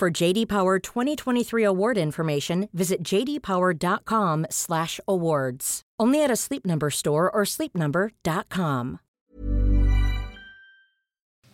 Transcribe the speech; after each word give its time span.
For 0.00 0.22
JD 0.22 0.48
Power 0.48 0.78
2023 0.78 1.66
award 1.66 1.98
information, 1.98 2.68
visit 2.72 3.02
jdpower.com/awards. 3.02 5.82
Only 6.02 6.24
at 6.24 6.30
a 6.30 6.36
Sleep 6.36 6.66
Number 6.66 6.90
store 6.90 7.30
or 7.30 7.44
sleepnumber.com. 7.44 8.98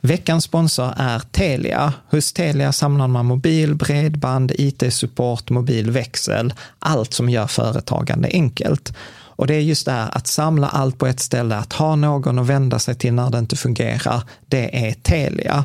Veckans 0.01 0.45
sponsor 0.45 0.95
är 0.97 1.19
Telia. 1.19 1.93
Hos 2.11 2.33
Telia 2.33 2.73
samlar 2.73 3.09
man 3.09 3.27
mobil, 3.27 3.75
bredband, 3.75 4.53
IT-support, 4.59 5.51
mobilväxel, 5.51 6.55
allt 6.79 7.15
som 7.15 7.29
gör 7.29 7.47
företagande 7.47 8.29
enkelt. 8.33 8.93
Och 9.37 9.47
det 9.47 9.55
är 9.55 9.61
just 9.61 9.87
det 9.87 9.93
här 9.93 10.17
att 10.17 10.27
samla 10.27 10.69
allt 10.69 10.99
på 10.99 11.07
ett 11.07 11.21
ställe, 11.21 11.57
att 11.57 11.73
ha 11.73 11.97
någon 11.97 12.39
att 12.39 12.47
vända 12.47 12.79
sig 12.79 12.95
till 12.95 13.15
när 13.15 13.31
det 13.31 13.39
inte 13.39 13.57
fungerar, 13.57 14.23
det 14.47 14.89
är 14.89 14.93
Telia. 14.93 15.65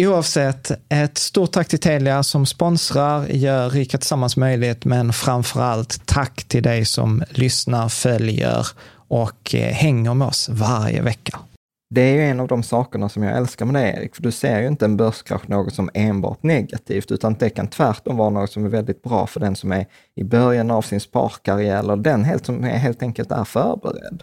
Oavsett, 0.00 0.70
ett 0.88 1.18
stort 1.18 1.52
tack 1.52 1.68
till 1.68 1.78
Telia 1.78 2.22
som 2.22 2.46
sponsrar, 2.46 3.26
gör 3.26 3.70
Rika 3.70 3.98
Tillsammans 3.98 4.36
möjligt, 4.36 4.84
men 4.84 5.12
framför 5.12 5.60
allt 5.60 6.06
tack 6.06 6.44
till 6.44 6.62
dig 6.62 6.84
som 6.84 7.22
lyssnar, 7.30 7.88
följer 7.88 8.66
och 9.08 9.54
eh, 9.54 9.72
hänger 9.72 10.14
med 10.14 10.28
oss 10.28 10.48
varje 10.48 11.02
vecka. 11.02 11.38
Det 11.94 12.00
är 12.00 12.14
ju 12.14 12.22
en 12.22 12.40
av 12.40 12.48
de 12.48 12.62
sakerna 12.62 13.08
som 13.08 13.22
jag 13.22 13.36
älskar 13.36 13.66
med 13.66 13.74
dig, 13.74 13.94
Erik, 13.98 14.14
för 14.14 14.22
du 14.22 14.32
ser 14.32 14.60
ju 14.60 14.66
inte 14.66 14.84
en 14.84 14.96
börskrasch 14.96 15.48
något 15.48 15.74
som 15.74 15.90
enbart 15.94 16.42
negativt, 16.42 17.10
utan 17.10 17.34
det 17.34 17.50
kan 17.50 17.68
tvärtom 17.68 18.16
vara 18.16 18.30
något 18.30 18.52
som 18.52 18.64
är 18.64 18.68
väldigt 18.68 19.02
bra 19.02 19.26
för 19.26 19.40
den 19.40 19.56
som 19.56 19.72
är 19.72 19.86
i 20.14 20.24
början 20.24 20.70
av 20.70 20.82
sin 20.82 21.00
sparkarriär, 21.00 21.78
eller 21.78 21.96
den 21.96 22.24
helt, 22.24 22.46
som 22.46 22.64
helt 22.64 23.02
enkelt 23.02 23.32
är 23.32 23.44
förberedd. 23.44 24.22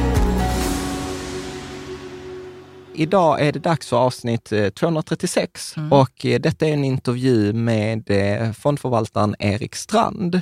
Idag 3.01 3.41
är 3.41 3.51
det 3.51 3.59
dags 3.59 3.87
för 3.87 3.97
avsnitt 3.97 4.53
236 4.79 5.77
eh, 5.77 5.83
mm. 5.83 5.93
och 5.93 6.25
eh, 6.25 6.39
detta 6.39 6.67
är 6.67 6.73
en 6.73 6.83
intervju 6.83 7.53
med 7.53 8.11
eh, 8.11 8.51
fondförvaltaren 8.51 9.35
Erik 9.39 9.75
Strand 9.75 10.41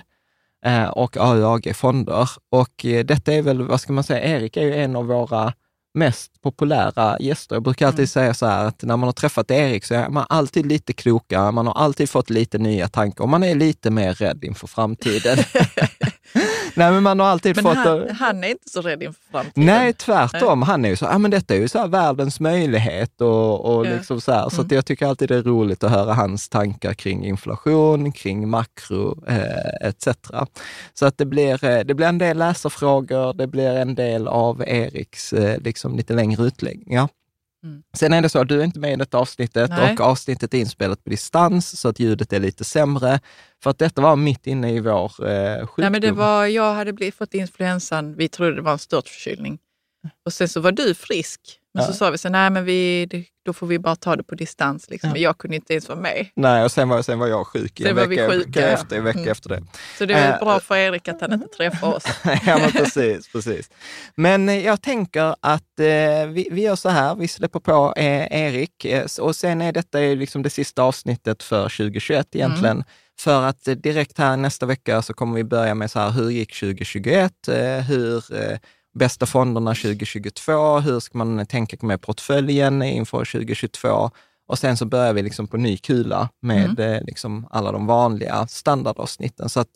och 0.92 1.18
AUAG 1.18 1.72
Fonder. 1.76 2.30
Och 2.50 2.86
detta 3.06 3.34
är 3.34 3.42
väl, 3.42 3.62
vad 3.62 3.82
ska 3.82 3.94
man 3.94 4.04
säga, 4.04 4.38
Erik 4.38 4.58
är 4.58 4.62
ju 4.62 4.76
en 4.76 4.96
av 4.96 5.06
våra 5.06 5.54
mest 5.94 6.42
populära 6.42 7.18
gäster. 7.20 7.56
Jag 7.56 7.64
brukar 7.64 7.88
alltid 7.88 8.00
mm. 8.00 8.08
säga 8.08 8.34
så 8.34 8.46
här 8.46 8.66
att 8.66 8.84
när 8.84 8.98
man 8.98 9.08
har 9.08 9.14
träffat 9.14 9.52
Erik 9.52 9.86
så 9.86 9.96
är 9.96 10.10
man 10.10 10.26
alltid 10.30 10.66
lite 10.66 10.94
klokare, 10.94 11.52
man 11.52 11.68
har 11.68 11.74
alltid 11.74 12.10
fått 12.10 12.30
lite 12.30 12.58
nya 12.58 12.88
tankar 12.88 13.24
och 13.24 13.30
man 13.30 13.44
är 13.44 13.56
lite 13.56 13.92
mer 13.92 14.14
rädd 14.14 14.44
inför 14.44 14.68
framtiden. 14.68 15.38
Nej, 16.76 16.92
men 16.92 17.04
man 17.04 17.20
har 17.20 17.28
alltid 17.28 17.56
men 17.56 17.64
fått... 17.64 17.78
Han, 17.78 18.10
han, 18.10 18.44
är 18.44 18.48
inte 18.48 18.70
så 18.70 18.82
rädd 18.82 19.04
inför 19.04 19.22
framtiden. 19.32 19.66
Nej, 19.66 19.94
tvärtom. 19.94 20.62
Han 20.62 20.86
är 20.86 20.90
ju 20.90 20.96
så, 20.96 21.06
ja 21.06 21.18
men 21.18 21.32
detta 21.32 21.56
är 21.56 21.60
ju 21.60 21.68
så 21.68 21.88
världens 21.88 22.40
möjlighet 22.40 23.22
och, 23.22 23.76
och 23.76 23.86
ja. 23.86 23.92
liksom 23.92 24.22
så 24.22 24.32
här. 24.32 24.50
Så 24.50 24.62
mm. 24.62 24.76
jag 24.76 24.86
tycker 24.86 25.06
alltid 25.06 25.30
det 25.30 25.36
är 25.36 25.44
roligt 25.44 25.84
att 25.84 25.92
höra 25.92 26.14
hans 26.14 26.50
tankar 26.50 26.94
kring 26.94 27.26
inflation, 27.26 28.12
kring 28.12 28.50
makro 28.50 29.24
eh, 29.28 29.88
etc. 29.88 30.08
Så 30.94 31.06
att 31.06 31.18
det 31.18 31.26
blir, 31.26 31.66
eh, 31.66 31.80
det 31.80 31.94
blir 31.94 32.08
en 32.08 32.18
del 32.18 32.38
läsarfrågor, 32.38 33.34
det 33.34 33.48
blir 33.48 33.76
en 33.76 33.96
del 33.96 34.28
av 34.28 34.64
Eriks 34.68 35.34
eh, 35.34 35.62
liksom 35.62 35.96
lite 35.96 36.14
längre 36.14 36.44
utläggningar. 36.44 37.10
Mm. 37.64 37.84
Sen 37.94 38.14
är 38.14 38.22
det 38.22 38.30
så 38.30 38.40
att 38.40 38.48
du 38.48 38.60
är 38.60 38.66
inte 38.66 38.80
med 38.80 38.94
i 38.94 38.96
detta 38.96 39.18
avsnittet 39.18 39.70
Nej. 39.70 39.94
och 39.94 40.02
avsnittet 40.02 40.54
är 40.54 40.58
inspelat 40.58 41.04
på 41.04 41.10
distans 41.10 41.80
så 41.80 41.90
att 41.90 42.00
ljudet 42.00 42.34
är 42.34 42.40
lite 42.40 42.64
sämre. 42.64 43.20
För 43.64 43.70
att 43.70 43.78
detta 43.78 44.02
var 44.02 44.16
mitt 44.16 44.48
inne 44.48 44.72
i 44.72 44.80
vår 44.80 45.30
eh, 45.30 45.68
sjukdom. 45.68 45.74
Nej, 45.78 45.90
men 45.90 46.02
det 46.02 46.12
var, 46.12 46.46
jag 46.46 46.74
hade 46.74 46.94
blivit, 46.94 47.16
fått 47.16 47.34
influensan, 47.34 48.16
vi 48.16 48.30
trodde 48.30 48.56
det 48.56 48.62
var 48.62 48.72
en 48.72 48.80
störtförkylning. 48.80 49.60
Och 50.26 50.34
sen 50.34 50.48
så 50.48 50.60
var 50.60 50.72
du 50.72 50.94
frisk. 50.94 51.60
Men 51.74 51.84
ja. 51.84 51.88
så 51.88 51.94
sa 51.94 52.10
vi 52.10 52.18
så 52.18 52.30
nej 52.30 52.50
men 52.50 52.66
vi, 52.66 53.08
då 53.46 53.54
får 53.54 53.68
vi 53.68 53.80
bara 53.80 53.96
ta 53.96 54.16
det 54.16 54.24
på 54.24 54.36
distans. 54.36 54.90
Liksom. 54.90 55.10
Men 55.10 55.22
jag 55.22 55.38
kunde 55.38 55.56
inte 55.56 55.74
ens 55.74 55.90
vara 55.90 56.00
med. 56.00 56.28
Nej, 56.36 56.64
och 56.64 56.72
sen 56.72 56.90
var, 56.90 57.02
sen 57.02 57.20
var 57.20 57.28
jag 57.28 57.48
sjuk 57.48 57.80
i 57.80 57.88
en 57.88 57.96
vecka, 57.96 58.30
sjuka, 58.30 58.70
efter, 58.70 58.98
en 58.98 59.04
vecka 59.04 59.20
mm. 59.20 59.32
efter 59.32 59.50
det. 59.50 59.64
Så 59.98 60.06
det 60.06 60.14
var 60.14 60.34
äh, 60.34 60.40
bra 60.40 60.60
för 60.60 60.76
Erik 60.76 61.08
att 61.08 61.22
han 61.22 61.34
inte 61.34 61.48
träffade 61.58 61.96
oss. 61.96 62.04
ja, 62.24 62.58
men 62.58 62.72
precis, 62.84 63.28
precis. 63.32 63.70
Men 64.16 64.50
eh, 64.50 64.66
jag 64.66 64.82
tänker 64.82 65.36
att 65.40 65.80
eh, 65.80 66.28
vi, 66.28 66.48
vi 66.52 66.62
gör 66.62 66.76
så 66.76 66.90
här, 66.90 67.16
vi 67.16 67.28
släpper 67.28 67.60
på 67.60 67.94
eh, 67.98 68.42
Erik 68.46 68.86
eh, 68.86 69.06
och 69.20 69.36
sen 69.36 69.62
är 69.62 69.72
detta 69.72 69.98
liksom 69.98 70.44
det 70.44 70.50
sista 70.50 70.84
avsnittet 70.84 71.44
för 71.44 71.64
2021 71.64 72.28
egentligen. 72.36 72.78
Mm. 72.78 72.88
För 73.20 73.44
att 73.44 73.64
direkt 73.64 74.18
här 74.18 74.38
nästa 74.38 74.66
vecka 74.66 75.02
så 75.02 75.14
kommer 75.14 75.36
vi 75.36 75.44
börja 75.44 75.76
med 75.76 75.92
så 75.92 76.00
här, 76.00 76.10
hur 76.10 76.30
gick 76.30 76.60
2021? 76.60 77.34
hur 77.88 78.24
bästa 79.00 79.26
fonderna 79.26 79.76
2022, 79.76 80.80
hur 80.80 81.00
ska 81.00 81.18
man 81.18 81.46
tänka 81.46 81.78
med 81.82 82.02
portföljen 82.02 82.82
inför 82.82 83.26
2022? 83.26 84.12
Och 84.48 84.60
sen 84.60 84.78
så 84.78 84.86
börjar 84.86 85.14
vi 85.14 85.22
liksom 85.22 85.48
på 85.48 85.58
ny 85.58 85.78
kula 85.78 86.30
med 86.42 86.80
mm. 86.80 87.04
liksom 87.06 87.48
alla 87.52 87.72
de 87.72 87.86
vanliga 87.86 88.48
standardavsnitten. 88.48 89.50
Så 89.50 89.60
att 89.60 89.70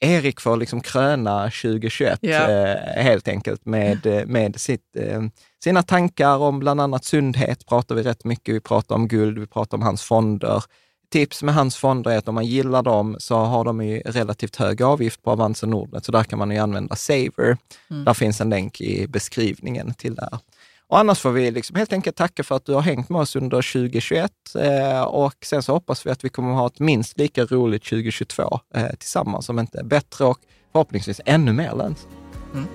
Erik 0.00 0.40
får 0.40 0.56
liksom 0.56 0.80
kröna 0.80 1.42
2021 1.42 2.18
yeah. 2.22 2.50
eh, 2.50 3.02
helt 3.02 3.28
enkelt 3.28 3.66
med, 3.66 4.06
eh, 4.06 4.26
med 4.26 4.60
sitt, 4.60 4.96
eh, 4.96 5.22
sina 5.64 5.82
tankar 5.82 6.36
om 6.38 6.58
bland 6.58 6.80
annat 6.80 7.04
sundhet 7.04 7.66
pratar 7.66 7.94
vi 7.94 8.02
rätt 8.02 8.24
mycket. 8.24 8.54
Vi 8.54 8.60
pratar 8.60 8.94
om 8.94 9.08
guld, 9.08 9.38
vi 9.38 9.46
pratar 9.46 9.76
om 9.76 9.82
hans 9.82 10.02
fonder. 10.02 10.64
Tips 11.10 11.42
med 11.42 11.54
hans 11.54 11.76
fonder 11.76 12.10
är 12.10 12.18
att 12.18 12.28
om 12.28 12.34
man 12.34 12.46
gillar 12.46 12.82
dem 12.82 13.16
så 13.18 13.36
har 13.36 13.64
de 13.64 13.84
ju 13.84 14.00
relativt 14.00 14.56
hög 14.56 14.82
avgift 14.82 15.22
på 15.22 15.30
Avanza 15.30 15.66
Nordnet, 15.66 16.04
så 16.04 16.12
där 16.12 16.24
kan 16.24 16.38
man 16.38 16.50
ju 16.50 16.58
använda 16.58 16.96
Saver. 16.96 17.56
Mm. 17.90 18.04
Där 18.04 18.14
finns 18.14 18.40
en 18.40 18.50
länk 18.50 18.80
i 18.80 19.06
beskrivningen 19.06 19.94
till 19.94 20.14
det. 20.14 20.38
Och 20.90 20.98
annars 20.98 21.18
får 21.18 21.30
vi 21.30 21.50
liksom 21.50 21.76
helt 21.76 21.92
enkelt 21.92 22.16
tacka 22.16 22.44
för 22.44 22.56
att 22.56 22.66
du 22.66 22.74
har 22.74 22.80
hängt 22.80 23.08
med 23.08 23.20
oss 23.20 23.36
under 23.36 23.72
2021 23.72 24.32
eh, 24.58 25.02
och 25.02 25.34
sen 25.44 25.62
så 25.62 25.72
hoppas 25.72 26.06
vi 26.06 26.10
att 26.10 26.24
vi 26.24 26.28
kommer 26.28 26.50
att 26.50 26.58
ha 26.58 26.66
ett 26.66 26.78
minst 26.78 27.18
lika 27.18 27.44
roligt 27.44 27.84
2022 27.84 28.60
eh, 28.74 28.86
tillsammans, 28.98 29.48
om 29.48 29.58
inte 29.58 29.84
bättre 29.84 30.24
och 30.24 30.38
förhoppningsvis 30.72 31.20
ännu 31.24 31.52
mer 31.52 31.74
lönsamt. 31.76 32.08
Mm. 32.54 32.66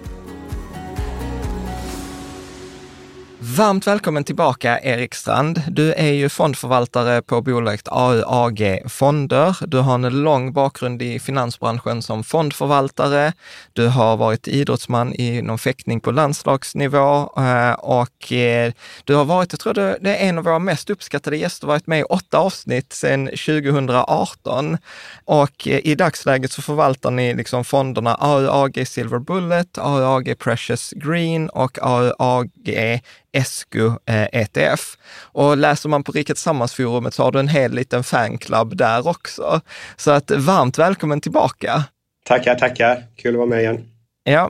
Varmt 3.47 3.87
välkommen 3.87 4.23
tillbaka 4.23 4.79
Erik 4.83 5.13
Strand. 5.15 5.61
Du 5.67 5.93
är 5.93 6.11
ju 6.11 6.29
fondförvaltare 6.29 7.21
på 7.21 7.41
bolaget 7.41 7.87
AUAG 7.87 8.81
Fonder. 8.87 9.57
Du 9.67 9.77
har 9.77 9.95
en 9.95 10.23
lång 10.23 10.53
bakgrund 10.53 11.01
i 11.01 11.19
finansbranschen 11.19 12.01
som 12.01 12.23
fondförvaltare. 12.23 13.33
Du 13.73 13.87
har 13.87 14.17
varit 14.17 14.47
idrottsman 14.47 15.13
inom 15.13 15.57
fäktning 15.57 15.99
på 15.99 16.11
landslagsnivå 16.11 17.33
eh, 17.37 17.71
och 17.71 18.31
eh, 18.31 18.73
du 19.03 19.15
har 19.15 19.25
varit, 19.25 19.53
jag 19.53 19.59
tror 19.59 19.73
det 19.73 20.15
är 20.17 20.29
en 20.29 20.37
av 20.37 20.43
våra 20.43 20.59
mest 20.59 20.89
uppskattade 20.89 21.37
gäster, 21.37 21.67
varit 21.67 21.87
med 21.87 21.99
i 21.99 22.03
åtta 22.03 22.37
avsnitt 22.37 22.93
sedan 22.93 23.25
2018. 23.25 24.77
Och 25.25 25.67
eh, 25.67 25.79
i 25.83 25.95
dagsläget 25.95 26.51
så 26.51 26.61
förvaltar 26.61 27.11
ni 27.11 27.33
liksom 27.33 27.65
fonderna 27.65 28.15
AUAG 28.15 28.87
Silver 28.87 29.19
Bullet, 29.19 29.77
AUAG 29.77 30.35
Precious 30.39 30.93
Green 30.95 31.49
och 31.49 31.79
AUAG 31.81 32.49
ESCO 33.35 33.99
ETF. 34.05 34.57
Eh, 34.57 34.71
e 34.71 34.75
och 35.21 35.57
läser 35.57 35.89
man 35.89 36.03
på 36.03 36.11
Rikets 36.11 36.41
Sammansforumet 36.41 37.13
så 37.13 37.23
har 37.23 37.31
du 37.31 37.39
en 37.39 37.47
hel 37.47 37.71
liten 37.71 38.03
fanclub 38.03 38.77
där 38.77 39.07
också. 39.07 39.61
Så 39.95 40.11
att 40.11 40.31
varmt 40.31 40.77
välkommen 40.77 41.21
tillbaka! 41.21 41.83
Tackar, 42.25 42.55
tackar! 42.55 43.03
Kul 43.15 43.35
att 43.35 43.37
vara 43.37 43.47
med 43.47 43.61
igen. 43.61 43.89
Ja, 44.23 44.49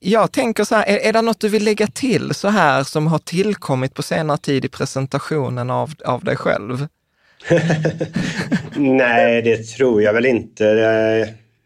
jag 0.00 0.32
tänker 0.32 0.64
så 0.64 0.74
här, 0.74 0.84
är, 0.86 0.98
är 1.08 1.12
det 1.12 1.22
något 1.22 1.40
du 1.40 1.48
vill 1.48 1.64
lägga 1.64 1.86
till 1.86 2.34
så 2.34 2.48
här 2.48 2.82
som 2.82 3.06
har 3.06 3.18
tillkommit 3.18 3.94
på 3.94 4.02
senare 4.02 4.38
tid 4.38 4.64
i 4.64 4.68
presentationen 4.68 5.70
av, 5.70 5.90
av 6.04 6.24
dig 6.24 6.36
själv? 6.36 6.86
Nej, 8.76 9.42
det 9.42 9.56
tror 9.56 10.02
jag 10.02 10.12
väl 10.12 10.26
inte. 10.26 10.64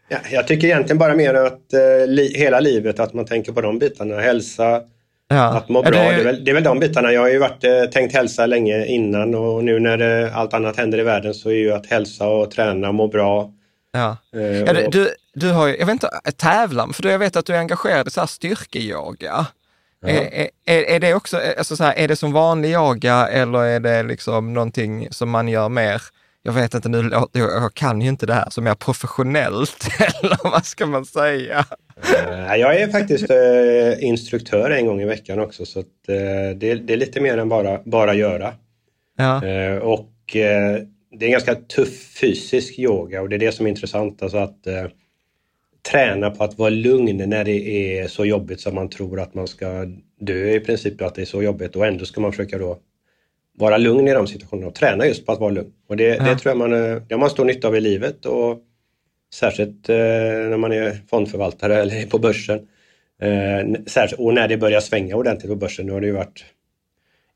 Ja, 0.09 0.17
jag 0.31 0.47
tycker 0.47 0.67
egentligen 0.67 0.97
bara 0.97 1.15
mer 1.15 1.33
att 1.33 1.73
eh, 1.73 2.25
hela 2.35 2.59
livet, 2.59 2.99
att 2.99 3.13
man 3.13 3.25
tänker 3.25 3.51
på 3.51 3.61
de 3.61 3.79
bitarna. 3.79 4.19
Hälsa, 4.19 4.81
Ja. 5.31 5.57
Att 5.57 5.69
må 5.69 5.81
bra, 5.81 5.91
det 5.91 5.97
är, 5.97 6.13
det, 6.13 6.21
är 6.21 6.23
väl, 6.23 6.43
det 6.43 6.51
är 6.51 6.55
väl 6.55 6.63
de 6.63 6.79
bitarna. 6.79 7.11
Jag 7.11 7.21
har 7.21 7.29
ju 7.29 7.39
varit, 7.39 7.63
eh, 7.63 7.83
tänkt 7.83 8.13
hälsa 8.13 8.45
länge 8.45 8.85
innan 8.85 9.35
och 9.35 9.63
nu 9.63 9.79
när 9.79 9.97
det, 9.97 10.33
allt 10.33 10.53
annat 10.53 10.77
händer 10.77 10.99
i 10.99 11.03
världen 11.03 11.33
så 11.33 11.49
är 11.49 11.53
ju 11.53 11.71
att 11.71 11.85
hälsa 11.85 12.27
och 12.27 12.51
träna, 12.51 12.87
och 12.87 12.95
må 12.95 13.07
bra. 13.07 13.51
Ja. 13.91 14.17
Uh, 14.35 14.43
ja 14.43 14.89
du, 14.89 15.09
du 15.33 15.51
har 15.51 15.67
ju, 15.67 15.77
jag 15.77 15.85
vet 15.85 15.93
inte, 15.93 16.09
tävlan, 16.37 16.93
för 16.93 17.09
jag 17.09 17.19
vet 17.19 17.35
att 17.35 17.45
du 17.45 17.53
är 17.53 17.59
engagerad 17.59 18.07
i 18.07 18.11
så 18.11 18.19
här 18.19 18.27
styrkeyoga. 18.27 19.45
Ja. 20.01 20.09
Är, 20.09 20.49
är, 20.65 20.83
är, 20.83 20.99
det 20.99 21.13
också, 21.13 21.41
alltså 21.57 21.75
så 21.75 21.83
här, 21.83 21.93
är 21.97 22.07
det 22.07 22.15
som 22.15 22.31
vanlig 22.31 22.71
yoga 22.71 23.27
eller 23.27 23.59
är 23.59 23.79
det 23.79 24.03
liksom 24.03 24.53
någonting 24.53 25.07
som 25.11 25.29
man 25.29 25.47
gör 25.47 25.69
mer 25.69 26.01
jag 26.43 26.53
vet 26.53 26.73
inte 26.73 26.89
nu, 26.89 27.09
jag 27.33 27.73
kan 27.73 28.01
ju 28.01 28.09
inte 28.09 28.25
det 28.25 28.33
här, 28.33 28.49
som 28.49 28.67
är 28.67 28.75
professionellt, 28.75 29.87
eller 29.99 30.37
vad 30.43 30.65
ska 30.65 30.85
man 30.85 31.05
säga? 31.05 31.65
Uh, 32.27 32.55
jag 32.55 32.81
är 32.81 32.87
faktiskt 32.87 33.31
uh, 33.31 34.03
instruktör 34.03 34.71
en 34.71 34.85
gång 34.85 35.01
i 35.01 35.05
veckan 35.05 35.39
också, 35.39 35.65
så 35.65 35.83
det, 36.07 36.53
det, 36.53 36.93
är 36.93 36.97
lite 36.97 37.21
mer 37.21 37.37
än 37.37 37.49
bara, 37.49 37.81
bara 37.85 38.13
göra. 38.13 38.53
Ja. 39.17 39.41
och 39.81 40.09
det 40.31 40.45
är 40.45 41.25
en 41.25 41.31
ganska 41.31 41.55
tuff 41.55 42.19
fysisk 42.21 42.79
yoga 42.79 43.21
och 43.21 43.29
det 43.29 43.35
är 43.35 43.39
det 43.39 43.51
som 43.51 43.65
är 43.65 43.69
intressant, 43.69 44.23
alltså 44.23 44.37
att 44.37 44.67
träna 45.91 46.29
på 46.29 46.43
att 46.43 46.57
vara 46.57 46.69
lugn 46.69 47.29
när 47.29 47.43
det 47.43 47.97
är 47.97 48.07
så 48.07 48.25
jobbigt 48.25 48.61
som 48.61 48.75
man 48.75 48.89
tror 48.89 49.19
att 49.19 49.33
man 49.33 49.47
ska 49.47 49.85
dö 50.19 50.49
i 50.49 50.59
princip, 50.59 51.01
att 51.01 51.15
det 51.15 51.21
är 51.21 51.25
så 51.25 51.43
jobbigt 51.43 51.75
och 51.75 51.85
ändå 51.85 52.05
ska 52.05 52.21
man 52.21 52.31
försöka 52.31 52.57
då 52.57 52.79
vara 53.59 53.77
lugn 53.77 54.07
i 54.07 54.13
de 54.13 54.27
situationerna 54.27 54.67
och 54.67 54.75
träna 54.75 55.05
just 55.05 55.25
på 55.25 55.31
att 55.31 55.39
vara 55.39 55.51
lugn. 55.51 55.71
Och 55.87 55.97
det, 55.97 56.03
ja. 56.03 56.23
det 56.23 56.35
tror 56.35 56.51
jag 56.51 56.57
man, 56.57 56.71
det 56.71 57.11
har 57.11 57.17
man 57.17 57.29
stor 57.29 57.45
nytta 57.45 57.67
av 57.67 57.75
i 57.75 57.81
livet 57.81 58.25
och 58.25 58.59
särskilt 59.33 59.89
eh, 59.89 59.95
när 59.95 60.57
man 60.57 60.71
är 60.71 60.97
fondförvaltare 61.09 61.75
eller 61.75 62.05
på 62.05 62.19
börsen. 62.19 62.67
Eh, 63.21 63.81
särskilt, 63.87 64.21
och 64.21 64.33
när 64.33 64.47
det 64.47 64.57
börjar 64.57 64.81
svänga 64.81 65.15
ordentligt 65.15 65.51
på 65.51 65.55
börsen. 65.55 65.85
Nu 65.85 65.91
har 65.91 66.01
det 66.01 66.07
ju 66.07 66.13
varit 66.13 66.45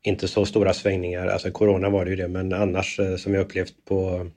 inte 0.02 0.28
så 0.28 0.46
stora 0.46 0.72
svängningar, 0.72 1.26
alltså 1.26 1.50
corona 1.50 1.88
var 1.88 2.04
det 2.04 2.10
ju 2.10 2.16
det, 2.16 2.28
men 2.28 2.52
annars 2.52 3.00
eh, 3.00 3.16
som 3.16 3.34
jag 3.34 3.40
upplevt 3.40 3.84
på 3.84 4.30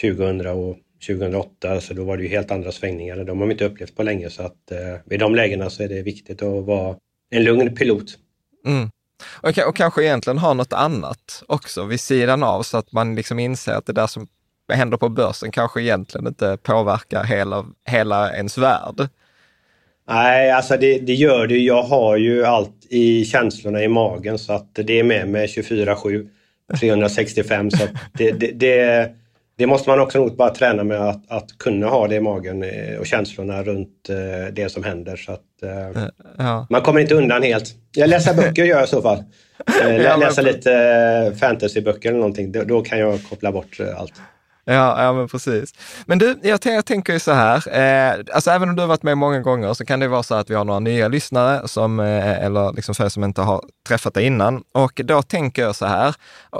2000 0.00 0.46
och 0.46 0.76
2008, 1.06 1.80
så 1.80 1.94
då 1.94 2.04
var 2.04 2.16
det 2.16 2.22
ju 2.22 2.28
helt 2.28 2.50
andra 2.50 2.72
svängningar. 2.72 3.24
De 3.24 3.40
har 3.40 3.46
vi 3.46 3.52
inte 3.52 3.64
upplevt 3.64 3.96
på 3.96 4.02
länge 4.02 4.30
så 4.30 4.42
att 4.42 4.70
eh, 4.70 4.96
vid 5.04 5.20
de 5.20 5.34
lägena 5.34 5.70
så 5.70 5.82
är 5.82 5.88
det 5.88 6.02
viktigt 6.02 6.42
att 6.42 6.64
vara 6.64 6.96
en 7.30 7.44
lugn 7.44 7.74
pilot. 7.74 8.18
Mm. 8.66 8.88
Och, 9.26 9.58
och 9.58 9.76
kanske 9.76 10.04
egentligen 10.04 10.38
ha 10.38 10.54
något 10.54 10.72
annat 10.72 11.42
också 11.48 11.84
vid 11.84 12.00
sidan 12.00 12.42
av 12.42 12.62
så 12.62 12.76
att 12.76 12.92
man 12.92 13.14
liksom 13.14 13.38
inser 13.38 13.72
att 13.72 13.86
det 13.86 13.92
där 13.92 14.06
som 14.06 14.26
händer 14.72 14.96
på 14.96 15.08
börsen 15.08 15.50
kanske 15.50 15.82
egentligen 15.82 16.26
inte 16.26 16.58
påverkar 16.62 17.24
hela, 17.24 17.64
hela 17.84 18.36
ens 18.36 18.58
värld. 18.58 19.08
Nej, 20.08 20.50
alltså 20.50 20.76
det, 20.76 20.98
det 20.98 21.14
gör 21.14 21.46
det. 21.46 21.58
Jag 21.58 21.82
har 21.82 22.16
ju 22.16 22.44
allt 22.44 22.86
i 22.90 23.24
känslorna 23.24 23.82
i 23.82 23.88
magen 23.88 24.38
så 24.38 24.52
att 24.52 24.74
det 24.74 24.98
är 24.98 25.04
med 25.04 25.28
mig 25.28 25.46
24-7, 25.46 26.28
365. 26.80 27.70
så 27.70 27.86
det, 28.12 28.32
det, 28.32 28.52
det, 28.52 29.10
det, 29.56 29.66
måste 29.66 29.90
man 29.90 30.00
också 30.00 30.18
nog 30.18 30.36
bara 30.36 30.54
träna 30.54 30.84
med 30.84 31.00
att, 31.00 31.30
att 31.30 31.58
kunna 31.58 31.86
ha 31.86 32.08
det 32.08 32.14
i 32.14 32.20
magen 32.20 32.62
eh, 32.62 32.98
och 32.98 33.06
känslorna 33.06 33.62
runt 33.62 34.08
eh, 34.08 34.52
det 34.52 34.72
som 34.72 34.84
händer. 34.84 35.16
Så 35.16 35.32
att, 35.32 35.53
eh, 35.64 36.08
ja. 36.38 36.66
Man 36.70 36.82
kommer 36.82 37.00
inte 37.00 37.14
undan 37.14 37.42
helt. 37.42 37.74
Jag 37.92 38.10
läser 38.10 38.34
böcker 38.34 38.64
gör 38.64 38.76
jag 38.76 38.84
i 38.84 38.88
så 38.88 39.02
fall. 39.02 39.24
Läsa 40.20 40.42
lite 40.42 41.32
fantasyböcker 41.40 42.08
eller 42.08 42.18
någonting. 42.18 42.52
Då 42.52 42.82
kan 42.82 42.98
jag 42.98 43.24
koppla 43.30 43.52
bort 43.52 43.80
allt. 43.96 44.12
Ja, 44.66 45.04
ja 45.04 45.12
men 45.12 45.28
precis. 45.28 45.74
Men 46.06 46.18
du, 46.18 46.38
jag, 46.42 46.60
jag 46.64 46.84
tänker 46.84 47.12
ju 47.12 47.18
så 47.18 47.32
här, 47.32 47.68
eh, 47.68 48.24
alltså 48.34 48.50
även 48.50 48.68
om 48.68 48.76
du 48.76 48.82
har 48.82 48.86
varit 48.86 49.02
med 49.02 49.18
många 49.18 49.40
gånger 49.40 49.74
så 49.74 49.84
kan 49.84 50.00
det 50.00 50.08
vara 50.08 50.22
så 50.22 50.34
att 50.34 50.50
vi 50.50 50.54
har 50.54 50.64
några 50.64 50.80
nya 50.80 51.08
lyssnare 51.08 51.68
som, 51.68 52.00
eh, 52.00 52.44
eller 52.44 52.72
liksom 52.72 52.94
för 52.94 53.08
som 53.08 53.24
inte 53.24 53.40
har 53.40 53.64
träffat 53.88 54.14
dig 54.14 54.26
innan. 54.26 54.62
Och 54.72 55.00
då 55.04 55.22
tänker 55.22 55.62
jag 55.62 55.76
så 55.76 55.86
här, 55.86 56.14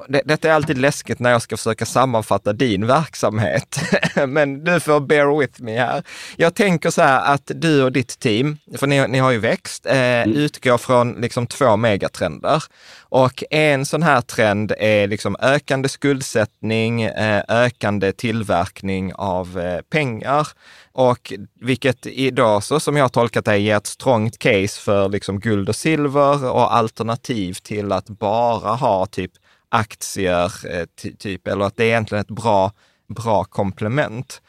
det, 0.09 0.23
detta 0.25 0.49
är 0.49 0.53
alltid 0.53 0.79
läskigt 0.79 1.19
när 1.19 1.31
jag 1.31 1.43
ska 1.43 1.57
försöka 1.57 1.87
sammanfatta 1.87 2.53
din 2.53 2.87
verksamhet, 2.87 3.81
men 4.29 4.65
du 4.65 4.81
får 4.81 5.01
bear 5.01 5.39
with 5.41 5.63
me 5.63 5.79
här. 5.79 6.03
Jag 6.37 6.55
tänker 6.55 6.91
så 6.91 7.03
här 7.03 7.35
att 7.35 7.51
du 7.55 7.83
och 7.83 7.93
ditt 7.93 8.19
team, 8.19 8.59
för 8.79 8.87
ni, 8.87 9.09
ni 9.09 9.19
har 9.19 9.31
ju 9.31 9.39
växt, 9.39 9.87
eh, 9.87 9.97
mm. 9.97 10.37
utgår 10.37 10.79
från 10.79 11.13
liksom 11.13 11.47
två 11.47 11.77
megatrender. 11.77 12.65
Och 13.14 13.44
en 13.50 13.87
sån 13.87 14.02
här 14.02 14.21
trend 14.21 14.73
är 14.78 15.09
liksom 15.09 15.37
ökande 15.40 15.88
skuldsättning, 15.88 17.02
eh, 17.02 17.42
ökande 17.49 18.12
tillverkning 18.12 19.14
av 19.14 19.61
eh, 19.61 19.80
pengar. 19.80 20.49
Och 20.92 21.33
vilket 21.61 22.06
idag, 22.06 22.62
så 22.62 22.80
som 22.80 22.97
jag 22.97 23.04
har 23.04 23.09
tolkat 23.09 23.44
det, 23.44 23.59
ger 23.59 23.76
ett 23.76 23.87
strongt 23.87 24.38
case 24.38 24.80
för 24.80 25.09
liksom 25.09 25.40
guld 25.40 25.68
och 25.68 25.76
silver 25.76 26.50
och 26.50 26.75
alternativ 26.75 27.52
till 27.52 27.92
att 27.92 28.09
bara 28.09 28.75
ha 28.75 29.06
typ 29.06 29.33
aktier, 29.68 30.52
eh, 30.71 30.87
typ, 31.18 31.47
eller 31.47 31.64
att 31.64 31.76
det 31.76 31.85
är 31.85 31.88
egentligen 31.88 32.23
ett 32.23 32.37
bra, 32.42 32.73
bra 33.09 33.44
komplement. 33.44 34.42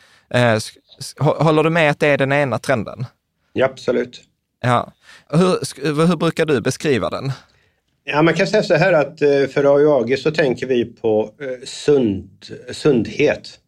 Håller 1.20 1.64
du 1.64 1.70
med 1.70 1.92
att 1.92 2.00
det 2.00 2.08
är 2.08 2.18
den 2.18 2.32
ena 2.32 2.60
trenden? 2.60 3.06
Ja, 3.54 3.66
absolut. 3.66 4.22
Ja. 4.62 4.92
Hur, 5.30 6.06
hur 6.08 6.18
brukar 6.18 6.46
du 6.46 6.62
beskriva 6.62 7.10
den? 7.10 7.32
Ja, 8.08 8.22
man 8.22 8.34
kan 8.34 8.48
säga 8.48 8.64
så 8.64 8.74
här 8.74 8.94
att 8.94 9.22
eh, 9.22 9.48
för 9.48 9.64
AUAG 9.64 10.20
så 10.20 10.32
tänker 10.32 10.68
vi 10.68 10.86
på 10.86 11.32
eh, 11.42 11.66
sund, 11.66 12.30
sundhet. 12.72 13.60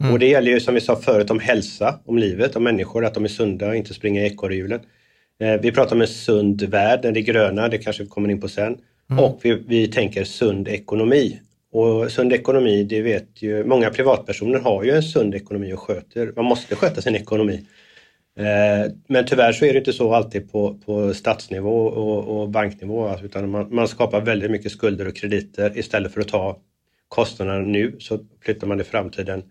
Mm. 0.00 0.12
Och 0.12 0.18
det 0.18 0.26
gäller 0.26 0.50
ju 0.50 0.60
som 0.60 0.74
vi 0.74 0.80
sa 0.80 0.96
förut 0.96 1.30
om 1.30 1.40
hälsa, 1.40 2.00
om 2.04 2.18
livet, 2.18 2.56
om 2.56 2.64
människor, 2.64 3.04
att 3.04 3.14
de 3.14 3.24
är 3.24 3.28
sunda 3.28 3.68
och 3.68 3.76
inte 3.76 3.94
springer 3.94 4.22
i 4.22 4.26
ekorrhjulen. 4.26 4.80
Eh, 5.40 5.60
vi 5.60 5.72
pratar 5.72 5.96
om 5.96 6.00
en 6.00 6.08
sund 6.08 6.62
värld, 6.62 7.00
det 7.02 7.22
gröna, 7.22 7.68
det 7.68 7.78
kanske 7.78 8.02
vi 8.02 8.08
kommer 8.08 8.28
in 8.28 8.40
på 8.40 8.48
sen. 8.48 8.76
Mm. 9.10 9.24
Och 9.24 9.40
vi, 9.42 9.62
vi 9.66 9.88
tänker 9.88 10.24
sund 10.24 10.68
ekonomi. 10.68 11.40
Och 11.72 12.12
sund 12.12 12.32
ekonomi, 12.32 12.84
det 12.84 13.02
vet 13.02 13.42
ju 13.42 13.64
många 13.64 13.90
privatpersoner 13.90 14.58
har 14.58 14.84
ju 14.84 14.90
en 14.90 15.02
sund 15.02 15.34
ekonomi 15.34 15.72
och 15.72 15.80
sköter, 15.80 16.32
man 16.36 16.44
måste 16.44 16.74
sköta 16.76 17.00
sin 17.00 17.14
ekonomi. 17.14 17.66
Eh, 18.38 18.92
men 19.06 19.26
tyvärr 19.26 19.52
så 19.52 19.64
är 19.64 19.72
det 19.72 19.78
inte 19.78 19.92
så 19.92 20.14
alltid 20.14 20.52
på, 20.52 20.74
på 20.74 21.14
statsnivå 21.14 21.86
och, 21.86 22.40
och 22.40 22.48
banknivå 22.48 23.08
alltså, 23.08 23.24
utan 23.24 23.50
man, 23.50 23.74
man, 23.74 23.88
skapar 23.88 24.20
väldigt 24.20 24.50
mycket 24.50 24.72
skulder 24.72 25.08
och 25.08 25.16
krediter 25.16 25.78
istället 25.78 26.12
för 26.12 26.20
att 26.20 26.28
ta 26.28 26.58
kostnaderna 27.08 27.58
nu 27.58 27.96
så 27.98 28.18
flyttar 28.40 28.66
man 28.66 28.80
i 28.80 28.84
framtiden. 28.84 29.42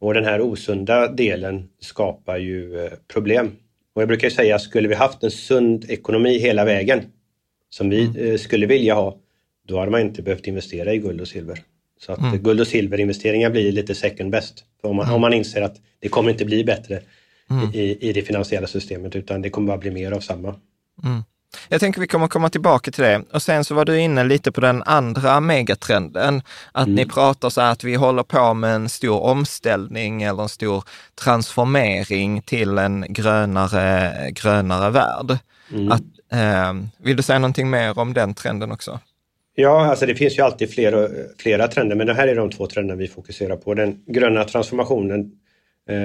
Och 0.00 0.14
den 0.14 0.24
här 0.24 0.40
osunda 0.40 1.08
delen 1.08 1.68
skapar 1.80 2.38
ju 2.38 2.84
eh, 2.84 2.92
problem. 3.12 3.56
Och 3.94 4.02
jag 4.02 4.08
brukar 4.08 4.30
säga, 4.30 4.58
skulle 4.58 4.88
vi 4.88 4.94
haft 4.94 5.22
en 5.22 5.30
sund 5.30 5.84
ekonomi 5.88 6.38
hela 6.38 6.64
vägen 6.64 7.00
som 7.70 7.90
vi 7.90 8.04
mm. 8.04 8.38
skulle 8.38 8.66
vilja 8.66 8.94
ha, 8.94 9.18
då 9.66 9.78
hade 9.78 9.90
man 9.90 10.00
inte 10.00 10.22
behövt 10.22 10.46
investera 10.46 10.94
i 10.94 10.98
guld 10.98 11.20
och 11.20 11.28
silver. 11.28 11.58
Så 12.00 12.12
att 12.12 12.18
mm. 12.18 12.42
guld 12.42 12.60
och 12.60 12.66
silverinvesteringar 12.66 13.50
blir 13.50 13.72
lite 13.72 13.94
second 13.94 14.30
best. 14.30 14.64
Om 14.82 14.96
man, 14.96 15.12
om 15.12 15.20
man 15.20 15.32
inser 15.32 15.62
att 15.62 15.76
det 16.00 16.08
kommer 16.08 16.30
inte 16.30 16.44
bli 16.44 16.64
bättre 16.64 17.00
mm. 17.50 17.70
i, 17.74 18.08
i 18.08 18.12
det 18.12 18.22
finansiella 18.22 18.66
systemet 18.66 19.16
utan 19.16 19.42
det 19.42 19.50
kommer 19.50 19.66
bara 19.66 19.78
bli 19.78 19.90
mer 19.90 20.12
av 20.12 20.20
samma. 20.20 20.54
Mm. 21.04 21.22
Jag 21.68 21.80
tänker 21.80 22.00
vi 22.00 22.06
kommer 22.06 22.28
komma 22.28 22.50
tillbaka 22.50 22.90
till 22.90 23.04
det. 23.04 23.22
Och 23.32 23.42
sen 23.42 23.64
så 23.64 23.74
var 23.74 23.84
du 23.84 24.00
inne 24.00 24.24
lite 24.24 24.52
på 24.52 24.60
den 24.60 24.82
andra 24.82 25.40
megatrenden, 25.40 26.42
att 26.72 26.86
mm. 26.86 26.94
ni 26.94 27.06
pratar 27.06 27.50
så 27.50 27.60
att 27.60 27.84
vi 27.84 27.94
håller 27.94 28.22
på 28.22 28.54
med 28.54 28.74
en 28.74 28.88
stor 28.88 29.20
omställning 29.20 30.22
eller 30.22 30.42
en 30.42 30.48
stor 30.48 30.84
transformering 31.24 32.42
till 32.42 32.78
en 32.78 33.04
grönare, 33.08 34.12
grönare 34.30 34.90
värld. 34.90 35.38
Mm. 35.72 35.92
Att, 35.92 36.02
eh, 36.32 36.74
vill 36.98 37.16
du 37.16 37.22
säga 37.22 37.38
någonting 37.38 37.70
mer 37.70 37.98
om 37.98 38.12
den 38.14 38.34
trenden 38.34 38.72
också? 38.72 39.00
Ja, 39.54 39.86
alltså 39.86 40.06
det 40.06 40.14
finns 40.14 40.38
ju 40.38 40.42
alltid 40.42 40.70
flera, 40.70 41.08
flera 41.38 41.68
trender, 41.68 41.96
men 41.96 42.06
det 42.06 42.14
här 42.14 42.28
är 42.28 42.36
de 42.36 42.50
två 42.50 42.66
trenderna 42.66 42.98
vi 42.98 43.08
fokuserar 43.08 43.56
på. 43.56 43.74
Den 43.74 44.02
gröna 44.06 44.44
transformationen 44.44 45.32
eh, 45.88 45.96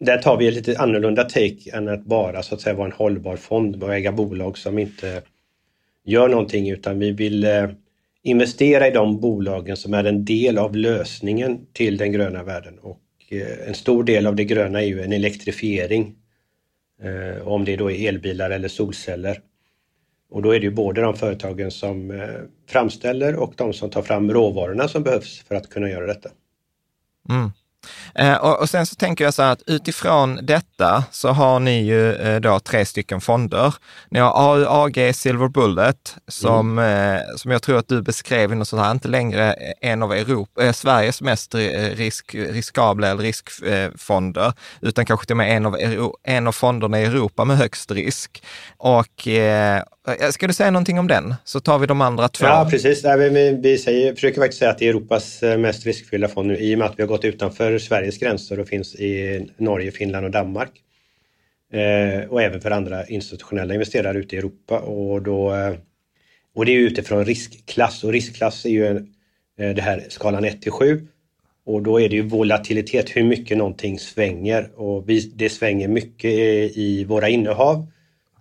där 0.00 0.18
tar 0.18 0.36
vi 0.36 0.48
ett 0.48 0.54
lite 0.54 0.78
annorlunda 0.78 1.24
take 1.24 1.70
än 1.72 1.88
att 1.88 2.04
bara 2.04 2.42
så 2.42 2.54
att 2.54 2.60
säga 2.60 2.74
vara 2.74 2.86
en 2.86 2.92
hållbar 2.92 3.36
fond 3.36 3.82
och 3.82 3.94
äga 3.94 4.12
bolag 4.12 4.58
som 4.58 4.78
inte 4.78 5.22
gör 6.04 6.28
någonting 6.28 6.70
utan 6.70 6.98
vi 6.98 7.10
vill 7.10 7.44
eh, 7.44 7.68
investera 8.22 8.88
i 8.88 8.90
de 8.90 9.20
bolagen 9.20 9.76
som 9.76 9.94
är 9.94 10.04
en 10.04 10.24
del 10.24 10.58
av 10.58 10.76
lösningen 10.76 11.66
till 11.72 11.96
den 11.96 12.12
gröna 12.12 12.42
världen. 12.42 12.78
Och 12.78 13.00
eh, 13.28 13.68
en 13.68 13.74
stor 13.74 14.04
del 14.04 14.26
av 14.26 14.36
det 14.36 14.44
gröna 14.44 14.82
är 14.82 14.86
ju 14.86 15.02
en 15.02 15.12
elektrifiering. 15.12 16.14
Eh, 17.02 17.48
om 17.48 17.64
det 17.64 17.76
då 17.76 17.90
är 17.90 18.08
elbilar 18.08 18.50
eller 18.50 18.68
solceller. 18.68 19.40
Och 20.30 20.42
då 20.42 20.50
är 20.50 20.60
det 20.60 20.66
ju 20.66 20.72
både 20.72 21.00
de 21.00 21.14
företagen 21.14 21.70
som 21.70 22.22
framställer 22.68 23.36
och 23.36 23.54
de 23.56 23.72
som 23.72 23.90
tar 23.90 24.02
fram 24.02 24.32
råvarorna 24.32 24.88
som 24.88 25.02
behövs 25.02 25.44
för 25.48 25.54
att 25.54 25.70
kunna 25.70 25.90
göra 25.90 26.06
detta. 26.06 26.30
Mm. 27.28 27.50
Eh, 28.14 28.34
och, 28.34 28.60
och, 28.60 28.70
sen 28.70 28.86
så 28.86 28.94
tänker 28.94 29.24
jag 29.24 29.34
så 29.34 29.42
här 29.42 29.52
att 29.52 29.62
utifrån 29.66 30.38
detta 30.42 31.04
så 31.10 31.28
har 31.28 31.60
ni 31.60 31.82
ju 31.82 32.14
eh, 32.14 32.40
då 32.40 32.60
tre 32.60 32.84
stycken 32.84 33.20
fonder. 33.20 33.74
Ni 34.10 34.18
har 34.18 34.30
AUAG 34.30 35.14
Silver 35.14 35.48
Bullet 35.48 36.16
som, 36.28 36.78
mm. 36.78 37.16
eh, 37.16 37.22
som 37.36 37.50
jag 37.50 37.62
tror 37.62 37.78
att 37.78 37.88
du 37.88 38.02
beskrev 38.02 38.56
något 38.56 38.68
sånt 38.68 38.82
här, 38.82 38.90
inte 38.90 39.08
längre 39.08 39.52
en 39.80 40.02
av 40.02 40.12
Europa, 40.12 40.72
Sveriges 40.72 41.20
mest 41.20 41.54
risk, 41.54 42.34
riskabla 42.34 43.08
eller 43.08 43.22
riskfonder, 43.22 44.52
utan 44.80 45.06
kanske 45.06 45.26
till 45.26 45.32
och 45.32 45.36
med 45.36 45.56
en 45.56 45.66
av, 45.66 45.76
en 46.22 46.46
av 46.46 46.52
fonderna 46.52 47.00
i 47.00 47.04
Europa 47.04 47.44
med 47.44 47.56
högst 47.56 47.90
risk. 47.90 48.42
Och 48.76 49.28
Eh, 50.06 50.26
eh, 50.26 50.30
ska 50.30 50.46
du 50.46 50.52
säga 50.52 50.70
någonting 50.70 50.98
om 50.98 51.08
den? 51.08 51.34
Så 51.44 51.60
tar 51.60 51.78
vi 51.78 51.86
de 51.86 52.00
andra 52.00 52.28
två. 52.28 52.46
Ja, 52.46 52.68
precis. 52.70 53.04
Vi 53.62 53.78
säger, 53.78 54.14
försöker 54.14 54.40
faktiskt 54.40 54.58
säga 54.58 54.70
att 54.70 54.78
det 54.78 54.84
är 54.84 54.90
Europas 54.90 55.42
eh, 55.42 55.58
mest 55.58 55.86
riskfyllda 55.86 56.28
fond 56.28 56.48
nu 56.48 56.56
i 56.58 56.74
och 56.74 56.78
med 56.78 56.86
att 56.88 56.98
vi 56.98 57.02
har 57.02 57.08
gått 57.08 57.24
utanför 57.24 57.78
Sveriges 57.78 58.18
gränser 58.18 58.60
och 58.60 58.68
finns 58.68 58.94
i 58.94 59.46
Norge, 59.56 59.90
Finland 59.90 60.24
och 60.26 60.32
Danmark. 60.32 60.70
Eh, 61.72 62.28
och 62.28 62.42
även 62.42 62.60
för 62.60 62.70
andra 62.70 63.06
institutionella 63.06 63.74
investerare 63.74 64.18
ute 64.18 64.36
i 64.36 64.38
Europa. 64.38 64.78
Och, 64.78 65.22
då, 65.22 65.54
och 66.54 66.66
det 66.66 66.72
är 66.72 66.78
utifrån 66.78 67.24
riskklass 67.24 68.04
och 68.04 68.12
riskklass 68.12 68.64
är 68.64 68.70
ju 68.70 68.86
en, 68.86 69.12
det 69.56 69.82
här 69.82 70.04
skalan 70.08 70.44
1 70.44 70.62
till 70.62 70.72
7. 70.72 71.06
Och 71.66 71.82
då 71.82 72.00
är 72.00 72.08
det 72.08 72.16
ju 72.16 72.22
volatilitet, 72.22 73.16
hur 73.16 73.24
mycket 73.24 73.58
någonting 73.58 73.98
svänger. 73.98 74.70
Och 74.80 75.08
vi, 75.08 75.32
det 75.34 75.48
svänger 75.48 75.88
mycket 75.88 76.30
i 76.76 77.04
våra 77.08 77.28
innehav 77.28 77.86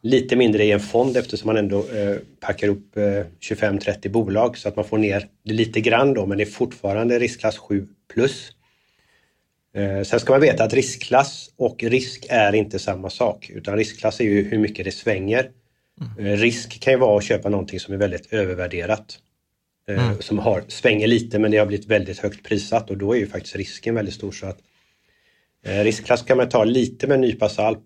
lite 0.05 0.35
mindre 0.35 0.63
i 0.63 0.71
en 0.71 0.79
fond 0.79 1.17
eftersom 1.17 1.47
man 1.47 1.57
ändå 1.57 1.77
eh, 1.77 2.17
packar 2.39 2.67
upp 2.67 2.97
eh, 2.97 3.01
25-30 3.41 4.09
bolag 4.09 4.57
så 4.57 4.69
att 4.69 4.75
man 4.75 4.85
får 4.85 4.97
ner 4.97 5.27
det 5.43 5.53
lite 5.53 5.81
grann 5.81 6.13
då 6.13 6.25
men 6.25 6.37
det 6.37 6.43
är 6.43 6.45
fortfarande 6.45 7.19
riskklass 7.19 7.57
7 7.57 7.87
plus. 8.13 8.51
Eh, 9.75 10.01
sen 10.01 10.19
ska 10.19 10.33
man 10.33 10.41
veta 10.41 10.63
att 10.63 10.73
riskklass 10.73 11.49
och 11.57 11.83
risk 11.83 12.25
är 12.29 12.55
inte 12.55 12.79
samma 12.79 13.09
sak 13.09 13.49
utan 13.49 13.77
riskklass 13.77 14.19
är 14.19 14.23
ju 14.23 14.43
hur 14.43 14.57
mycket 14.57 14.85
det 14.85 14.91
svänger. 14.91 15.49
Mm. 16.01 16.25
Eh, 16.25 16.37
risk 16.37 16.79
kan 16.79 16.93
ju 16.93 16.99
vara 16.99 17.17
att 17.17 17.23
köpa 17.23 17.49
någonting 17.49 17.79
som 17.79 17.93
är 17.93 17.97
väldigt 17.97 18.33
övervärderat. 18.33 19.19
Eh, 19.87 20.07
mm. 20.07 20.21
Som 20.21 20.39
har, 20.39 20.63
svänger 20.67 21.07
lite 21.07 21.39
men 21.39 21.51
det 21.51 21.57
har 21.57 21.65
blivit 21.65 21.87
väldigt 21.87 22.19
högt 22.19 22.43
prissatt 22.43 22.89
och 22.89 22.97
då 22.97 23.13
är 23.13 23.17
ju 23.17 23.27
faktiskt 23.27 23.55
risken 23.55 23.95
väldigt 23.95 24.15
stor. 24.15 24.31
så 24.31 24.45
att 24.45 24.59
eh, 25.65 25.83
Riskklass 25.83 26.21
kan 26.21 26.37
man 26.37 26.49
ta 26.49 26.63
lite 26.63 27.07
med 27.07 27.15
en 27.15 27.21
nypa 27.21 27.49
salt 27.49 27.79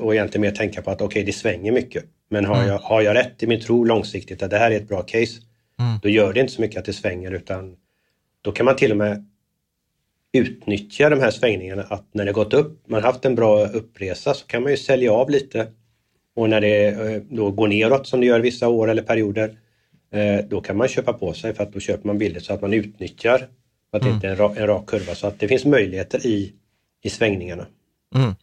och 0.00 0.14
egentligen 0.14 0.40
mer 0.40 0.50
tänka 0.50 0.82
på 0.82 0.90
att 0.90 1.00
okej, 1.00 1.06
okay, 1.06 1.24
det 1.24 1.32
svänger 1.32 1.72
mycket. 1.72 2.04
Men 2.28 2.44
har, 2.44 2.56
mm. 2.56 2.68
jag, 2.68 2.78
har 2.78 3.02
jag 3.02 3.14
rätt 3.14 3.42
i 3.42 3.46
min 3.46 3.60
tro 3.60 3.84
långsiktigt 3.84 4.42
att 4.42 4.50
det 4.50 4.58
här 4.58 4.70
är 4.70 4.76
ett 4.76 4.88
bra 4.88 5.02
case, 5.02 5.40
mm. 5.80 5.98
då 6.02 6.08
gör 6.08 6.32
det 6.32 6.40
inte 6.40 6.52
så 6.52 6.60
mycket 6.60 6.78
att 6.78 6.84
det 6.84 6.92
svänger 6.92 7.30
utan 7.30 7.76
då 8.42 8.52
kan 8.52 8.66
man 8.66 8.76
till 8.76 8.90
och 8.90 8.96
med 8.96 9.26
utnyttja 10.32 11.10
de 11.10 11.20
här 11.20 11.30
svängningarna 11.30 11.82
att 11.82 12.06
när 12.12 12.24
det 12.24 12.32
gått 12.32 12.54
upp, 12.54 12.88
man 12.88 13.02
haft 13.02 13.24
en 13.24 13.34
bra 13.34 13.66
uppresa 13.66 14.34
så 14.34 14.46
kan 14.46 14.62
man 14.62 14.70
ju 14.70 14.76
sälja 14.76 15.12
av 15.12 15.30
lite 15.30 15.66
och 16.34 16.50
när 16.50 16.60
det 16.60 16.86
eh, 16.86 17.22
då 17.30 17.50
går 17.50 17.68
neråt 17.68 18.06
som 18.06 18.20
det 18.20 18.26
gör 18.26 18.40
vissa 18.40 18.68
år 18.68 18.90
eller 18.90 19.02
perioder, 19.02 19.58
eh, 20.12 20.44
då 20.48 20.60
kan 20.60 20.76
man 20.76 20.88
köpa 20.88 21.12
på 21.12 21.32
sig 21.32 21.54
för 21.54 21.62
att 21.62 21.72
då 21.72 21.80
köper 21.80 22.06
man 22.06 22.18
billigt 22.18 22.44
så 22.44 22.54
att 22.54 22.62
man 22.62 22.72
utnyttjar 22.72 23.48
att 23.90 24.02
det 24.02 24.08
mm. 24.08 24.14
inte 24.14 24.26
är 24.26 24.30
en 24.30 24.36
rak, 24.36 24.56
en 24.56 24.66
rak 24.66 24.86
kurva 24.86 25.14
så 25.14 25.26
att 25.26 25.40
det 25.40 25.48
finns 25.48 25.64
möjligheter 25.64 26.26
i, 26.26 26.52
i 27.02 27.10
svängningarna. 27.10 27.66
Mm. 28.14 28.34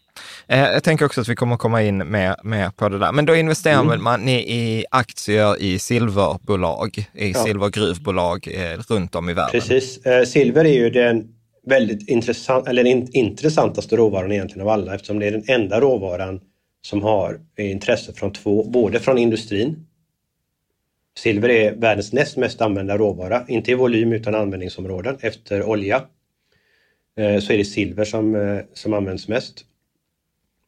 Eh, 0.51 0.59
jag 0.59 0.83
tänker 0.83 1.05
också 1.05 1.21
att 1.21 1.27
vi 1.27 1.35
kommer 1.35 1.57
komma 1.57 1.83
in 1.83 2.11
mer, 2.11 2.35
mer 2.43 2.69
på 2.69 2.89
det 2.89 2.99
där. 2.99 3.11
Men 3.11 3.25
då 3.25 3.35
investerar 3.35 3.81
mm. 3.81 4.03
man 4.03 4.29
i 4.29 4.85
aktier 4.91 5.61
i 5.61 5.79
silverbolag, 5.79 6.97
i 7.13 7.31
ja. 7.31 7.43
silvergruvbolag 7.43 8.47
eh, 8.47 8.79
runt 8.89 9.15
om 9.15 9.29
i 9.29 9.33
världen. 9.33 9.51
Precis. 9.51 10.05
Eh, 10.05 10.23
silver 10.23 10.65
är 10.65 10.73
ju 10.73 10.89
den 10.89 11.27
väldigt 11.65 12.09
intressant, 12.09 12.67
eller 12.67 12.83
den 12.83 13.15
intressantaste 13.15 13.95
råvaran 13.95 14.31
egentligen 14.31 14.61
av 14.61 14.73
alla 14.73 14.95
eftersom 14.95 15.19
det 15.19 15.27
är 15.27 15.31
den 15.31 15.43
enda 15.47 15.79
råvaran 15.79 16.41
som 16.81 17.01
har 17.01 17.39
intresse 17.57 18.13
från 18.13 18.33
två, 18.33 18.63
både 18.63 18.99
från 18.99 19.17
industrin. 19.17 19.87
Silver 21.17 21.49
är 21.49 21.75
världens 21.75 22.13
näst 22.13 22.37
mest 22.37 22.61
använda 22.61 22.97
råvara, 22.97 23.45
inte 23.47 23.71
i 23.71 23.73
volym 23.73 24.13
utan 24.13 24.35
användningsområden 24.35 25.17
efter 25.21 25.63
olja. 25.63 26.01
Så 27.15 27.53
är 27.53 27.57
det 27.57 27.65
silver 27.65 28.05
som, 28.05 28.61
som 28.73 28.93
används 28.93 29.27
mest. 29.27 29.65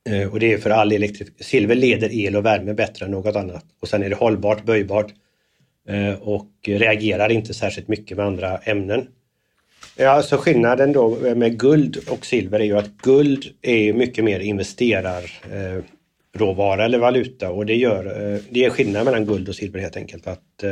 Eh, 0.10 0.32
och 0.32 0.40
det 0.40 0.54
är 0.54 0.58
för 0.58 0.70
all 0.70 0.92
elektrifiering, 0.92 1.36
Silver 1.40 1.76
leder 1.76 2.14
el 2.14 2.36
och 2.36 2.46
värme 2.46 2.74
bättre 2.74 3.06
än 3.06 3.12
något 3.12 3.36
annat. 3.36 3.66
Och 3.82 3.88
sen 3.88 4.04
är 4.04 4.10
det 4.10 4.16
hållbart, 4.16 4.66
böjbart 4.66 5.14
eh, 5.88 6.14
och 6.14 6.50
reagerar 6.66 7.32
inte 7.32 7.54
särskilt 7.54 7.88
mycket 7.88 8.18
med 8.18 8.26
andra 8.26 8.58
ämnen. 8.58 9.08
Ja, 9.98 10.22
så 10.22 10.38
skillnaden 10.38 10.94
då 10.94 11.18
med 11.36 11.60
guld 11.60 11.98
och 12.10 12.26
silver 12.26 12.60
är 12.60 12.64
ju 12.64 12.78
att 12.78 12.98
guld 12.98 13.46
är 13.62 13.94
mycket 13.94 14.24
mer 14.24 14.40
investerarråvara 14.40 16.82
eh, 16.82 16.86
eller 16.86 16.98
valuta 16.98 17.52
och 17.52 17.66
det 17.66 17.76
gör 17.76 18.04
det 18.50 18.66
är 18.66 18.70
skillnad 18.70 19.06
mellan 19.06 19.26
guld 19.26 19.50
och 19.50 19.56
silver 19.56 19.80
helt 19.80 19.98
enkelt. 19.98 20.28
Att 20.28 20.64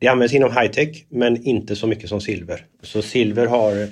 det 0.00 0.08
används 0.08 0.34
inom 0.34 0.50
high-tech 0.50 1.06
men 1.08 1.46
inte 1.46 1.76
så 1.76 1.86
mycket 1.86 2.08
som 2.08 2.20
silver. 2.20 2.66
Så 2.82 3.02
silver 3.02 3.46
har 3.46 3.88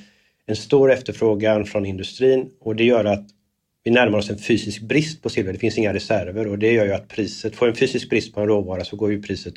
en 0.47 0.57
stor 0.57 0.92
efterfrågan 0.92 1.64
från 1.64 1.87
industrin 1.87 2.50
och 2.61 2.76
det 2.76 2.85
gör 2.85 3.04
att 3.04 3.26
vi 3.85 3.90
närmar 3.90 4.18
oss 4.18 4.30
en 4.30 4.38
fysisk 4.38 4.82
brist 4.82 5.23
på 5.23 5.28
silver. 5.28 5.52
Det 5.52 5.58
finns 5.58 5.78
inga 5.78 5.94
reserver 5.94 6.47
och 6.47 6.58
det 6.58 6.73
gör 6.73 6.85
ju 6.85 6.92
att 6.92 7.08
priset, 7.08 7.56
får 7.56 7.68
en 7.68 7.75
fysisk 7.75 8.11
brist 8.11 8.35
på 8.35 8.40
en 8.40 8.47
råvara 8.47 8.85
så 8.85 8.97
går 8.97 9.12
ju 9.12 9.23
priset 9.23 9.54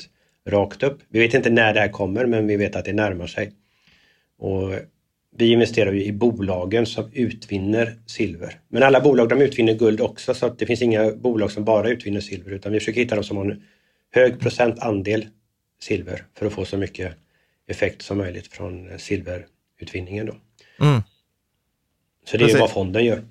rakt 0.48 0.82
upp. 0.82 0.98
Vi 1.08 1.20
vet 1.20 1.34
inte 1.34 1.50
när 1.50 1.74
det 1.74 1.80
här 1.80 1.88
kommer 1.88 2.26
men 2.26 2.46
vi 2.46 2.56
vet 2.56 2.76
att 2.76 2.84
det 2.84 2.92
närmar 2.92 3.26
sig. 3.26 3.52
Och 4.38 4.72
vi 5.36 5.52
investerar 5.52 5.92
ju 5.92 6.04
i 6.04 6.12
bolagen 6.12 6.86
som 6.86 7.10
utvinner 7.12 7.98
silver. 8.06 8.60
Men 8.68 8.82
alla 8.82 9.00
bolag 9.00 9.28
de 9.28 9.42
utvinner 9.42 9.74
guld 9.74 10.00
också 10.00 10.34
så 10.34 10.46
att 10.46 10.58
det 10.58 10.66
finns 10.66 10.82
inga 10.82 11.12
bolag 11.12 11.50
som 11.50 11.64
bara 11.64 11.88
utvinner 11.88 12.20
silver 12.20 12.52
utan 12.52 12.72
vi 12.72 12.80
försöker 12.80 13.00
hitta 13.00 13.14
dem 13.14 13.24
som 13.24 13.36
har 13.36 13.44
en 13.44 13.62
hög 14.10 14.40
procentandel 14.40 15.26
silver 15.80 16.24
för 16.38 16.46
att 16.46 16.52
få 16.52 16.64
så 16.64 16.76
mycket 16.76 17.12
effekt 17.66 18.02
som 18.02 18.18
möjligt 18.18 18.46
från 18.46 18.98
silverutvinningen. 18.98 20.26
Då. 20.26 20.36
Mm. 20.80 21.02
Så 22.24 22.36
det 22.36 22.44
är 22.44 22.58
vad 22.58 22.70
fonden 22.70 23.04
gör. 23.04 23.22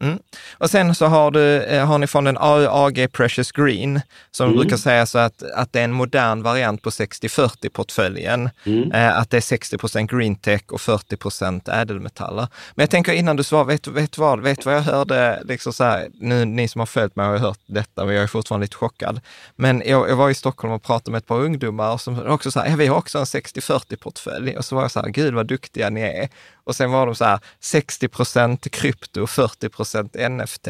Mm. 0.00 0.18
Och 0.58 0.70
sen 0.70 0.94
så 0.94 1.06
har, 1.06 1.30
du, 1.30 1.62
eh, 1.62 1.86
har 1.86 1.98
ni 1.98 2.06
fonden 2.06 2.36
AG 2.40 3.08
Precious 3.12 3.52
Green, 3.52 4.00
som 4.30 4.46
mm. 4.46 4.58
brukar 4.58 4.76
säga 4.76 5.06
så 5.06 5.18
att, 5.18 5.42
att 5.42 5.72
det 5.72 5.80
är 5.80 5.84
en 5.84 5.92
modern 5.92 6.42
variant 6.42 6.82
på 6.82 6.90
60-40-portföljen. 6.90 8.50
Mm. 8.64 8.92
Eh, 8.92 9.18
att 9.18 9.30
det 9.30 9.36
är 9.36 9.40
60 9.40 9.78
procent 9.78 10.10
green 10.10 10.36
tech 10.36 10.62
och 10.68 10.80
40 10.80 11.16
procent 11.16 11.68
ädelmetaller. 11.68 12.48
Men 12.74 12.82
jag 12.82 12.90
tänker 12.90 13.12
innan 13.12 13.36
du 13.36 13.42
svarar, 13.44 13.64
vet, 13.64 13.86
vet, 13.86 14.18
vad, 14.18 14.40
vet 14.40 14.66
vad 14.66 14.74
jag 14.74 14.82
hörde, 14.82 15.42
liksom 15.44 15.72
så 15.72 15.84
här, 15.84 16.08
nu, 16.14 16.44
ni 16.44 16.68
som 16.68 16.78
har 16.78 16.86
följt 16.86 17.16
mig 17.16 17.26
har 17.26 17.38
hört 17.38 17.60
detta, 17.66 18.04
men 18.04 18.14
jag 18.14 18.22
är 18.22 18.26
fortfarande 18.26 18.64
lite 18.64 18.76
chockad. 18.76 19.20
Men 19.56 19.82
jag, 19.86 20.10
jag 20.10 20.16
var 20.16 20.30
i 20.30 20.34
Stockholm 20.34 20.72
och 20.72 20.82
pratade 20.82 21.10
med 21.10 21.18
ett 21.18 21.26
par 21.26 21.40
ungdomar 21.40 21.96
som 21.96 22.26
också 22.26 22.50
sa, 22.50 22.66
ja, 22.66 22.76
vi 22.76 22.86
har 22.86 22.96
också 22.96 23.18
en 23.18 23.24
60-40-portfölj. 23.24 24.56
Och 24.56 24.64
så 24.64 24.74
var 24.74 24.82
jag 24.82 24.90
så 24.90 25.00
här, 25.00 25.08
gud 25.08 25.34
vad 25.34 25.46
duktiga 25.46 25.90
ni 25.90 26.00
är. 26.00 26.28
Och 26.68 26.76
sen 26.76 26.90
var 26.90 27.06
de 27.06 27.14
så 27.14 27.24
här 27.24 27.38
60 27.60 28.08
procent 28.08 28.70
krypto, 28.70 29.26
40 29.26 29.68
procent 29.68 30.16
NFT. 30.30 30.68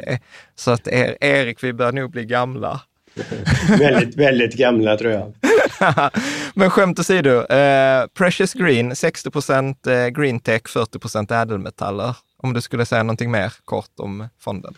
Så 0.55 0.71
att 0.71 0.89
er, 0.89 1.17
Erik, 1.21 1.65
vi 1.65 1.73
börjar 1.73 1.93
nog 1.93 2.11
bli 2.11 2.25
gamla. 2.25 2.81
väldigt, 3.79 4.17
väldigt 4.17 4.55
gamla 4.55 4.97
tror 4.97 5.13
jag. 5.13 5.35
Men 6.55 6.71
skämt 6.71 6.99
åsido, 6.99 7.53
eh, 7.53 8.07
Precious 8.07 8.53
Green, 8.53 8.97
60 8.97 9.31
procent 9.31 9.87
eh, 9.87 10.07
green 10.07 10.41
tech, 10.41 10.63
40 10.69 10.99
procent 10.99 11.31
ädelmetaller. 11.31 12.17
Om 12.37 12.53
du 12.53 12.61
skulle 12.61 12.87
säga 12.87 13.03
någonting 13.03 13.31
mer 13.31 13.53
kort 13.65 13.93
om 13.97 14.29
fonden? 14.41 14.75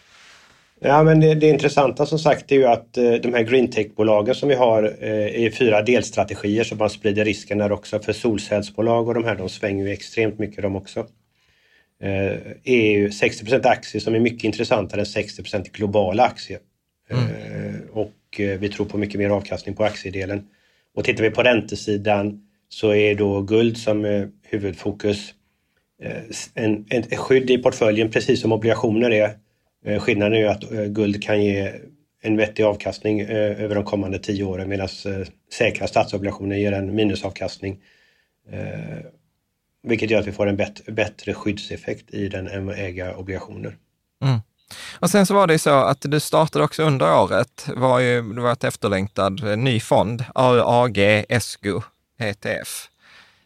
Ja, 0.82 1.02
men 1.02 1.20
det, 1.20 1.34
det 1.34 1.48
intressanta 1.48 2.06
som 2.06 2.18
sagt 2.18 2.52
är 2.52 2.56
ju 2.56 2.66
att 2.66 2.96
eh, 2.96 3.12
de 3.12 3.34
här 3.34 3.42
greentech-bolagen 3.42 4.34
som 4.34 4.48
vi 4.48 4.54
har 4.54 4.82
eh, 4.82 5.44
är 5.44 5.50
fyra 5.50 5.82
delstrategier 5.82 6.64
som 6.64 6.78
man 6.78 6.90
sprider 6.90 7.24
risken 7.24 7.58
där 7.58 7.72
också. 7.72 7.98
För 7.98 8.12
solcellsbolag 8.12 9.08
och 9.08 9.14
de 9.14 9.24
här, 9.24 9.34
de 9.34 9.48
svänger 9.48 9.86
ju 9.86 9.92
extremt 9.92 10.38
mycket 10.38 10.62
de 10.62 10.76
också. 10.76 11.00
Eh, 12.02 12.32
är 12.64 12.92
ju 12.92 13.08
60% 13.08 13.66
aktier 13.66 14.00
som 14.00 14.14
är 14.14 14.20
mycket 14.20 14.44
intressantare 14.44 15.00
än 15.00 15.04
60% 15.04 15.70
globala 15.72 16.22
aktier. 16.22 16.58
Mm. 17.10 17.24
Eh, 17.24 17.80
och 17.92 18.40
eh, 18.40 18.58
vi 18.58 18.68
tror 18.68 18.86
på 18.86 18.98
mycket 18.98 19.20
mer 19.20 19.30
avkastning 19.30 19.74
på 19.74 19.84
aktiedelen. 19.84 20.46
Och 20.94 21.04
tittar 21.04 21.22
vi 21.22 21.30
på 21.30 21.42
räntesidan 21.42 22.42
så 22.68 22.94
är 22.94 23.14
då 23.14 23.42
guld 23.42 23.78
som 23.78 24.04
eh, 24.04 24.26
huvudfokus. 24.42 25.34
Eh, 26.02 26.22
en, 26.54 26.86
en, 26.90 27.02
ett 27.02 27.18
skydd 27.18 27.50
i 27.50 27.58
portföljen 27.58 28.10
precis 28.10 28.40
som 28.40 28.52
obligationer 28.52 29.10
är 29.10 29.24
Eh, 29.24 29.30
skillnaden 29.84 30.34
är 30.34 30.38
ju 30.38 30.46
att 30.46 30.72
eh, 30.72 30.84
guld 30.84 31.22
kan 31.22 31.44
ge 31.44 31.72
en 32.22 32.36
vettig 32.36 32.62
avkastning 32.62 33.20
eh, 33.20 33.62
över 33.62 33.74
de 33.74 33.84
kommande 33.84 34.18
tio 34.18 34.44
åren 34.44 34.68
medan 34.68 34.88
säkra 35.52 35.86
statsobligationer 35.86 36.56
ger 36.56 36.72
en 36.72 36.94
minusavkastning. 36.94 37.78
Vilket 39.82 40.10
gör 40.10 40.20
att 40.20 40.26
vi 40.26 40.32
får 40.32 40.46
en 40.46 40.56
bättre 40.86 41.34
skyddseffekt 41.34 42.14
i 42.14 42.28
den 42.28 42.48
än 42.48 42.68
att 42.68 42.78
äga 42.78 43.16
obligationer. 43.16 43.76
Mm. 44.24 44.40
Och 45.00 45.10
sen 45.10 45.26
så 45.26 45.34
var 45.34 45.46
det 45.46 45.58
så 45.58 45.70
att 45.70 45.98
du 46.00 46.20
startade 46.20 46.64
också 46.64 46.82
under 46.82 47.22
året, 47.22 47.68
var 47.76 48.00
ju, 48.00 48.32
det 48.32 48.40
var 48.40 48.52
ett 48.52 48.64
efterlängtad 48.64 49.58
ny 49.58 49.80
fond, 49.80 50.24
AAG 50.34 50.98
ESCO 51.28 51.82
ETF. 52.18 52.88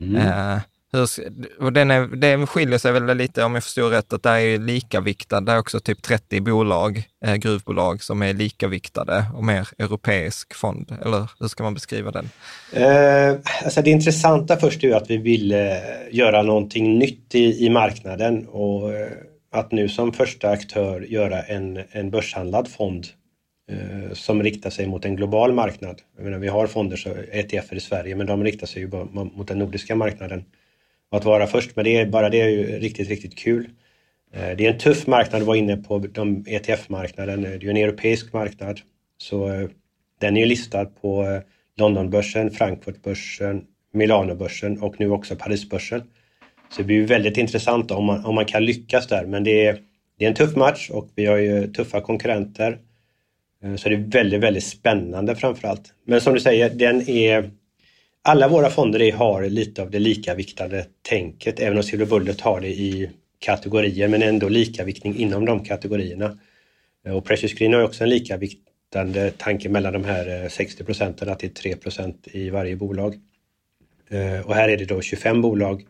Mm. 0.00 0.16
Eh, 0.16 0.58
hur, 0.94 1.70
den, 1.70 1.90
är, 1.90 2.06
det 2.16 2.46
skiljer 2.46 2.78
sig 2.78 2.92
väl 2.92 3.16
lite, 3.16 3.44
om 3.44 3.54
jag 3.54 3.64
förstår 3.64 3.90
rätt, 3.90 4.12
att 4.12 4.22
det 4.22 4.30
är 4.30 4.58
lika 4.58 5.00
viktad. 5.00 5.40
Det 5.40 5.52
är 5.52 5.58
också 5.58 5.80
typ 5.80 6.02
30 6.02 6.40
bolag, 6.40 7.02
eh, 7.24 7.34
gruvbolag, 7.34 8.02
som 8.02 8.22
är 8.22 8.32
likaviktade 8.32 9.24
och 9.34 9.44
mer 9.44 9.68
europeisk 9.78 10.54
fond. 10.54 10.96
Eller 11.04 11.30
hur 11.40 11.48
ska 11.48 11.62
man 11.62 11.74
beskriva 11.74 12.10
den? 12.10 12.30
Eh, 12.72 13.36
alltså 13.64 13.82
det 13.82 13.90
intressanta 13.90 14.56
först 14.56 14.84
är 14.84 14.88
ju 14.88 14.94
att 14.94 15.10
vi 15.10 15.16
ville 15.16 15.82
göra 16.10 16.42
någonting 16.42 16.98
nytt 16.98 17.34
i, 17.34 17.66
i 17.66 17.70
marknaden 17.70 18.46
och 18.46 18.92
eh, 18.92 19.08
att 19.52 19.72
nu 19.72 19.88
som 19.88 20.12
första 20.12 20.50
aktör 20.50 21.00
göra 21.00 21.42
en, 21.42 21.80
en 21.90 22.10
börshandlad 22.10 22.68
fond 22.68 23.06
eh, 23.70 24.12
som 24.12 24.42
riktar 24.42 24.70
sig 24.70 24.86
mot 24.86 25.04
en 25.04 25.16
global 25.16 25.52
marknad. 25.52 26.00
Jag 26.16 26.24
menar, 26.24 26.38
vi 26.38 26.48
har 26.48 26.66
fonder, 26.66 26.96
så 26.96 27.10
ETFer 27.32 27.76
i 27.76 27.80
Sverige, 27.80 28.16
men 28.16 28.26
de 28.26 28.44
riktar 28.44 28.66
sig 28.66 28.82
ju 28.82 28.88
mot 29.12 29.48
den 29.48 29.58
nordiska 29.58 29.94
marknaden. 29.94 30.44
Att 31.14 31.24
vara 31.24 31.46
först 31.46 31.76
med 31.76 31.84
det, 31.84 32.10
bara 32.10 32.28
det 32.28 32.40
är 32.40 32.48
ju 32.48 32.78
riktigt, 32.78 33.08
riktigt 33.08 33.38
kul. 33.38 33.68
Eh, 34.34 34.56
det 34.56 34.66
är 34.66 34.72
en 34.72 34.78
tuff 34.78 35.06
marknad 35.06 35.40
att 35.40 35.46
vara 35.46 35.56
inne 35.56 35.76
på, 35.76 35.98
de 35.98 36.44
ETF-marknaden. 36.46 37.44
Eh, 37.44 37.50
det 37.50 37.56
är 37.56 37.60
ju 37.60 37.70
en 37.70 37.76
europeisk 37.76 38.32
marknad. 38.32 38.80
Så 39.18 39.48
eh, 39.48 39.68
den 40.20 40.36
är 40.36 40.40
ju 40.40 40.46
listad 40.46 40.84
på 40.84 41.40
Londonbörsen, 41.76 42.50
Frankfurtbörsen, 42.50 43.64
Milanobörsen 43.92 44.78
och 44.82 45.00
nu 45.00 45.10
också 45.10 45.36
Parisbörsen. 45.36 46.02
Så 46.70 46.82
det 46.82 46.84
blir 46.84 46.96
ju 46.96 47.04
väldigt 47.04 47.36
intressant 47.36 47.90
om 47.90 48.04
man, 48.04 48.24
om 48.24 48.34
man 48.34 48.46
kan 48.46 48.64
lyckas 48.64 49.06
där. 49.06 49.26
Men 49.26 49.44
det 49.44 49.66
är, 49.66 49.78
det 50.18 50.24
är 50.24 50.28
en 50.28 50.34
tuff 50.34 50.56
match 50.56 50.90
och 50.90 51.08
vi 51.14 51.26
har 51.26 51.36
ju 51.36 51.66
tuffa 51.66 52.00
konkurrenter. 52.00 52.78
Så 53.76 53.88
det 53.88 53.94
är 53.94 54.10
väldigt, 54.10 54.40
väldigt 54.40 54.64
spännande 54.64 55.36
framför 55.36 55.68
allt. 55.68 55.94
Men 56.04 56.20
som 56.20 56.34
du 56.34 56.40
säger, 56.40 56.70
den 56.70 57.08
är 57.08 57.50
alla 58.26 58.48
våra 58.48 58.70
fonder 58.70 59.12
har 59.12 59.42
lite 59.48 59.82
av 59.82 59.90
det 59.90 59.98
likaviktade 59.98 60.86
tänket, 61.02 61.60
även 61.60 61.76
om 61.76 61.82
Silver 61.82 62.06
Bullet 62.06 62.40
har 62.40 62.60
det 62.60 62.68
i 62.68 63.10
kategorier, 63.38 64.08
men 64.08 64.22
ändå 64.22 64.48
likaviktning 64.48 65.16
inom 65.16 65.44
de 65.44 65.64
kategorierna. 65.64 66.38
Eh, 67.04 67.16
och 67.16 67.24
Precious 67.24 67.52
Green 67.52 67.72
har 67.72 67.82
också 67.82 68.04
en 68.04 68.10
likaviktande 68.10 69.30
tanke 69.30 69.68
mellan 69.68 69.92
de 69.92 70.04
här 70.04 70.42
eh, 70.42 70.48
60 70.48 70.84
procenten, 70.84 71.28
att 71.28 71.38
det 71.38 71.46
är 71.46 71.50
3 71.50 71.76
procent 71.76 72.28
i 72.32 72.50
varje 72.50 72.76
bolag. 72.76 73.14
Eh, 74.08 74.46
och 74.46 74.54
här 74.54 74.68
är 74.68 74.76
det 74.76 74.84
då 74.84 75.00
25 75.00 75.42
bolag 75.42 75.86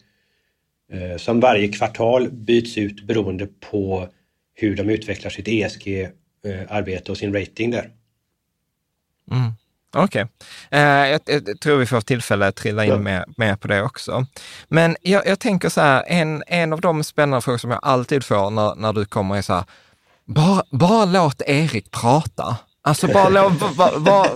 som 1.17 1.41
varje 1.41 1.69
kvartal 1.69 2.31
byts 2.31 2.79
ut 2.79 3.03
beroende 3.03 3.47
på 3.71 4.09
hur 4.55 4.77
de 4.77 4.91
utvecklar 4.91 5.31
sitt 5.31 5.49
ESG-arbete 5.49 7.13
och 7.13 7.19
sin 7.19 7.35
rating 7.35 7.71
där. 7.71 7.91
Mm. 9.31 9.53
Okej. 9.95 10.25
Okay. 10.25 10.81
Eh, 10.81 11.09
jag, 11.09 11.21
jag, 11.27 11.61
tror 11.61 11.77
vi 11.77 11.87
får 11.87 12.01
tillfälle 12.01 12.47
att 12.47 12.57
trilla 12.57 12.85
in 12.85 12.91
ja. 12.91 12.99
mer, 12.99 13.25
mer 13.37 13.57
på 13.57 13.69
det 13.69 13.83
också. 13.83 14.27
Men 14.69 14.97
jag, 15.01 15.27
jag, 15.27 15.39
tänker 15.39 15.69
så 15.69 15.81
här, 15.81 16.05
en, 16.07 16.43
en 16.47 16.73
av 16.73 16.81
de 16.81 17.05
spännande 17.05 17.41
frågor 17.41 17.59
som 17.59 17.71
jag 17.71 17.81
alltid 17.83 18.25
får 18.25 18.51
när, 18.51 18.75
när 18.75 18.93
du 18.93 19.05
kommer 19.05 19.37
är 19.37 19.43
så 19.43 19.55
här, 19.55 19.65
bara, 20.27 20.63
bara 20.71 21.05
låt 21.05 21.43
Erik 21.47 21.91
prata. 21.91 22.57
Alltså 22.83 23.07
bara 23.07 23.29
låt, 23.29 23.77
bara, 23.77 23.99
bara, 23.99 24.29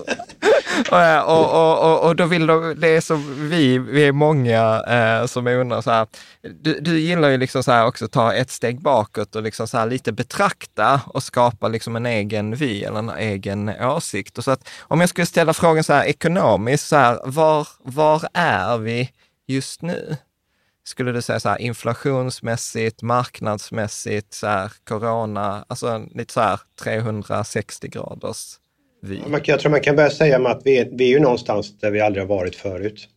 Eh, 0.93 1.21
och, 1.21 1.51
och, 1.55 1.93
och, 1.93 2.09
och, 2.09 2.17
då 2.17 2.27
vill 2.27 2.47
de, 2.47 2.75
det 2.81 2.89
är 2.89 3.01
så 3.01 3.15
vi, 3.37 3.79
vi 3.79 4.05
är 4.05 4.13
många 4.13 4.83
eh, 4.89 5.27
som 5.27 5.47
undrar 5.47 5.81
så 5.81 5.91
här, 5.91 6.07
du, 6.43 6.81
du 6.81 7.01
gillar 7.01 7.29
ju 7.29 7.37
liksom 7.37 7.63
så 7.63 7.73
här 7.73 7.87
också 7.87 8.09
ta 8.09 8.35
ett 8.35 8.51
steg 8.51 8.81
bakåt 8.81 9.37
och 9.37 9.43
liksom 9.43 9.69
så 9.69 9.79
här 9.79 9.87
lite 9.87 10.13
betrakta 10.13 11.01
och 11.07 11.23
skapa 11.23 11.69
liksom 11.69 11.97
en 11.97 12.07
egen 12.07 12.55
vy 12.55 12.85
eller 12.85 12.99
en 12.99 13.11
egen 13.11 13.69
åsikt. 13.69 14.39
Och 14.39 14.45
så 14.45 14.51
att 14.51 14.69
om 14.81 15.01
jag 15.01 15.09
skulle 15.09 15.27
ställa 15.27 15.53
frågan 15.53 15.85
så 15.85 15.93
här 15.93 16.05
ekonomiskt, 16.05 16.87
så 16.87 16.97
här, 16.97 17.21
var, 17.25 17.69
var 17.83 18.29
är 18.33 18.79
vi 18.79 19.11
just 19.47 19.83
nu? 19.83 20.17
Skulle 20.85 21.13
du 21.13 21.23
säga 21.23 21.41
så 21.41 21.49
här 21.49 21.59
inflationsmässigt, 21.59 23.03
marknadsmässigt, 23.03 24.35
så 24.35 24.47
här, 24.47 24.73
corona, 24.85 25.65
alltså 25.69 26.07
lite 26.15 26.33
så 26.33 26.41
här 26.41 26.61
360 26.83 27.89
graders 27.89 28.59
vi. 29.01 29.21
Jag 29.45 29.61
tror 29.61 29.71
man 29.71 29.81
kan 29.81 29.97
börja 29.97 30.11
säga 30.11 30.49
att 30.49 30.63
vi 30.65 30.79
är, 30.79 30.89
vi 30.93 31.05
är 31.05 31.09
ju 31.09 31.21
någonstans 31.21 31.79
där 31.79 31.91
vi 31.91 32.01
aldrig 32.01 32.23
har 32.23 32.37
varit 32.37 32.57
förut. 32.57 33.09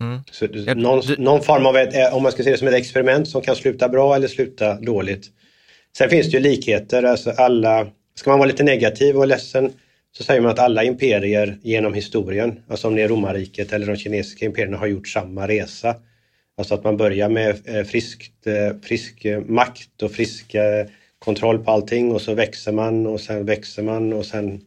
Mm. 0.00 0.20
Så 0.30 0.46
någon, 0.74 1.02
någon, 1.18 1.42
form 1.42 1.66
av, 1.66 1.76
ett, 1.76 1.94
eh, 1.94 2.16
om 2.16 2.22
man 2.22 2.32
ska 2.32 2.42
se 2.42 2.50
det 2.50 2.58
som 2.58 2.68
ett 2.68 2.74
experiment 2.74 3.28
som 3.28 3.42
kan 3.42 3.56
sluta 3.56 3.88
bra 3.88 4.14
eller 4.14 4.28
sluta 4.28 4.74
dåligt. 4.74 5.26
Sen 5.98 6.10
finns 6.10 6.30
det 6.30 6.36
ju 6.36 6.42
likheter, 6.42 7.02
alltså 7.02 7.30
alla, 7.30 7.86
ska 8.14 8.30
man 8.30 8.38
vara 8.38 8.48
lite 8.48 8.64
negativ 8.64 9.16
och 9.16 9.26
ledsen 9.26 9.72
så 10.12 10.24
säger 10.24 10.40
man 10.40 10.50
att 10.50 10.58
alla 10.58 10.84
imperier 10.84 11.58
genom 11.62 11.94
historien, 11.94 12.60
alltså 12.68 12.88
om 12.88 12.94
det 12.94 13.02
är 13.02 13.08
romarriket 13.08 13.72
eller 13.72 13.86
de 13.86 13.96
kinesiska 13.96 14.46
imperierna 14.46 14.76
har 14.76 14.86
gjort 14.86 15.08
samma 15.08 15.48
resa. 15.48 15.94
Alltså 16.58 16.74
att 16.74 16.84
man 16.84 16.96
börjar 16.96 17.28
med 17.28 17.56
eh, 17.64 17.84
friskt, 17.84 18.46
eh, 18.46 18.76
frisk 18.82 19.26
makt 19.46 20.02
och 20.02 20.12
frisk 20.12 20.54
kontroll 21.18 21.58
på 21.58 21.70
allting 21.70 22.12
och 22.12 22.20
så 22.22 22.34
växer 22.34 22.72
man 22.72 23.06
och 23.06 23.20
sen 23.20 23.46
växer 23.46 23.82
man 23.82 24.12
och 24.12 24.26
sen 24.26 24.60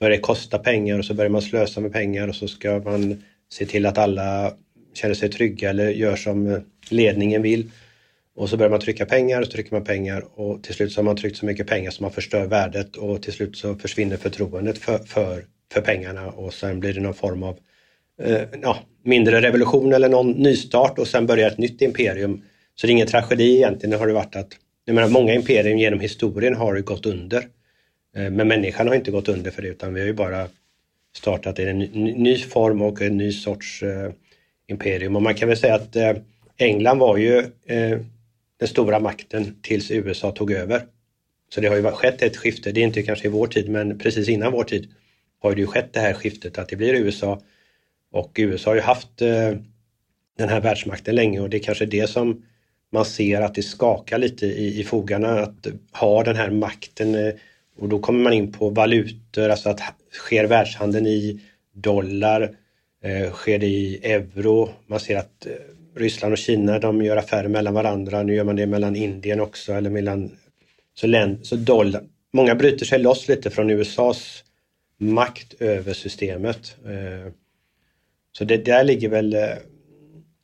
börjar 0.00 0.16
det 0.16 0.22
kosta 0.22 0.58
pengar 0.58 0.98
och 0.98 1.04
så 1.04 1.14
börjar 1.14 1.30
man 1.30 1.42
slösa 1.42 1.80
med 1.80 1.92
pengar 1.92 2.28
och 2.28 2.34
så 2.34 2.48
ska 2.48 2.78
man 2.78 3.22
se 3.52 3.66
till 3.66 3.86
att 3.86 3.98
alla 3.98 4.52
känner 4.94 5.14
sig 5.14 5.28
trygga 5.28 5.70
eller 5.70 5.88
gör 5.90 6.16
som 6.16 6.60
ledningen 6.90 7.42
vill. 7.42 7.70
Och 8.36 8.48
så 8.48 8.56
börjar 8.56 8.70
man 8.70 8.80
trycka 8.80 9.06
pengar 9.06 9.40
och 9.40 9.46
så 9.46 9.52
trycker 9.52 9.72
man 9.72 9.84
pengar 9.84 10.24
och 10.34 10.62
till 10.62 10.74
slut 10.74 10.92
så 10.92 11.00
har 11.00 11.04
man 11.04 11.16
tryckt 11.16 11.36
så 11.36 11.46
mycket 11.46 11.66
pengar 11.66 11.90
som 11.90 12.04
man 12.04 12.12
förstör 12.12 12.46
värdet 12.46 12.96
och 12.96 13.22
till 13.22 13.32
slut 13.32 13.56
så 13.56 13.74
försvinner 13.74 14.16
förtroendet 14.16 14.78
för, 14.78 14.98
för, 14.98 15.44
för 15.72 15.80
pengarna 15.80 16.26
och 16.26 16.54
sen 16.54 16.80
blir 16.80 16.94
det 16.94 17.00
någon 17.00 17.14
form 17.14 17.42
av 17.42 17.58
eh, 18.22 18.42
ja, 18.62 18.78
mindre 19.02 19.40
revolution 19.40 19.92
eller 19.92 20.08
någon 20.08 20.30
nystart 20.30 20.98
och 20.98 21.08
sen 21.08 21.26
börjar 21.26 21.50
ett 21.50 21.58
nytt 21.58 21.82
imperium. 21.82 22.42
Så 22.74 22.86
det 22.86 22.90
är 22.90 22.92
ingen 22.92 23.06
tragedi 23.06 23.56
egentligen, 23.56 23.90
det 23.90 23.96
har 23.96 24.06
det 24.06 24.12
varit 24.12 24.36
att 24.36 24.56
jag 24.84 24.94
menar, 24.94 25.08
många 25.08 25.34
imperier 25.34 25.76
genom 25.76 26.00
historien 26.00 26.54
har 26.54 26.80
gått 26.80 27.06
under. 27.06 27.38
Eh, 28.16 28.30
men 28.30 28.48
människan 28.48 28.88
har 28.88 28.94
inte 28.94 29.10
gått 29.10 29.28
under 29.28 29.50
för 29.50 29.62
det 29.62 29.68
utan 29.68 29.94
vi 29.94 30.00
har 30.00 30.06
ju 30.06 30.12
bara 30.12 30.48
startat 31.16 31.58
en 31.58 31.78
ny 31.78 32.38
form 32.38 32.82
och 32.82 33.02
en 33.02 33.16
ny 33.16 33.32
sorts 33.32 33.82
eh, 33.82 34.12
imperium. 34.66 35.16
Och 35.16 35.22
man 35.22 35.34
kan 35.34 35.48
väl 35.48 35.58
säga 35.58 35.74
att 35.74 35.96
eh, 35.96 36.12
England 36.56 36.98
var 36.98 37.16
ju 37.16 37.38
eh, 37.66 37.98
den 38.56 38.68
stora 38.68 39.00
makten 39.00 39.56
tills 39.62 39.90
USA 39.90 40.32
tog 40.32 40.52
över. 40.52 40.82
Så 41.48 41.60
det 41.60 41.68
har 41.68 41.76
ju 41.76 41.82
skett 41.82 42.22
ett 42.22 42.36
skifte, 42.36 42.72
det 42.72 42.80
är 42.80 42.84
inte 42.84 43.02
kanske 43.02 43.26
i 43.28 43.30
vår 43.30 43.46
tid, 43.46 43.68
men 43.68 43.98
precis 43.98 44.28
innan 44.28 44.52
vår 44.52 44.64
tid 44.64 44.88
har 45.38 45.54
det 45.54 45.60
ju 45.60 45.66
skett 45.66 45.92
det 45.92 46.00
här 46.00 46.14
skiftet 46.14 46.58
att 46.58 46.68
det 46.68 46.76
blir 46.76 46.94
USA. 46.94 47.40
Och 48.12 48.32
USA 48.36 48.70
har 48.70 48.74
ju 48.74 48.80
haft 48.80 49.22
eh, 49.22 49.52
den 50.38 50.48
här 50.48 50.60
världsmakten 50.60 51.14
länge 51.14 51.40
och 51.40 51.50
det 51.50 51.56
är 51.56 51.62
kanske 51.62 51.86
det 51.86 52.06
som 52.06 52.42
man 52.94 53.04
ser 53.04 53.40
att 53.40 53.54
det 53.54 53.62
skakar 53.62 54.18
lite 54.18 54.46
i, 54.46 54.80
i 54.80 54.84
fogarna 54.84 55.40
att 55.40 55.66
ha 55.92 56.24
den 56.24 56.36
här 56.36 56.50
makten 56.50 57.14
eh, 57.14 57.34
och 57.76 57.88
då 57.88 57.98
kommer 57.98 58.22
man 58.22 58.32
in 58.32 58.52
på 58.52 58.70
valutor, 58.70 59.48
alltså 59.48 59.68
att 59.68 59.80
sker 60.12 60.44
världshandeln 60.44 61.06
i 61.06 61.40
dollar, 61.72 62.56
eh, 63.02 63.32
sker 63.32 63.58
det 63.58 63.66
i 63.66 64.00
euro, 64.02 64.68
man 64.86 65.00
ser 65.00 65.16
att 65.16 65.46
eh, 65.46 65.52
Ryssland 65.96 66.32
och 66.32 66.38
Kina 66.38 66.78
de 66.78 67.02
gör 67.02 67.16
affärer 67.16 67.48
mellan 67.48 67.74
varandra, 67.74 68.22
nu 68.22 68.34
gör 68.34 68.44
man 68.44 68.56
det 68.56 68.66
mellan 68.66 68.96
Indien 68.96 69.40
också 69.40 69.72
eller 69.72 69.90
mellan 69.90 70.36
så, 70.94 71.06
länd, 71.06 71.46
så 71.46 71.56
dollar. 71.56 72.02
Många 72.32 72.54
bryter 72.54 72.86
sig 72.86 72.98
loss 72.98 73.28
lite 73.28 73.50
från 73.50 73.70
USAs 73.70 74.44
makt 74.98 75.54
över 75.60 75.92
systemet. 75.92 76.76
Eh, 76.84 77.32
så 78.32 78.44
det 78.44 78.56
där 78.56 78.84
ligger 78.84 79.08
väl 79.08 79.34
eh, 79.34 79.56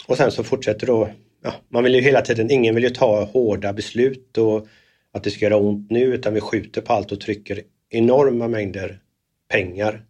och 0.06 0.16
sen 0.16 0.30
så 0.30 0.44
fortsätter 0.44 0.86
då, 0.86 1.10
ja, 1.42 1.54
man 1.68 1.84
vill 1.84 1.94
ju 1.94 2.00
hela 2.00 2.20
tiden, 2.20 2.50
ingen 2.50 2.74
vill 2.74 2.84
ju 2.84 2.90
ta 2.90 3.24
hårda 3.24 3.72
beslut 3.72 4.38
och 4.38 4.66
att 5.12 5.24
det 5.24 5.30
ska 5.30 5.44
göra 5.44 5.56
ont 5.56 5.90
nu 5.90 6.02
utan 6.02 6.34
vi 6.34 6.40
skjuter 6.40 6.80
på 6.80 6.92
allt 6.92 7.12
och 7.12 7.20
trycker 7.20 7.62
enorma 7.90 8.48
mängder 8.48 9.00
pengar. 9.48 10.04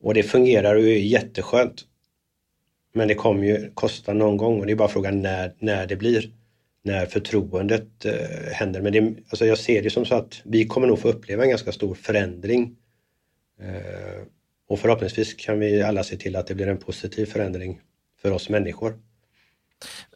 Och 0.00 0.14
det 0.14 0.22
fungerar 0.22 0.74
och 0.74 0.82
är 0.82 0.98
jätteskönt. 0.98 1.84
Men 2.92 3.08
det 3.08 3.14
kommer 3.14 3.44
ju 3.44 3.70
kosta 3.74 4.12
någon 4.12 4.36
gång 4.36 4.60
och 4.60 4.66
det 4.66 4.72
är 4.72 4.76
bara 4.76 4.88
frågan 4.88 5.22
när, 5.22 5.54
när 5.58 5.86
det 5.86 5.96
blir. 5.96 6.30
När 6.82 7.06
förtroendet 7.06 8.04
eh, 8.04 8.52
händer. 8.52 8.80
Men 8.80 8.92
det, 8.92 9.14
alltså 9.28 9.46
jag 9.46 9.58
ser 9.58 9.82
det 9.82 9.90
som 9.90 10.04
så 10.04 10.14
att 10.14 10.42
vi 10.44 10.66
kommer 10.66 10.86
nog 10.86 10.98
få 10.98 11.08
uppleva 11.08 11.42
en 11.42 11.50
ganska 11.50 11.72
stor 11.72 11.94
förändring. 11.94 12.76
Eh, 13.60 14.22
och 14.68 14.78
förhoppningsvis 14.78 15.34
kan 15.34 15.58
vi 15.58 15.82
alla 15.82 16.04
se 16.04 16.16
till 16.16 16.36
att 16.36 16.46
det 16.46 16.54
blir 16.54 16.68
en 16.68 16.78
positiv 16.78 17.26
förändring 17.26 17.80
för 18.22 18.30
oss 18.30 18.48
människor. 18.48 18.98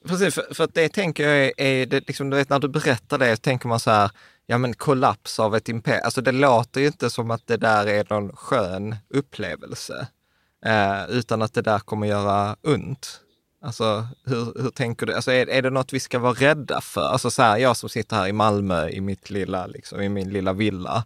Precis, 0.08 0.34
för, 0.34 0.54
för 0.54 0.64
att 0.64 0.74
det 0.74 0.88
tänker 0.88 1.28
jag 1.28 1.46
är, 1.46 1.52
är 1.56 1.86
det, 1.86 2.08
liksom, 2.08 2.30
du 2.30 2.36
vet, 2.36 2.48
när 2.48 2.58
du 2.58 2.68
berättar 2.68 3.18
det, 3.18 3.36
tänker 3.36 3.68
man 3.68 3.80
så 3.80 3.90
här, 3.90 4.10
ja 4.46 4.58
men 4.58 4.74
kollaps 4.74 5.40
av 5.40 5.56
ett 5.56 5.68
imperium, 5.68 6.02
alltså 6.04 6.20
det 6.20 6.32
låter 6.32 6.80
ju 6.80 6.86
inte 6.86 7.10
som 7.10 7.30
att 7.30 7.46
det 7.46 7.56
där 7.56 7.86
är 7.86 8.06
någon 8.10 8.36
skön 8.36 8.96
upplevelse, 9.08 10.06
eh, 10.66 11.04
utan 11.08 11.42
att 11.42 11.54
det 11.54 11.62
där 11.62 11.78
kommer 11.78 12.06
göra 12.06 12.56
ont. 12.62 13.20
Alltså 13.62 14.06
hur, 14.24 14.62
hur 14.62 14.70
tänker 14.70 15.06
du? 15.06 15.14
Alltså 15.14 15.32
är, 15.32 15.48
är 15.48 15.62
det 15.62 15.70
något 15.70 15.92
vi 15.92 16.00
ska 16.00 16.18
vara 16.18 16.32
rädda 16.32 16.80
för? 16.80 17.08
Alltså 17.08 17.30
så 17.30 17.42
här, 17.42 17.58
jag 17.58 17.76
som 17.76 17.88
sitter 17.88 18.16
här 18.16 18.28
i 18.28 18.32
Malmö 18.32 18.88
i 18.88 19.00
mitt 19.00 19.30
lilla, 19.30 19.66
liksom, 19.66 20.00
i 20.00 20.08
min 20.08 20.30
lilla 20.30 20.52
villa, 20.52 21.04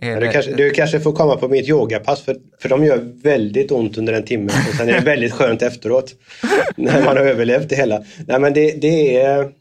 du, 0.00 0.30
kanske, 0.32 0.52
du 0.52 0.70
kanske 0.70 1.00
får 1.00 1.12
komma 1.12 1.36
på 1.36 1.48
mitt 1.48 1.68
yogapass 1.68 2.20
för, 2.20 2.36
för 2.58 2.68
de 2.68 2.84
gör 2.84 2.98
väldigt 3.22 3.70
ont 3.70 3.98
under 3.98 4.12
en 4.12 4.22
timme 4.22 4.52
och 4.68 4.74
sen 4.74 4.88
är 4.88 4.92
det 4.92 5.00
väldigt 5.00 5.32
skönt 5.32 5.62
efteråt. 5.62 6.14
när 6.76 7.04
man 7.04 7.16
har 7.16 7.24
överlevt 7.24 7.68
det 7.68 7.76
hela. 7.76 8.04
Nej 8.26 8.40
men 8.40 8.52
det, 8.52 8.72
det 8.80 9.16
är... 9.16 9.52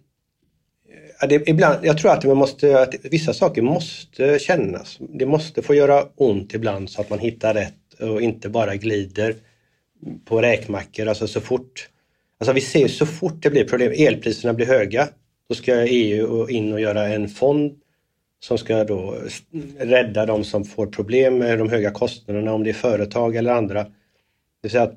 Det, 1.30 1.50
ibland, 1.50 1.86
jag 1.86 1.98
tror 1.98 2.12
att, 2.12 2.24
man 2.24 2.38
måste, 2.38 2.82
att 2.82 2.96
vissa 3.04 3.34
saker 3.34 3.62
måste 3.62 4.40
kännas. 4.40 4.98
Det 5.00 5.26
måste 5.26 5.62
få 5.62 5.76
göra 5.76 6.06
ont 6.16 6.54
ibland 6.54 6.90
så 6.90 7.02
att 7.02 7.10
man 7.10 7.20
hittar 7.20 7.54
rätt 7.54 7.94
och 8.00 8.22
inte 8.22 8.50
bara 8.50 8.76
glider 8.76 9.36
på 10.26 10.42
räkmackor. 10.42 11.08
Alltså 11.08 11.28
så 11.28 11.42
fort, 11.42 11.90
alltså 12.40 12.54
vi 12.54 12.62
ser 12.62 12.88
så 12.88 13.06
fort 13.06 13.44
det 13.44 13.50
blir 13.50 13.64
problem, 13.64 13.94
elpriserna 13.96 14.54
blir 14.54 14.66
höga, 14.66 15.08
då 15.50 15.56
ska 15.56 15.88
EU 15.88 16.50
in 16.50 16.74
och 16.74 16.82
göra 16.82 17.08
en 17.08 17.30
fond 17.30 17.80
som 18.44 18.58
ska 18.58 18.84
då 18.84 19.18
rädda 19.78 20.26
de 20.26 20.44
som 20.44 20.66
får 20.66 20.88
problem 20.88 21.38
med 21.38 21.60
de 21.60 21.70
höga 21.70 21.92
kostnaderna, 21.92 22.54
om 22.54 22.64
det 22.64 22.70
är 22.70 22.74
företag 22.74 23.36
eller 23.36 23.52
andra. 23.52 23.84
Det 23.84 23.92
vill 24.62 24.72
säga 24.72 24.84
att 24.84 24.96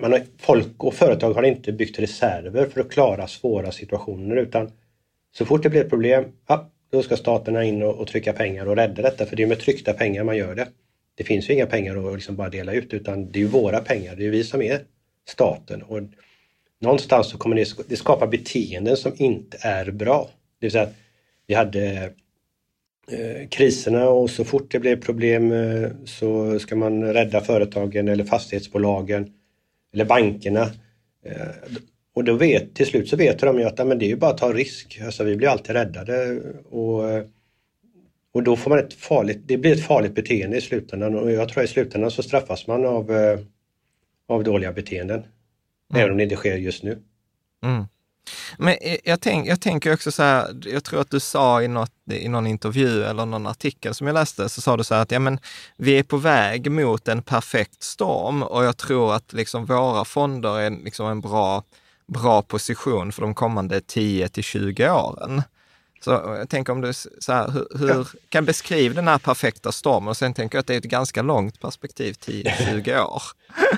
man 0.00 0.12
har, 0.12 0.22
folk 0.38 0.84
och 0.84 0.94
företag 0.94 1.32
har 1.32 1.42
inte 1.42 1.72
byggt 1.72 1.98
reserver 1.98 2.66
för 2.66 2.80
att 2.80 2.90
klara 2.90 3.26
svåra 3.26 3.72
situationer 3.72 4.36
utan 4.36 4.70
så 5.34 5.44
fort 5.44 5.62
det 5.62 5.68
blir 5.68 5.80
ett 5.80 5.90
problem, 5.90 6.24
ja, 6.46 6.70
då 6.90 7.02
ska 7.02 7.16
staterna 7.16 7.64
in 7.64 7.82
och, 7.82 7.94
och, 7.94 8.06
trycka 8.06 8.32
pengar 8.32 8.66
och 8.66 8.76
rädda 8.76 9.02
detta 9.02 9.26
för 9.26 9.36
det 9.36 9.42
är 9.42 9.46
med 9.46 9.60
tryckta 9.60 9.92
pengar 9.92 10.24
man 10.24 10.36
gör 10.36 10.54
det. 10.54 10.68
Det 11.14 11.24
finns 11.24 11.50
ju 11.50 11.54
inga 11.54 11.66
pengar 11.66 12.08
att 12.08 12.14
liksom 12.14 12.36
bara 12.36 12.48
dela 12.48 12.72
ut 12.72 12.94
utan 12.94 13.32
det 13.32 13.38
är 13.38 13.40
ju 13.40 13.46
våra 13.46 13.80
pengar, 13.80 14.16
det 14.16 14.26
är 14.26 14.30
vi 14.30 14.44
som 14.44 14.62
är 14.62 14.80
staten. 15.28 15.82
Och 15.82 16.00
någonstans 16.80 17.30
så 17.30 17.38
kommer 17.38 17.56
det, 17.56 17.88
det 17.88 17.96
skapa 17.96 18.26
beteenden 18.26 18.96
som 18.96 19.12
inte 19.16 19.58
är 19.60 19.90
bra. 19.90 20.30
Det 20.60 20.66
vill 20.66 20.72
säga 20.72 20.84
att 20.84 20.94
vi 21.46 21.54
hade 21.54 22.12
kriserna 23.50 24.08
och 24.08 24.30
så 24.30 24.44
fort 24.44 24.70
det 24.70 24.78
blev 24.78 25.00
problem 25.00 25.52
eh, 25.52 25.90
så 26.04 26.58
ska 26.58 26.76
man 26.76 27.04
rädda 27.04 27.40
företagen 27.40 28.08
eller 28.08 28.24
fastighetsbolagen 28.24 29.32
eller 29.94 30.04
bankerna. 30.04 30.62
Eh, 31.24 31.48
och 32.14 32.24
då 32.24 32.34
vet, 32.34 32.74
till 32.74 32.86
slut 32.86 33.08
så 33.08 33.16
vet 33.16 33.38
de 33.38 33.58
ju 33.58 33.64
att 33.64 33.86
men 33.86 33.98
det 33.98 34.04
är 34.04 34.08
ju 34.08 34.16
bara 34.16 34.30
att 34.30 34.38
ta 34.38 34.52
risk. 34.52 35.00
Alltså 35.04 35.24
vi 35.24 35.36
blir 35.36 35.48
alltid 35.48 35.76
räddade 35.76 36.40
och, 36.70 37.02
och 38.32 38.42
då 38.42 38.56
får 38.56 38.70
man 38.70 38.78
ett 38.78 38.94
farligt, 38.94 39.40
det 39.46 39.56
blir 39.56 39.72
ett 39.72 39.86
farligt 39.86 40.14
beteende 40.14 40.56
i 40.56 40.60
slutändan 40.60 41.14
och 41.14 41.32
jag 41.32 41.48
tror 41.48 41.64
i 41.64 41.68
slutändan 41.68 42.10
så 42.10 42.22
straffas 42.22 42.66
man 42.66 42.84
av, 42.84 43.12
av 44.28 44.44
dåliga 44.44 44.72
beteenden. 44.72 45.18
Mm. 45.18 46.02
Även 46.02 46.10
om 46.10 46.16
det 46.16 46.24
inte 46.24 46.36
sker 46.36 46.56
just 46.56 46.82
nu. 46.82 46.98
Mm. 47.64 47.84
Men 48.58 48.76
jag, 49.04 49.20
tänk, 49.20 49.48
jag 49.48 49.60
tänker 49.60 49.94
också 49.94 50.12
så 50.12 50.22
här, 50.22 50.60
jag 50.64 50.84
tror 50.84 51.00
att 51.00 51.10
du 51.10 51.20
sa 51.20 51.62
i, 51.62 51.68
något, 51.68 51.92
i 52.12 52.28
någon 52.28 52.46
intervju 52.46 53.04
eller 53.04 53.26
någon 53.26 53.46
artikel 53.46 53.94
som 53.94 54.06
jag 54.06 54.14
läste, 54.14 54.48
så 54.48 54.60
sa 54.60 54.76
du 54.76 54.84
så 54.84 54.94
här 54.94 55.02
att 55.02 55.10
ja, 55.10 55.18
men, 55.18 55.38
vi 55.76 55.98
är 55.98 56.02
på 56.02 56.16
väg 56.16 56.70
mot 56.70 57.08
en 57.08 57.22
perfekt 57.22 57.82
storm 57.82 58.42
och 58.42 58.64
jag 58.64 58.76
tror 58.76 59.14
att 59.14 59.32
liksom 59.32 59.66
våra 59.66 60.04
fonder 60.04 60.58
är 60.60 60.70
liksom 60.70 61.06
en 61.06 61.20
bra, 61.20 61.62
bra 62.08 62.42
position 62.42 63.12
för 63.12 63.22
de 63.22 63.34
kommande 63.34 63.80
10 63.80 64.28
till 64.28 64.44
20 64.44 64.90
åren. 64.90 65.42
Så 66.04 66.10
jag 66.10 66.48
tänker 66.48 66.72
om 66.72 66.80
du 66.80 66.92
så 66.92 67.32
här, 67.32 67.50
hur, 67.50 67.78
hur 67.78 68.08
kan 68.28 68.44
beskriva 68.44 68.94
den 68.94 69.08
här 69.08 69.18
perfekta 69.18 69.72
stormen 69.72 70.08
och 70.08 70.16
sen 70.16 70.34
tänker 70.34 70.56
jag 70.56 70.60
att 70.60 70.66
det 70.66 70.74
är 70.74 70.78
ett 70.78 70.84
ganska 70.84 71.22
långt 71.22 71.60
perspektiv, 71.60 72.12
10-20 72.12 73.00
år. 73.14 73.22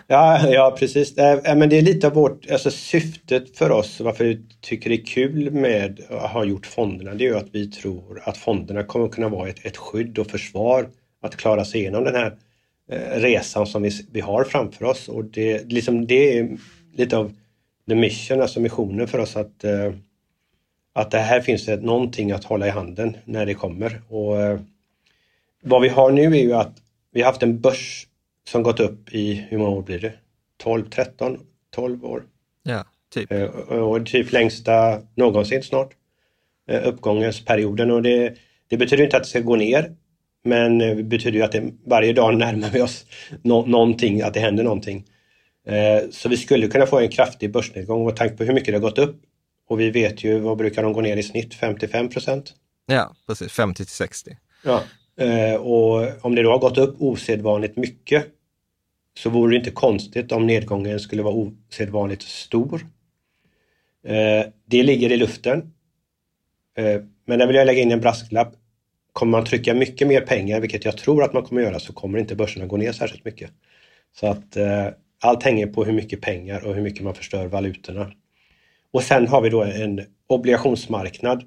Ja, 0.07 0.49
ja 0.49 0.77
precis. 0.79 1.19
Äh, 1.19 1.57
men 1.57 1.69
det 1.69 1.79
är 1.79 1.83
lite 1.83 2.07
av 2.07 2.13
vårt, 2.13 2.51
alltså 2.51 2.71
syftet 2.71 3.59
för 3.59 3.71
oss, 3.71 4.01
varför 4.01 4.25
vi 4.25 4.41
tycker 4.61 4.91
det 4.91 4.97
är 4.97 5.07
kul 5.07 5.51
med 5.51 6.01
att 6.11 6.31
ha 6.31 6.45
gjort 6.45 6.67
fonderna, 6.67 7.15
det 7.15 7.25
är 7.25 7.29
ju 7.29 7.37
att 7.37 7.49
vi 7.53 7.71
tror 7.71 8.23
att 8.25 8.37
fonderna 8.37 8.83
kommer 8.83 9.09
kunna 9.09 9.29
vara 9.29 9.49
ett, 9.49 9.67
ett 9.67 9.77
skydd 9.77 10.19
och 10.19 10.27
försvar 10.27 10.89
att 11.23 11.37
klara 11.37 11.65
sig 11.65 11.81
igenom 11.81 12.05
den 12.05 12.15
här 12.15 12.37
eh, 12.91 13.21
resan 13.21 13.67
som 13.67 13.83
vi, 13.83 13.91
vi 14.13 14.21
har 14.21 14.45
framför 14.45 14.85
oss. 14.85 15.09
Och 15.09 15.25
det, 15.25 15.73
liksom, 15.73 16.07
det 16.07 16.39
är 16.39 16.59
lite 16.97 17.17
av 17.17 17.33
the 17.89 17.95
mission, 17.95 18.43
alltså 18.43 18.61
missionen 18.61 19.09
för 19.09 19.19
oss 19.19 19.37
att 19.37 19.65
eh, 19.65 19.93
att 20.95 21.11
det 21.11 21.19
här 21.19 21.41
finns 21.41 21.67
det 21.67 21.83
någonting 21.83 22.33
att 22.33 22.45
hålla 22.45 22.67
i 22.67 22.71
handen 22.71 23.17
när 23.25 23.47
det 23.47 23.55
kommer. 23.55 24.03
Och 24.09 24.43
eh, 24.43 24.61
Vad 25.63 25.83
vi 25.83 25.89
har 25.89 26.13
nu 26.13 26.23
är 26.23 26.43
ju 26.43 26.53
att 26.53 26.77
vi 27.13 27.21
har 27.21 27.27
haft 27.27 27.43
en 27.43 27.61
börs 27.61 28.07
som 28.49 28.63
gått 28.63 28.81
upp 28.81 29.15
i, 29.15 29.35
hur 29.35 29.59
många 29.59 29.71
år 29.71 29.83
blir 29.83 29.99
det? 29.99 30.13
12, 30.57 30.91
13, 30.91 31.39
12 31.71 32.05
år. 32.05 32.23
Ja, 32.63 32.85
typ. 33.15 33.33
Eh, 33.33 33.45
och 33.71 34.07
typ 34.07 34.33
längsta 34.33 35.01
någonsin 35.15 35.63
snart. 35.63 35.91
Eh, 36.69 36.89
uppgångsperioden 36.89 37.91
och 37.91 38.03
det, 38.03 38.35
det 38.69 38.77
betyder 38.77 39.05
inte 39.05 39.17
att 39.17 39.23
det 39.23 39.29
ska 39.29 39.41
gå 39.41 39.57
ner. 39.57 39.93
Men 40.45 40.79
det 40.79 41.03
betyder 41.03 41.39
ju 41.39 41.45
att 41.45 41.53
det, 41.53 41.73
varje 41.87 42.13
dag 42.13 42.37
närmar 42.37 42.71
vi 42.71 42.83
oss 42.83 43.07
no, 43.43 43.67
någonting, 43.67 44.23
att 44.23 44.35
det 44.35 44.41
händer 44.41 44.65
någonting. 44.65 45.05
Så 46.11 46.29
vi 46.29 46.37
skulle 46.37 46.69
kunna 46.69 46.87
få 46.87 46.99
en 46.99 47.09
kraftig 47.09 47.53
börsnedgång 47.53 48.07
och 48.07 48.17
tanke 48.17 48.37
på 48.37 48.45
hur 48.45 48.53
mycket 48.53 48.67
det 48.67 48.73
har 48.73 48.81
gått 48.81 48.99
upp 48.99 49.23
och 49.69 49.81
vi 49.81 49.91
vet 49.91 50.25
ju, 50.25 50.39
vad 50.39 50.57
brukar 50.57 50.83
de 50.83 50.93
gå 50.93 51.01
ner 51.01 51.17
i 51.17 51.23
snitt? 51.23 51.55
55 51.55 52.09
procent? 52.09 52.55
Ja, 52.87 53.15
precis. 53.27 53.53
50 53.53 53.85
till 53.85 53.95
60. 53.95 54.37
Ja, 54.65 54.83
eh, 55.17 55.55
och 55.55 56.25
om 56.25 56.35
det 56.35 56.43
då 56.43 56.51
har 56.51 56.59
gått 56.59 56.79
upp 56.79 56.97
osedvanligt 56.99 57.77
mycket 57.77 58.27
så 59.19 59.31
vore 59.31 59.53
det 59.53 59.57
inte 59.57 59.71
konstigt 59.71 60.33
om 60.33 60.47
nedgången 60.47 61.01
skulle 61.01 61.23
vara 61.23 61.35
osedvanligt 61.35 62.23
stor. 62.23 62.87
Eh, 64.07 64.47
det 64.67 64.83
ligger 64.83 65.13
i 65.13 65.17
luften. 65.17 65.59
Eh, 66.77 67.01
men 67.27 67.39
där 67.39 67.47
vill 67.47 67.57
jag 67.57 67.67
lägga 67.67 67.83
in 67.83 67.93
en 67.93 68.01
brasklapp. 68.01 68.55
Kommer 69.13 69.31
man 69.31 69.45
trycka 69.45 69.75
mycket 69.75 70.09
mer 70.09 70.21
pengar, 70.21 70.61
vilket 70.61 70.85
jag 70.85 70.97
tror 70.97 71.23
att 71.23 71.33
man 71.33 71.43
kommer 71.43 71.63
göra, 71.63 71.81
så 71.81 71.93
kommer 71.93 72.19
inte 72.19 72.37
börserna 72.37 72.67
gå 72.67 72.77
ner 72.77 72.93
särskilt 72.93 73.25
mycket. 73.25 73.51
Så 74.13 74.27
att 74.27 74.57
allt 75.23 75.43
hänger 75.43 75.67
på 75.67 75.85
hur 75.85 75.93
mycket 75.93 76.21
pengar 76.21 76.67
och 76.67 76.75
hur 76.75 76.83
mycket 76.83 77.03
man 77.03 77.15
förstör 77.15 77.47
valutorna. 77.47 78.13
Och 78.95 79.03
sen 79.03 79.29
har 79.29 79.41
vi 79.41 79.51
då 79.51 79.63
en 79.63 80.01
obligationsmarknad 80.27 81.45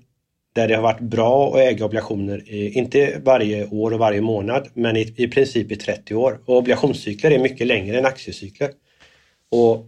där 0.56 0.68
det 0.68 0.76
har 0.76 0.82
varit 0.82 1.00
bra 1.00 1.54
att 1.54 1.60
äga 1.60 1.86
obligationer, 1.86 2.52
inte 2.78 3.22
varje 3.24 3.68
år 3.68 3.94
och 3.94 4.00
varje 4.00 4.22
månad, 4.22 4.68
men 4.74 4.98
i, 4.98 5.14
i 5.18 5.28
princip 5.28 5.72
i 5.72 5.76
30 5.76 6.16
år. 6.16 6.40
Och 6.46 6.58
obligationscykler 6.58 7.32
är 7.32 7.40
mycket 7.40 7.68
längre 7.68 7.98
än 7.98 8.06
aktiecykler. 8.06 8.70
Och 9.52 9.86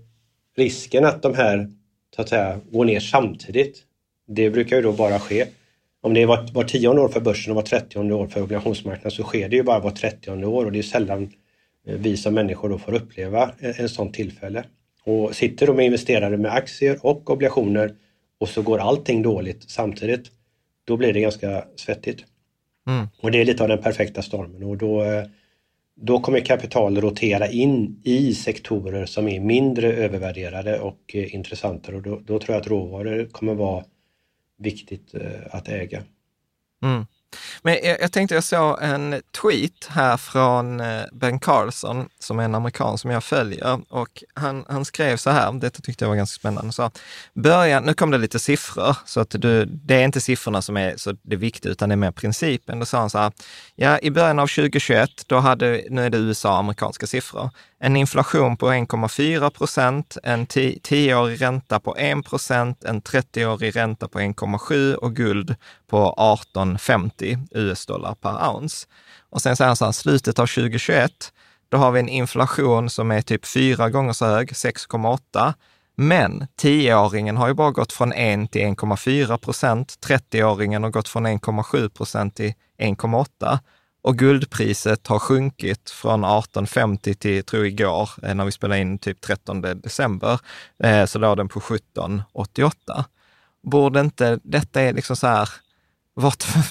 risken 0.57 1.05
att 1.05 1.21
de 1.21 1.33
här 1.33 1.69
så 2.15 2.21
att 2.21 2.29
säga, 2.29 2.59
går 2.71 2.85
ner 2.85 2.99
samtidigt, 2.99 3.83
det 4.27 4.49
brukar 4.49 4.75
ju 4.75 4.81
då 4.81 4.91
bara 4.91 5.19
ske 5.19 5.45
om 6.01 6.13
det 6.13 6.21
är 6.21 6.25
var, 6.25 6.49
var 6.53 6.63
tionde 6.63 7.01
år 7.01 7.09
för 7.09 7.21
börsen 7.21 7.51
och 7.51 7.55
var 7.55 7.63
trettionde 7.63 8.13
år 8.13 8.27
för 8.27 8.41
obligationsmarknaden 8.41 9.11
så 9.11 9.23
sker 9.23 9.49
det 9.49 9.55
ju 9.55 9.63
bara 9.63 9.79
var 9.79 9.91
trettionde 9.91 10.47
år 10.47 10.65
och 10.65 10.71
det 10.71 10.79
är 10.79 10.83
sällan 10.83 11.23
eh, 11.87 11.95
vi 11.95 12.17
som 12.17 12.33
människor 12.33 12.69
då 12.69 12.77
får 12.77 12.93
uppleva 12.93 13.51
en, 13.59 13.73
en 13.77 13.89
sån 13.89 14.11
tillfälle. 14.11 14.63
Och 15.03 15.35
sitter 15.35 15.67
de 15.67 15.75
med 15.75 15.85
investerare 15.85 16.38
med 16.38 16.53
aktier 16.53 16.97
och 17.01 17.29
obligationer 17.29 17.95
och 18.39 18.49
så 18.49 18.62
går 18.62 18.79
allting 18.79 19.21
dåligt 19.21 19.69
samtidigt, 19.69 20.31
då 20.85 20.97
blir 20.97 21.13
det 21.13 21.19
ganska 21.19 21.65
svettigt. 21.75 22.25
Mm. 22.88 23.07
Och 23.21 23.31
det 23.31 23.41
är 23.41 23.45
lite 23.45 23.63
av 23.63 23.69
den 23.69 23.81
perfekta 23.81 24.21
stormen 24.21 24.63
och 24.63 24.77
då, 24.77 25.03
eh, 25.03 25.23
då 25.95 26.19
kommer 26.19 26.39
kapital 26.39 27.01
rotera 27.01 27.47
in 27.47 28.01
i 28.03 28.33
sektorer 28.33 29.05
som 29.05 29.27
är 29.27 29.39
mindre 29.39 29.93
övervärderade 29.93 30.79
och 30.79 30.99
eh, 31.13 31.35
intressantare 31.35 31.95
och 31.95 32.01
då, 32.01 32.19
då 32.19 32.39
tror 32.39 32.55
jag 32.55 32.62
att 32.62 32.67
råvaror 32.67 33.25
kommer 33.25 33.53
vara 33.53 33.83
viktigt 34.57 35.13
eh, 35.13 35.21
att 35.55 35.69
äga. 35.69 36.03
Mm. 36.83 37.05
Men 37.61 37.73
jag, 37.83 38.01
jag, 38.01 38.11
tänkte, 38.11 38.35
jag 38.35 38.43
såg 38.43 38.77
en 38.81 39.21
tweet 39.41 39.85
här 39.89 40.17
från 40.17 40.79
eh, 40.79 41.03
Ben 41.11 41.39
Carlson, 41.39 42.09
som 42.19 42.39
är 42.39 42.43
en 42.43 42.55
amerikan 42.55 42.97
som 42.97 43.11
jag 43.11 43.23
följer. 43.23 43.79
Och 43.89 44.23
han, 44.33 44.65
han 44.67 44.85
skrev 44.85 45.17
så 45.17 45.29
här, 45.29 45.51
detta 45.51 45.81
tyckte 45.81 46.05
jag 46.05 46.09
var 46.09 46.15
ganska 46.15 46.39
spännande. 46.39 46.73
Så, 46.73 46.91
början, 47.33 47.83
nu 47.83 47.93
kom 47.93 48.11
det 48.11 48.17
lite 48.17 48.39
siffror, 48.39 48.95
så 49.05 49.19
att 49.19 49.29
du, 49.29 49.65
det 49.65 49.95
är 49.95 50.03
inte 50.03 50.21
siffrorna 50.21 50.61
som 50.61 50.77
är 50.77 50.93
så 50.97 51.15
det 51.21 51.35
viktiga, 51.35 51.71
utan 51.71 51.89
det 51.89 51.93
är 51.93 51.97
mer 51.97 52.11
principen. 52.11 52.79
Då 52.79 52.85
sa 52.85 52.99
han 52.99 53.09
så 53.09 53.17
här, 53.17 53.31
ja 53.75 53.99
i 53.99 54.11
början 54.11 54.39
av 54.39 54.47
2021, 54.47 55.09
då 55.27 55.37
hade, 55.37 55.83
nu 55.89 56.05
är 56.05 56.09
det 56.09 56.17
USA, 56.17 56.59
amerikanska 56.59 57.07
siffror, 57.07 57.49
en 57.79 57.95
inflation 57.95 58.57
på 58.57 58.71
1,4 58.71 59.49
procent, 59.49 60.17
en 60.23 60.45
tioårig 60.83 61.41
ränta 61.41 61.79
på 61.79 61.95
1 61.97 62.25
procent, 62.25 62.83
en 62.83 63.01
30-årig 63.01 63.75
ränta 63.75 64.07
på 64.07 64.19
1,7 64.19 64.93
och 64.93 65.15
guld 65.15 65.55
på 65.87 66.13
18,50 66.55 67.47
US-dollar 67.51 68.15
per 68.15 68.49
ounce. 68.49 68.87
Och 69.29 69.41
sen 69.41 69.55
säger 69.55 69.67
han 69.67 69.75
så 69.75 69.85
här, 69.85 69.91
slutet 69.91 70.39
av 70.39 70.47
2021, 70.47 71.11
då 71.69 71.77
har 71.77 71.91
vi 71.91 71.99
en 71.99 72.09
inflation 72.09 72.89
som 72.89 73.11
är 73.11 73.21
typ 73.21 73.45
fyra 73.45 73.89
gånger 73.89 74.13
så 74.13 74.25
hög, 74.25 74.49
6,8. 74.51 75.53
Men 75.95 76.47
10-åringen 76.61 77.37
har 77.37 77.47
ju 77.47 77.53
bara 77.53 77.71
gått 77.71 77.93
från 77.93 78.13
1 78.13 78.51
till 78.51 78.61
1,4 78.61 79.37
procent. 79.37 79.95
30-åringen 80.07 80.83
har 80.83 80.89
gått 80.89 81.07
från 81.07 81.27
1,7 81.27 81.89
procent 81.89 82.35
till 82.35 82.53
1,8 82.77 83.59
och 84.01 84.17
guldpriset 84.17 85.07
har 85.07 85.19
sjunkit 85.19 85.89
från 85.89 86.23
1850 86.23 87.13
till, 87.13 87.43
tror 87.43 87.65
igår, 87.65 88.09
eh, 88.23 88.35
när 88.35 88.45
vi 88.45 88.51
spelade 88.51 88.81
in 88.81 88.97
typ 88.97 89.21
13 89.21 89.62
december, 89.62 90.39
eh, 90.83 91.05
så 91.05 91.19
låg 91.19 91.38
den 91.38 91.49
på 91.49 91.59
1788. 91.59 93.05
Borde 93.63 93.99
inte 93.99 94.39
detta 94.43 94.81
är 94.81 94.93
liksom 94.93 95.15
så 95.15 95.27
här, 95.27 95.49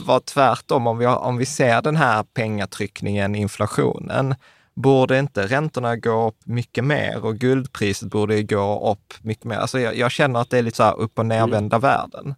vara 0.05 0.21
tvärtom 0.25 0.87
om 0.87 0.99
vi, 0.99 1.05
har, 1.05 1.17
om 1.17 1.37
vi 1.37 1.47
ser 1.47 1.83
den 1.83 1.97
här 1.97 2.23
pengatryckningen, 2.23 3.35
inflationen, 3.35 4.35
borde 4.75 5.19
inte 5.19 5.47
räntorna 5.47 5.97
gå 5.97 6.29
upp 6.29 6.39
mycket 6.45 6.85
mer 6.85 7.25
och 7.25 7.37
guldpriset 7.37 8.11
borde 8.11 8.43
gå 8.43 8.91
upp 8.93 9.15
mycket 9.25 9.45
mer? 9.45 9.57
Alltså 9.57 9.81
jag, 9.81 9.97
jag 9.97 10.11
känner 10.11 10.41
att 10.41 10.51
det 10.51 10.59
är 10.59 10.63
lite 10.63 10.77
så 10.77 10.83
här 10.83 10.99
upp 10.99 11.19
och 11.19 11.27
nervända 11.27 11.77
mm. 11.77 11.81
världen. 11.81 12.35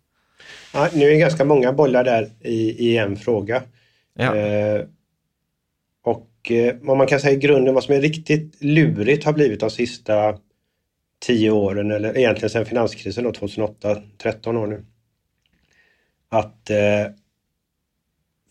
Ja, 0.72 0.88
nu 0.92 1.04
är 1.04 1.10
det 1.10 1.18
ganska 1.18 1.44
många 1.44 1.72
bollar 1.72 2.04
där 2.04 2.30
i, 2.40 2.88
i 2.88 2.96
en 2.96 3.16
fråga. 3.16 3.62
Ja. 4.14 4.36
Eh, 4.36 4.84
och 6.02 6.50
eh, 6.50 6.76
vad 6.80 6.96
man 6.96 7.06
kan 7.06 7.20
säga 7.20 7.32
i 7.32 7.40
grunden, 7.40 7.74
vad 7.74 7.84
som 7.84 7.94
är 7.94 8.00
riktigt 8.00 8.62
lurigt 8.62 9.24
har 9.24 9.32
blivit 9.32 9.60
de 9.60 9.70
sista 9.70 10.38
tio 11.20 11.50
åren, 11.50 11.90
eller 11.90 12.18
egentligen 12.18 12.50
sedan 12.50 12.66
finanskrisen 12.66 13.24
då, 13.24 13.32
2008, 13.32 14.02
13 14.18 14.56
år 14.56 14.66
nu. 14.66 14.84
Att 16.28 16.70
eh, 16.70 17.12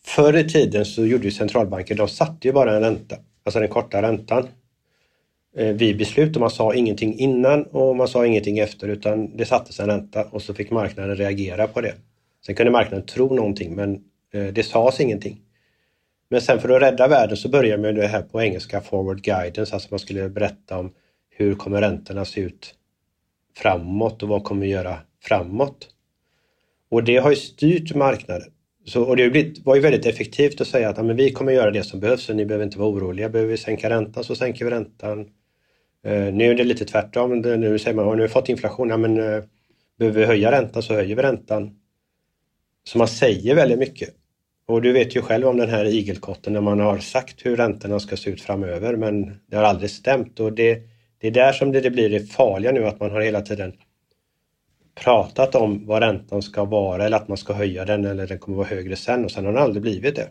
förr 0.04 0.36
i 0.36 0.48
tiden 0.48 0.84
så 0.84 1.06
gjorde 1.06 1.24
ju 1.24 1.30
centralbanker, 1.30 1.94
de 1.94 2.08
satte 2.08 2.48
ju 2.48 2.52
bara 2.52 2.76
en 2.76 2.80
ränta, 2.80 3.16
alltså 3.44 3.60
den 3.60 3.68
korta 3.68 4.02
räntan 4.02 4.48
eh, 5.56 5.74
vid 5.74 5.98
beslut 5.98 6.36
och 6.36 6.40
man 6.40 6.50
sa 6.50 6.74
ingenting 6.74 7.18
innan 7.18 7.62
och 7.62 7.96
man 7.96 8.08
sa 8.08 8.26
ingenting 8.26 8.58
efter 8.58 8.88
utan 8.88 9.36
det 9.36 9.44
sattes 9.44 9.80
en 9.80 9.86
ränta 9.86 10.24
och 10.24 10.42
så 10.42 10.54
fick 10.54 10.70
marknaden 10.70 11.16
reagera 11.16 11.66
på 11.66 11.80
det. 11.80 11.94
Sen 12.46 12.54
kunde 12.54 12.72
marknaden 12.72 13.06
tro 13.06 13.34
någonting 13.34 13.74
men 13.74 13.94
eh, 14.32 14.46
det 14.46 14.62
sades 14.62 15.00
ingenting. 15.00 15.40
Men 16.30 16.40
sen 16.40 16.60
för 16.60 16.68
att 16.68 16.82
rädda 16.82 17.08
världen 17.08 17.36
så 17.36 17.48
började 17.48 17.82
man 17.82 17.94
det 17.94 18.06
här 18.06 18.22
på 18.22 18.42
engelska 18.42 18.80
forward 18.80 19.22
guidance, 19.22 19.74
alltså 19.74 19.88
man 19.90 19.98
skulle 19.98 20.28
berätta 20.28 20.78
om 20.78 20.92
hur 21.30 21.54
kommer 21.54 21.80
räntorna 21.80 22.24
se 22.24 22.40
ut 22.40 22.74
framåt 23.56 24.22
och 24.22 24.28
vad 24.28 24.44
kommer 24.44 24.62
vi 24.62 24.72
göra 24.72 24.98
framåt? 25.22 25.88
Och 26.90 27.04
det 27.04 27.16
har 27.16 27.30
ju 27.30 27.36
styrt 27.36 27.94
marknaden. 27.94 28.52
Så, 28.84 29.02
och 29.02 29.16
det 29.16 29.58
var 29.64 29.74
ju 29.74 29.80
väldigt 29.80 30.06
effektivt 30.06 30.60
att 30.60 30.66
säga 30.66 30.88
att 30.88 30.96
ja, 30.96 31.02
men 31.02 31.16
vi 31.16 31.32
kommer 31.32 31.52
göra 31.52 31.70
det 31.70 31.82
som 31.82 32.00
behövs 32.00 32.28
och 32.28 32.36
ni 32.36 32.46
behöver 32.46 32.64
inte 32.64 32.78
vara 32.78 32.88
oroliga. 32.88 33.28
Behöver 33.28 33.50
vi 33.50 33.56
sänka 33.56 33.90
räntan 33.90 34.24
så 34.24 34.34
sänker 34.34 34.64
vi 34.64 34.70
räntan. 34.70 35.20
Eh, 36.04 36.34
nu 36.34 36.50
är 36.50 36.54
det 36.54 36.64
lite 36.64 36.84
tvärtom. 36.84 37.40
Nu 37.40 37.78
säger 37.78 37.96
man 37.96 38.04
nu 38.04 38.10
har 38.10 38.16
vi 38.16 38.28
fått 38.28 38.48
inflation. 38.48 38.88
Ja, 38.88 38.96
men, 38.96 39.18
eh, 39.18 39.42
behöver 39.98 40.20
vi 40.20 40.26
höja 40.26 40.52
räntan 40.52 40.82
så 40.82 40.94
höjer 40.94 41.16
vi 41.16 41.22
räntan. 41.22 41.80
Så 42.84 42.98
man 42.98 43.08
säger 43.08 43.54
väldigt 43.54 43.78
mycket. 43.78 44.19
Och 44.66 44.82
du 44.82 44.92
vet 44.92 45.16
ju 45.16 45.22
själv 45.22 45.46
om 45.46 45.56
den 45.56 45.70
här 45.70 45.84
igelkotten 45.84 46.52
när 46.52 46.60
man 46.60 46.80
har 46.80 46.98
sagt 46.98 47.46
hur 47.46 47.56
räntorna 47.56 48.00
ska 48.00 48.16
se 48.16 48.30
ut 48.30 48.40
framöver 48.40 48.96
men 48.96 49.40
det 49.46 49.56
har 49.56 49.64
aldrig 49.64 49.90
stämt 49.90 50.40
och 50.40 50.52
det, 50.52 50.82
det 51.20 51.26
är 51.26 51.30
där 51.30 51.52
som 51.52 51.72
det, 51.72 51.80
det 51.80 51.90
blir 51.90 52.10
det 52.10 52.32
farliga 52.32 52.72
nu 52.72 52.86
att 52.86 53.00
man 53.00 53.10
har 53.10 53.20
hela 53.20 53.40
tiden 53.40 53.72
pratat 54.94 55.54
om 55.54 55.86
vad 55.86 56.02
räntan 56.02 56.42
ska 56.42 56.64
vara 56.64 57.04
eller 57.04 57.16
att 57.16 57.28
man 57.28 57.38
ska 57.38 57.52
höja 57.52 57.84
den 57.84 58.04
eller 58.04 58.26
den 58.26 58.38
kommer 58.38 58.56
vara 58.56 58.66
högre 58.66 58.96
sen 58.96 59.24
och 59.24 59.30
sen 59.30 59.44
har 59.44 59.52
den 59.52 59.62
aldrig 59.62 59.82
blivit 59.82 60.16
det. 60.16 60.28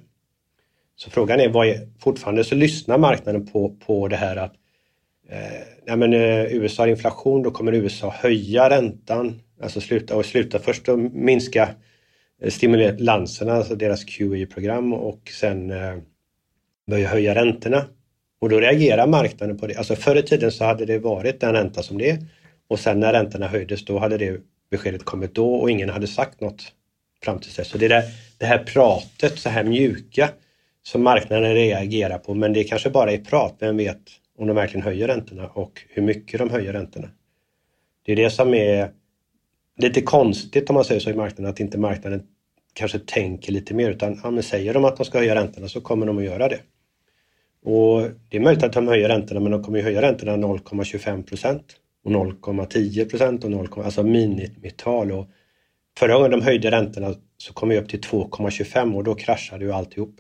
Så 0.96 1.10
frågan 1.10 1.40
är, 1.40 1.50
vad 1.50 1.68
är 1.68 1.88
fortfarande 2.00 2.44
så 2.44 2.56
lyssnar 2.56 2.98
marknaden 2.98 3.48
på, 3.48 3.76
på 3.86 4.08
det 4.08 4.16
här 4.16 4.36
att 4.36 4.54
eh, 5.30 5.96
men, 5.96 6.14
eh, 6.14 6.46
USA 6.46 6.84
har 6.84 6.88
inflation, 6.88 7.44
då 7.44 7.52
kommer 7.52 7.74
USA 7.74 8.10
höja 8.10 8.70
räntan, 8.70 9.42
alltså 9.62 9.82
sluta 9.82 10.16
och 10.16 10.26
sluta 10.26 10.60
först 10.60 10.90
att 10.90 11.00
minska 11.00 11.70
Eh, 12.42 12.50
stimulanserna, 12.50 13.54
alltså 13.54 13.76
deras 13.76 14.06
QE-program 14.06 14.94
och 14.94 15.30
sen 15.40 15.72
eh, 15.72 15.98
börja 16.88 17.08
höja 17.08 17.36
räntorna. 17.36 17.86
Och 18.42 18.50
då 18.50 18.60
reagerar 18.60 19.08
marknaden 19.08 19.58
på 19.58 19.68
det. 19.68 19.76
Alltså 19.76 19.96
förr 19.96 20.16
i 20.16 20.24
tiden 20.24 20.52
så 20.52 20.66
hade 20.66 20.86
det 20.86 21.00
varit 21.00 21.40
den 21.40 21.54
ränta 21.54 21.84
som 21.84 21.98
det 21.98 22.10
är 22.10 22.18
och 22.68 22.80
sen 22.80 23.00
när 23.00 23.14
räntorna 23.14 23.48
höjdes 23.48 23.86
då 23.86 24.00
hade 24.00 24.18
det 24.18 24.42
beskedet 24.72 25.06
kommit 25.06 25.36
då 25.36 25.54
och 25.54 25.72
ingen 25.72 25.90
hade 25.90 26.08
sagt 26.08 26.42
något 26.42 26.74
fram 27.24 27.40
till 27.40 27.52
dess. 27.54 27.68
Så 27.68 27.78
det 27.78 27.88
där, 27.88 28.02
det, 28.02 28.12
det 28.38 28.46
här 28.46 28.64
pratet, 28.64 29.40
så 29.40 29.50
här 29.50 29.64
mjuka, 29.64 30.30
som 30.84 31.04
marknaden 31.04 31.54
reagerar 31.54 32.18
på 32.18 32.34
men 32.34 32.54
det 32.54 32.64
kanske 32.64 32.90
bara 32.90 33.12
är 33.12 33.18
prat. 33.18 33.56
Vem 33.60 33.78
vet 33.78 34.02
om 34.38 34.48
de 34.48 34.56
verkligen 34.56 34.84
höjer 34.84 35.08
räntorna 35.08 35.48
och 35.48 35.82
hur 35.90 36.04
mycket 36.04 36.40
de 36.40 36.50
höjer 36.50 36.74
räntorna. 36.74 37.10
Det 38.06 38.12
är 38.12 38.16
det 38.16 38.30
som 38.30 38.54
är 38.54 38.92
lite 39.80 40.02
konstigt 40.02 40.70
om 40.70 40.74
man 40.74 40.86
säger 40.86 41.02
så 41.02 41.10
i 41.10 41.14
marknaden, 41.14 41.52
att 41.52 41.60
inte 41.60 41.78
marknaden 41.78 42.24
kanske 42.74 43.00
tänker 43.00 43.52
lite 43.52 43.74
mer 43.74 43.92
utan 43.92 44.20
ja, 44.24 44.32
men 44.32 44.44
säger 44.44 44.74
de 44.74 44.86
att 44.86 44.98
de 44.98 45.06
ska 45.06 45.18
höja 45.18 45.36
räntorna 45.36 45.68
så 45.68 45.82
kommer 45.82 46.06
de 46.06 46.18
att 46.18 46.24
göra 46.24 46.48
det. 46.48 46.60
Och 47.64 48.02
Det 48.30 48.38
är 48.38 48.42
möjligt 48.42 48.64
att 48.64 48.74
de 48.74 48.88
höjer 48.88 49.10
räntorna 49.10 49.40
men 49.40 49.52
de 49.52 49.64
kommer 49.64 49.78
ju 49.78 49.84
höja 49.84 50.02
räntorna 50.02 50.38
0,25 50.38 51.24
procent 51.24 51.76
och 52.04 52.12
0,10 52.12 53.10
procent 53.10 53.44
och 53.44 53.52
0, 53.52 53.68
alltså 53.76 54.04
minimital. 54.04 55.12
Och 55.12 55.28
förra 55.98 56.14
gången 56.14 56.32
de 56.32 56.42
höjde 56.42 56.72
räntorna 56.72 57.16
så 57.38 57.54
kom 57.54 57.70
vi 57.70 57.78
upp 57.80 57.90
till 57.90 58.02
2,25 58.02 58.96
och 58.96 59.04
då 59.04 59.16
kraschade 59.16 59.66
ju 59.66 59.72
alltihop 59.72 60.16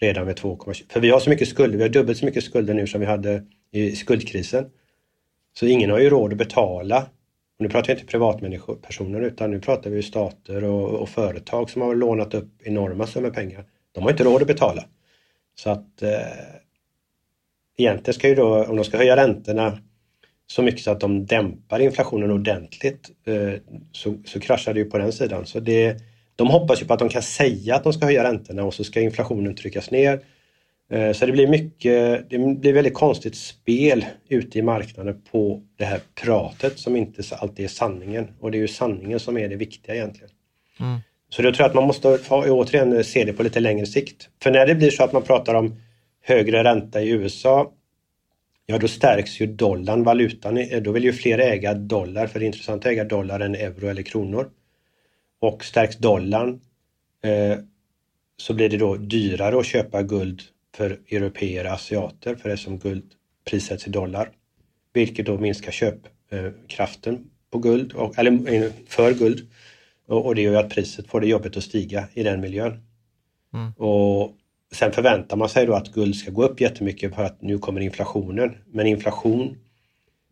redan 0.00 0.26
med 0.26 0.38
2,25. 0.38 0.92
För 0.92 1.00
vi 1.00 1.10
har 1.10 1.20
så 1.20 1.30
mycket 1.30 1.48
skulder, 1.48 1.76
vi 1.76 1.82
har 1.82 1.90
dubbelt 1.90 2.18
så 2.18 2.24
mycket 2.24 2.44
skulder 2.44 2.74
nu 2.74 2.86
som 2.86 3.00
vi 3.00 3.06
hade 3.06 3.44
i 3.72 3.96
skuldkrisen. 3.96 4.66
Så 5.52 5.66
ingen 5.66 5.90
har 5.90 5.98
ju 5.98 6.10
råd 6.10 6.32
att 6.32 6.38
betala 6.38 7.06
och 7.58 7.62
nu 7.62 7.68
pratar 7.68 7.86
vi 7.86 7.92
inte 7.92 8.12
privatpersoner 8.12 9.20
utan 9.20 9.50
nu 9.50 9.60
pratar 9.60 9.90
vi 9.90 10.02
stater 10.02 10.64
och, 10.64 10.90
och, 10.90 11.08
företag 11.08 11.70
som 11.70 11.82
har 11.82 11.94
lånat 11.94 12.34
upp 12.34 12.62
enorma 12.62 13.06
summor 13.06 13.30
pengar. 13.30 13.64
De 13.92 14.04
har 14.04 14.10
inte 14.10 14.24
råd 14.24 14.42
att 14.42 14.48
betala. 14.48 14.84
Så 15.54 15.70
att 15.70 16.02
eh, 16.02 16.10
egentligen 17.78 18.14
ska 18.14 18.28
ju 18.28 18.34
då, 18.34 18.64
om 18.64 18.76
de 18.76 18.84
ska 18.84 18.96
höja 18.96 19.16
räntorna 19.16 19.78
så 20.46 20.62
mycket 20.62 20.80
så 20.80 20.90
att 20.90 21.00
de 21.00 21.26
dämpar 21.26 21.80
inflationen 21.80 22.30
ordentligt 22.30 23.10
eh, 23.26 23.60
så, 23.92 24.14
så 24.24 24.40
kraschar 24.40 24.74
det 24.74 24.80
ju 24.80 24.90
på 24.90 24.98
den 24.98 25.12
sidan. 25.12 25.46
Så 25.46 25.60
det, 25.60 25.96
de 26.36 26.48
hoppas 26.48 26.82
ju 26.82 26.86
på 26.86 26.94
att 26.94 26.98
de 26.98 27.08
kan 27.08 27.22
säga 27.22 27.76
att 27.76 27.84
de 27.84 27.92
ska 27.92 28.04
höja 28.04 28.24
räntorna 28.24 28.64
och 28.64 28.74
så 28.74 28.84
ska 28.84 29.00
inflationen 29.00 29.54
tryckas 29.54 29.90
ner 29.90 30.20
så 31.14 31.26
det 31.26 31.32
blir 31.32 31.48
mycket, 31.48 32.30
det 32.30 32.38
blir 32.38 32.72
väldigt 32.72 32.94
konstigt 32.94 33.36
spel 33.36 34.06
ute 34.28 34.58
i 34.58 34.62
marknaden 34.62 35.22
på 35.30 35.62
det 35.76 35.84
här 35.84 36.00
pratet 36.14 36.78
som 36.78 36.96
inte 36.96 37.22
alltid 37.36 37.64
är 37.64 37.68
sanningen. 37.68 38.28
Och 38.40 38.50
det 38.50 38.58
är 38.58 38.60
ju 38.60 38.68
sanningen 38.68 39.20
som 39.20 39.38
är 39.38 39.48
det 39.48 39.56
viktiga 39.56 39.94
egentligen. 39.94 40.30
Mm. 40.80 40.98
Så 41.28 41.42
då 41.42 41.52
tror 41.52 41.62
jag 41.62 41.68
att 41.68 41.74
man 41.74 41.84
måste 41.84 42.18
återigen 42.30 43.04
se 43.04 43.24
det 43.24 43.32
på 43.32 43.42
lite 43.42 43.60
längre 43.60 43.86
sikt. 43.86 44.28
För 44.42 44.50
när 44.50 44.66
det 44.66 44.74
blir 44.74 44.90
så 44.90 45.04
att 45.04 45.12
man 45.12 45.22
pratar 45.22 45.54
om 45.54 45.80
högre 46.22 46.64
ränta 46.64 47.02
i 47.02 47.10
USA, 47.10 47.72
ja 48.66 48.78
då 48.78 48.88
stärks 48.88 49.40
ju 49.40 49.46
dollarn, 49.46 50.04
valutan. 50.04 50.64
Då 50.82 50.92
vill 50.92 51.04
ju 51.04 51.12
fler 51.12 51.38
äga 51.38 51.74
dollar, 51.74 52.26
för 52.26 52.38
det 52.38 52.44
är 52.44 52.46
intressant 52.46 52.86
att 52.86 52.92
äga 52.92 53.04
dollar 53.04 53.40
än 53.40 53.54
euro 53.54 53.88
eller 53.88 54.02
kronor. 54.02 54.50
Och 55.40 55.64
stärks 55.64 55.96
dollarn, 55.96 56.60
eh, 57.24 57.58
så 58.36 58.54
blir 58.54 58.68
det 58.68 58.76
då 58.76 58.96
dyrare 58.96 59.58
att 59.58 59.66
köpa 59.66 60.02
guld 60.02 60.42
för 60.74 61.00
europeer 61.10 61.64
och 61.64 61.72
asiater 61.72 62.34
för 62.34 62.48
det 62.48 62.56
som 62.56 62.78
guld 62.78 63.04
prissätts 63.44 63.86
i 63.86 63.90
dollar. 63.90 64.30
Vilket 64.92 65.26
då 65.26 65.38
minskar 65.38 65.72
köpkraften 65.72 67.30
på 67.50 67.58
guld, 67.58 67.92
och, 67.92 68.18
eller 68.18 68.72
för 68.86 69.14
guld. 69.14 69.50
Och, 70.06 70.26
och 70.26 70.34
det 70.34 70.42
gör 70.42 70.52
ju 70.52 70.58
att 70.58 70.70
priset 70.70 71.08
får 71.08 71.20
det 71.20 71.26
jobbigt 71.26 71.56
att 71.56 71.64
stiga 71.64 72.08
i 72.14 72.22
den 72.22 72.40
miljön. 72.40 72.82
Mm. 73.54 73.72
Och 73.72 74.38
Sen 74.72 74.92
förväntar 74.92 75.36
man 75.36 75.48
sig 75.48 75.66
då 75.66 75.74
att 75.74 75.92
guld 75.92 76.16
ska 76.16 76.30
gå 76.30 76.44
upp 76.44 76.60
jättemycket 76.60 77.14
för 77.14 77.24
att 77.24 77.42
nu 77.42 77.58
kommer 77.58 77.80
inflationen. 77.80 78.54
Men 78.66 78.86
inflation, 78.86 79.58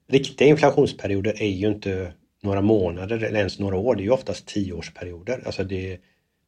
riktiga 0.09 0.49
inflationsperioder 0.49 1.43
är 1.43 1.49
ju 1.49 1.69
inte 1.69 2.13
några 2.43 2.61
månader 2.61 3.17
eller 3.17 3.39
ens 3.39 3.59
några 3.59 3.77
år. 3.77 3.95
Det 3.95 4.03
är 4.03 4.05
ju 4.05 4.11
oftast 4.11 4.47
tioårsperioder. 4.47 5.43
Alltså 5.47 5.65
det, 5.65 5.99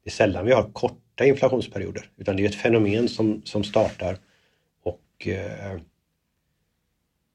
det 0.04 0.10
är 0.10 0.12
sällan 0.12 0.46
vi 0.46 0.52
har 0.52 0.70
korta 0.72 1.24
inflationsperioder 1.24 2.10
utan 2.16 2.36
det 2.36 2.44
är 2.44 2.48
ett 2.48 2.54
fenomen 2.54 3.08
som, 3.08 3.42
som 3.44 3.64
startar 3.64 4.18
och 4.82 5.26
eh, 5.26 5.80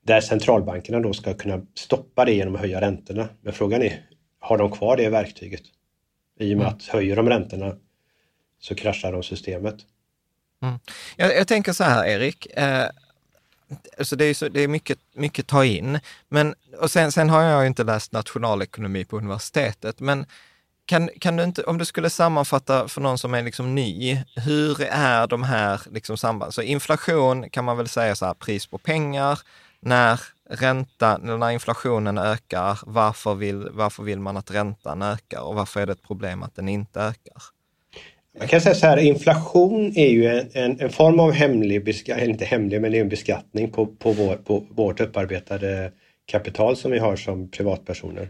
där 0.05 0.21
centralbankerna 0.21 0.99
då 0.99 1.13
ska 1.13 1.33
kunna 1.33 1.61
stoppa 1.75 2.25
det 2.25 2.33
genom 2.33 2.55
att 2.55 2.61
höja 2.61 2.81
räntorna. 2.81 3.29
Men 3.41 3.53
frågan 3.53 3.81
är, 3.81 4.05
har 4.39 4.57
de 4.57 4.71
kvar 4.71 4.97
det 4.97 5.09
verktyget? 5.09 5.61
I 6.39 6.53
och 6.53 6.57
med 6.57 6.65
mm. 6.65 6.75
att 6.75 6.83
höjer 6.83 7.15
de 7.15 7.29
räntorna 7.29 7.75
så 8.59 8.75
kraschar 8.75 9.11
de 9.11 9.23
systemet. 9.23 9.75
Mm. 10.61 10.79
Jag, 11.15 11.35
jag, 11.37 11.47
tänker 11.47 11.73
så 11.73 11.83
här, 11.83 12.05
Erik. 12.05 12.47
Eh, 12.57 12.89
alltså 13.97 14.15
det 14.15 14.25
är, 14.25 14.33
så, 14.33 14.49
det 14.49 14.61
är 14.61 14.67
mycket, 14.67 14.99
mycket 15.13 15.47
ta 15.47 15.65
in. 15.65 15.99
Men, 16.29 16.55
och 16.79 16.91
sen, 16.91 17.11
sen 17.11 17.29
har 17.29 17.43
jag 17.43 17.67
inte 17.67 17.83
läst 17.83 18.11
nationalekonomi 18.11 19.05
på 19.05 19.17
universitetet, 19.17 19.99
men 19.99 20.25
kan, 20.85 21.09
kan 21.19 21.35
du 21.37 21.43
inte, 21.43 21.63
om 21.63 21.77
du 21.77 21.85
skulle 21.85 22.09
sammanfatta 22.09 22.87
för 22.87 23.01
någon 23.01 23.17
som 23.17 23.33
är 23.33 23.43
liksom 23.43 23.75
ny, 23.75 24.17
hur 24.45 24.81
är 24.81 25.27
de 25.27 25.43
här 25.43 25.81
liksom 25.91 26.17
sambanden? 26.17 26.51
Så 26.51 26.61
inflation 26.61 27.49
kan 27.49 27.65
man 27.65 27.77
väl 27.77 27.87
säga 27.87 28.15
så 28.15 28.25
här, 28.25 28.33
pris 28.33 28.67
på 28.67 28.77
pengar. 28.77 29.39
När 29.79 30.19
ränta, 30.49 31.17
när 31.17 31.51
inflationen 31.51 32.17
ökar, 32.17 32.79
varför 32.85 33.35
vill, 33.35 33.67
varför 33.71 34.03
vill 34.03 34.19
man 34.19 34.37
att 34.37 34.51
räntan 34.51 35.01
ökar 35.01 35.41
och 35.41 35.55
varför 35.55 35.81
är 35.81 35.85
det 35.85 35.91
ett 35.91 36.07
problem 36.07 36.43
att 36.43 36.55
den 36.55 36.69
inte 36.69 37.01
ökar? 37.01 37.41
Man 38.39 38.47
kan 38.47 38.61
säga 38.61 38.75
så 38.75 38.87
här, 38.87 38.97
inflation 38.97 39.93
är 39.95 40.09
ju 40.09 40.27
en, 40.27 40.49
en, 40.53 40.79
en 40.79 40.89
form 40.89 41.19
av 41.19 41.31
hemlig, 41.31 41.85
beskattning, 41.85 42.29
inte 42.29 42.45
hemlig, 42.45 42.81
men 42.81 42.91
det 42.91 42.97
är 42.97 43.01
en 43.01 43.09
beskattning 43.09 43.71
på, 43.71 43.85
på, 43.85 44.11
vår, 44.11 44.35
på 44.35 44.65
vårt 44.69 44.99
upparbetade 44.99 45.91
kapital 46.25 46.75
som 46.75 46.91
vi 46.91 46.99
har 46.99 47.15
som 47.15 47.51
privatpersoner. 47.51 48.29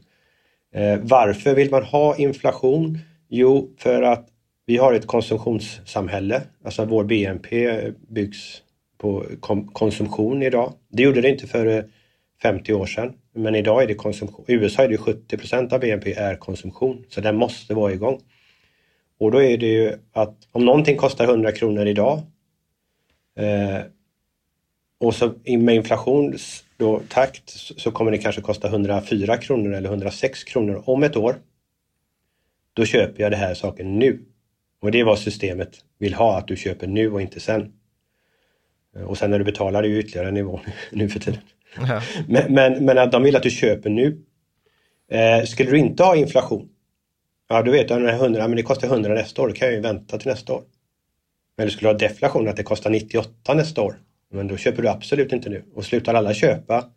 Eh, 0.74 1.00
varför 1.02 1.56
vill 1.56 1.72
man 1.72 1.84
ha 1.84 2.18
inflation? 2.18 3.00
Jo, 3.30 3.70
för 3.78 4.02
att 4.02 4.28
vi 4.66 4.78
har 4.78 4.94
ett 4.94 5.08
konsumtionssamhälle, 5.08 6.42
alltså 6.64 6.86
vår 6.86 7.04
BNP 7.04 7.82
byggs 8.10 8.62
på 8.98 9.26
konsumtion 9.74 10.44
idag. 10.44 10.74
Det 10.90 11.04
gjorde 11.04 11.22
det 11.22 11.30
inte 11.30 11.48
för 11.48 11.66
eh, 11.66 11.84
50 12.42 12.74
år 12.74 12.86
sedan, 12.86 13.14
men 13.36 13.56
idag 13.56 13.84
är 13.84 13.88
det 13.88 13.94
konsumtion. 13.94 14.46
I 14.48 14.54
USA 14.54 14.84
är 14.84 14.88
det 14.88 14.98
70 14.98 15.38
procent 15.38 15.74
av 15.74 15.80
BNP 15.80 16.14
är 16.14 16.36
konsumtion, 16.36 17.06
så 17.10 17.22
den 17.22 17.36
måste 17.36 17.74
vara 17.74 17.94
igång. 17.94 18.20
Och 19.20 19.32
då 19.32 19.42
är 19.42 19.58
det 19.58 19.68
ju 19.68 19.94
att 20.12 20.38
om 20.52 20.66
någonting 20.66 20.98
kostar 20.98 21.26
100 21.26 21.52
kronor 21.52 21.88
idag 21.88 22.22
eh, 23.40 23.80
och 25.00 25.16
så 25.16 25.34
med 25.46 25.76
inflation 25.76 26.38
då, 26.78 27.02
takt 27.10 27.50
så 27.50 27.92
kommer 27.92 28.12
det 28.12 28.18
kanske 28.18 28.42
kosta 28.42 28.68
104 28.68 29.38
kronor 29.38 29.74
eller 29.74 29.90
106 29.90 30.44
kronor 30.44 30.84
om 30.86 31.04
ett 31.04 31.16
år. 31.16 31.36
Då 32.74 32.86
köper 32.86 33.24
jag 33.24 33.32
det 33.32 33.38
här 33.38 33.54
saken 33.54 34.00
nu. 34.00 34.26
Och 34.82 34.92
det 34.92 35.00
är 35.00 35.04
vad 35.04 35.20
systemet 35.20 35.78
vill 35.98 36.14
ha, 36.14 36.38
att 36.38 36.48
du 36.48 36.58
köper 36.58 36.88
nu 36.88 37.12
och 37.12 37.22
inte 37.22 37.40
sen. 37.40 37.74
Eh, 38.96 39.04
och 39.04 39.18
sen 39.18 39.32
när 39.32 39.40
du 39.40 39.46
betalar 39.46 39.82
det 39.82 39.88
är 39.88 39.90
ju 39.90 40.00
ytterligare 40.00 40.28
en 40.28 40.34
nivå 40.34 40.60
nu 40.92 41.10
för 41.10 41.20
tiden. 41.20 41.42
Ja. 41.76 42.02
Men, 42.28 42.54
men, 42.54 42.86
men, 42.86 42.98
att 42.98 43.12
de 43.12 43.24
vill 43.24 43.36
att 43.36 43.44
du 43.44 43.50
köper 43.50 43.90
nu. 43.90 44.24
Eh, 45.12 45.46
skulle 45.46 45.72
du 45.72 45.78
inte 45.78 46.04
ha 46.04 46.16
inflation 46.16 46.70
Ja, 47.48 47.62
du 47.62 47.72
vet 47.72 47.88
den 47.88 48.06
här 48.06 48.14
100, 48.14 48.48
men 48.48 48.56
det 48.56 48.64
kostar 48.64 48.88
100 48.88 49.14
nästa 49.14 49.42
år, 49.42 49.48
då 49.48 49.54
kan 49.54 49.68
jag 49.68 49.76
ju 49.76 49.82
vänta 49.82 50.18
till 50.18 50.28
nästa 50.28 50.54
år. 50.54 50.64
Men 51.58 51.68
du 51.68 51.72
skulle 51.72 51.90
ha 51.90 51.98
deflation, 51.98 52.48
att 52.48 52.58
det 52.58 52.64
kostar 52.64 52.90
98 52.90 53.54
nästa 53.54 53.82
år. 53.82 53.96
Men 54.34 54.48
då 54.48 54.58
köper 54.58 54.82
du 54.82 54.90
absolut 54.90 55.34
inte 55.34 55.50
nu. 55.50 55.64
Och 55.74 55.86
slutar 55.86 56.14
alla 56.14 56.34
köpa, 56.34 56.90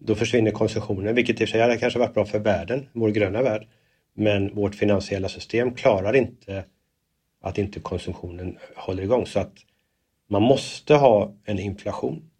då 0.00 0.14
försvinner 0.14 0.50
konsumtionen, 0.50 1.14
vilket 1.14 1.40
i 1.40 1.44
och 1.44 1.48
för 1.48 1.52
sig 1.52 1.60
hade 1.60 1.78
kanske 1.78 1.98
varit 1.98 2.14
bra 2.14 2.24
för 2.24 2.38
världen, 2.38 2.88
vår 2.92 3.10
gröna 3.10 3.42
värld. 3.42 3.66
Men 4.14 4.54
vårt 4.54 4.74
finansiella 4.74 5.28
system 5.28 5.74
klarar 5.74 6.16
inte 6.16 6.64
att 7.40 7.58
inte 7.58 7.80
konsumtionen 7.80 8.58
håller 8.76 9.02
igång. 9.02 9.26
Så 9.26 9.40
att 9.40 9.52
man 10.28 10.42
måste 10.42 10.94
ha 10.94 11.34
en 11.44 11.58
inflation. 11.58 12.30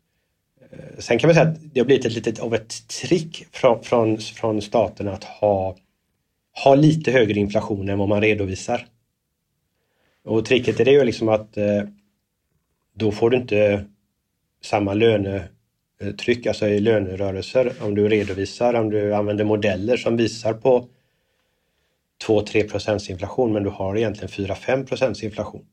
Eh, 0.70 0.98
sen 0.98 1.18
kan 1.18 1.28
man 1.28 1.34
säga 1.34 1.48
att 1.48 1.74
det 1.74 1.80
har 1.80 1.86
blivit 1.86 2.06
ett 2.06 2.12
litet 2.12 2.38
av 2.38 2.54
ett 2.54 2.88
trick 2.88 3.46
från, 3.52 3.82
från, 3.82 4.18
från 4.18 4.62
staten 4.62 5.08
att 5.08 5.24
ha 5.24 5.76
ha 6.64 6.74
lite 6.74 7.10
högre 7.10 7.40
inflation 7.40 7.88
än 7.88 7.98
vad 7.98 8.08
man 8.08 8.20
redovisar. 8.20 8.86
Och 10.24 10.44
tricket 10.44 10.80
är 10.80 10.84
det 10.84 10.90
ju 10.90 11.04
liksom 11.04 11.28
att 11.28 11.56
eh, 11.56 11.82
då 12.94 13.12
får 13.12 13.30
du 13.30 13.36
inte 13.36 13.84
samma 14.66 14.94
lönetryck, 14.94 16.46
eh, 16.46 16.50
alltså 16.50 16.68
i 16.68 16.80
lönerörelser, 16.80 17.72
om 17.80 17.94
du 17.94 18.08
redovisar, 18.08 18.74
om 18.74 18.90
du 18.90 19.14
använder 19.14 19.44
modeller 19.44 19.96
som 19.96 20.16
visar 20.16 20.52
på 20.52 20.88
2-3 22.26 22.68
procents 22.68 23.10
inflation, 23.10 23.52
men 23.52 23.62
du 23.62 23.70
har 23.70 23.96
egentligen 23.96 24.28
4-5 24.28 24.86
procents 24.86 25.22
inflation. 25.22 25.66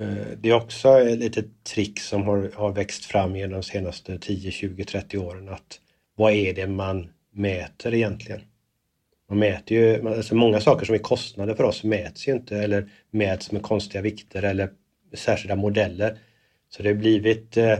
Eh, 0.00 0.08
det 0.36 0.48
är 0.48 0.54
också 0.54 1.00
ett 1.00 1.18
litet 1.18 1.64
trick 1.64 2.00
som 2.00 2.22
har, 2.22 2.50
har 2.54 2.72
växt 2.72 3.04
fram 3.04 3.36
genom 3.36 3.52
de 3.52 3.62
senaste 3.62 4.18
10, 4.18 4.50
20, 4.50 4.84
30 4.84 5.18
åren. 5.18 5.48
att 5.48 5.80
Vad 6.16 6.32
är 6.32 6.54
det 6.54 6.66
man 6.66 7.08
mäter 7.32 7.94
egentligen? 7.94 8.40
Man 9.28 9.38
mäter 9.38 9.76
ju, 9.76 10.08
alltså 10.08 10.34
många 10.34 10.60
saker 10.60 10.86
som 10.86 10.94
är 10.94 10.98
kostnader 10.98 11.54
för 11.54 11.64
oss 11.64 11.84
mäts 11.84 12.28
ju 12.28 12.32
inte 12.32 12.56
eller 12.56 12.88
mäts 13.10 13.52
med 13.52 13.62
konstiga 13.62 14.02
vikter 14.02 14.42
eller 14.42 14.70
särskilda 15.14 15.56
modeller. 15.56 16.18
Så 16.68 16.82
det 16.82 16.88
har 16.88 16.96
blivit, 16.96 17.56
eh, 17.56 17.78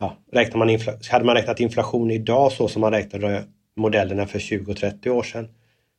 ja, 0.00 0.16
räknar 0.32 0.58
man 0.58 0.78
hade 1.10 1.24
man 1.24 1.34
räknat 1.34 1.60
inflation 1.60 2.10
idag 2.10 2.52
så 2.52 2.68
som 2.68 2.80
man 2.80 2.92
räknade 2.92 3.44
modellerna 3.76 4.26
för 4.26 4.38
20 4.38 4.70
och 4.70 4.76
30 4.76 5.10
år 5.10 5.22
sedan 5.22 5.48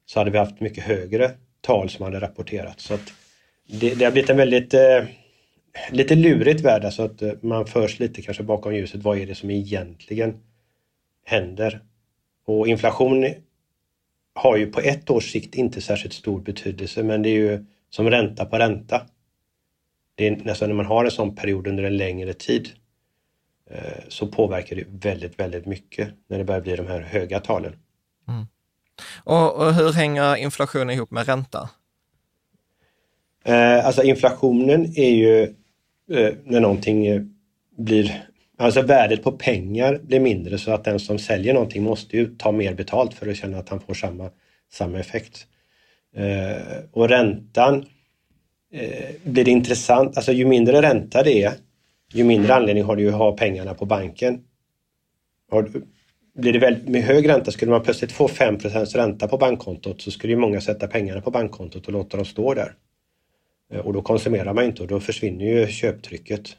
så 0.05 0.19
hade 0.19 0.31
vi 0.31 0.37
haft 0.37 0.59
mycket 0.59 0.83
högre 0.83 1.31
tal 1.61 1.89
som 1.89 2.05
hade 2.05 2.19
rapporterats. 2.19 2.83
Så 2.83 2.97
det, 3.67 3.95
det 3.95 4.05
har 4.05 4.11
blivit 4.11 4.29
en 4.29 4.37
väldigt 4.37 4.73
eh, 4.73 5.03
lite 5.91 6.15
lurigt 6.15 6.61
värld, 6.61 6.85
alltså 6.85 7.03
att 7.03 7.21
eh, 7.21 7.31
man 7.41 7.65
förs 7.65 7.99
lite 7.99 8.21
kanske 8.21 8.43
bakom 8.43 8.75
ljuset. 8.75 9.03
Vad 9.03 9.17
är 9.17 9.25
det 9.25 9.35
som 9.35 9.49
egentligen 9.49 10.37
händer? 11.25 11.81
Och 12.45 12.67
inflation 12.67 13.33
har 14.33 14.57
ju 14.57 14.71
på 14.71 14.79
ett 14.79 15.09
års 15.09 15.31
sikt 15.31 15.55
inte 15.55 15.81
särskilt 15.81 16.13
stor 16.13 16.41
betydelse 16.41 17.03
men 17.03 17.21
det 17.21 17.29
är 17.29 17.33
ju 17.33 17.65
som 17.89 18.09
ränta 18.09 18.45
på 18.45 18.57
ränta. 18.57 19.01
Det 20.15 20.27
är 20.27 20.35
nästan 20.35 20.69
när 20.69 20.75
man 20.75 20.85
har 20.85 21.05
en 21.05 21.11
sån 21.11 21.35
period 21.35 21.67
under 21.67 21.83
en 21.83 21.97
längre 21.97 22.33
tid 22.33 22.69
så 24.07 24.27
påverkar 24.27 24.75
det 24.75 24.83
väldigt, 24.87 25.39
väldigt 25.39 25.65
mycket 25.65 26.09
när 26.27 26.37
det 26.37 26.43
börjar 26.43 26.61
bli 26.61 26.75
de 26.75 26.87
här 26.87 27.01
höga 27.01 27.39
talen. 27.39 27.75
Mm. 28.27 28.45
Och, 29.23 29.55
och, 29.55 29.73
hur 29.73 29.93
hänger 29.93 30.35
inflationen 30.35 30.89
ihop 30.89 31.11
med 31.11 31.25
ränta? 31.25 31.69
Eh, 33.45 33.85
alltså 33.85 34.03
inflationen 34.03 34.93
är 34.95 35.09
ju 35.09 35.43
eh, 36.11 36.33
när 36.43 36.59
någonting 36.59 37.07
eh, 37.07 37.21
blir 37.77 38.31
Alltså 38.61 38.81
värdet 38.81 39.23
på 39.23 39.31
pengar 39.31 39.99
blir 40.03 40.19
mindre 40.19 40.57
så 40.57 40.71
att 40.71 40.83
den 40.83 40.99
som 40.99 41.19
säljer 41.19 41.53
någonting 41.53 41.83
måste 41.83 42.17
ju 42.17 42.35
ta 42.35 42.51
mer 42.51 42.73
betalt 42.73 43.13
för 43.13 43.29
att 43.29 43.37
känna 43.37 43.57
att 43.57 43.69
han 43.69 43.79
får 43.79 43.93
samma, 43.93 44.29
samma 44.71 44.99
effekt. 44.99 45.47
Eh, 46.15 46.83
och 46.91 47.09
räntan 47.09 47.85
eh, 48.73 49.09
blir 49.23 49.45
det 49.45 49.51
intressant, 49.51 50.17
alltså 50.17 50.31
ju 50.31 50.45
mindre 50.45 50.81
ränta 50.81 51.23
det 51.23 51.43
är, 51.43 51.53
ju 52.13 52.23
mindre 52.23 52.53
anledning 52.55 52.83
har 52.83 52.95
du 52.95 53.09
att 53.09 53.15
ha 53.15 53.37
pengarna 53.37 53.73
på 53.73 53.85
banken. 53.85 54.43
Har, 55.51 55.69
blir 56.33 56.53
det 56.53 56.59
väldigt, 56.59 56.89
med 56.89 57.03
hög 57.03 57.29
ränta, 57.29 57.51
skulle 57.51 57.71
man 57.71 57.83
plötsligt 57.83 58.11
få 58.11 58.27
5% 58.27 58.97
ränta 58.97 59.27
på 59.27 59.37
bankkontot 59.37 60.01
så 60.01 60.11
skulle 60.11 60.33
ju 60.33 60.39
många 60.39 60.61
sätta 60.61 60.87
pengarna 60.87 61.21
på 61.21 61.31
bankkontot 61.31 61.87
och 61.87 61.93
låta 61.93 62.17
dem 62.17 62.25
stå 62.25 62.53
där. 62.53 62.73
Eh, 63.73 63.79
och 63.79 63.93
då 63.93 64.01
konsumerar 64.01 64.53
man 64.53 64.63
inte 64.63 64.81
och 64.81 64.87
då 64.87 64.99
försvinner 64.99 65.45
ju 65.45 65.67
köptrycket. 65.67 66.57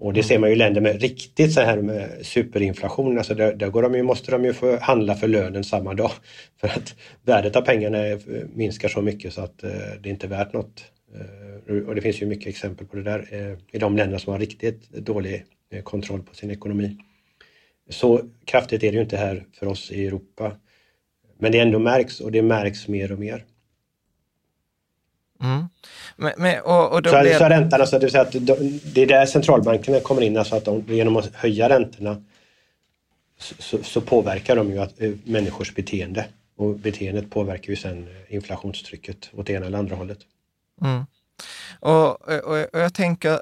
Och 0.00 0.12
det 0.12 0.22
ser 0.22 0.38
man 0.38 0.50
ju 0.50 0.54
i 0.54 0.58
länder 0.58 0.80
med 0.80 1.00
riktigt 1.00 1.52
så 1.52 1.60
här 1.60 1.82
med 1.82 2.26
superinflation, 2.26 3.18
alltså 3.18 3.34
där, 3.34 3.54
där 3.54 3.68
går 3.68 3.82
de 3.82 3.94
ju, 3.94 4.02
måste 4.02 4.30
de 4.30 4.44
ju 4.44 4.52
få 4.52 4.76
handla 4.76 5.14
för 5.14 5.28
lönen 5.28 5.64
samma 5.64 5.94
dag. 5.94 6.10
För 6.60 6.68
att 6.68 6.94
värdet 7.22 7.56
av 7.56 7.62
pengarna 7.62 7.98
minskar 8.54 8.88
så 8.88 9.02
mycket 9.02 9.32
så 9.32 9.40
att 9.40 9.62
eh, 9.62 9.70
det 10.00 10.08
är 10.08 10.10
inte 10.10 10.26
är 10.26 10.30
värt 10.30 10.52
något. 10.52 10.84
Eh, 11.14 11.74
och 11.74 11.94
det 11.94 12.00
finns 12.00 12.22
ju 12.22 12.26
mycket 12.26 12.46
exempel 12.46 12.86
på 12.86 12.96
det 12.96 13.02
där 13.02 13.28
eh, 13.30 13.58
i 13.72 13.78
de 13.78 13.96
länder 13.96 14.18
som 14.18 14.32
har 14.32 14.40
riktigt 14.40 14.90
dålig 14.90 15.44
eh, 15.70 15.82
kontroll 15.82 16.22
på 16.22 16.34
sin 16.34 16.50
ekonomi. 16.50 16.96
Så 17.88 18.20
kraftigt 18.44 18.82
är 18.82 18.90
det 18.90 18.96
ju 18.96 19.02
inte 19.02 19.16
här 19.16 19.44
för 19.52 19.66
oss 19.66 19.90
i 19.90 20.06
Europa. 20.06 20.52
Men 21.38 21.52
det 21.52 21.58
ändå 21.58 21.78
märks 21.78 22.20
och 22.20 22.32
det 22.32 22.42
märks 22.42 22.88
mer 22.88 23.12
och 23.12 23.18
mer. 23.18 23.44
Mm. 25.42 25.64
Men, 26.16 26.32
men, 26.38 26.60
och, 26.60 26.92
och 26.92 27.06
så, 27.06 27.20
blir... 27.20 27.38
så 27.38 27.44
räntan, 27.44 27.80
alltså, 27.80 27.98
det, 27.98 28.06
vill 28.06 28.12
säga 28.12 28.22
att 28.22 28.32
de, 28.32 28.80
det 28.94 29.02
är 29.02 29.06
där 29.06 29.26
centralbankerna 29.26 30.00
kommer 30.00 30.22
in, 30.22 30.36
alltså 30.36 30.56
att 30.56 30.64
de, 30.64 30.84
genom 30.88 31.16
att 31.16 31.34
höja 31.34 31.68
räntorna 31.68 32.22
så, 33.38 33.82
så 33.82 34.00
påverkar 34.00 34.56
de 34.56 34.70
ju 34.70 34.78
att, 34.78 34.94
människors 35.24 35.74
beteende. 35.74 36.26
Och 36.56 36.74
beteendet 36.78 37.30
påverkar 37.30 37.70
ju 37.70 37.76
sen 37.76 38.06
inflationstrycket 38.28 39.30
åt 39.32 39.50
ena 39.50 39.66
eller 39.66 39.78
andra 39.78 39.96
hållet. 39.96 40.18
Mm. 40.80 41.06
Och, 41.80 42.28
och, 42.28 42.68
och, 42.72 42.80
jag 42.80 42.94
tänker 42.94 43.40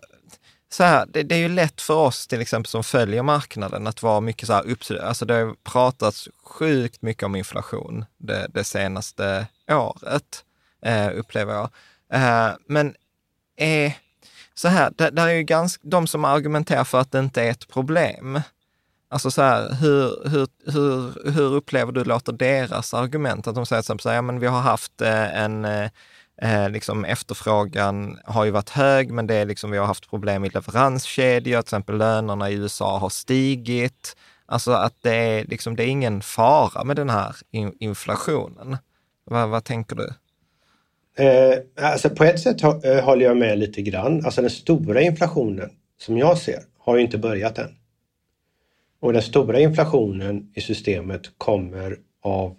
så 0.72 0.84
här, 0.84 1.06
det, 1.08 1.22
det, 1.22 1.34
är 1.34 1.38
ju 1.38 1.48
lätt 1.48 1.80
för 1.80 1.94
oss 1.94 2.26
till 2.26 2.40
exempel 2.40 2.70
som 2.70 2.84
följer 2.84 3.22
marknaden 3.22 3.86
att 3.86 4.02
vara 4.02 4.20
mycket 4.20 4.46
så 4.46 4.52
här 4.52 4.70
upp, 4.70 4.80
alltså 5.02 5.24
det 5.24 5.34
har 5.34 5.54
pratats 5.64 6.28
sjukt 6.44 7.02
mycket 7.02 7.22
om 7.22 7.36
inflation 7.36 8.04
det, 8.18 8.46
det 8.54 8.64
senaste 8.64 9.46
året, 9.70 10.44
eh, 10.82 11.10
upplever 11.14 11.54
jag. 11.54 11.70
Eh, 12.12 12.54
men 12.66 12.94
eh, 13.56 13.92
så 14.54 14.68
här, 14.68 14.92
det, 14.96 15.10
det 15.10 15.22
är 15.22 15.28
ju 15.28 15.42
ganska, 15.42 15.88
de 15.88 16.06
som 16.06 16.24
argumenterar 16.24 16.84
för 16.84 17.00
att 17.00 17.12
det 17.12 17.18
inte 17.18 17.42
är 17.42 17.50
ett 17.50 17.68
problem, 17.68 18.40
Alltså 19.08 19.30
så 19.30 19.42
här, 19.42 19.74
hur, 19.74 20.28
hur, 20.28 20.48
hur, 20.72 21.30
hur 21.32 21.54
upplever 21.54 21.92
du 21.92 22.04
låter 22.04 22.32
deras 22.32 22.94
argument? 22.94 23.46
Att 23.46 23.54
de 23.54 23.66
säger 23.66 23.82
så 23.82 24.08
här, 24.08 24.16
ja, 24.16 24.22
men 24.22 24.40
vi 24.40 24.46
har 24.46 24.60
haft 24.60 25.00
eh, 25.00 25.42
en 25.42 25.64
eh, 25.64 25.90
eh, 26.42 26.70
liksom 26.70 27.04
efterfrågan 27.04 28.18
har 28.24 28.44
ju 28.44 28.50
varit 28.50 28.70
hög, 28.70 29.10
men 29.10 29.26
det 29.26 29.34
är 29.34 29.46
liksom, 29.46 29.70
vi 29.70 29.78
har 29.78 29.86
haft 29.86 30.10
problem 30.10 30.44
i 30.44 30.48
leveranskedjor, 30.48 31.62
till 31.62 31.66
exempel 31.66 31.96
lönerna 31.96 32.50
i 32.50 32.54
USA 32.54 32.98
har 32.98 33.08
stigit. 33.08 34.16
Alltså 34.46 34.72
att 34.72 34.94
det 35.02 35.14
är, 35.14 35.44
liksom, 35.44 35.76
det 35.76 35.84
är 35.84 35.88
ingen 35.88 36.22
fara 36.22 36.84
med 36.84 36.96
den 36.96 37.10
här 37.10 37.36
inflationen. 37.78 38.76
Vad, 39.24 39.48
vad 39.48 39.64
tänker 39.64 39.96
du? 39.96 40.12
Eh, 41.18 41.58
alltså 41.80 42.10
på 42.10 42.24
ett 42.24 42.40
sätt 42.40 42.62
eh, 42.62 43.04
håller 43.04 43.24
jag 43.24 43.36
med 43.36 43.58
lite 43.58 43.82
grann. 43.82 44.24
Alltså 44.24 44.40
den 44.40 44.50
stora 44.50 45.00
inflationen 45.00 45.70
som 45.98 46.18
jag 46.18 46.38
ser 46.38 46.62
har 46.78 46.96
ju 46.96 47.02
inte 47.02 47.18
börjat 47.18 47.58
än. 47.58 47.76
Och 49.00 49.12
den 49.12 49.22
stora 49.22 49.60
inflationen 49.60 50.52
i 50.54 50.60
systemet 50.60 51.22
kommer 51.38 51.96
av... 52.22 52.56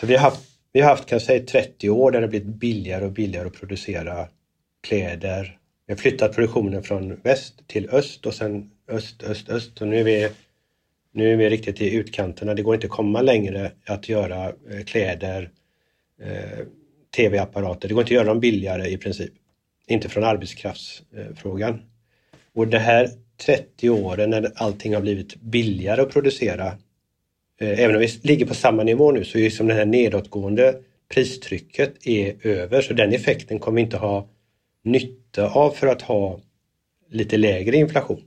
För 0.00 0.06
vi 0.06 0.16
har 0.16 0.22
haft, 0.22 0.40
vi 0.72 0.80
har 0.80 0.90
haft 0.90 1.06
kan 1.06 1.16
jag 1.16 1.22
säga, 1.22 1.44
30 1.44 1.90
år 1.90 2.10
där 2.10 2.20
det 2.20 2.28
blivit 2.28 2.48
billigare 2.48 3.04
och 3.04 3.12
billigare 3.12 3.46
att 3.46 3.60
producera 3.60 4.28
kläder. 4.82 5.58
Vi 5.86 5.92
har 5.92 5.98
flyttat 5.98 6.34
produktionen 6.34 6.82
från 6.82 7.20
väst 7.20 7.66
till 7.66 7.90
öst 7.90 8.26
och 8.26 8.34
sen 8.34 8.70
öst, 8.88 9.22
öst, 9.22 9.48
öst. 9.48 9.80
Och 9.80 9.88
nu 9.88 10.00
är 10.00 10.04
vi, 10.04 10.28
nu 11.12 11.32
är 11.32 11.36
vi 11.36 11.50
riktigt 11.50 11.80
i 11.80 11.94
utkanterna. 11.94 12.54
Det 12.54 12.62
går 12.62 12.74
inte 12.74 12.86
att 12.86 12.90
komma 12.90 13.22
längre 13.22 13.72
att 13.86 14.08
göra 14.08 14.46
eh, 14.46 14.84
kläder, 14.86 15.50
eh, 16.22 16.66
tv-apparater. 17.16 17.88
Det 17.88 17.94
går 17.94 18.02
inte 18.02 18.12
att 18.14 18.16
göra 18.16 18.28
dem 18.28 18.40
billigare 18.40 18.88
i 18.88 18.96
princip. 18.96 19.32
Inte 19.86 20.08
från 20.08 20.24
arbetskraftsfrågan. 20.24 21.82
Och 22.54 22.68
det 22.68 22.78
här 22.78 23.10
30 23.46 23.90
åren 23.90 24.30
när 24.30 24.52
allting 24.54 24.94
har 24.94 25.00
blivit 25.00 25.36
billigare 25.36 26.00
att 26.00 26.10
producera. 26.10 26.72
Eh, 27.58 27.80
även 27.80 27.96
om 27.96 28.00
vi 28.00 28.08
ligger 28.22 28.46
på 28.46 28.54
samma 28.54 28.82
nivå 28.82 29.12
nu 29.12 29.24
så 29.24 29.38
är 29.38 29.50
som 29.50 29.66
det 29.66 29.74
här 29.74 29.86
nedåtgående 29.86 30.80
pristrycket 31.08 32.06
är 32.06 32.46
över 32.46 32.80
så 32.80 32.92
den 32.92 33.12
effekten 33.12 33.58
kommer 33.58 33.76
vi 33.76 33.82
inte 33.82 33.96
ha 33.96 34.28
nytta 34.84 35.50
av 35.50 35.70
för 35.70 35.86
att 35.86 36.02
ha 36.02 36.40
lite 37.10 37.36
lägre 37.36 37.76
inflation. 37.76 38.22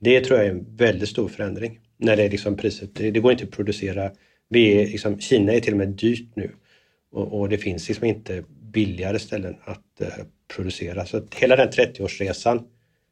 Det 0.00 0.20
tror 0.20 0.38
jag 0.38 0.46
är 0.46 0.50
en 0.50 0.76
väldigt 0.76 1.08
stor 1.08 1.28
förändring. 1.28 1.80
När 1.96 2.16
det 2.16 2.22
är 2.22 2.30
liksom 2.30 2.56
priset, 2.56 2.94
det 2.94 3.20
går 3.20 3.32
inte 3.32 3.44
att 3.44 3.50
producera. 3.50 4.10
Vi 4.48 4.82
är 4.82 4.86
liksom, 4.86 5.20
Kina 5.20 5.52
är 5.52 5.60
till 5.60 5.72
och 5.72 5.78
med 5.78 5.88
dyrt 5.88 6.36
nu 6.36 6.50
och, 7.12 7.40
och 7.40 7.48
det 7.48 7.58
finns 7.58 7.88
liksom 7.88 8.06
inte 8.06 8.44
billigare 8.72 9.18
ställen 9.18 9.56
att 9.64 10.00
eh, 10.00 10.08
producera. 10.54 11.06
Så 11.06 11.16
att 11.16 11.34
hela 11.34 11.56
den 11.56 11.68
30-årsresan 11.68 12.62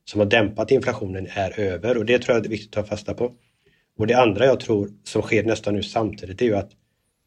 som 0.05 0.21
har 0.21 0.27
dämpat 0.27 0.71
inflationen 0.71 1.29
är 1.31 1.61
över 1.61 1.97
och 1.97 2.05
det 2.05 2.19
tror 2.19 2.37
jag 2.37 2.47
är 2.47 2.51
viktigt 2.51 2.77
att 2.77 2.85
ta 2.85 2.91
fasta 2.91 3.15
på. 3.15 3.33
Och 3.99 4.07
det 4.07 4.15
andra 4.15 4.45
jag 4.45 4.61
tror 4.61 4.91
som 5.05 5.23
sker 5.23 5.45
nästan 5.45 5.75
nu 5.75 5.83
samtidigt 5.83 6.43
är 6.43 6.47
ju 6.47 6.57
att 6.57 6.71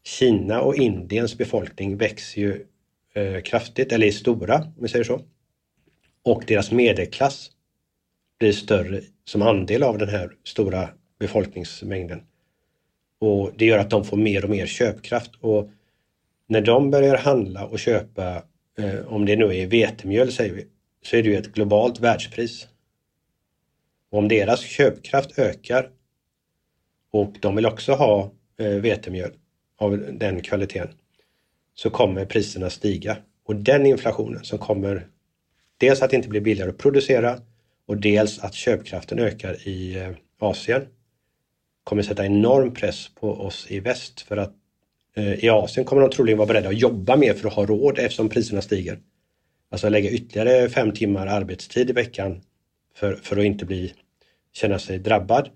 Kina 0.04 0.62
och 0.62 0.76
Indiens 0.76 1.38
befolkning 1.38 1.98
växer 1.98 2.42
ju 2.42 2.66
eh, 3.14 3.42
kraftigt, 3.42 3.92
eller 3.92 4.08
är 4.08 4.12
stora 4.12 4.56
om 4.56 4.76
vi 4.82 4.88
säger 4.88 5.06
så. 5.06 5.22
Och 6.24 6.44
deras 6.48 6.72
medelklass 6.72 7.52
blir 8.40 8.52
större 8.52 9.02
som 9.26 9.42
andel 9.42 9.84
av 9.84 9.98
den 9.98 10.10
här 10.10 10.32
stora 10.44 10.90
befolkningsmängden. 11.20 12.24
Och 13.20 13.52
det 13.58 13.66
gör 13.66 13.78
att 13.78 13.90
de 13.90 14.06
får 14.06 14.18
mer 14.18 14.44
och 14.44 14.50
mer 14.50 14.66
köpkraft 14.66 15.32
och 15.40 15.70
när 16.48 16.62
de 16.62 16.92
börjar 16.92 17.18
handla 17.18 17.66
och 17.66 17.80
köpa, 17.80 18.44
eh, 18.78 19.08
om 19.08 19.26
det 19.26 19.36
nu 19.36 19.56
är 19.56 19.68
vetemjöl 19.68 20.32
säger 20.32 20.54
vi, 20.54 20.68
så 21.04 21.16
är 21.16 21.24
det 21.24 21.30
ju 21.30 21.38
ett 21.38 21.54
globalt 21.54 22.00
världspris. 22.00 22.68
Och 24.10 24.20
om 24.20 24.28
deras 24.28 24.62
köpkraft 24.62 25.40
ökar 25.40 25.90
och 27.12 27.36
de 27.40 27.56
vill 27.56 27.66
också 27.66 27.94
ha 27.94 28.32
eh, 28.58 28.68
vetemjöl 28.68 29.32
av 29.78 29.98
den 30.12 30.42
kvaliteten 30.42 30.90
så 31.76 31.90
kommer 31.90 32.26
priserna 32.26 32.70
stiga. 32.70 33.18
Och 33.46 33.56
den 33.56 33.86
inflationen 33.86 34.44
som 34.44 34.60
kommer 34.60 35.08
dels 35.78 36.02
att 36.02 36.10
det 36.10 36.16
inte 36.16 36.30
blir 36.30 36.42
billigare 36.42 36.70
att 36.70 36.78
producera 36.78 37.40
och 37.88 37.98
dels 37.98 38.40
att 38.40 38.54
köpkraften 38.54 39.20
ökar 39.20 39.68
i 39.68 40.00
eh, 40.00 40.10
Asien 40.40 40.88
kommer 41.84 42.04
sätta 42.04 42.26
enorm 42.26 42.74
press 42.74 43.10
på 43.20 43.32
oss 43.32 43.68
i 43.70 43.80
väst 43.80 44.22
för 44.22 44.38
att 44.38 44.54
eh, 45.16 45.46
i 45.46 45.50
Asien 45.50 45.86
kommer 45.86 46.02
de 46.02 46.12
troligen 46.12 46.38
vara 46.38 46.48
beredda 46.48 46.70
att 46.70 46.80
jobba 46.80 47.16
mer 47.16 47.34
för 47.34 47.48
att 47.48 47.54
ha 47.54 47.66
råd 47.66 48.00
eftersom 48.00 48.30
priserna 48.30 48.62
stiger. 48.62 49.00
Alltså 49.72 49.90
lägga 49.90 50.10
ytterligare 50.10 50.70
fem 50.70 50.92
timmar 50.92 51.28
arbetstid 51.28 51.90
i 51.90 51.94
veckan 51.94 52.42
för, 52.96 53.16
för 53.16 53.38
att 53.38 53.46
inte 53.46 53.66
bli, 53.66 53.94
känna 54.54 54.80
sig 54.80 55.00
drabbad. 55.00 55.50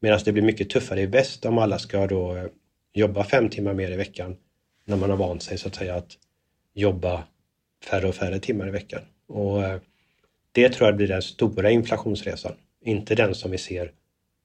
Medan 0.00 0.20
det 0.24 0.32
blir 0.32 0.42
mycket 0.42 0.70
tuffare 0.70 1.00
i 1.00 1.06
väst 1.06 1.44
om 1.44 1.58
alla 1.58 1.78
ska 1.78 2.06
då 2.06 2.36
eh, 2.36 2.44
jobba 2.94 3.24
fem 3.24 3.48
timmar 3.48 3.74
mer 3.74 3.90
i 3.90 3.96
veckan 3.96 4.36
när 4.84 4.96
man 4.96 5.10
har 5.10 5.16
vant 5.16 5.42
sig 5.42 5.58
så 5.58 5.68
att 5.68 5.74
säga 5.74 5.94
att 5.94 6.18
jobba 6.74 7.24
färre 7.84 8.08
och 8.08 8.14
färre 8.14 8.38
timmar 8.38 8.68
i 8.68 8.70
veckan. 8.70 9.00
Och 9.26 9.64
eh, 9.64 9.80
Det 10.52 10.68
tror 10.68 10.88
jag 10.88 10.96
blir 10.96 11.08
den 11.08 11.22
stora 11.22 11.70
inflationsresan, 11.70 12.52
inte 12.84 13.14
den 13.14 13.34
som 13.34 13.50
vi 13.50 13.58
ser 13.58 13.92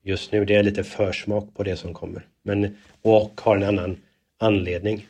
just 0.03 0.31
nu. 0.31 0.45
Det 0.45 0.55
är 0.55 0.63
lite 0.63 0.83
försmak 0.83 1.55
på 1.55 1.63
det 1.63 1.77
som 1.77 1.93
kommer. 1.93 2.27
Men, 2.43 2.77
och 3.01 3.41
har 3.41 3.55
en 3.55 3.63
annan 3.63 3.97
anledning. 4.37 5.07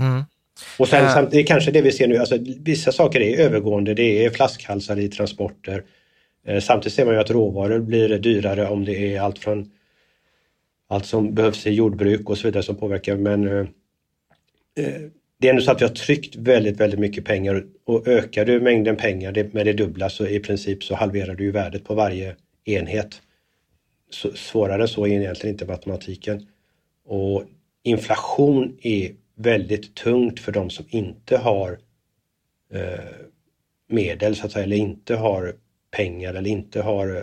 Mm. 0.00 0.22
Och 0.78 0.88
sen, 0.88 1.28
det 1.30 1.38
är 1.38 1.46
kanske 1.46 1.70
det 1.70 1.82
vi 1.82 1.92
ser 1.92 2.08
nu, 2.08 2.16
alltså 2.16 2.38
vissa 2.58 2.92
saker 2.92 3.20
är 3.20 3.38
övergående, 3.38 3.94
det 3.94 4.24
är 4.24 4.30
flaskhalsar 4.30 4.98
i 4.98 5.08
transporter. 5.08 5.84
Eh, 6.44 6.60
samtidigt 6.60 6.94
ser 6.94 7.04
man 7.04 7.14
ju 7.14 7.20
att 7.20 7.30
råvaror 7.30 7.78
blir 7.78 8.18
dyrare 8.18 8.68
om 8.68 8.84
det 8.84 9.14
är 9.14 9.20
allt 9.20 9.38
från 9.38 9.70
allt 10.88 11.06
som 11.06 11.34
behövs 11.34 11.66
i 11.66 11.70
jordbruk 11.70 12.30
och 12.30 12.38
så 12.38 12.48
vidare 12.48 12.62
som 12.62 12.76
påverkar 12.76 13.16
men 13.16 13.48
eh, 13.48 13.66
eh 14.76 15.00
det 15.38 15.48
är 15.48 15.50
ändå 15.50 15.62
så 15.62 15.70
att 15.70 15.80
vi 15.80 15.86
har 15.86 15.94
tryckt 15.94 16.36
väldigt, 16.36 16.80
väldigt 16.80 17.00
mycket 17.00 17.24
pengar 17.24 17.64
och 17.84 18.08
ökar 18.08 18.44
du 18.44 18.60
mängden 18.60 18.96
pengar 18.96 19.50
med 19.52 19.66
det 19.66 19.72
dubbla 19.72 20.10
så 20.10 20.26
i 20.26 20.40
princip 20.40 20.84
så 20.84 20.94
halverar 20.94 21.34
du 21.34 21.44
ju 21.44 21.50
värdet 21.50 21.84
på 21.84 21.94
varje 21.94 22.36
enhet. 22.64 23.22
Så, 24.10 24.32
svårare 24.32 24.82
än 24.82 24.88
så 24.88 25.06
är 25.06 25.10
egentligen 25.10 25.54
inte 25.54 25.66
matematiken. 25.66 26.46
Och 27.04 27.44
inflation 27.82 28.78
är 28.82 29.12
väldigt 29.34 29.94
tungt 29.94 30.40
för 30.40 30.52
de 30.52 30.70
som 30.70 30.84
inte 30.88 31.36
har 31.36 31.78
eh, 32.72 33.04
medel 33.88 34.36
så 34.36 34.46
att 34.46 34.52
säga, 34.52 34.64
eller 34.64 34.76
inte 34.76 35.16
har 35.16 35.54
pengar 35.96 36.34
eller 36.34 36.50
inte 36.50 36.82
har 36.82 37.16
eh, 37.16 37.22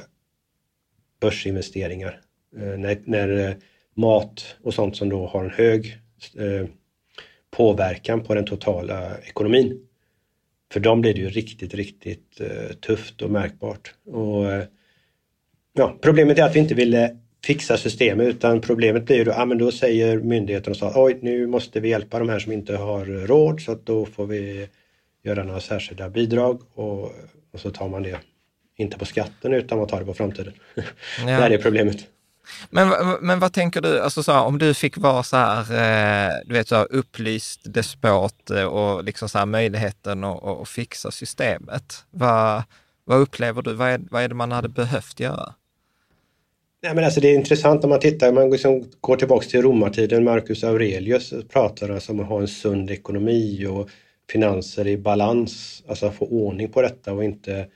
börsinvesteringar. 1.21 2.21
Eh, 2.57 2.79
när, 2.79 3.01
när 3.05 3.49
eh, 3.49 3.55
mat 3.95 4.55
och 4.63 4.73
sånt 4.73 4.95
som 4.95 5.09
då 5.09 5.27
har 5.27 5.43
en 5.43 5.49
hög 5.49 5.97
eh, 6.37 6.67
påverkan 7.51 8.23
på 8.23 8.35
den 8.35 8.45
totala 8.45 9.17
ekonomin. 9.17 9.87
För 10.73 10.79
dem 10.79 11.01
blir 11.01 11.13
det 11.13 11.19
ju 11.19 11.29
riktigt, 11.29 11.73
riktigt 11.73 12.41
eh, 12.41 12.75
tufft 12.75 13.21
och 13.21 13.31
märkbart. 13.31 13.93
Och, 14.05 14.51
eh, 14.51 14.63
ja, 15.73 15.97
problemet 16.01 16.39
är 16.39 16.43
att 16.43 16.55
vi 16.55 16.59
inte 16.59 16.73
ville 16.73 17.03
eh, 17.03 17.15
fixa 17.45 17.77
systemet 17.77 18.27
utan 18.27 18.61
problemet 18.61 19.05
blir 19.05 19.25
då, 19.25 19.31
ja 19.31 19.45
men 19.45 19.57
då 19.57 19.71
säger 19.71 20.19
myndigheten 20.19 20.71
och 20.71 20.77
så 20.77 20.91
oj 20.95 21.19
nu 21.21 21.47
måste 21.47 21.79
vi 21.79 21.89
hjälpa 21.89 22.19
de 22.19 22.29
här 22.29 22.39
som 22.39 22.51
inte 22.51 22.75
har 22.75 23.05
råd 23.05 23.61
så 23.61 23.71
att 23.71 23.85
då 23.85 24.05
får 24.05 24.25
vi 24.25 24.67
göra 25.23 25.43
några 25.43 25.59
särskilda 25.59 26.09
bidrag 26.09 26.61
och, 26.73 27.03
och 27.51 27.59
så 27.59 27.71
tar 27.71 27.89
man 27.89 28.03
det, 28.03 28.19
inte 28.81 28.97
på 28.97 29.05
skatten 29.05 29.53
utan 29.53 29.77
man 29.77 29.87
tar 29.87 29.99
det 29.99 30.05
på 30.05 30.13
framtiden. 30.13 30.53
Ja. 31.19 31.25
det 31.25 31.31
här 31.31 31.51
är 31.51 31.57
problemet. 31.57 31.97
Men, 32.69 33.17
men 33.21 33.39
vad 33.39 33.53
tänker 33.53 33.81
du, 33.81 33.99
alltså 33.99 34.23
så 34.23 34.31
här, 34.31 34.43
om 34.43 34.57
du 34.57 34.73
fick 34.73 34.97
vara 34.97 35.23
så 35.23 35.37
här, 35.37 35.59
eh, 35.59 36.33
du 36.45 36.53
vet 36.53 36.67
så 36.67 36.75
här, 36.75 36.87
upplyst 36.89 37.61
despot 37.63 38.49
eh, 38.49 38.63
och 38.63 39.03
liksom 39.03 39.29
så 39.29 39.37
här, 39.37 39.45
möjligheten 39.45 40.23
att, 40.23 40.43
att 40.43 40.69
fixa 40.69 41.11
systemet. 41.11 42.05
Vad, 42.11 42.63
vad 43.05 43.19
upplever 43.19 43.61
du, 43.61 43.73
vad 43.73 43.89
är, 43.89 44.01
vad 44.11 44.23
är 44.23 44.27
det 44.27 44.35
man 44.35 44.51
hade 44.51 44.69
behövt 44.69 45.19
göra? 45.19 45.53
Nej, 46.83 46.95
men 46.95 47.03
alltså 47.03 47.21
det 47.21 47.27
är 47.27 47.35
intressant 47.35 47.83
om 47.83 47.89
man 47.89 47.99
tittar, 47.99 48.31
man 48.31 48.49
liksom 48.49 48.91
går 49.01 49.15
tillbaks 49.15 49.47
till 49.47 49.61
romartiden, 49.61 50.23
Marcus 50.23 50.63
Aurelius 50.63 51.33
pratar 51.49 51.89
alltså 51.89 52.11
om 52.11 52.19
att 52.19 52.27
ha 52.27 52.41
en 52.41 52.47
sund 52.47 52.91
ekonomi 52.91 53.65
och 53.65 53.89
finanser 54.29 54.87
i 54.87 54.97
balans, 54.97 55.83
alltså 55.87 56.11
få 56.11 56.25
ordning 56.25 56.69
på 56.69 56.81
detta 56.81 57.13
och 57.13 57.23
inte 57.23 57.67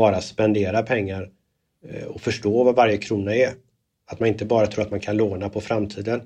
bara 0.00 0.20
spendera 0.20 0.82
pengar 0.82 1.30
eh, 1.88 2.04
och 2.04 2.20
förstå 2.20 2.64
vad 2.64 2.74
varje 2.74 2.96
krona 2.96 3.34
är. 3.34 3.52
Att 4.06 4.20
man 4.20 4.28
inte 4.28 4.44
bara 4.44 4.66
tror 4.66 4.84
att 4.84 4.90
man 4.90 5.00
kan 5.00 5.16
låna 5.16 5.48
på 5.48 5.60
framtiden. 5.60 6.20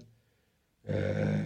Eh, 0.88 1.44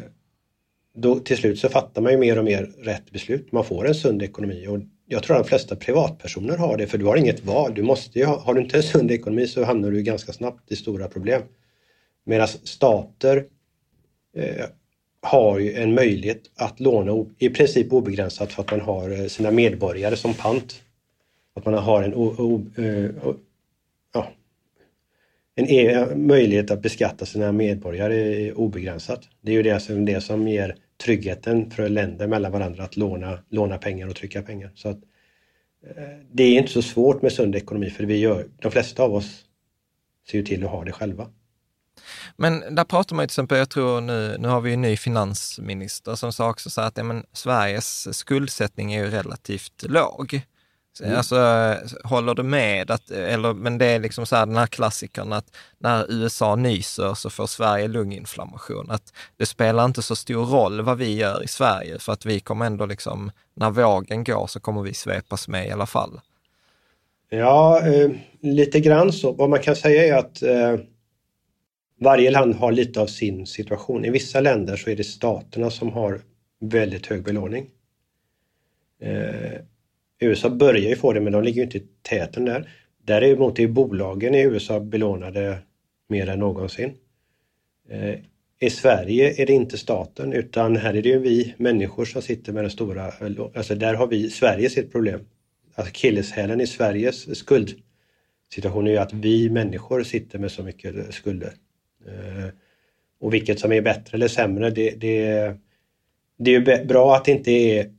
då, 0.95 1.19
till 1.19 1.37
slut 1.37 1.59
så 1.59 1.69
fattar 1.69 2.03
man 2.03 2.13
ju 2.13 2.19
mer 2.19 2.39
och 2.39 2.45
mer 2.45 2.63
rätt 2.79 3.11
beslut. 3.11 3.53
Man 3.53 3.65
får 3.65 3.89
en 3.89 3.95
sund 3.95 4.23
ekonomi 4.23 4.67
och 4.67 4.79
jag 5.07 5.23
tror 5.23 5.37
att 5.37 5.43
de 5.43 5.49
flesta 5.49 5.77
privatpersoner 5.77 6.57
har 6.57 6.77
det 6.77 6.87
för 6.87 6.99
du 6.99 7.05
har 7.05 7.17
inget 7.17 7.45
val. 7.45 7.75
Du 7.75 7.83
måste 7.83 8.25
ha, 8.25 8.39
har 8.39 8.55
du 8.55 8.61
inte 8.61 8.77
en 8.77 8.83
sund 8.83 9.11
ekonomi 9.11 9.47
så 9.47 9.65
hamnar 9.65 9.91
du 9.91 10.03
ganska 10.03 10.33
snabbt 10.33 10.73
i 10.73 10.77
stora 10.77 11.09
problem. 11.09 11.43
Medan 12.25 12.49
stater 12.49 13.45
eh, 14.37 14.67
har 15.23 15.59
ju 15.59 15.73
en 15.73 15.95
möjlighet 15.95 16.43
att 16.57 16.81
låna 16.81 17.27
i 17.39 17.49
princip 17.49 17.93
obegränsat 17.93 18.53
för 18.53 18.63
att 18.63 18.71
man 18.71 18.81
har 18.81 19.11
eh, 19.11 19.27
sina 19.27 19.51
medborgare 19.51 20.17
som 20.17 20.35
pant. 20.35 20.83
Att 21.59 21.65
man 21.65 21.75
har 21.75 22.03
en, 22.03 22.15
o, 22.15 22.35
o, 22.39 22.83
eh, 22.83 23.27
o, 23.27 23.35
ja, 24.15 24.33
en 25.55 25.69
e 25.69 26.07
möjlighet 26.15 26.71
att 26.71 26.83
beskatta 26.83 27.27
sina 27.27 27.53
medborgare 27.53 28.53
obegränsat. 28.53 29.29
Det 29.41 29.53
är 29.53 29.57
ju 29.57 29.63
det 29.63 29.81
som, 29.81 30.05
det 30.05 30.21
som 30.21 30.49
ger 30.49 30.77
tryggheten 31.05 31.71
för 31.71 31.89
länder 31.89 32.27
mellan 32.27 32.53
varandra 32.53 32.85
att 32.85 32.97
låna, 32.97 33.39
låna 33.49 33.79
pengar 33.79 34.09
och 34.09 34.17
trycka 34.17 34.43
pengar. 34.43 34.71
Så 34.75 34.89
att, 34.89 34.99
eh, 35.87 36.03
det 36.33 36.43
är 36.43 36.59
inte 36.59 36.73
så 36.73 36.83
svårt 36.83 37.23
med 37.23 37.33
sund 37.33 37.57
ekonomi 37.57 37.91
för 37.91 38.05
vi 38.05 38.17
gör, 38.17 38.47
de 38.63 38.73
flesta 38.73 39.03
av 39.03 39.15
oss 39.15 39.45
ser 40.31 40.39
ju 40.39 40.45
till 40.45 40.65
att 40.65 40.71
ha 40.71 40.85
det 40.85 40.93
själva. 40.93 41.29
Men 42.37 42.75
där 42.75 42.85
pratar 42.85 43.17
man 43.17 43.23
ju 43.23 43.27
till 43.27 43.33
exempel, 43.33 43.59
jag 43.59 43.71
tror 43.71 44.01
nu, 44.01 44.37
nu 44.39 44.49
har 44.49 44.61
vi 44.61 44.73
en 44.73 44.81
ny 44.81 44.97
finansminister 44.97 46.15
som 46.15 46.33
sa 46.33 46.51
också 46.51 46.71
så 46.71 46.81
att 46.81 46.97
ja, 46.97 47.03
men 47.03 47.27
Sveriges 47.33 48.19
skuldsättning 48.19 48.93
är 48.93 49.05
ju 49.05 49.11
relativt 49.11 49.85
låg. 49.89 50.43
Mm. 51.01 51.17
Alltså, 51.17 51.37
håller 52.05 52.35
du 52.35 52.43
med? 52.43 52.91
Att, 52.91 53.11
eller, 53.11 53.55
men 53.55 53.79
det 53.79 53.87
är 53.87 53.99
liksom 53.99 54.27
så 54.27 54.37
här, 54.37 54.47
den 54.47 54.57
här 54.57 54.67
klassikern 54.67 55.33
att 55.33 55.57
när 55.79 56.13
USA 56.13 56.57
nyser 56.57 57.15
så 57.15 57.31
får 57.31 57.47
Sverige 57.47 57.89
lunginflammation. 57.89 58.91
Att 58.91 59.13
det 59.37 59.47
spelar 59.47 59.85
inte 59.85 60.03
så 60.03 60.17
stor 60.17 60.47
roll 60.47 60.81
vad 60.81 60.99
vi 60.99 61.17
gör 61.17 61.45
i 61.45 61.49
Sverige 61.49 61.99
för 61.99 62.13
att 62.13 62.27
vi 62.27 62.41
kommer 62.41 62.67
ändå 62.67 62.87
liksom, 62.87 63.31
när 63.55 63.71
vågen 63.71 64.25
går 64.25 64.47
så 64.47 64.61
kommer 64.61 64.83
vi 64.83 64.95
svepas 64.95 65.49
med 65.49 65.67
i 65.67 65.71
alla 65.71 65.87
fall. 65.87 66.21
Ja, 67.31 67.87
eh, 67.87 68.11
lite 68.41 68.81
grann 68.81 69.13
så. 69.13 69.33
Vad 69.33 69.51
man 69.51 69.61
kan 69.61 69.77
säga 69.77 70.17
är 70.17 70.19
att 70.19 70.43
eh, 70.43 70.77
varje 72.01 72.31
land 72.31 72.55
har 72.55 72.73
lite 72.73 73.01
av 73.01 73.07
sin 73.07 73.47
situation. 73.47 74.05
I 74.05 74.11
vissa 74.11 74.41
länder 74.41 74.77
så 74.77 74.91
är 74.91 74.97
det 74.97 75.05
staterna 75.05 75.71
som 75.71 75.93
har 75.93 76.21
väldigt 76.61 77.07
hög 77.07 77.25
belåning. 77.25 77.67
Eh, 79.01 79.61
USA 80.21 80.51
börjar 80.51 80.89
ju 80.89 80.97
få 80.97 81.13
det 81.13 81.21
men 81.21 81.33
de 81.33 81.43
ligger 81.43 81.63
inte 81.63 81.79
i 81.79 81.83
täten 82.03 82.45
där. 82.45 82.71
Däremot 83.05 83.59
är 83.59 83.69
bolagen 83.69 84.35
i 84.35 84.43
USA 84.43 84.81
belånade 84.81 85.59
mer 86.09 86.29
än 86.29 86.39
någonsin. 86.39 86.95
Eh, 87.89 88.15
I 88.61 88.71
Sverige 88.71 89.43
är 89.43 89.47
det 89.47 89.53
inte 89.53 89.79
staten 89.79 90.33
utan 90.33 90.77
här 90.77 90.95
är 90.95 91.03
det 91.03 91.09
ju 91.09 91.19
vi 91.19 91.55
människor 91.57 92.05
som 92.05 92.23
sitter 92.23 92.53
med 92.53 92.65
den 92.65 92.71
stora, 92.71 93.13
alltså 93.55 93.75
där 93.75 93.95
har 93.95 94.07
vi 94.07 94.31
Sverige 94.31 94.71
sitt 94.71 94.93
problem. 94.93 95.21
Alltså 95.75 95.93
killeshälen 95.93 96.61
i 96.61 96.67
Sveriges 96.67 97.39
skuldsituation 97.39 98.87
är 98.87 98.91
ju 98.91 98.99
att 98.99 99.13
vi 99.13 99.51
människor 99.51 100.03
sitter 100.03 100.39
med 100.39 100.53
så 100.53 100.63
mycket 100.63 101.15
skulder. 101.15 101.53
Eh, 102.07 102.49
och 103.21 103.35
vilket 103.35 103.61
som 103.61 103.73
är 103.73 103.81
bättre 103.81 104.17
eller 104.17 104.29
sämre, 104.29 104.71
det, 104.71 104.91
det, 104.91 105.55
det 106.39 106.55
är 106.55 106.61
ju 106.61 106.85
bra 106.85 107.17
att 107.17 107.25
det 107.25 107.33
inte 107.33 107.51
är 107.51 107.98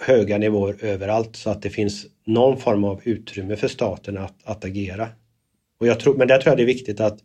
höga 0.00 0.38
nivåer 0.38 0.76
överallt 0.80 1.36
så 1.36 1.50
att 1.50 1.62
det 1.62 1.70
finns 1.70 2.06
någon 2.24 2.58
form 2.58 2.84
av 2.84 3.00
utrymme 3.04 3.56
för 3.56 3.68
staten 3.68 4.18
att, 4.18 4.34
att 4.44 4.64
agera. 4.64 5.08
Och 5.80 5.86
jag 5.86 6.00
tror, 6.00 6.14
men 6.14 6.28
där 6.28 6.38
tror 6.38 6.50
jag 6.50 6.58
det 6.58 6.62
är 6.62 6.66
viktigt 6.66 7.00
att, 7.00 7.18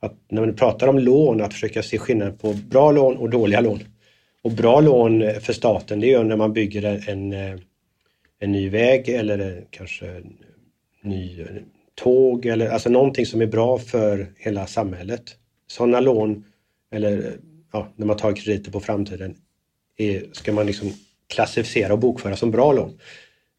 att 0.00 0.14
när 0.28 0.40
man 0.40 0.56
pratar 0.56 0.88
om 0.88 0.98
lån 0.98 1.40
att 1.40 1.52
försöka 1.52 1.82
se 1.82 1.98
skillnad 1.98 2.40
på 2.40 2.52
bra 2.52 2.92
lån 2.92 3.16
och 3.16 3.30
dåliga 3.30 3.60
lån. 3.60 3.80
Och 4.42 4.52
bra 4.52 4.80
lån 4.80 5.40
för 5.40 5.52
staten 5.52 6.00
det 6.00 6.12
är 6.12 6.24
när 6.24 6.36
man 6.36 6.52
bygger 6.52 7.08
en, 7.08 7.32
eh, 7.32 7.56
en 8.38 8.52
ny 8.52 8.68
väg 8.68 9.08
eller 9.08 9.64
kanske 9.70 10.22
ny 11.02 11.40
eh, 11.40 11.46
tåg 11.94 12.46
eller 12.46 12.68
alltså 12.68 12.90
någonting 12.90 13.26
som 13.26 13.40
är 13.40 13.46
bra 13.46 13.78
för 13.78 14.32
hela 14.36 14.66
samhället. 14.66 15.36
Sådana 15.66 16.00
lån 16.00 16.44
eller 16.90 17.32
ja, 17.72 17.88
när 17.96 18.06
man 18.06 18.16
tar 18.16 18.36
krediter 18.36 18.70
på 18.70 18.80
framtiden 18.80 19.34
är, 19.96 20.24
ska 20.32 20.52
man 20.52 20.66
liksom 20.66 20.92
klassificera 21.28 21.92
och 21.92 21.98
bokföra 21.98 22.36
som 22.36 22.50
bra 22.50 22.72
lån. 22.72 22.98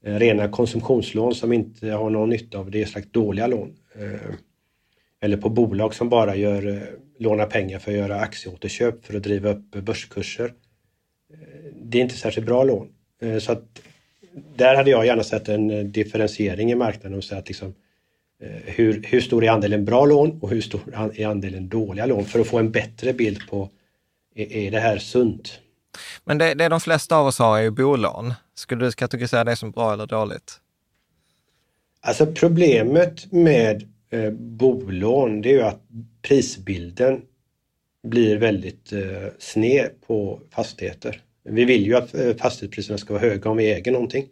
Eh, 0.03 0.15
rena 0.15 0.49
konsumtionslån 0.49 1.36
som 1.36 1.53
inte 1.53 1.91
har 1.91 2.09
någon 2.09 2.30
nytta 2.30 2.57
av 2.57 2.72
det 2.72 2.82
är 2.82 2.86
slags 2.86 3.11
dåliga 3.11 3.47
lån. 3.47 3.76
Eh, 3.95 4.36
eller 5.22 5.38
på 5.38 5.49
bolag 5.49 5.95
som 5.95 6.09
bara 6.09 6.36
gör, 6.36 6.67
eh, 6.67 6.82
lånar 7.20 7.45
pengar 7.45 7.80
för 7.80 7.91
att 7.91 7.97
göra 7.97 8.20
aktieåterköp 8.20 9.05
för 9.05 9.17
att 9.17 9.24
driva 9.24 9.49
upp 9.49 9.72
börskurser. 9.72 10.53
Det 11.74 11.97
är 11.97 12.01
inte 12.01 12.17
särskilt 12.17 12.47
bra 12.47 12.63
lån. 12.63 12.88
Så 13.39 13.51
att 13.51 13.82
där 14.55 14.76
hade 14.76 14.89
jag 14.89 15.05
gärna 15.05 15.24
sett 15.24 15.49
en 15.49 15.91
differentiering 15.91 16.72
i 16.72 16.76
marknaden 16.76 17.17
och 17.17 17.24
sett 17.24 17.47
liksom, 17.47 17.74
hur, 18.65 19.03
hur 19.03 19.22
stor 19.22 19.43
är 19.43 19.49
andelen 19.49 19.86
bra 19.86 20.05
lån 20.05 20.39
och 20.41 20.49
hur 20.49 20.61
stor 20.61 20.82
är 21.15 21.28
andelen 21.28 21.70
dåliga 21.70 22.05
lån 22.05 22.26
för 22.26 22.39
att 22.39 22.47
få 22.47 22.57
en 22.57 22.72
bättre 22.72 23.13
bild 23.13 23.47
på 23.49 23.70
är, 24.36 24.53
är 24.53 24.72
det 24.72 24.80
här 24.80 24.97
sunt? 24.97 25.59
Men 26.30 26.38
det, 26.38 26.53
det 26.53 26.69
de 26.69 26.80
flesta 26.80 27.17
av 27.17 27.27
oss 27.27 27.39
har 27.39 27.57
är 27.57 27.61
ju 27.61 27.71
bolån. 27.71 28.34
Skulle 28.55 28.86
du 28.86 28.91
kategorisera 28.91 29.43
det 29.43 29.55
som 29.55 29.71
bra 29.71 29.93
eller 29.93 30.05
dåligt? 30.05 30.59
Alltså 32.01 32.25
problemet 32.25 33.32
med 33.32 33.89
eh, 34.09 34.32
bolån 34.32 35.41
det 35.41 35.49
är 35.49 35.53
ju 35.53 35.61
att 35.61 35.82
prisbilden 36.21 37.21
blir 38.03 38.38
väldigt 38.38 38.93
eh, 38.93 39.27
sned 39.39 39.89
på 40.07 40.39
fastigheter. 40.51 41.21
Vi 41.43 41.65
vill 41.65 41.86
ju 41.86 41.95
att 41.95 42.15
eh, 42.15 42.36
fastighetspriserna 42.36 42.97
ska 42.97 43.13
vara 43.13 43.23
höga 43.23 43.49
om 43.49 43.57
vi 43.57 43.73
äger 43.73 43.91
någonting. 43.91 44.25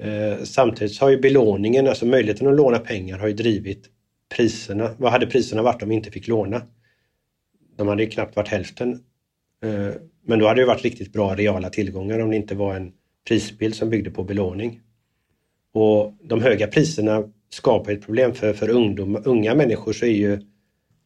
Eh, 0.00 0.44
samtidigt 0.44 1.00
har 1.00 1.10
ju 1.10 1.20
belåningen, 1.20 1.88
alltså 1.88 2.06
möjligheten 2.06 2.48
att 2.48 2.56
låna 2.56 2.78
pengar 2.78 3.18
har 3.18 3.28
ju 3.28 3.34
drivit 3.34 3.84
priserna. 4.36 4.94
Vad 4.98 5.12
hade 5.12 5.26
priserna 5.26 5.62
varit 5.62 5.82
om 5.82 5.88
vi 5.88 5.94
inte 5.94 6.10
fick 6.10 6.28
låna? 6.28 6.62
De 7.76 7.88
hade 7.88 8.02
ju 8.02 8.10
knappt 8.10 8.36
varit 8.36 8.48
hälften 8.48 9.00
Eh, 9.62 9.94
men 10.26 10.38
då 10.38 10.46
hade 10.46 10.60
det 10.60 10.66
varit 10.66 10.84
riktigt 10.84 11.12
bra 11.12 11.34
reala 11.34 11.70
tillgångar 11.70 12.18
om 12.18 12.30
det 12.30 12.36
inte 12.36 12.54
var 12.54 12.74
en 12.74 12.92
prisbild 13.28 13.74
som 13.74 13.90
byggde 13.90 14.10
på 14.10 14.24
belåning. 14.24 14.80
Och 15.74 16.12
de 16.22 16.42
höga 16.42 16.66
priserna 16.66 17.24
skapar 17.50 17.92
ett 17.92 18.04
problem 18.04 18.34
för, 18.34 18.52
för 18.52 18.68
ungdom, 18.68 19.22
unga 19.24 19.54
människor 19.54 19.92
så 19.92 20.06
är 20.06 20.10
ju 20.10 20.40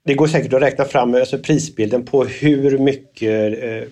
det 0.05 0.15
går 0.15 0.27
säkert 0.27 0.53
att 0.53 0.63
räkna 0.63 0.85
fram 0.85 1.15
alltså 1.15 1.39
prisbilden 1.39 2.05
på 2.05 2.25
hur 2.25 2.79
mycket 2.79 3.63
eh, 3.63 3.89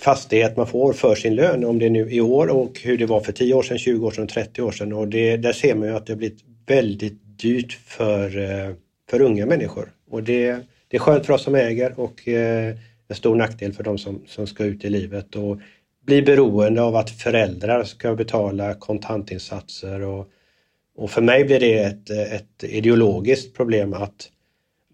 fastighet 0.00 0.56
man 0.56 0.66
får 0.66 0.92
för 0.92 1.14
sin 1.14 1.34
lön, 1.34 1.64
om 1.64 1.78
det 1.78 1.86
är 1.86 1.90
nu 1.90 2.10
i 2.10 2.20
år 2.20 2.48
och 2.48 2.80
hur 2.80 2.98
det 2.98 3.06
var 3.06 3.20
för 3.20 3.32
10 3.32 3.54
år 3.54 3.62
sedan, 3.62 3.78
20 3.78 4.06
år 4.06 4.10
sedan, 4.10 4.26
30 4.26 4.62
år 4.62 4.72
sedan. 4.72 4.92
Och 4.92 5.08
det, 5.08 5.36
där 5.36 5.52
ser 5.52 5.74
man 5.74 5.88
ju 5.88 5.94
att 5.94 6.06
det 6.06 6.12
har 6.12 6.18
blivit 6.18 6.44
väldigt 6.66 7.18
dyrt 7.22 7.72
för, 7.72 8.38
eh, 8.38 8.74
för 9.10 9.20
unga 9.20 9.46
människor. 9.46 9.92
Och 10.10 10.22
det, 10.22 10.56
det 10.88 10.96
är 10.96 11.00
skönt 11.00 11.26
för 11.26 11.32
oss 11.32 11.42
som 11.42 11.54
äger 11.54 12.00
och 12.00 12.28
eh, 12.28 12.74
en 13.08 13.16
stor 13.16 13.36
nackdel 13.36 13.72
för 13.72 13.84
de 13.84 13.98
som, 13.98 14.22
som 14.26 14.46
ska 14.46 14.64
ut 14.64 14.84
i 14.84 14.90
livet 14.90 15.36
och 15.36 15.60
bli 16.06 16.22
beroende 16.22 16.82
av 16.82 16.96
att 16.96 17.10
föräldrar 17.10 17.84
ska 17.84 18.14
betala 18.14 18.74
kontantinsatser. 18.74 20.00
Och, 20.00 20.28
och 20.96 21.10
för 21.10 21.22
mig 21.22 21.44
blir 21.44 21.60
det 21.60 21.78
ett, 21.78 22.10
ett 22.10 22.64
ideologiskt 22.64 23.56
problem 23.56 23.94
att 23.94 24.30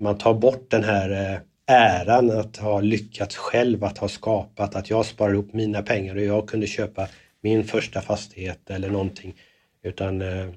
man 0.00 0.18
tar 0.18 0.34
bort 0.34 0.70
den 0.70 0.84
här 0.84 1.10
eh, 1.10 1.38
äran 1.66 2.30
att 2.30 2.56
ha 2.56 2.80
lyckats 2.80 3.36
själv, 3.36 3.84
att 3.84 3.98
ha 3.98 4.08
skapat, 4.08 4.74
att 4.74 4.90
jag 4.90 5.06
sparar 5.06 5.32
ihop 5.32 5.52
mina 5.52 5.82
pengar 5.82 6.16
och 6.16 6.22
jag 6.22 6.48
kunde 6.48 6.66
köpa 6.66 7.08
min 7.40 7.64
första 7.64 8.00
fastighet 8.00 8.70
eller 8.70 8.90
någonting. 8.90 9.34
Utan 9.82 10.22
eh, 10.22 10.48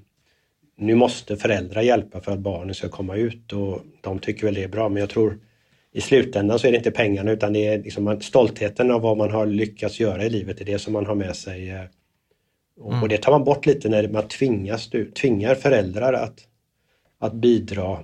nu 0.78 0.95
måste 0.95 1.38
föräldrar 1.38 1.82
hjälpa 1.82 2.22
för 2.22 2.32
att 2.32 2.39
barnen 2.39 2.76
ska 2.76 2.89
komma 2.89 3.16
ut 3.16 3.53
och 3.53 3.82
de 4.01 4.20
tycker 4.20 4.45
väl 4.45 4.53
det 4.53 4.64
är 4.64 4.68
bra 4.68 4.89
men 4.89 4.99
jag 4.99 5.10
tror 5.10 5.39
i 5.93 6.01
slutändan 6.01 6.59
så 6.59 6.67
är 6.67 6.71
det 6.71 6.77
inte 6.77 6.91
pengarna 6.91 7.31
utan 7.31 7.53
det 7.53 7.67
är 7.67 7.83
liksom 7.83 8.21
stoltheten 8.21 8.91
av 8.91 9.01
vad 9.01 9.17
man 9.17 9.31
har 9.31 9.45
lyckats 9.45 9.99
göra 9.99 10.23
i 10.23 10.29
livet. 10.29 10.57
Det 10.57 10.63
är 10.63 10.65
det 10.65 10.79
som 10.79 10.93
man 10.93 11.05
har 11.05 11.15
med 11.15 11.35
sig. 11.35 11.69
Eh, 11.69 11.83
och, 12.79 12.93
mm. 12.93 13.09
det 13.09 13.17
tar 13.17 13.31
man 13.31 13.43
bort 13.43 13.65
lite 13.65 13.89
när 13.89 14.07
man 14.07 14.27
tvingas, 14.27 14.89
tvingar 15.21 15.55
föräldrar 15.55 16.13
att, 16.13 16.39
att 17.19 17.33
bidra 17.33 17.99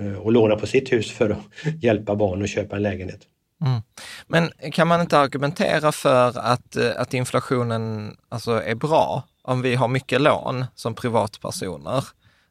eh, 0.00 0.18
och 0.18 0.32
låna 0.32 0.56
på 0.56 0.66
sitt 0.66 0.92
hus 0.92 1.12
för 1.12 1.30
att 1.30 1.38
hjälpa 1.82 2.16
barn 2.16 2.42
att 2.42 2.50
köpa 2.50 2.76
en 2.76 2.82
lägenhet. 2.82 3.20
Mm. 3.64 3.82
Men 4.26 4.72
kan 4.72 4.88
man 4.88 5.00
inte 5.00 5.18
argumentera 5.18 5.92
för 5.92 6.38
att, 6.38 6.76
eh, 6.76 6.90
att 6.96 7.14
inflationen 7.14 8.16
alltså 8.28 8.62
är 8.62 8.74
bra 8.74 9.22
om 9.42 9.62
vi 9.62 9.74
har 9.74 9.88
mycket 9.88 10.20
lån 10.20 10.64
som 10.74 10.94
privatpersoner? 10.94 12.04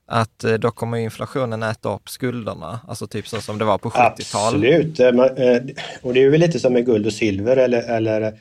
Att 0.08 0.43
eh, 0.43 0.53
då 0.53 0.72
kommer 0.72 0.97
inflationen 0.97 1.64
äta 1.64 1.95
upp 1.95 2.10
skulderna, 2.10 2.80
alltså 2.88 3.08
typ 3.08 3.28
så 3.28 3.41
som 3.41 3.58
det 3.58 3.66
var 3.66 3.78
på 3.78 3.89
70-talet. 3.89 4.36
Absolut, 4.36 4.99
eh, 4.99 5.08
eh, 5.08 5.62
och 6.01 6.14
det 6.14 6.24
är 6.24 6.30
väl 6.30 6.39
lite 6.39 6.60
som 6.60 6.74
med 6.74 6.86
guld 6.86 7.06
och 7.06 7.14
silver 7.14 7.58
eller, 7.58 7.82
eller 7.82 8.34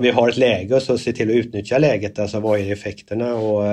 vi 0.00 0.10
har 0.10 0.28
ett 0.28 0.36
läge 0.36 0.74
och 0.74 0.82
så 0.82 0.98
se 0.98 1.12
till 1.12 1.30
att 1.30 1.36
utnyttja 1.36 1.78
läget. 1.78 2.18
Alltså 2.18 2.40
vad 2.40 2.60
är 2.60 2.72
effekterna? 2.72 3.34
Och, 3.34 3.64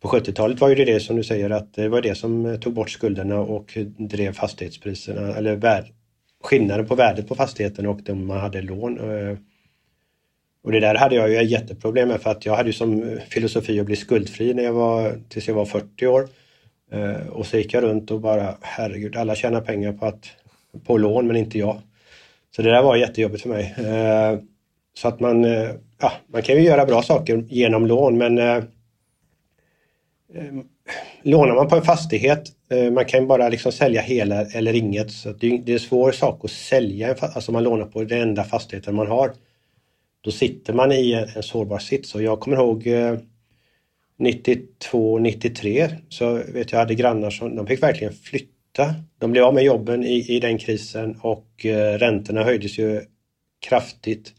på 0.00 0.08
70-talet 0.08 0.60
var 0.60 0.68
ju 0.68 0.74
det, 0.74 0.84
det 0.84 1.00
som 1.00 1.16
du 1.16 1.24
säger 1.24 1.50
att 1.50 1.74
det 1.74 1.88
var 1.88 2.02
det 2.02 2.14
som 2.14 2.58
tog 2.60 2.74
bort 2.74 2.90
skulderna 2.90 3.38
och 3.38 3.78
drev 3.98 4.32
fastighetspriserna 4.32 5.36
eller 5.36 5.56
värd, 5.56 5.84
skillnaden 6.44 6.86
på 6.86 6.94
värdet 6.94 7.28
på 7.28 7.34
fastigheten 7.34 7.86
och 7.86 8.00
de 8.02 8.26
man 8.26 8.40
hade 8.40 8.62
lån. 8.62 8.98
Och 10.66 10.72
det 10.72 10.80
där 10.80 10.94
hade 10.94 11.14
jag 11.14 11.30
ju 11.30 11.42
jätteproblem 11.42 12.08
med 12.08 12.20
för 12.20 12.30
att 12.30 12.46
jag 12.46 12.56
hade 12.56 12.68
ju 12.68 12.72
som 12.72 13.18
filosofi 13.28 13.80
att 13.80 13.86
bli 13.86 13.96
skuldfri 13.96 14.54
när 14.54 14.62
jag 14.62 14.72
var, 14.72 15.20
tills 15.28 15.48
jag 15.48 15.54
var 15.54 15.64
40 15.64 16.06
år. 16.06 16.28
Eh, 16.92 17.28
och 17.28 17.46
så 17.46 17.56
gick 17.56 17.74
jag 17.74 17.82
runt 17.82 18.10
och 18.10 18.20
bara, 18.20 18.54
herregud, 18.60 19.16
alla 19.16 19.34
tjänar 19.34 19.60
pengar 19.60 19.92
på, 19.92 20.06
att, 20.06 20.28
på 20.86 20.98
lån 20.98 21.26
men 21.26 21.36
inte 21.36 21.58
jag. 21.58 21.80
Så 22.56 22.62
det 22.62 22.70
där 22.70 22.82
var 22.82 22.96
jättejobbigt 22.96 23.42
för 23.42 23.48
mig. 23.48 23.74
Eh, 23.78 24.38
så 24.94 25.08
att 25.08 25.20
man, 25.20 25.44
eh, 25.44 25.70
ja, 26.00 26.12
man 26.26 26.42
kan 26.42 26.56
ju 26.56 26.62
göra 26.62 26.86
bra 26.86 27.02
saker 27.02 27.44
genom 27.48 27.86
lån 27.86 28.18
men 28.18 28.38
eh, 28.38 28.56
eh, 30.34 30.54
lånar 31.22 31.54
man 31.54 31.68
på 31.68 31.76
en 31.76 31.82
fastighet, 31.82 32.52
man 32.92 33.04
kan 33.04 33.26
bara 33.26 33.48
liksom 33.48 33.72
sälja 33.72 34.00
hela 34.00 34.44
eller 34.44 34.74
inget. 34.74 35.10
Så 35.10 35.32
det 35.32 35.46
är 35.46 35.70
en 35.70 35.78
svår 35.78 36.12
sak 36.12 36.44
att 36.44 36.50
sälja, 36.50 37.14
alltså 37.20 37.52
man 37.52 37.62
lånar 37.62 37.86
på 37.86 38.04
den 38.04 38.20
enda 38.20 38.44
fastigheten 38.44 38.94
man 38.94 39.06
har 39.06 39.32
då 40.26 40.32
sitter 40.32 40.72
man 40.72 40.92
i 40.92 41.12
en, 41.12 41.42
sårbar 41.42 41.78
sits. 41.78 42.14
Och 42.14 42.22
jag 42.22 42.40
kommer 42.40 42.56
ihåg 42.56 42.86
eh, 42.86 43.18
92-93 44.18 45.90
så 46.08 46.32
vet 46.34 46.72
jag 46.72 46.78
hade 46.78 46.94
grannar 46.94 47.30
som 47.30 47.56
de 47.56 47.66
fick 47.66 47.82
verkligen 47.82 48.12
flytta. 48.12 48.94
De 49.18 49.32
blev 49.32 49.44
av 49.44 49.54
med 49.54 49.64
jobben 49.64 50.04
i, 50.04 50.36
i 50.36 50.40
den 50.40 50.58
krisen 50.58 51.18
och 51.20 51.66
eh, 51.66 51.98
räntorna 51.98 52.44
höjdes 52.44 52.78
ju 52.78 53.02
kraftigt. 53.68 54.32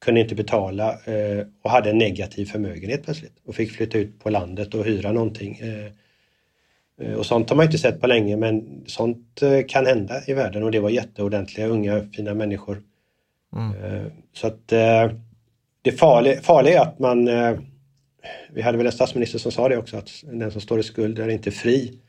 Kunde 0.00 0.20
inte 0.20 0.34
betala 0.34 0.90
eh, 0.90 1.46
och 1.62 1.70
hade 1.70 1.90
en 1.90 1.98
negativ 1.98 2.46
förmögenhet 2.46 3.04
plötsligt 3.04 3.36
och 3.46 3.54
fick 3.54 3.70
flytta 3.70 3.98
ut 3.98 4.18
på 4.18 4.30
landet 4.30 4.74
och 4.74 4.84
hyra 4.84 5.12
någonting. 5.12 5.60
Eh, 5.62 5.86
eh, 7.06 7.14
och 7.14 7.26
sånt 7.26 7.50
har 7.50 7.56
man 7.56 7.66
inte 7.66 7.78
sett 7.78 8.00
på 8.00 8.06
länge 8.06 8.36
men 8.36 8.84
sånt 8.86 9.42
kan 9.68 9.86
hända 9.86 10.22
i 10.26 10.34
världen 10.34 10.62
och 10.62 10.70
det 10.70 10.80
var 10.80 10.90
jätteordentliga 10.90 11.66
unga 11.66 12.02
fina 12.12 12.34
människor 12.34 12.82
Mm. 13.56 13.84
Eh, 13.84 14.12
så 14.32 14.46
att 14.46 14.72
eh, 14.72 15.10
det 15.82 15.92
farliga, 15.92 16.40
farliga 16.40 16.78
är 16.78 16.82
att 16.82 16.98
man 16.98 17.28
eh, 17.28 17.58
vi 18.52 18.62
hade 18.62 18.78
väl 18.78 18.86
en 18.86 18.92
statsminister 18.92 19.38
som 19.38 19.52
sa 19.52 19.68
det 19.68 19.76
också 19.76 19.96
att 19.96 20.10
den 20.22 20.50
som 20.50 20.60
står 20.60 20.80
i 20.80 20.82
skuld 20.82 21.18
är 21.18 21.28
inte 21.28 21.50
fri. 21.50 22.00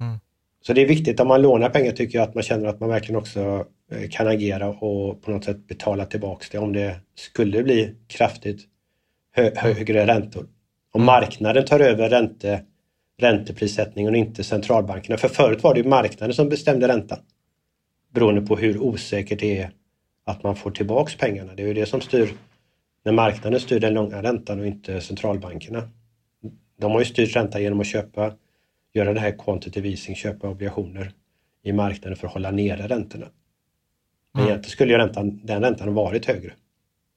Mm. 0.00 0.18
Så 0.60 0.72
det 0.72 0.82
är 0.82 0.86
viktigt 0.86 1.20
om 1.20 1.28
man 1.28 1.42
lånar 1.42 1.68
pengar 1.68 1.92
tycker 1.92 2.18
jag 2.18 2.28
att 2.28 2.34
man 2.34 2.42
känner 2.42 2.66
att 2.66 2.80
man 2.80 2.88
verkligen 2.88 3.16
också 3.16 3.66
kan 4.10 4.28
agera 4.28 4.68
och 4.68 5.22
på 5.22 5.30
något 5.30 5.44
sätt 5.44 5.68
betala 5.68 6.06
tillbaks 6.06 6.50
det 6.50 6.58
om 6.58 6.72
det 6.72 6.96
skulle 7.14 7.62
bli 7.62 7.94
kraftigt 8.06 8.68
hö 9.32 9.50
högre 9.56 10.06
räntor. 10.06 10.46
Om 10.92 11.02
mm. 11.02 11.06
marknaden 11.06 11.64
tar 11.64 11.80
över 11.80 12.08
ränte, 12.08 12.62
ränteprissättningen 13.18 14.12
och 14.12 14.18
inte 14.18 14.44
centralbankerna. 14.44 15.16
För 15.16 15.28
förut 15.28 15.62
var 15.62 15.74
det 15.74 15.84
marknaden 15.84 16.34
som 16.34 16.48
bestämde 16.48 16.88
räntan. 16.88 17.18
Beroende 18.14 18.40
på 18.40 18.56
hur 18.56 18.78
osäkert 18.78 19.40
det 19.40 19.58
är 19.58 19.70
att 20.24 20.42
man 20.42 20.56
får 20.56 20.70
tillbaks 20.70 21.16
pengarna. 21.16 21.54
Det 21.54 21.62
är 21.62 21.66
ju 21.66 21.74
det 21.74 21.86
som 21.86 22.00
styr 22.00 22.34
när 23.04 23.12
marknaden 23.12 23.60
styr 23.60 23.80
den 23.80 23.94
långa 23.94 24.22
räntan 24.22 24.60
och 24.60 24.66
inte 24.66 25.00
centralbankerna. 25.00 25.88
De 26.80 26.92
har 26.92 26.98
ju 26.98 27.04
styrt 27.04 27.36
räntan 27.36 27.62
genom 27.62 27.80
att 27.80 27.86
köpa, 27.86 28.32
göra 28.92 29.12
det 29.12 29.20
här 29.20 29.38
quantitative 29.38 29.88
easing, 29.88 30.16
köpa 30.16 30.48
obligationer 30.48 31.12
i 31.62 31.72
marknaden 31.72 32.16
för 32.16 32.26
att 32.26 32.32
hålla 32.32 32.50
nere 32.50 32.88
räntorna. 32.88 33.26
Men 34.32 34.42
mm. 34.42 34.50
egentligen 34.50 34.72
skulle 34.72 34.92
ju 34.92 34.98
räntan, 34.98 35.40
den 35.46 35.62
räntan 35.62 35.88
ha 35.88 35.94
varit 35.94 36.26
högre. 36.26 36.52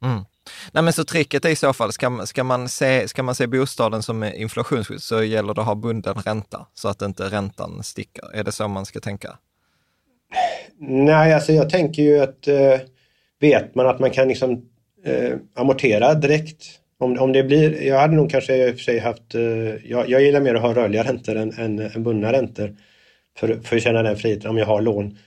Mm. 0.03 0.26
Nej 0.72 0.84
men 0.84 0.93
så 0.93 1.03
tricket 1.03 1.45
är 1.45 1.49
i 1.49 1.56
så 1.56 1.74
fall, 1.74 1.93
ska, 1.93 2.26
ska, 2.26 2.43
man 2.43 2.70
se, 2.70 3.08
ska 3.08 3.24
man 3.24 3.36
se 3.36 3.47
bostaden 3.47 4.03
som 4.03 4.24
inflationsskydd 4.24 5.01
så 5.01 5.24
gäller 5.24 5.53
det 5.53 5.62
att 5.62 5.68
ha 5.68 5.76
bunden 5.76 6.16
ränta 6.16 6.68
så 6.74 6.88
att 6.88 7.01
inte 7.01 7.24
räntan 7.24 7.84
sticker. 7.84 8.36
Är 8.36 8.43
det 8.43 8.51
så 8.51 8.68
man 8.68 8.86
ska 8.86 8.99
tänka? 8.99 9.38
Nej, 10.78 11.34
alltså 11.34 11.51
jag 11.51 11.70
tänker 11.70 12.03
ju 12.03 12.20
att 12.20 12.47
eh, 12.47 12.80
vet 13.40 13.76
man 13.76 13.88
att 13.88 14.00
man 14.00 14.12
kan 14.12 14.28
liksom 14.28 14.70
eh, 15.06 15.34
amortera 15.54 16.14
direkt. 16.14 16.66
Om, 16.98 17.20
om 17.20 17.34
det 17.34 17.44
blir, 17.44 17.84
jag 17.84 18.00
hade 18.00 18.16
nog 18.16 18.32
kanske 18.32 18.56
i 18.56 18.72
och 18.72 18.76
för 18.76 18.84
sig 18.84 19.00
haft, 19.00 19.36
eh, 19.36 19.42
jag, 19.92 20.10
jag 20.10 20.22
gillar 20.22 20.42
mer 20.42 20.56
att 20.56 20.62
ha 20.62 20.74
rörliga 20.74 21.04
räntor 21.04 21.36
än, 21.36 21.54
än, 21.58 21.80
än 21.80 22.04
bundna 22.04 22.32
räntor. 22.32 22.76
För, 23.38 23.60
för 23.64 23.76
att 23.76 23.84
känna 23.84 24.04
den 24.04 24.18
friheten 24.18 24.50
om 24.50 24.58
jag 24.58 24.66
har 24.66 24.82
lån. 24.82 25.18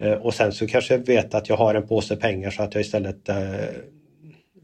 Eh, 0.00 0.12
och 0.12 0.34
sen 0.34 0.52
så 0.52 0.66
kanske 0.66 0.94
jag 0.94 1.06
vet 1.06 1.34
att 1.34 1.48
jag 1.48 1.56
har 1.56 1.74
en 1.74 1.88
påse 1.88 2.16
pengar 2.16 2.50
så 2.50 2.62
att 2.62 2.74
jag 2.74 2.80
istället 2.80 3.28
eh, 3.28 3.36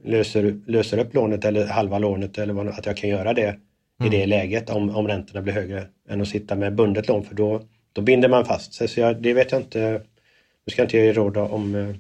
löser, 0.05 0.61
löser 0.67 0.99
upp 0.99 1.15
lånet 1.15 1.45
eller 1.45 1.67
halva 1.67 1.99
lånet 1.99 2.39
eller 2.39 2.55
vad, 2.55 2.69
att 2.69 2.87
jag 2.87 2.97
kan 2.97 3.11
göra 3.11 3.33
det 3.33 3.57
mm. 4.01 4.13
i 4.13 4.17
det 4.17 4.27
läget 4.27 4.71
om, 4.71 4.97
om 4.97 5.09
räntorna 5.09 5.43
blir 5.43 5.53
högre 5.55 5.87
än 6.09 6.21
att 6.21 6.29
sitta 6.29 6.55
med 6.55 6.75
bundet 6.75 7.09
lån 7.09 7.25
för 7.25 7.35
då, 7.35 7.63
då 7.93 8.03
binder 8.03 8.29
man 8.29 8.45
fast 8.45 8.75
sig. 8.75 8.89
Så 8.89 9.01
jag, 9.01 9.23
det 9.23 9.35
vet 9.35 9.53
jag 9.53 9.61
inte, 9.61 10.03
nu 10.67 10.71
ska 10.71 10.83
jag 10.83 10.87
inte 10.87 10.97
ge 10.97 11.13
råd 11.13 11.37
om 11.37 11.75
eh, 11.75 11.97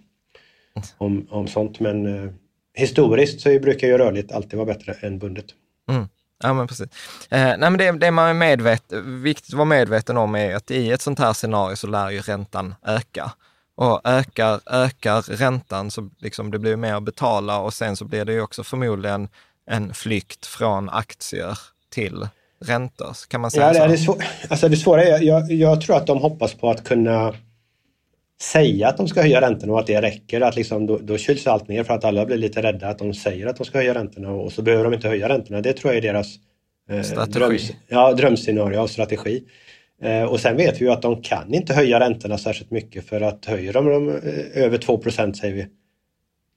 om, 0.98 1.26
om 1.30 1.46
sånt. 1.46 1.80
Men 1.80 2.24
eh, 2.24 2.30
historiskt 2.74 3.40
så 3.40 3.58
brukar 3.58 3.86
ju 3.86 3.98
rörligt 3.98 4.32
alltid 4.32 4.58
vara 4.58 4.66
bättre 4.66 4.92
än 4.92 5.18
bundet. 5.18 5.46
Mm. 5.90 6.08
Ja, 6.42 6.52
men 6.52 6.66
precis. 6.66 6.88
Eh, 7.30 7.56
nej, 7.58 7.58
men 7.58 7.76
det, 7.76 7.92
det 7.92 8.10
man 8.10 8.28
är 8.28 8.34
medvet, 8.34 8.92
viktigt 9.22 9.52
att 9.52 9.58
vara 9.58 9.64
medveten 9.64 10.16
om 10.16 10.34
är 10.34 10.54
att 10.54 10.70
i 10.70 10.90
ett 10.90 11.02
sånt 11.02 11.18
här 11.18 11.32
scenario 11.32 11.76
så 11.76 11.86
lär 11.86 12.10
ju 12.10 12.20
räntan 12.20 12.74
öka. 12.86 13.32
Och 13.76 14.00
ökar, 14.04 14.60
ökar 14.66 15.22
räntan 15.22 15.90
så 15.90 16.10
liksom 16.18 16.50
det 16.50 16.58
blir 16.58 16.76
mer 16.76 16.94
att 16.94 17.02
betala 17.02 17.58
och 17.58 17.74
sen 17.74 17.96
så 17.96 18.04
blir 18.04 18.24
det 18.24 18.32
ju 18.32 18.40
också 18.40 18.64
förmodligen 18.64 19.28
en 19.70 19.94
flykt 19.94 20.46
från 20.46 20.88
aktier 20.88 21.58
till 21.90 22.28
räntor. 22.60 23.28
Kan 23.28 23.40
man 23.40 23.50
säga 23.50 23.66
ja, 23.66 23.74
så? 23.74 23.86
Det, 23.86 23.92
är 23.92 23.96
svår, 23.96 24.24
alltså 24.48 24.68
det 24.68 24.76
svåra 24.76 25.04
är, 25.04 25.22
jag, 25.22 25.52
jag 25.52 25.80
tror 25.80 25.96
att 25.96 26.06
de 26.06 26.18
hoppas 26.18 26.54
på 26.54 26.70
att 26.70 26.84
kunna 26.84 27.34
säga 28.52 28.88
att 28.88 28.96
de 28.96 29.08
ska 29.08 29.20
höja 29.20 29.40
räntorna 29.40 29.72
och 29.72 29.80
att 29.80 29.86
det 29.86 30.02
räcker. 30.02 30.40
Att 30.40 30.56
liksom, 30.56 30.86
då, 30.86 30.98
då 30.98 31.18
kyls 31.18 31.46
allt 31.46 31.68
ner 31.68 31.84
för 31.84 31.94
att 31.94 32.04
alla 32.04 32.26
blir 32.26 32.36
lite 32.36 32.62
rädda 32.62 32.88
att 32.88 32.98
de 32.98 33.14
säger 33.14 33.46
att 33.46 33.56
de 33.56 33.64
ska 33.64 33.78
höja 33.78 33.94
räntorna 33.94 34.30
och 34.30 34.52
så 34.52 34.62
behöver 34.62 34.84
de 34.84 34.94
inte 34.94 35.08
höja 35.08 35.28
räntorna. 35.28 35.60
Det 35.60 35.72
tror 35.72 35.94
jag 35.94 36.04
är 36.04 36.12
deras 36.12 36.36
eh, 36.90 37.24
dröms, 37.24 37.72
ja, 37.88 38.12
drömscenario 38.12 38.78
och 38.78 38.90
strategi. 38.90 39.44
Eh, 40.02 40.22
och 40.22 40.40
sen 40.40 40.56
vet 40.56 40.80
vi 40.80 40.84
ju 40.84 40.90
att 40.90 41.02
de 41.02 41.22
kan 41.22 41.54
inte 41.54 41.74
höja 41.74 42.00
räntorna 42.00 42.38
särskilt 42.38 42.70
mycket 42.70 43.04
för 43.04 43.20
att 43.20 43.44
höjer 43.44 43.72
de 43.72 43.84
dem 43.84 44.08
eh, 44.08 44.62
över 44.64 44.78
2% 44.78 45.32
säger 45.32 45.54
vi, 45.54 45.66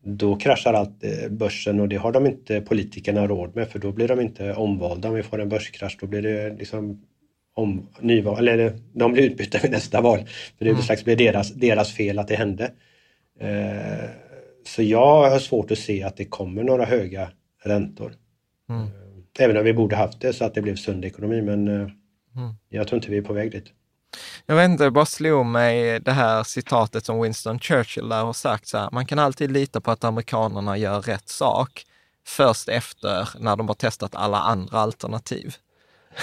då 0.03 0.35
kraschar 0.35 0.73
allt 0.73 1.03
eh, 1.03 1.29
börsen 1.29 1.79
och 1.79 1.89
det 1.89 1.95
har 1.95 2.11
de 2.11 2.25
inte 2.25 2.61
politikerna 2.61 3.27
råd 3.27 3.55
med 3.55 3.69
för 3.69 3.79
då 3.79 3.91
blir 3.91 4.07
de 4.07 4.21
inte 4.21 4.53
omvalda. 4.53 5.09
Om 5.09 5.15
vi 5.15 5.23
får 5.23 5.41
en 5.41 5.49
börskrasch 5.49 5.97
då 6.01 6.07
blir 6.07 6.21
det 6.21 6.49
liksom 6.49 7.01
om 7.57 7.87
nyval, 7.99 8.47
eller 8.47 8.79
de 8.93 9.13
blir 9.13 9.23
utbytta 9.23 9.59
vid 9.61 9.71
nästa 9.71 10.01
val. 10.01 10.19
För 10.57 10.65
det 10.65 10.71
mm. 10.71 10.81
slags 10.81 11.03
blir 11.03 11.15
deras, 11.15 11.53
deras 11.53 11.93
fel 11.93 12.19
att 12.19 12.27
det 12.27 12.35
hände. 12.35 12.71
Eh, 13.39 14.09
så 14.65 14.83
jag 14.83 15.29
har 15.29 15.39
svårt 15.39 15.71
att 15.71 15.77
se 15.77 16.03
att 16.03 16.17
det 16.17 16.25
kommer 16.25 16.63
några 16.63 16.85
höga 16.85 17.29
räntor. 17.63 18.13
Mm. 18.69 18.81
Eh, 18.81 18.89
även 19.39 19.57
om 19.57 19.63
vi 19.63 19.73
borde 19.73 19.95
haft 19.95 20.21
det 20.21 20.33
så 20.33 20.45
att 20.45 20.53
det 20.53 20.61
blev 20.61 20.75
sund 20.75 21.05
ekonomi, 21.05 21.41
men 21.41 21.67
eh, 21.67 21.73
mm. 22.35 22.55
jag 22.69 22.87
tror 22.87 22.97
inte 22.97 23.11
vi 23.11 23.17
är 23.17 23.21
på 23.21 23.33
väg 23.33 23.51
dit. 23.51 23.65
Jag 24.45 24.55
vet 24.55 24.69
inte, 24.69 24.83
det 24.83 24.91
bara 24.91 25.05
slog 25.05 25.45
mig 25.45 25.99
det 25.99 26.11
här 26.11 26.43
citatet 26.43 27.05
som 27.05 27.21
Winston 27.21 27.59
Churchill 27.59 28.11
har 28.11 28.33
sagt 28.33 28.67
så 28.67 28.77
här, 28.77 28.89
man 28.91 29.05
kan 29.05 29.19
alltid 29.19 29.51
lita 29.51 29.81
på 29.81 29.91
att 29.91 30.03
amerikanerna 30.03 30.77
gör 30.77 31.01
rätt 31.01 31.29
sak 31.29 31.83
först 32.27 32.69
efter 32.69 33.29
när 33.39 33.55
de 33.55 33.67
har 33.67 33.75
testat 33.75 34.15
alla 34.15 34.39
andra 34.39 34.79
alternativ. 34.79 35.55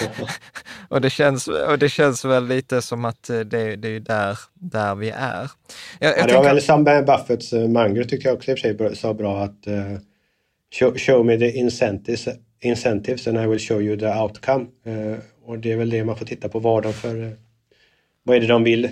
och, 0.88 1.00
det 1.00 1.10
känns, 1.10 1.48
och 1.48 1.78
det 1.78 1.88
känns 1.88 2.24
väl 2.24 2.46
lite 2.46 2.82
som 2.82 3.04
att 3.04 3.30
eh, 3.30 3.40
det, 3.40 3.76
det 3.76 3.88
är 3.88 4.00
där, 4.00 4.38
där 4.54 4.94
vi 4.94 5.10
är. 5.10 5.50
Jag, 5.98 6.10
jag 6.10 6.18
ja, 6.18 6.26
det 6.26 6.34
var 6.34 6.44
väl 6.44 6.62
som 6.62 6.84
Buffetts 6.84 7.52
uh, 7.52 7.68
Munger 7.68 8.04
tyckte 8.04 8.28
jag 8.28 8.36
också 8.36 8.50
i 8.50 8.54
och 8.54 8.58
för 8.58 8.88
sig 8.88 8.96
sa 8.96 9.14
bra 9.14 9.42
att 9.42 9.66
uh, 9.66 9.98
show, 10.78 10.98
show, 10.98 11.26
me 11.26 11.38
the 11.38 11.50
incentives, 11.50 12.28
incentives 12.60 13.26
and 13.26 13.38
I 13.38 13.46
will 13.46 13.60
show 13.60 13.82
you 13.82 13.98
the 13.98 14.06
outcome. 14.06 14.66
Uh, 14.86 15.18
och 15.46 15.58
det 15.58 15.72
är 15.72 15.76
väl 15.76 15.90
det 15.90 16.04
man 16.04 16.16
får 16.16 16.26
titta 16.26 16.48
på 16.48 16.58
vad 16.58 16.82
de 16.82 16.92
för, 16.92 17.16
uh, 17.16 17.30
vad 18.22 18.36
är 18.36 18.40
det 18.40 18.46
de 18.46 18.64
vill 18.64 18.90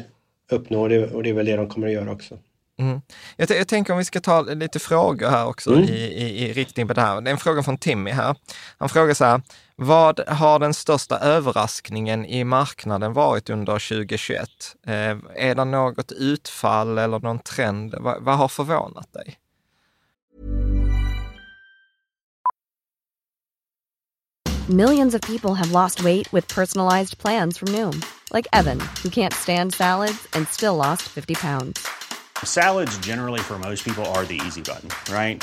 uppnå 0.50 0.80
och 0.82 0.88
det, 0.88 1.07
och 1.07 1.22
det 1.22 1.30
är 1.30 1.34
väl 1.34 1.46
det 1.46 1.57
de 1.57 1.68
kommer 1.68 1.86
att 1.86 1.92
göra 1.92 2.12
också. 2.12 2.38
Mm. 2.78 3.00
Jag, 3.36 3.50
jag, 3.50 3.68
tänker 3.68 3.92
om 3.92 3.98
vi 3.98 4.05
ska 4.05 4.20
ta 4.20 4.42
lite 4.42 4.78
frågor 4.78 5.28
här 5.28 5.46
också 5.46 5.70
mm. 5.70 5.84
i, 5.84 5.92
i, 5.92 6.44
i 6.44 6.53
riktning 6.53 6.88
på 6.88 6.94
det 6.94 7.00
här. 7.00 7.20
Det 7.20 7.30
är 7.30 7.32
en 7.32 7.38
fråga 7.38 7.62
från 7.62 7.78
Timmy 7.78 8.11
här. 8.11 8.36
Han 8.78 8.88
frågar 8.88 9.14
så 9.14 9.24
här, 9.24 9.42
vad 9.83 10.20
har 10.28 10.59
den 10.59 10.74
största 10.74 11.18
överraskningen 11.18 12.26
i 12.26 12.45
marknaden 12.45 13.12
varit 13.12 13.51
under 13.51 13.72
2021? 13.72 14.49
Eh, 14.87 14.95
är 15.35 15.55
det 15.55 15.64
något 15.64 16.12
utfall 16.12 16.99
eller 16.99 17.20
någon 17.20 17.39
trend? 17.39 17.95
Va, 18.01 18.16
vad 18.20 18.39
har 18.39 18.49
förvånat 18.49 19.12
dig? 19.12 19.39
Millions 24.68 25.14
of 25.14 25.20
people 25.20 25.55
have 25.55 25.72
lost 25.72 26.01
weight 26.01 26.33
with 26.33 26.55
personalized 26.55 27.18
plans 27.18 27.59
from 27.59 27.72
Noom. 27.72 28.03
Like 28.35 28.47
Evan, 28.53 28.80
who 29.03 29.11
can't 29.11 29.35
stand 29.35 29.74
salads 29.74 30.28
and 30.37 30.49
still 30.49 30.76
lost 30.76 31.03
50 31.03 31.35
pounds. 31.35 31.87
Salads 32.45 32.99
generally 33.07 33.41
for 33.41 33.59
most 33.59 33.85
people 33.85 34.05
are 34.05 34.24
the 34.24 34.41
easy 34.47 34.62
button, 34.62 34.89
right? 35.14 35.43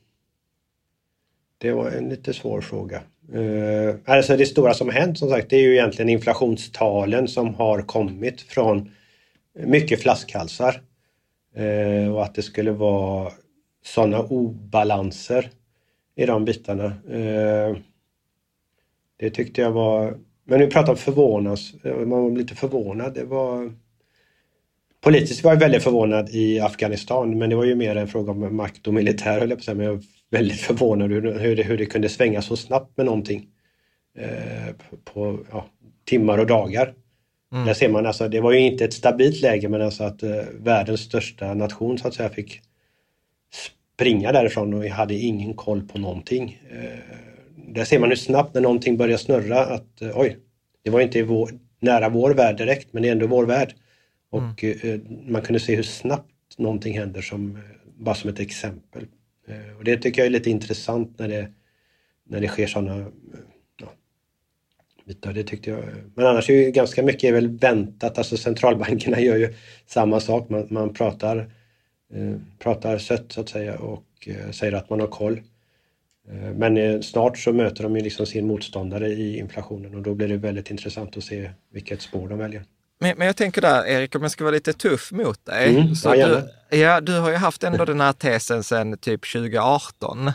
Det 1.61 1.71
var 1.71 1.91
en 1.91 2.09
lite 2.09 2.33
svår 2.33 2.61
fråga. 2.61 3.01
Eh, 3.33 3.95
alltså 4.05 4.37
det 4.37 4.45
stora 4.45 4.73
som 4.73 4.87
har 4.87 4.93
hänt 4.93 5.17
som 5.17 5.29
sagt 5.29 5.49
det 5.49 5.55
är 5.55 5.61
ju 5.61 5.73
egentligen 5.73 6.09
inflationstalen 6.09 7.27
som 7.27 7.53
har 7.53 7.81
kommit 7.81 8.41
från 8.41 8.91
mycket 9.53 10.01
flaskhalsar. 10.01 10.81
Eh, 11.55 12.13
och 12.13 12.23
att 12.23 12.35
det 12.35 12.41
skulle 12.41 12.71
vara 12.71 13.31
sådana 13.85 14.19
obalanser 14.19 15.49
i 16.15 16.25
de 16.25 16.45
bitarna. 16.45 16.85
Eh, 16.85 17.77
det 19.19 19.29
tyckte 19.29 19.61
jag 19.61 19.71
var... 19.71 20.17
Men 20.43 20.59
nu 20.59 20.67
pratar 20.67 20.91
om 20.91 20.97
förvånas, 20.97 21.73
man 21.83 22.09
var 22.09 22.31
lite 22.31 22.55
förvånad. 22.55 23.13
Det 23.13 23.23
var... 23.23 23.73
Politiskt 25.01 25.43
var 25.43 25.51
jag 25.51 25.59
väldigt 25.59 25.83
förvånad 25.83 26.29
i 26.29 26.59
Afghanistan 26.59 27.37
men 27.37 27.49
det 27.49 27.55
var 27.55 27.65
ju 27.65 27.75
mer 27.75 27.95
en 27.95 28.07
fråga 28.07 28.31
om 28.31 28.55
makt 28.55 28.87
och 28.87 28.93
militär 28.93 29.39
höll 29.39 29.49
jag 29.49 29.57
på 29.57 29.61
att 29.61 29.65
säga. 29.65 29.75
Men 29.75 29.85
jag 29.85 30.03
väldigt 30.31 30.59
förvånad 30.59 31.11
hur, 31.11 31.39
hur, 31.39 31.55
det, 31.55 31.63
hur 31.63 31.77
det 31.77 31.85
kunde 31.85 32.09
svänga 32.09 32.41
så 32.41 32.57
snabbt 32.57 32.97
med 32.97 33.05
någonting. 33.05 33.47
Eh, 34.17 34.75
på 35.03 35.39
ja, 35.51 35.65
timmar 36.05 36.37
och 36.37 36.47
dagar. 36.47 36.93
Mm. 37.51 37.65
Där 37.65 37.73
ser 37.73 37.89
man 37.89 38.05
alltså, 38.05 38.27
det 38.27 38.41
var 38.41 38.51
ju 38.51 38.59
inte 38.59 38.85
ett 38.85 38.93
stabilt 38.93 39.41
läge 39.41 39.69
men 39.69 39.81
alltså 39.81 40.03
att 40.03 40.23
eh, 40.23 40.43
världens 40.59 41.01
största 41.01 41.53
nation 41.53 41.97
så 41.97 42.07
att 42.07 42.13
säga 42.13 42.29
fick 42.29 42.61
springa 43.93 44.31
därifrån 44.31 44.73
och 44.73 44.85
hade 44.85 45.13
ingen 45.13 45.53
koll 45.53 45.81
på 45.81 45.99
någonting. 45.99 46.61
Eh, 46.71 46.99
där 47.55 47.85
ser 47.85 47.99
man 47.99 48.09
hur 48.09 48.15
snabbt 48.15 48.53
när 48.53 48.61
någonting 48.61 48.97
börjar 48.97 49.17
snurra 49.17 49.65
att 49.65 50.01
eh, 50.01 50.11
oj, 50.19 50.37
det 50.83 50.89
var 50.89 51.01
inte 51.01 51.23
vår, 51.23 51.51
nära 51.79 52.09
vår 52.09 52.33
värld 52.33 52.57
direkt 52.57 52.93
men 52.93 53.03
det 53.03 53.09
är 53.09 53.11
ändå 53.11 53.27
vår 53.27 53.45
värld. 53.45 53.73
Och 54.29 54.63
mm. 54.63 54.77
Eh, 54.83 54.99
man 55.27 55.41
kunde 55.41 55.59
se 55.59 55.75
hur 55.75 55.83
snabbt 55.83 56.57
någonting 56.57 56.99
händer 56.99 57.21
som, 57.21 57.55
eh, 57.55 57.61
bara 57.97 58.15
som 58.15 58.29
ett 58.29 58.39
exempel. 58.39 59.05
Eh, 59.47 59.77
och 59.77 59.83
det 59.83 59.97
tycker 59.97 60.21
jag 60.21 60.25
är 60.25 60.31
lite 60.31 60.49
intressant 60.49 61.19
när 61.19 61.27
det, 61.27 61.51
när 62.23 62.41
det 62.41 62.47
sker 62.47 62.67
sådana 62.67 63.11
ja, 63.81 63.93
bitar. 65.05 65.33
Det 65.33 65.43
tyckte 65.43 65.69
jag. 65.69 65.83
Men 66.15 66.25
annars 66.25 66.49
är 66.49 66.53
ju 66.53 66.71
ganska 66.71 67.03
mycket 67.03 67.33
väl 67.33 67.47
väntat. 67.47 68.17
Alltså 68.17 68.37
centralbankerna 68.37 69.19
gör 69.19 69.37
ju 69.37 69.53
samma 69.85 70.19
sak. 70.19 70.49
Man, 70.49 70.67
man 70.69 70.93
pratar, 70.93 71.37
eh, 72.13 72.35
pratar 72.59 72.97
sött 72.97 73.31
så 73.31 73.41
att 73.41 73.49
säga 73.49 73.79
och 73.79 74.05
eh, 74.27 74.51
säger 74.51 74.73
att 74.73 74.89
man 74.89 74.99
har 74.99 75.07
koll. 75.07 75.41
Eh, 76.29 76.53
men 76.53 76.77
eh, 76.77 76.99
snart 77.01 77.37
så 77.37 77.53
möter 77.53 77.83
de 77.83 77.95
ju 77.97 78.03
liksom 78.03 78.25
sin 78.25 78.47
motståndare 78.47 79.07
i 79.07 79.37
inflationen 79.37 79.95
och 79.95 80.01
då 80.01 80.13
blir 80.13 80.27
det 80.27 80.37
väldigt 80.37 80.71
intressant 80.71 81.17
att 81.17 81.23
se 81.23 81.51
vilket 81.69 82.01
spår 82.01 82.27
de 82.29 82.39
väljer. 82.39 82.63
Men, 83.01 83.17
men 83.17 83.27
jag 83.27 83.35
tänker 83.35 83.61
där, 83.61 83.85
Erik, 83.85 84.15
om 84.15 84.21
jag 84.21 84.31
ska 84.31 84.43
vara 84.43 84.53
lite 84.53 84.73
tuff 84.73 85.11
mot 85.11 85.45
dig. 85.45 85.75
Mm, 85.75 85.95
så 85.95 86.15
ja, 86.15 86.27
du, 86.27 86.77
ja, 86.77 87.01
du 87.01 87.19
har 87.19 87.29
ju 87.29 87.35
haft 87.35 87.63
ändå 87.63 87.85
den 87.85 88.01
här 88.01 88.13
tesen 88.13 88.63
sedan 88.63 88.97
typ 88.97 89.31
2018. 89.31 90.27
Uh, 90.27 90.33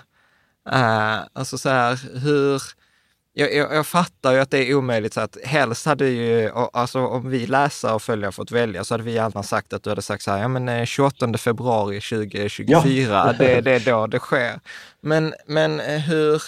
eh, 0.72 1.18
alltså 1.32 1.58
så 1.58 1.68
här, 1.68 2.20
hur... 2.20 2.62
Jag, 3.38 3.54
jag, 3.54 3.74
jag, 3.74 3.86
fattar 3.86 4.32
ju 4.32 4.38
att 4.38 4.50
det 4.50 4.58
är 4.58 4.74
omöjligt, 4.74 5.14
så 5.14 5.20
att 5.20 5.36
helst 5.44 5.86
hade 5.86 6.08
ju, 6.08 6.50
alltså 6.72 7.06
om 7.06 7.30
vi 7.30 7.46
läsare 7.46 7.94
och 7.94 8.02
följare 8.02 8.32
fått 8.32 8.50
välja 8.50 8.84
så 8.84 8.94
hade 8.94 9.04
vi 9.04 9.12
gärna 9.12 9.42
sagt 9.42 9.72
att 9.72 9.82
du 9.82 9.90
hade 9.90 10.02
sagt 10.02 10.22
så 10.22 10.30
här, 10.30 10.38
ja 10.38 10.48
men 10.48 10.86
28 10.86 11.26
eh, 11.26 11.32
februari 11.32 12.00
2024, 12.00 13.08
ja. 13.10 13.32
det, 13.38 13.60
det 13.60 13.72
är 13.72 13.80
då 13.80 14.06
det 14.06 14.18
sker. 14.18 14.60
Men, 15.00 15.34
men 15.46 15.80
eh, 15.80 16.00
hur, 16.00 16.42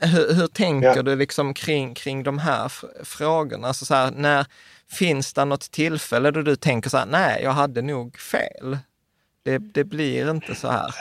hur, 0.00 0.34
hur 0.34 0.46
tänker 0.46 0.96
ja. 0.96 1.02
du 1.02 1.16
liksom 1.16 1.54
kring, 1.54 1.94
kring 1.94 2.22
de 2.22 2.38
här 2.38 2.72
frågorna? 3.04 3.68
Alltså 3.68 3.84
så 3.84 3.94
här, 3.94 4.10
när, 4.10 4.46
Finns 4.94 5.32
det 5.32 5.44
något 5.44 5.70
tillfälle 5.70 6.30
då 6.30 6.42
du 6.42 6.56
tänker 6.56 6.90
så 6.90 6.96
här, 6.96 7.06
nej, 7.06 7.40
jag 7.42 7.50
hade 7.50 7.82
nog 7.82 8.18
fel? 8.18 8.78
Det, 9.44 9.58
det 9.58 9.84
blir 9.84 10.30
inte 10.30 10.54
så 10.54 10.68
här. 10.68 10.94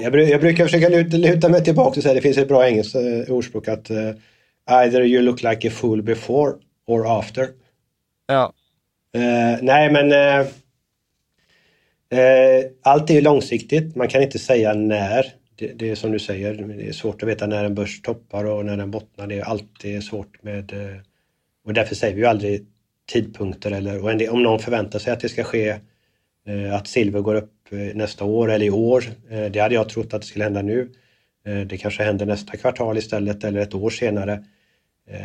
Jag, 0.00 0.28
jag 0.28 0.40
brukar 0.40 0.64
försöka 0.64 0.88
luta, 0.88 1.16
luta 1.16 1.48
mig 1.48 1.64
tillbaka 1.64 1.96
och 1.96 2.02
säga, 2.02 2.14
det 2.14 2.20
finns 2.20 2.38
ett 2.38 2.48
bra 2.48 2.68
engelskt 2.68 2.96
uh, 2.96 3.30
ordspråk 3.30 3.68
att 3.68 3.90
uh, 3.90 4.12
either 4.70 5.02
you 5.02 5.22
look 5.22 5.42
like 5.42 5.68
a 5.68 5.70
fool 5.74 6.02
before 6.02 6.52
or 6.86 7.18
after. 7.18 7.48
Ja. 8.26 8.52
Uh, 9.16 9.58
nej, 9.62 9.92
men 9.92 10.12
allt 12.82 13.10
är 13.10 13.14
ju 13.14 13.20
långsiktigt. 13.20 13.96
Man 13.96 14.08
kan 14.08 14.22
inte 14.22 14.38
säga 14.38 14.74
när. 14.74 15.26
Det, 15.56 15.66
det, 15.66 15.90
är 15.90 15.94
som 15.94 16.12
du 16.12 16.18
säger, 16.18 16.54
det 16.54 16.88
är 16.88 16.92
svårt 16.92 17.22
att 17.22 17.28
veta 17.28 17.46
när 17.46 17.64
en 17.64 17.74
börs 17.74 18.02
toppar 18.02 18.44
och 18.44 18.64
när 18.64 18.76
den 18.76 18.90
bottnar. 18.90 19.26
Det 19.26 19.38
är 19.38 19.44
alltid 19.44 20.04
svårt 20.04 20.42
med... 20.42 20.72
Och 21.64 21.74
därför 21.74 21.94
säger 21.94 22.14
vi 22.14 22.20
ju 22.20 22.26
aldrig 22.26 22.66
tidpunkter 23.08 23.70
eller 23.70 24.30
om 24.30 24.42
någon 24.42 24.58
förväntar 24.58 24.98
sig 24.98 25.12
att 25.12 25.20
det 25.20 25.28
ska 25.28 25.44
ske 25.44 25.68
eh, 26.46 26.74
att 26.74 26.86
silver 26.86 27.20
går 27.20 27.34
upp 27.34 27.52
eh, 27.70 27.78
nästa 27.78 28.24
år 28.24 28.50
eller 28.50 28.66
i 28.66 28.70
år. 28.70 29.04
Eh, 29.30 29.44
det 29.44 29.58
hade 29.58 29.74
jag 29.74 29.88
trott 29.88 30.14
att 30.14 30.20
det 30.20 30.26
skulle 30.26 30.44
hända 30.44 30.62
nu. 30.62 30.88
Det 31.66 31.76
kanske 31.78 32.02
händer 32.02 32.26
nästa 32.26 32.56
kvartal 32.56 32.98
istället 32.98 33.44
eller 33.44 33.60
ett 33.60 33.74
år 33.74 33.90
senare. 33.90 34.44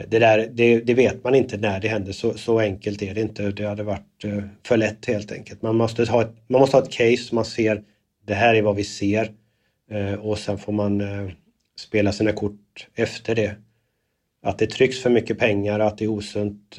Det, 0.07 0.19
där, 0.19 0.49
det, 0.51 0.79
det, 0.79 0.93
vet 0.93 1.23
man 1.23 1.35
inte 1.35 1.57
när 1.57 1.79
det 1.79 1.87
händer, 1.87 2.11
så, 2.11 2.33
så, 2.37 2.59
enkelt 2.59 3.01
är 3.01 3.13
det 3.13 3.21
inte. 3.21 3.51
Det 3.51 3.65
hade 3.65 3.83
varit 3.83 4.25
för 4.67 4.77
lätt 4.77 5.05
helt 5.05 5.31
enkelt. 5.31 5.61
Man 5.61 5.75
måste 5.75 6.05
ha 6.05 6.21
ett, 6.21 6.35
man 6.47 6.61
måste 6.61 6.77
ha 6.77 6.83
ett 6.83 6.91
case, 6.91 7.35
man 7.35 7.45
ser 7.45 7.83
det 8.25 8.33
här 8.33 8.55
är 8.55 8.61
vad 8.61 8.75
vi 8.75 8.83
ser 8.83 9.31
och 10.19 10.37
sen 10.37 10.57
får 10.57 10.73
man 10.73 11.03
spela 11.79 12.11
sina 12.11 12.31
kort 12.31 12.87
efter 12.95 13.35
det. 13.35 13.55
Att 14.41 14.57
det 14.57 14.67
trycks 14.67 14.99
för 14.99 15.09
mycket 15.09 15.39
pengar, 15.39 15.79
att 15.79 15.97
det 15.97 16.05
är 16.05 16.09
osunt, 16.09 16.77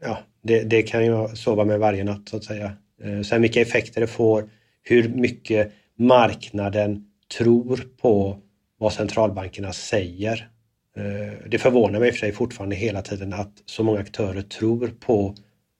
ja, 0.00 0.18
det, 0.42 0.62
det, 0.62 0.82
kan 0.82 1.06
jag 1.06 1.38
sova 1.38 1.64
med 1.64 1.78
varje 1.78 2.04
natt 2.04 2.28
så 2.28 2.36
att 2.36 2.44
säga. 2.44 2.72
Eh, 3.02 3.22
Sen 3.22 3.42
vilka 3.42 3.60
effekter 3.60 4.00
det 4.00 4.06
får, 4.06 4.50
hur 4.82 5.08
mycket 5.08 5.72
marknaden 5.96 7.04
tror 7.38 7.84
på 8.00 8.38
vad 8.78 8.92
centralbankerna 8.92 9.72
säger. 9.72 10.48
Eh, 10.96 11.48
det 11.48 11.58
förvånar 11.58 12.00
mig 12.00 12.08
i 12.08 12.10
och 12.10 12.14
för 12.14 12.20
sig 12.20 12.32
fortfarande 12.32 12.76
hela 12.76 13.02
tiden 13.02 13.32
att 13.32 13.52
så 13.66 13.82
många 13.82 14.00
aktörer 14.00 14.42
tror 14.42 14.88
på 14.88 15.34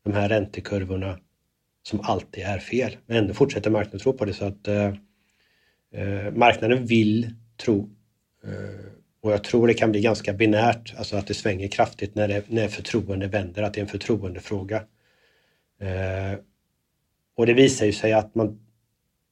de 0.05 0.13
här 0.13 0.29
räntekurvorna 0.29 1.19
som 1.83 2.01
alltid 2.03 2.45
är 2.45 2.59
fel. 2.59 2.97
Men 3.07 3.17
ändå 3.17 3.35
fortsätter 3.35 3.71
marknaden 3.71 4.01
tro 4.01 4.13
på 4.13 4.25
det 4.25 4.33
så 4.33 4.45
att 4.45 4.69
eh, 4.69 4.87
eh 5.95 6.33
marknaden 6.33 6.87
vill 6.87 7.35
tro. 7.57 7.91
Och 9.23 9.33
jag 9.33 9.45
tror 9.45 9.67
det 9.67 9.75
kan 9.75 9.91
bli 9.91 10.01
ganska 10.01 10.33
binärt, 10.33 10.95
alltså 10.97 11.17
att 11.17 11.27
det 11.27 11.35
svänger 11.35 11.69
kraftigt 11.69 12.15
när, 12.15 12.29
det, 12.29 12.43
när 12.49 12.69
förtroende 12.69 13.27
vänder, 13.27 13.63
att 13.63 13.75
det 13.75 13.81
är 13.81 13.83
en 13.83 13.89
förtroendefråga. 13.89 14.77
Eh, 15.81 16.39
och 17.37 17.47
det 17.47 17.55
visar 17.55 17.87
ju 17.87 17.93
sig 17.93 18.13
att 18.13 18.35
man 18.35 18.59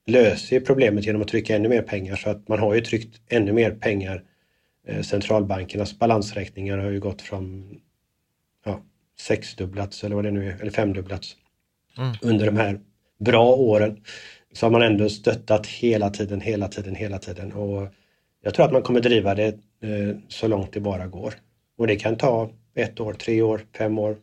löser 0.07 0.61
problemet 0.61 1.07
genom 1.07 1.23
att 1.23 1.29
trycka 1.29 1.57
ännu 1.57 1.69
mer 1.69 1.83
pengar 1.83 2.17
så 2.17 2.31
att 2.31 2.49
man 2.49 2.59
har 2.59 2.75
ju 2.75 2.81
tryckt 2.81 3.21
ännu 3.29 3.53
mer 3.53 3.71
pengar. 3.71 4.25
Eh, 4.87 5.03
centralbankernas 5.03 5.99
balansräkningar 5.99 6.79
har 6.79 6.91
ju 6.91 7.01
gått 7.01 7.23
från 7.23 7.79
ja, 8.65 8.81
sexdubblats 9.21 10.05
eller 10.05 10.17
vad 10.17 10.25
det 10.25 10.31
nu 10.31 10.51
är, 10.51 10.61
eller 10.61 10.71
femdubblats 10.71 11.37
mm. 11.99 12.13
under 12.23 12.47
de 12.47 12.57
här 12.57 12.81
bra 13.19 13.55
åren. 13.55 14.05
Så 14.53 14.67
har 14.67 14.71
man 14.71 14.83
ändå 14.83 15.09
stöttat 15.09 15.67
hela 15.67 16.11
tiden, 16.11 16.41
hela 16.41 16.69
tiden, 16.69 16.95
hela 16.95 17.19
tiden. 17.19 17.53
Och 17.53 17.89
jag 18.43 18.55
tror 18.55 18.67
att 18.67 18.73
man 18.73 18.83
kommer 18.83 19.01
driva 19.01 19.35
det 19.35 19.59
så 20.29 20.49
långt 20.49 20.73
det 20.73 20.81
bara 20.81 21.07
går. 21.07 21.35
Och 21.79 21.87
det 21.87 21.97
kan 21.97 22.17
ta 22.17 22.51
ett 22.75 23.01
år, 23.01 23.13
tre 23.13 23.43
år, 23.43 23.67
fem 23.79 23.99
år. 23.99 24.17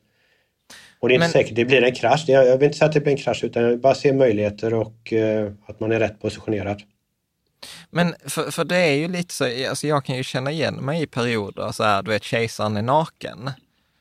Och 1.00 1.10
det 1.10 1.14
är 1.14 1.16
inte 1.16 1.26
Men... 1.26 1.32
säkert 1.32 1.56
det 1.56 1.66
blir 1.66 1.84
en 1.84 1.96
krasch. 1.96 2.24
Jag 2.28 2.58
vill 2.58 2.66
inte 2.66 2.78
säga 2.78 2.88
att 2.88 2.94
det 2.94 3.02
blir 3.02 3.12
en 3.12 3.18
krasch 3.18 3.44
utan 3.44 3.64
jag 3.64 3.70
vill 3.70 3.80
bara 3.80 3.96
se 3.96 4.14
möjligheter 4.14 4.74
och 4.74 5.14
eh, 5.14 5.52
att 5.66 5.80
man 5.80 5.92
är 5.92 6.00
rätt 6.00 6.22
positionerad. 6.22 6.82
Men 7.90 8.16
för, 8.26 8.52
för 8.52 8.66
det 8.66 8.78
är 8.78 8.96
ju 8.96 9.08
lite 9.08 9.34
så, 9.34 9.70
alltså 9.70 9.88
jag 9.88 10.06
kan 10.06 10.18
ju 10.18 10.24
känna 10.24 10.52
igen 10.52 10.76
mig 10.76 11.02
i 11.02 11.08
perioder, 11.08 11.72
så 11.72 11.84
här, 11.84 12.04
du 12.04 12.12
vet 12.12 12.24
kejsaren 12.24 12.78
är 12.78 12.82
naken. 12.82 13.50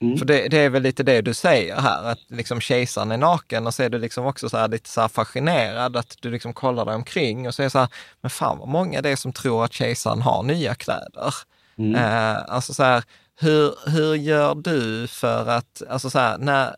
Mm. 0.04 0.18
För 0.18 0.26
det, 0.26 0.48
det, 0.48 0.58
är 0.58 0.70
väl 0.70 0.82
lite 0.82 1.02
det 1.02 1.20
du 1.20 1.34
säger 1.34 1.76
här, 1.76 2.04
att 2.04 2.18
liksom 2.28 2.60
kejsaren 2.60 3.12
är 3.12 3.16
naken 3.16 3.66
och 3.66 3.74
så 3.74 3.82
är 3.82 3.90
du 3.90 3.98
liksom 3.98 4.26
också 4.26 4.48
så 4.48 4.66
lite 4.66 4.88
så 4.88 5.08
fascinerad, 5.08 5.96
att 5.96 6.16
du 6.20 6.30
liksom 6.30 6.52
kollar 6.52 6.84
dig 6.84 6.94
omkring 6.94 7.48
och 7.48 7.54
så 7.54 7.62
är 7.62 7.68
så 7.68 7.78
här, 7.78 7.88
men 8.20 8.30
fan 8.30 8.58
vad 8.58 8.68
många 8.68 9.02
det 9.02 9.10
är 9.10 9.16
som 9.16 9.32
tror 9.32 9.64
att 9.64 9.72
kejsaren 9.72 10.22
har 10.22 10.42
nya 10.42 10.74
kläder. 10.74 11.34
Mm. 11.78 11.94
Eh, 11.94 12.42
alltså 12.48 12.74
så 12.74 12.82
här, 12.82 13.04
hur, 13.40 13.90
hur 13.90 14.14
gör 14.14 14.54
du 14.54 15.06
för 15.06 15.48
att, 15.48 15.82
alltså 15.88 16.10
så 16.10 16.18
här, 16.18 16.38
när, 16.38 16.76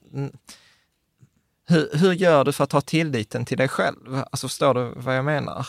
hur, 1.68 1.98
hur 1.98 2.12
gör 2.12 2.44
du 2.44 2.52
för 2.52 2.64
att 2.64 2.72
ha 2.72 2.80
tilliten 2.80 3.44
till 3.44 3.58
dig 3.58 3.68
själv? 3.68 4.22
Alltså 4.30 4.48
förstår 4.48 4.74
du 4.74 4.92
vad 4.96 5.16
jag 5.16 5.24
menar? 5.24 5.66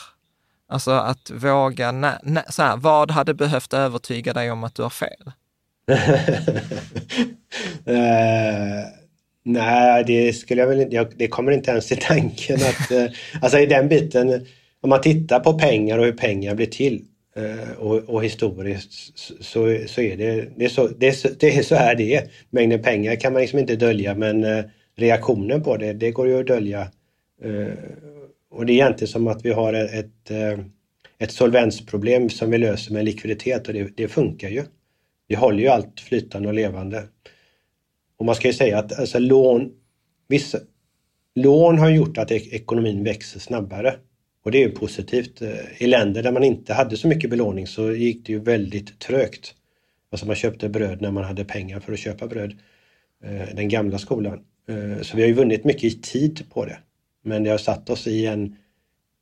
Alltså 0.69 0.91
att 0.91 1.31
våga, 1.31 1.91
nä, 1.91 2.19
nä, 2.23 2.43
så 2.49 2.63
här, 2.63 2.77
vad 2.77 3.11
hade 3.11 3.33
behövt 3.33 3.73
övertyga 3.73 4.33
dig 4.33 4.51
om 4.51 4.63
att 4.63 4.75
du 4.75 4.83
har 4.83 4.89
fel? 4.89 5.31
Uh, 5.91 5.97
nej, 9.43 10.03
det 10.07 10.33
skulle 10.33 10.61
jag 10.61 10.67
väl 10.67 10.81
inte, 10.81 11.09
det 11.15 11.27
kommer 11.27 11.51
inte 11.51 11.71
ens 11.71 11.87
till 11.87 11.97
tanken 11.97 12.55
att, 12.55 12.91
uh, 12.91 13.05
alltså 13.41 13.59
i 13.59 13.65
den 13.65 13.87
biten, 13.87 14.45
om 14.81 14.89
man 14.89 15.01
tittar 15.01 15.39
på 15.39 15.59
pengar 15.59 15.97
och 15.97 16.05
hur 16.05 16.11
pengar 16.11 16.55
blir 16.55 16.65
till 16.65 17.05
uh, 17.37 17.71
och, 17.77 17.95
och, 17.95 18.23
historiskt 18.23 19.17
så, 19.43 19.77
så 19.87 20.01
är 20.01 20.17
det, 20.17 20.47
det, 20.57 20.65
är 20.65 20.69
så, 20.69 20.87
det, 20.87 21.07
är 21.07 21.11
så, 21.11 21.29
det 21.39 21.57
är 21.57 21.63
så 21.63 21.75
här 21.75 21.95
det 21.95 22.15
är. 22.15 22.29
Mängden 22.49 22.81
pengar 22.81 23.15
kan 23.15 23.33
man 23.33 23.41
liksom 23.41 23.59
inte 23.59 23.75
dölja 23.75 24.15
men 24.15 24.63
reaktionen 24.95 25.63
på 25.63 25.77
det, 25.77 25.93
det 25.93 26.11
går 26.11 26.27
ju 26.27 26.39
att 26.39 26.47
dölja. 26.47 26.91
och 28.51 28.65
det 28.65 28.73
är 28.73 28.75
egentligen 28.75 29.11
som 29.11 29.27
att 29.27 29.45
vi 29.45 29.51
har 29.51 29.73
ett, 29.73 30.31
ett 31.19 31.31
solvensproblem 31.31 32.29
som 32.29 32.51
vi 32.51 32.57
löser 32.57 32.93
med 32.93 33.05
likviditet 33.05 33.67
och 33.67 33.73
det, 33.73 33.97
det 33.97 34.07
funkar 34.07 34.49
ju. 34.49 34.63
Vi 35.27 35.35
håller 35.35 35.59
ju 35.59 35.67
allt 35.67 35.99
flytande 35.99 36.47
och 36.47 36.53
levande. 36.53 37.03
Och 38.17 38.25
man 38.25 38.35
ska 38.35 38.47
ju 38.47 38.53
säga 38.53 38.79
att 38.79 38.99
alltså, 38.99 39.19
lån, 39.19 39.71
vissa, 40.27 40.59
lån 41.35 41.77
har 41.77 41.89
gjort 41.89 42.17
att 42.17 42.31
ekonomin 42.31 43.03
växer 43.03 43.39
snabbare. 43.39 43.95
Och 44.43 44.51
det 44.51 44.63
är 44.63 44.67
ju 44.67 44.71
positivt. 44.71 45.41
Eh, 45.41 45.81
I 45.81 45.87
länder 45.87 46.23
där 46.23 46.31
man 46.31 46.43
inte 46.43 46.73
hade 46.73 46.97
så 46.97 47.07
mycket 47.07 47.29
belåning 47.29 47.67
så 47.67 47.91
gick 47.91 48.25
det 48.25 48.33
ju 48.33 48.39
väldigt 48.39 48.99
trögt. 48.99 49.55
Alltså 50.11 50.27
man 50.27 50.35
köpte 50.35 50.69
bröd 50.69 51.01
när 51.01 51.11
man 51.11 51.23
hade 51.23 51.45
pengar 51.45 51.79
för 51.79 51.93
att 51.93 51.99
köpa 51.99 52.27
bröd. 52.27 52.59
Eh, 53.23 53.55
den 53.55 53.69
gamla 53.69 53.97
skolan. 53.97 54.39
Eh, 54.69 55.01
så 55.01 55.17
vi 55.17 55.21
har 55.21 55.27
ju 55.27 55.33
vunnit 55.33 55.63
mycket 55.63 55.83
i 55.83 56.01
tid 56.01 56.43
på 56.49 56.65
det. 56.65 56.79
Men 57.23 57.43
det 57.43 57.49
har 57.49 57.57
satt 57.57 57.89
oss 57.89 58.07
i 58.07 58.25
en 58.25 58.55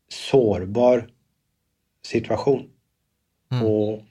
sårbar 0.10 1.08
situation. 2.04 2.70
Mm. 3.52 3.66
Och 3.66 4.02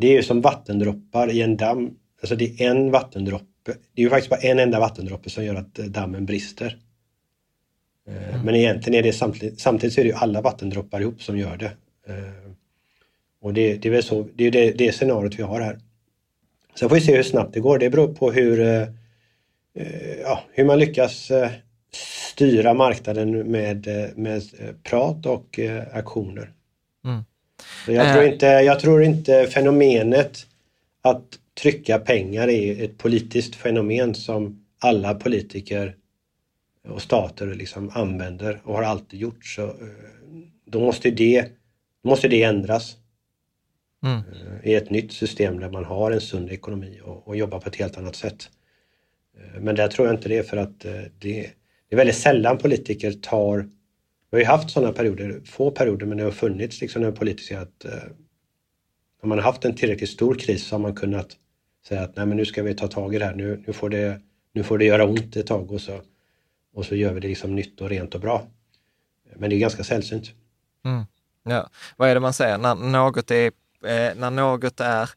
det 0.00 0.06
är 0.06 0.12
ju 0.12 0.22
som 0.22 0.40
vattendroppar 0.40 1.30
i 1.30 1.42
en 1.42 1.56
damm. 1.56 1.90
Alltså 2.20 2.36
det 2.36 2.60
är 2.60 2.70
en 2.70 2.90
vattendroppe. 2.90 3.46
Det 3.64 4.00
är 4.00 4.04
ju 4.04 4.10
faktiskt 4.10 4.30
bara 4.30 4.40
en 4.40 4.58
enda 4.58 4.80
vattendroppe 4.80 5.30
som 5.30 5.44
gör 5.44 5.54
att 5.54 5.78
eh, 5.78 5.84
dammen 5.84 6.26
brister. 6.26 6.78
Eh, 8.08 8.34
mm. 8.34 8.44
Men 8.44 8.54
egentligen 8.54 8.98
är 8.98 9.02
det 9.02 9.12
samtidigt, 9.12 9.60
samtidigt 9.60 9.94
så 9.94 10.00
är 10.00 10.04
det 10.04 10.10
ju 10.10 10.16
alla 10.16 10.40
vattendroppar 10.40 11.00
ihop 11.00 11.22
som 11.22 11.38
gör 11.38 11.56
det. 11.56 11.72
Eh, 12.06 12.52
och 13.40 13.54
det, 13.54 13.76
det 13.76 13.88
är 13.88 13.92
väl 13.92 14.02
så, 14.02 14.28
det 14.34 14.44
är 14.44 14.50
det, 14.50 14.70
det 14.70 14.92
scenariot 14.92 15.38
vi 15.38 15.42
har 15.42 15.60
här. 15.60 15.78
Sen 16.74 16.88
får 16.88 16.96
vi 16.96 17.02
se 17.02 17.16
hur 17.16 17.22
snabbt 17.22 17.54
det 17.54 17.60
går. 17.60 17.78
Det 17.78 17.90
beror 17.90 18.14
på 18.14 18.32
hur, 18.32 18.86
ja, 20.22 20.42
hur 20.52 20.64
man 20.64 20.78
lyckas 20.78 21.30
styra 22.32 22.74
marknaden 22.74 23.50
med, 23.50 23.88
med 24.16 24.42
prat 24.82 25.26
och 25.26 25.60
aktioner. 25.92 26.52
Jag 27.86 28.12
tror, 28.12 28.24
eh. 28.24 28.32
inte, 28.32 28.46
jag 28.46 28.80
tror 28.80 29.02
inte 29.02 29.46
fenomenet 29.46 30.46
att 31.02 31.38
trycka 31.60 31.98
pengar 31.98 32.48
är 32.48 32.84
ett 32.84 32.98
politiskt 32.98 33.54
fenomen 33.54 34.14
som 34.14 34.64
alla 34.78 35.14
politiker 35.14 35.96
och 36.88 37.02
stater 37.02 37.54
liksom 37.54 37.90
använder 37.94 38.60
och 38.64 38.74
har 38.74 38.82
alltid 38.82 39.20
gjort. 39.20 39.44
Så, 39.46 39.64
eh, 39.64 39.70
då 40.64 40.80
måste 40.80 41.10
det, 41.10 41.46
måste 42.04 42.28
det 42.28 42.42
ändras 42.42 42.96
mm. 44.02 44.18
Eh, 44.18 44.70
i 44.70 44.74
ett 44.74 44.90
nytt 44.90 45.12
system 45.12 45.60
där 45.60 45.70
man 45.70 45.84
har 45.84 46.10
en 46.10 46.20
sund 46.20 46.50
ekonomi 46.50 47.00
och, 47.04 47.28
och 47.28 47.36
jobbar 47.36 47.60
på 47.60 47.68
ett 47.68 47.76
helt 47.76 47.98
annat 47.98 48.16
sätt. 48.16 48.50
Men 49.58 49.74
där 49.74 49.88
tror 49.88 50.08
jag 50.08 50.16
inte 50.16 50.28
det 50.28 50.42
för 50.42 50.56
att 50.56 50.80
det, 50.80 51.10
det 51.18 51.50
är 51.90 51.96
väldigt 51.96 52.16
sällan 52.16 52.58
politiker 52.58 53.12
tar 53.12 53.68
vi 54.30 54.36
har 54.36 54.40
ju 54.40 54.46
haft 54.46 54.70
sådana 54.70 54.92
perioder, 54.92 55.42
få 55.46 55.70
perioder, 55.70 56.06
men 56.06 56.18
det 56.18 56.24
har 56.24 56.30
funnits 56.30 56.80
liksom 56.80 57.02
den 57.02 57.14
politiska 57.14 57.60
att 57.60 57.84
eh, 57.84 57.92
om 59.22 59.28
man 59.28 59.38
har 59.38 59.44
haft 59.44 59.64
en 59.64 59.74
tillräckligt 59.74 60.10
stor 60.10 60.34
kris 60.34 60.66
så 60.66 60.74
har 60.74 60.80
man 60.80 60.94
kunnat 60.94 61.36
säga 61.88 62.02
att 62.02 62.16
nej 62.16 62.26
men 62.26 62.36
nu 62.36 62.44
ska 62.44 62.62
vi 62.62 62.74
ta 62.74 62.88
tag 62.88 63.14
i 63.14 63.18
det 63.18 63.24
här, 63.24 63.34
nu, 63.34 63.64
nu, 63.66 63.72
får, 63.72 63.88
det, 63.88 64.20
nu 64.52 64.62
får 64.62 64.78
det 64.78 64.84
göra 64.84 65.04
ont 65.04 65.36
ett 65.36 65.46
tag 65.46 65.72
och 65.72 65.80
så, 65.80 66.00
och 66.74 66.86
så 66.86 66.94
gör 66.94 67.12
vi 67.12 67.20
det 67.20 67.28
liksom 67.28 67.54
nytt 67.54 67.80
och 67.80 67.88
rent 67.88 68.14
och 68.14 68.20
bra. 68.20 68.46
Men 69.36 69.50
det 69.50 69.56
är 69.56 69.60
ganska 69.60 69.84
sällsynt. 69.84 70.32
Mm. 70.84 71.04
Ja. 71.42 71.70
Vad 71.96 72.10
är 72.10 72.14
det 72.14 72.20
man 72.20 72.32
säger, 72.32 72.58
när 72.58 72.74
något 72.74 73.30
är, 73.30 73.46
eh, 73.84 74.14
när 74.16 74.30
något 74.30 74.80
är 74.80 75.10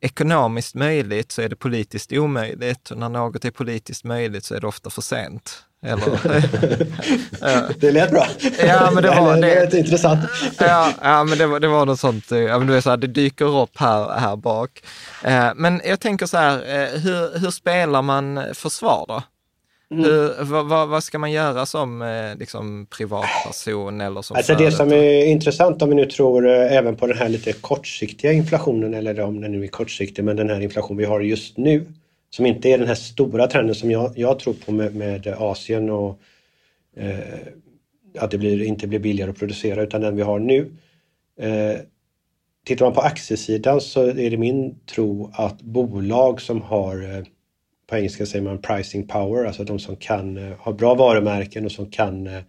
ekonomiskt 0.00 0.74
möjligt 0.74 1.32
så 1.32 1.42
är 1.42 1.48
det 1.48 1.56
politiskt 1.56 2.12
omöjligt 2.12 2.90
och 2.90 2.98
när 2.98 3.08
något 3.08 3.44
är 3.44 3.50
politiskt 3.50 4.04
möjligt 4.04 4.44
så 4.44 4.54
är 4.54 4.60
det 4.60 4.66
ofta 4.66 4.90
för 4.90 5.02
sent. 5.02 5.64
Eller, 5.86 7.78
det 7.80 7.90
lät 7.90 8.10
bra. 8.10 8.26
Ja, 8.66 8.90
men 8.94 9.02
det 9.02 9.08
var 9.08 9.34
det. 9.34 9.40
lät 9.40 9.74
intressant. 9.74 10.20
Ja, 10.58 10.92
ja, 11.02 11.24
men 11.24 11.38
det 11.38 11.46
var, 11.46 11.60
det 11.60 11.68
var 11.68 11.86
något 11.86 12.00
sånt, 12.00 12.32
eh, 12.32 12.38
ja, 12.38 12.58
men 12.58 12.66
du 12.66 12.72
vet, 12.72 12.84
så 12.84 12.90
här, 12.90 12.96
det 12.96 13.06
dyker 13.06 13.62
upp 13.62 13.78
här, 13.78 14.18
här 14.18 14.36
bak. 14.36 14.82
Eh, 15.24 15.48
men 15.56 15.80
jag 15.84 16.00
tänker 16.00 16.26
så 16.26 16.36
här, 16.36 16.54
eh, 16.54 17.00
hur, 17.00 17.38
hur 17.38 17.50
spelar 17.50 18.02
man 18.02 18.40
försvar 18.54 19.04
då? 19.08 19.22
Mm. 19.90 20.04
Hur, 20.04 20.44
vad, 20.44 20.66
vad, 20.66 20.88
vad, 20.88 21.04
ska 21.04 21.18
man 21.18 21.32
göra 21.32 21.66
som 21.66 22.04
liksom, 22.38 22.86
privatperson 22.90 24.00
eller 24.00 24.22
som 24.22 24.36
alltså 24.36 24.54
Det 24.54 24.72
som 24.72 24.92
är 24.92 25.26
intressant 25.26 25.82
om 25.82 25.88
vi 25.88 25.94
nu 25.94 26.06
tror 26.06 26.48
även 26.48 26.96
på 26.96 27.06
den 27.06 27.18
här 27.18 27.28
lite 27.28 27.52
kortsiktiga 27.52 28.32
inflationen, 28.32 28.94
eller 28.94 29.20
om 29.20 29.40
den 29.40 29.52
nu 29.52 29.64
är 29.64 29.68
kortsiktig, 29.68 30.24
men 30.24 30.36
den 30.36 30.50
här 30.50 30.60
inflationen 30.60 30.98
vi 30.98 31.04
har 31.04 31.20
just 31.20 31.56
nu 31.56 31.86
som 32.36 32.46
inte 32.46 32.68
är 32.68 32.78
den 32.78 32.88
här 32.88 32.94
stora 32.94 33.46
trenden 33.46 33.74
som 33.74 33.90
jag, 33.90 34.12
jag 34.16 34.38
tror 34.38 34.54
på 34.54 34.72
med, 34.72 34.94
med 34.94 35.26
Asien 35.26 35.90
och 35.90 36.20
eh, 36.96 37.18
att 38.18 38.30
det 38.30 38.38
blir, 38.38 38.62
inte 38.62 38.86
blir 38.86 38.98
billigare 38.98 39.30
att 39.30 39.38
producera 39.38 39.82
utan 39.82 40.00
den 40.00 40.16
vi 40.16 40.22
har 40.22 40.38
nu. 40.38 40.76
Eh, 41.38 41.80
tittar 42.64 42.84
man 42.86 42.94
på 42.94 43.00
aktiesidan 43.00 43.80
så 43.80 44.02
är 44.02 44.30
det 44.30 44.36
min 44.36 44.78
tro 44.80 45.30
att 45.32 45.62
bolag 45.62 46.40
som 46.40 46.62
har 46.62 47.02
eh, 47.02 47.24
på 47.86 47.96
engelska 47.96 48.26
säger 48.26 48.44
man 48.44 48.58
pricing 48.58 49.06
power, 49.06 49.44
alltså 49.44 49.64
de 49.64 49.78
som 49.78 49.96
kan 49.96 50.36
eh, 50.36 50.56
ha 50.58 50.72
bra 50.72 50.94
varumärken 50.94 51.64
och 51.64 51.72
som 51.72 51.90
kan 51.90 52.26
eh, 52.26 52.42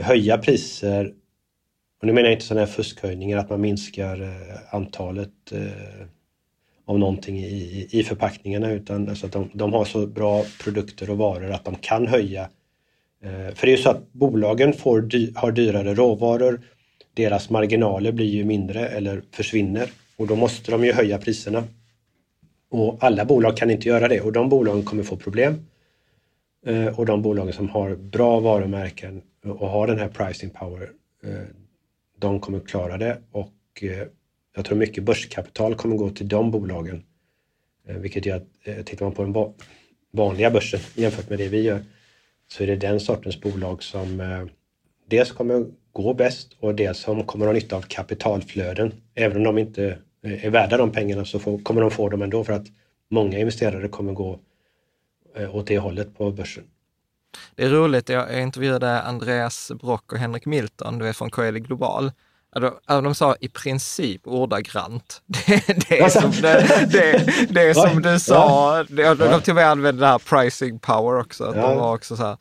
höja 0.00 0.38
priser. 0.38 1.14
Och 2.00 2.06
nu 2.06 2.12
menar 2.12 2.28
jag 2.28 2.34
inte 2.34 2.44
sådana 2.44 2.66
här 2.66 2.72
fuskhöjningar 2.72 3.38
att 3.38 3.50
man 3.50 3.60
minskar 3.60 4.22
eh, 4.22 4.74
antalet 4.74 5.52
eh, 5.52 6.06
av 6.90 6.98
någonting 6.98 7.38
i, 7.38 7.88
i 7.90 8.02
förpackningarna 8.02 8.70
utan 8.70 9.08
alltså 9.08 9.26
att 9.26 9.32
de, 9.32 9.50
de 9.52 9.72
har 9.72 9.84
så 9.84 10.06
bra 10.06 10.44
produkter 10.64 11.10
och 11.10 11.18
varor 11.18 11.50
att 11.50 11.64
de 11.64 11.74
kan 11.74 12.06
höja. 12.06 12.42
Eh, 13.22 13.54
för 13.54 13.66
det 13.66 13.72
är 13.72 13.76
ju 13.76 13.82
så 13.82 13.90
att 13.90 14.12
bolagen 14.12 14.72
får 14.72 15.00
dy, 15.00 15.32
har 15.34 15.52
dyrare 15.52 15.94
råvaror, 15.94 16.60
deras 17.14 17.50
marginaler 17.50 18.12
blir 18.12 18.26
ju 18.26 18.44
mindre 18.44 18.88
eller 18.88 19.22
försvinner 19.30 19.90
och 20.16 20.26
då 20.26 20.36
måste 20.36 20.70
de 20.70 20.84
ju 20.84 20.92
höja 20.92 21.18
priserna. 21.18 21.64
Och 22.70 22.96
alla 23.00 23.24
bolag 23.24 23.56
kan 23.56 23.70
inte 23.70 23.88
göra 23.88 24.08
det 24.08 24.20
och 24.20 24.32
de 24.32 24.48
bolagen 24.48 24.82
kommer 24.82 25.02
få 25.02 25.16
problem. 25.16 25.66
Eh, 26.66 26.98
och 26.98 27.06
de 27.06 27.22
bolagen 27.22 27.52
som 27.52 27.68
har 27.68 27.96
bra 27.96 28.40
varumärken 28.40 29.22
och 29.44 29.68
har 29.68 29.86
den 29.86 29.98
här 29.98 30.08
pricing 30.08 30.50
power, 30.50 30.90
eh, 31.24 31.46
de 32.18 32.40
kommer 32.40 32.60
klara 32.60 32.98
det 32.98 33.18
och 33.32 33.82
eh, 33.82 34.06
jag 34.54 34.64
tror 34.64 34.78
mycket 34.78 35.04
börskapital 35.04 35.74
kommer 35.74 35.96
gå 35.96 36.10
till 36.10 36.28
de 36.28 36.50
bolagen. 36.50 37.02
Eh, 37.88 37.96
vilket 37.96 38.26
gör 38.26 38.36
att 38.36 38.46
eh, 38.64 38.82
tittar 38.82 39.06
man 39.06 39.14
på 39.14 39.22
den 39.22 39.54
vanliga 40.12 40.50
börsen 40.50 40.80
jämfört 40.94 41.30
med 41.30 41.38
det 41.38 41.48
vi 41.48 41.60
gör 41.60 41.84
så 42.48 42.62
är 42.62 42.66
det 42.66 42.76
den 42.76 43.00
sortens 43.00 43.40
bolag 43.40 43.82
som 43.82 44.20
eh, 44.20 44.44
dels 45.06 45.32
kommer 45.32 45.66
gå 45.92 46.14
bäst 46.14 46.56
och 46.60 46.74
dels 46.74 46.98
som 46.98 47.24
kommer 47.24 47.46
ha 47.46 47.52
nytta 47.52 47.76
av 47.76 47.82
kapitalflöden. 47.82 48.92
Även 49.14 49.36
om 49.36 49.42
de 49.42 49.58
inte 49.58 49.98
är 50.22 50.50
värda 50.50 50.76
de 50.76 50.92
pengarna 50.92 51.24
så 51.24 51.38
får, 51.38 51.58
kommer 51.58 51.80
de 51.80 51.90
få 51.90 52.08
dem 52.08 52.22
ändå 52.22 52.44
för 52.44 52.52
att 52.52 52.66
många 53.08 53.38
investerare 53.38 53.88
kommer 53.88 54.12
gå 54.12 54.40
åt 55.52 55.66
det 55.66 55.78
hållet 55.78 56.18
på 56.18 56.30
börsen. 56.30 56.64
Det 57.54 57.64
är 57.64 57.70
roligt, 57.70 58.08
jag 58.08 58.42
intervjuade 58.42 59.00
Andreas 59.00 59.72
Brock 59.80 60.12
och 60.12 60.18
Henrik 60.18 60.46
Milton, 60.46 60.98
du 60.98 61.08
är 61.08 61.12
från 61.12 61.30
Coeli 61.30 61.60
Global. 61.60 62.12
De 62.86 63.14
sa 63.14 63.36
i 63.40 63.48
princip 63.48 64.26
ordagrant. 64.26 65.22
Det, 65.26 65.88
det 65.88 66.00
är 66.00 66.08
som, 66.08 66.30
det, 66.30 66.86
det, 66.92 67.26
det 67.50 67.60
är 67.60 67.74
som 67.74 68.02
du 68.02 68.18
sa. 68.18 68.82
De, 68.88 69.14
de 69.14 69.40
till 69.40 69.50
och 69.50 69.54
med 69.56 69.70
använde 69.70 70.00
det 70.00 70.06
här 70.06 70.18
pricing 70.18 70.78
power 70.78 71.20
också. 71.20 71.44
Att 71.44 71.54
de 71.54 71.76
var 71.76 71.94
också 71.94 72.16
så 72.16 72.22
här. 72.22 72.36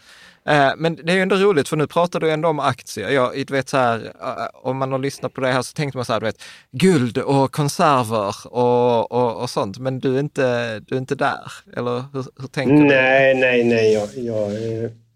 Eh, 0.49 0.73
men 0.77 0.95
det 0.95 1.11
är 1.11 1.15
ju 1.15 1.21
ändå 1.21 1.35
roligt 1.35 1.69
för 1.69 1.77
nu 1.77 1.87
pratar 1.87 2.19
du 2.19 2.31
ändå 2.31 2.49
om 2.49 2.59
aktier. 2.59 3.09
Jag, 3.09 3.51
vet 3.51 3.69
så 3.69 3.77
här, 3.77 4.13
eh, 4.21 4.45
om 4.53 4.77
man 4.77 4.91
har 4.91 4.99
lyssnat 4.99 5.33
på 5.33 5.41
det 5.41 5.47
här 5.47 5.61
så 5.61 5.73
tänkte 5.73 5.97
man 5.97 6.05
så 6.05 6.13
här, 6.13 6.19
du 6.19 6.25
vet, 6.25 6.43
guld 6.71 7.17
och 7.17 7.51
konserver 7.51 8.35
och, 8.45 9.11
och, 9.11 9.41
och 9.41 9.49
sånt. 9.49 9.79
Men 9.79 9.99
du 9.99 10.15
är 10.15 10.19
inte, 10.19 10.79
du 10.79 10.95
är 10.95 10.99
inte 10.99 11.15
där, 11.15 11.51
eller 11.77 12.03
hur, 12.13 12.25
hur 12.41 12.47
tänker 12.47 12.73
nej, 12.73 12.83
du? 12.83 12.89
Nej, 12.89 13.35
nej, 13.35 13.63
nej. 13.63 13.93
Jag, 13.93 14.09
jag, 14.15 14.51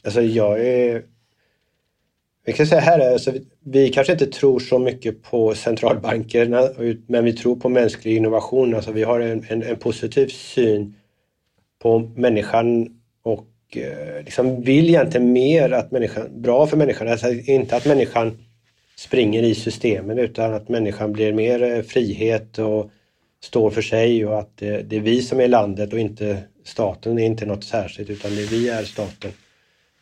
alltså 0.05 0.21
jag 0.21 0.59
är 0.59 1.03
vi 2.45 2.53
kan 2.53 2.67
säga 2.67 2.81
här, 2.81 3.13
alltså, 3.13 3.33
vi 3.63 3.89
kanske 3.89 4.13
inte 4.13 4.27
tror 4.27 4.59
så 4.59 4.79
mycket 4.79 5.23
på 5.23 5.55
centralbankerna, 5.55 6.69
men 7.07 7.25
vi 7.25 7.33
tror 7.33 7.55
på 7.55 7.69
mänsklig 7.69 8.17
innovation. 8.17 8.75
Alltså, 8.75 8.91
vi 8.91 9.03
har 9.03 9.19
en, 9.19 9.45
en, 9.49 9.63
en 9.63 9.75
positiv 9.75 10.27
syn 10.27 10.95
på 11.81 11.99
människan 11.99 12.89
och 13.23 13.47
eh, 13.75 14.23
liksom 14.25 14.61
vill 14.61 14.89
egentligen 14.89 15.31
mer 15.31 15.71
att 15.71 15.91
människan, 15.91 16.41
bra 16.41 16.67
för 16.67 16.77
människan. 16.77 17.07
Alltså, 17.07 17.31
inte 17.31 17.75
att 17.75 17.85
människan 17.85 18.37
springer 18.95 19.43
i 19.43 19.55
systemen 19.55 20.19
utan 20.19 20.53
att 20.53 20.69
människan 20.69 21.13
blir 21.13 21.33
mer 21.33 21.63
eh, 21.63 21.81
frihet 21.81 22.59
och 22.59 22.91
står 23.43 23.69
för 23.69 23.81
sig 23.81 24.25
och 24.25 24.39
att 24.39 24.57
det, 24.57 24.81
det 24.81 24.95
är 24.95 25.01
vi 25.01 25.21
som 25.21 25.39
är 25.39 25.47
landet 25.47 25.93
och 25.93 25.99
inte 25.99 26.37
staten. 26.63 27.15
Det 27.15 27.21
är 27.21 27.25
inte 27.25 27.45
något 27.45 27.63
särskilt 27.63 28.09
utan 28.09 28.35
det 28.35 28.41
är 28.41 28.47
vi 28.47 28.69
är 28.69 28.83
staten. 28.83 29.31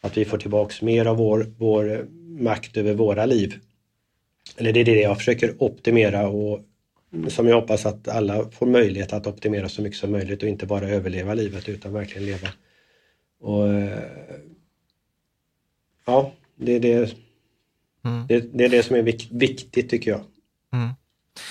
Att 0.01 0.17
vi 0.17 0.25
får 0.25 0.37
tillbaks 0.37 0.81
mer 0.81 1.05
av 1.05 1.17
vår, 1.17 1.45
vår 1.57 1.91
eh, 1.91 1.99
makt 2.39 2.77
över 2.77 2.93
våra 2.93 3.25
liv. 3.25 3.59
Eller 4.57 4.73
det 4.73 4.79
är 4.79 4.85
det 4.85 5.01
jag 5.01 5.17
försöker 5.17 5.63
optimera 5.63 6.27
och 6.27 6.59
som 7.27 7.47
jag 7.47 7.61
hoppas 7.61 7.85
att 7.85 8.07
alla 8.07 8.49
får 8.49 8.65
möjlighet 8.65 9.13
att 9.13 9.27
optimera 9.27 9.69
så 9.69 9.81
mycket 9.81 9.99
som 9.99 10.11
möjligt 10.11 10.43
och 10.43 10.49
inte 10.49 10.65
bara 10.65 10.89
överleva 10.89 11.33
livet 11.33 11.69
utan 11.69 11.93
verkligen 11.93 12.25
leva. 12.25 12.47
Och 13.39 13.67
eh, 13.67 13.99
Ja, 16.05 16.31
det 16.55 16.75
är 16.75 16.79
det, 16.79 17.15
mm. 18.05 18.27
det, 18.27 18.39
det, 18.39 18.65
är 18.65 18.69
det 18.69 18.83
som 18.83 18.95
är 18.95 19.01
viktigt 19.31 19.89
tycker 19.89 20.11
jag. 20.11 20.21
Mm. 20.73 20.89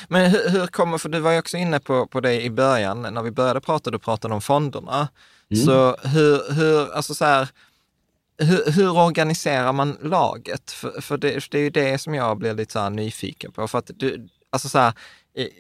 Men 0.09 0.31
hur, 0.31 0.49
hur, 0.49 0.67
kommer, 0.67 0.99
för 0.99 1.09
du 1.09 1.21
var 1.21 1.33
ju 1.33 1.39
också 1.39 1.57
inne 1.57 1.81
på, 1.81 2.07
på 2.07 2.21
det 2.21 2.43
i 2.43 2.51
början, 2.51 3.03
när 3.03 3.23
vi 3.23 3.31
började 3.31 3.61
prata, 3.61 3.91
du 3.91 3.99
pratade 3.99 4.35
om 4.35 4.41
fonderna. 4.41 5.09
Mm. 5.51 5.65
Så 5.65 5.97
hur, 6.09 6.55
hur, 6.55 6.93
alltså 6.93 7.15
så 7.15 7.25
här, 7.25 7.49
hur, 8.41 8.73
hur, 8.73 8.91
organiserar 8.97 9.73
man 9.73 9.97
laget? 10.03 10.71
För, 10.71 11.01
för 11.01 11.19
det, 11.19 11.41
för, 11.41 11.51
det, 11.51 11.59
är 11.59 11.63
ju 11.63 11.71
det 11.71 11.99
som 11.99 12.15
jag 12.15 12.39
blir 12.39 12.55
lite 12.55 12.73
så 12.73 12.89
nyfiken 12.89 13.53
på. 13.53 13.69
För 13.69 13.79
att 13.79 13.91
du, 13.95 14.29
alltså 14.51 14.69
så 14.69 14.79
här, 14.79 14.93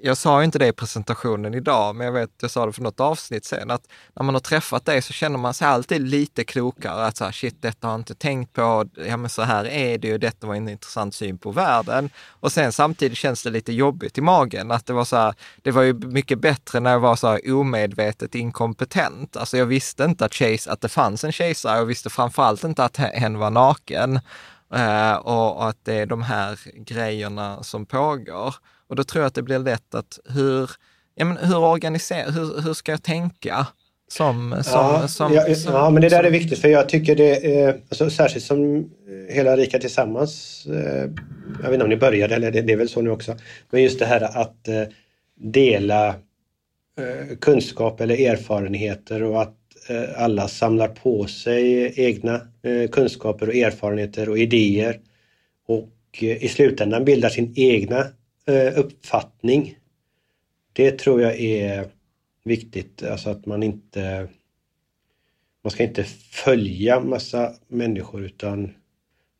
jag 0.02 0.16
sa 0.16 0.44
inte 0.44 0.58
det 0.58 0.66
i 0.66 0.72
presentationen 0.72 1.54
idag, 1.54 1.96
men 1.96 2.04
jag 2.04 2.12
vet, 2.12 2.30
jag 2.40 2.50
sa 2.50 2.66
det 2.66 2.72
för 2.72 2.82
något 2.82 3.00
avsnitt 3.00 3.44
sen, 3.44 3.70
att 3.70 3.88
när 4.14 4.22
man 4.24 4.34
har 4.34 4.40
träffat 4.40 4.84
dig 4.84 5.02
så 5.02 5.12
känner 5.12 5.38
man 5.38 5.54
sig 5.54 5.68
alltid 5.68 6.00
lite 6.00 6.44
klokare. 6.44 7.06
Att 7.06 7.16
så 7.16 7.24
här, 7.24 7.32
shit, 7.32 7.62
detta 7.62 7.86
har 7.86 7.92
jag 7.92 8.00
inte 8.00 8.14
tänkt 8.14 8.52
på. 8.52 8.88
Ja, 9.06 9.16
men 9.16 9.30
så 9.30 9.42
här 9.42 9.64
är 9.64 9.98
det 9.98 10.08
ju. 10.08 10.18
Detta 10.18 10.46
var 10.46 10.54
en 10.54 10.68
intressant 10.68 11.14
syn 11.14 11.38
på 11.38 11.50
världen. 11.52 12.10
Och 12.28 12.52
sen 12.52 12.72
samtidigt 12.72 13.18
känns 13.18 13.42
det 13.42 13.50
lite 13.50 13.72
jobbigt 13.72 14.18
i 14.18 14.20
magen. 14.20 14.70
Att 14.70 14.86
det 14.86 14.92
var 14.92 15.04
så 15.04 15.16
här, 15.16 15.34
det 15.62 15.70
var 15.70 15.82
ju 15.82 15.94
mycket 15.94 16.38
bättre 16.38 16.80
när 16.80 16.90
jag 16.90 17.00
var 17.00 17.16
så 17.16 17.28
här 17.28 17.52
omedvetet 17.52 18.34
inkompetent. 18.34 19.36
Alltså 19.36 19.56
jag 19.56 19.66
visste 19.66 20.04
inte 20.04 20.24
att, 20.24 20.34
Chase, 20.34 20.70
att 20.70 20.80
det 20.80 20.88
fanns 20.88 21.24
en 21.24 21.32
kejsare. 21.32 21.78
Jag 21.78 21.84
visste 21.84 22.10
framförallt 22.10 22.64
inte 22.64 22.84
att 22.84 22.96
hen 22.96 23.38
var 23.38 23.50
naken. 23.50 24.20
Uh, 24.74 25.12
och 25.12 25.68
att 25.68 25.84
det 25.84 25.94
är 25.94 26.06
de 26.06 26.22
här 26.22 26.58
grejerna 26.74 27.62
som 27.62 27.86
pågår. 27.86 28.54
Och 28.90 28.96
då 28.96 29.04
tror 29.04 29.22
jag 29.22 29.26
att 29.26 29.34
det 29.34 29.42
blir 29.42 29.58
lätt 29.58 29.94
att 29.94 30.18
hur, 30.34 30.70
ja, 31.14 31.24
men 31.24 31.36
hur 31.36 31.58
organiserar, 31.58 32.30
hur, 32.30 32.62
hur 32.62 32.74
ska 32.74 32.92
jag 32.92 33.02
tänka? 33.02 33.66
Som, 34.08 34.56
som, 34.62 34.80
ja, 34.80 35.08
som, 35.08 35.34
ja, 35.34 35.54
som, 35.54 35.74
ja, 35.74 35.90
men 35.90 36.02
det 36.02 36.08
där 36.08 36.24
är 36.24 36.30
viktigt 36.30 36.58
för 36.58 36.68
jag 36.68 36.88
tycker 36.88 37.16
det 37.16 37.60
är, 37.60 37.80
alltså, 37.88 38.10
särskilt 38.10 38.44
som 38.44 38.90
hela 39.28 39.56
Rika 39.56 39.78
Tillsammans, 39.78 40.66
eh, 40.66 41.10
jag 41.62 41.62
vet 41.62 41.72
inte 41.72 41.84
om 41.84 41.90
ni 41.90 41.96
började 41.96 42.34
eller 42.34 42.50
det, 42.50 42.62
det 42.62 42.72
är 42.72 42.76
väl 42.76 42.88
så 42.88 43.02
nu 43.02 43.10
också, 43.10 43.36
men 43.70 43.82
just 43.82 43.98
det 43.98 44.06
här 44.06 44.40
att 44.40 44.68
eh, 44.68 44.82
dela 45.34 46.08
eh, 46.08 47.36
kunskap 47.40 48.00
eller 48.00 48.30
erfarenheter 48.30 49.22
och 49.22 49.42
att 49.42 49.56
eh, 49.88 50.22
alla 50.22 50.48
samlar 50.48 50.88
på 50.88 51.26
sig 51.26 51.92
egna 51.96 52.34
eh, 52.62 52.90
kunskaper 52.90 53.48
och 53.48 53.54
erfarenheter 53.54 54.28
och 54.28 54.38
idéer 54.38 55.00
och 55.66 55.88
eh, 56.20 56.44
i 56.44 56.48
slutändan 56.48 57.04
bildar 57.04 57.28
sin 57.28 57.52
egna 57.56 57.98
Eh, 57.98 58.19
Eh, 58.50 58.78
uppfattning. 58.78 59.78
Det 60.72 60.98
tror 60.98 61.22
jag 61.22 61.40
är 61.40 61.88
viktigt, 62.44 63.02
alltså 63.02 63.30
att 63.30 63.46
man 63.46 63.62
inte 63.62 64.28
man 65.64 65.70
ska 65.70 65.82
inte 65.82 66.04
följa 66.44 67.00
massa 67.00 67.52
människor 67.68 68.24
utan 68.24 68.74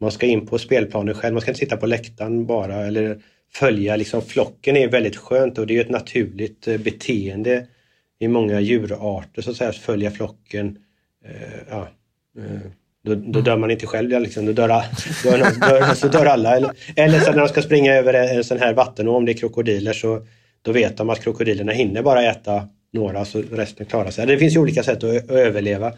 man 0.00 0.12
ska 0.12 0.26
in 0.26 0.46
på 0.46 0.58
spelplanen 0.58 1.14
själv. 1.14 1.34
Man 1.34 1.40
ska 1.40 1.50
inte 1.50 1.58
sitta 1.58 1.76
på 1.76 1.86
läktaren 1.86 2.46
bara 2.46 2.74
eller 2.74 3.22
följa 3.52 3.96
liksom 3.96 4.22
flocken 4.22 4.76
är 4.76 4.88
väldigt 4.88 5.16
skönt 5.16 5.58
och 5.58 5.66
det 5.66 5.76
är 5.76 5.80
ett 5.80 5.90
naturligt 5.90 6.68
eh, 6.68 6.78
beteende 6.78 7.66
i 8.18 8.28
många 8.28 8.60
djurarter 8.60 9.42
så 9.42 9.50
att 9.50 9.56
säga, 9.56 9.70
att 9.70 9.76
följa 9.76 10.10
flocken. 10.10 10.78
Eh, 11.24 11.60
ja, 11.68 11.88
eh, 12.38 12.70
då, 13.02 13.14
då 13.14 13.40
dör 13.40 13.56
man 13.56 13.70
inte 13.70 13.86
själv, 13.86 14.20
liksom. 14.20 14.46
då, 14.46 14.52
dör, 14.52 14.68
dör, 15.24 15.70
dör, 15.70 15.94
så 15.94 16.08
dör 16.08 16.26
alla. 16.26 16.56
Eller, 16.56 16.70
eller 16.96 17.20
så 17.20 17.30
när 17.30 17.38
de 17.38 17.48
ska 17.48 17.62
springa 17.62 17.94
över 17.94 18.14
en 18.14 18.44
sån 18.44 18.58
här 18.58 18.74
vattenå, 18.74 19.16
om 19.16 19.24
det 19.24 19.32
är 19.32 19.36
krokodiler, 19.36 19.92
så 19.92 20.26
då 20.62 20.72
vet 20.72 20.96
de 20.96 21.10
att 21.10 21.20
krokodilerna 21.20 21.72
hinner 21.72 22.02
bara 22.02 22.22
äta 22.22 22.68
några 22.92 23.24
så 23.24 23.42
resten 23.52 23.86
klarar 23.86 24.10
sig. 24.10 24.26
Det 24.26 24.38
finns 24.38 24.54
ju 24.54 24.58
olika 24.58 24.82
sätt 24.82 25.04
att, 25.04 25.30
överleva. 25.30 25.92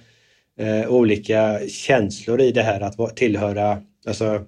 Eh, 0.58 0.88
olika 0.88 1.60
känslor 1.68 2.40
i 2.40 2.52
det 2.52 2.62
här 2.62 2.80
att 2.80 3.16
tillhöra, 3.16 3.82
alltså, 4.06 4.44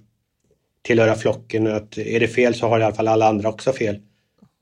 tillhöra 0.82 1.14
flocken. 1.14 1.66
Att 1.66 1.98
är 1.98 2.20
det 2.20 2.28
fel 2.28 2.55
så 2.55 2.68
har 2.68 2.80
i 2.80 2.82
alla 2.82 2.94
fall 2.94 3.09
alla 3.09 3.28
andra 3.28 3.48
också 3.48 3.72
fel. 3.72 3.94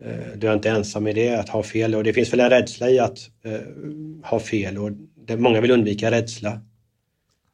Eh, 0.05 0.37
du 0.37 0.49
är 0.49 0.55
inte 0.55 0.71
ensam 0.71 1.07
i 1.07 1.13
det, 1.13 1.35
att 1.35 1.49
ha 1.49 1.63
fel. 1.63 1.95
Och 1.95 2.05
det 2.05 2.13
finns 2.13 2.33
väl 2.33 2.41
en 2.41 2.51
rädsla 2.51 2.91
i 2.91 2.99
att 2.99 3.19
eh, 3.45 3.61
ha 4.25 4.39
fel 4.39 4.79
och 4.79 4.91
det, 5.27 5.37
många 5.37 5.61
vill 5.61 5.71
undvika 5.71 6.11
rädsla. 6.11 6.61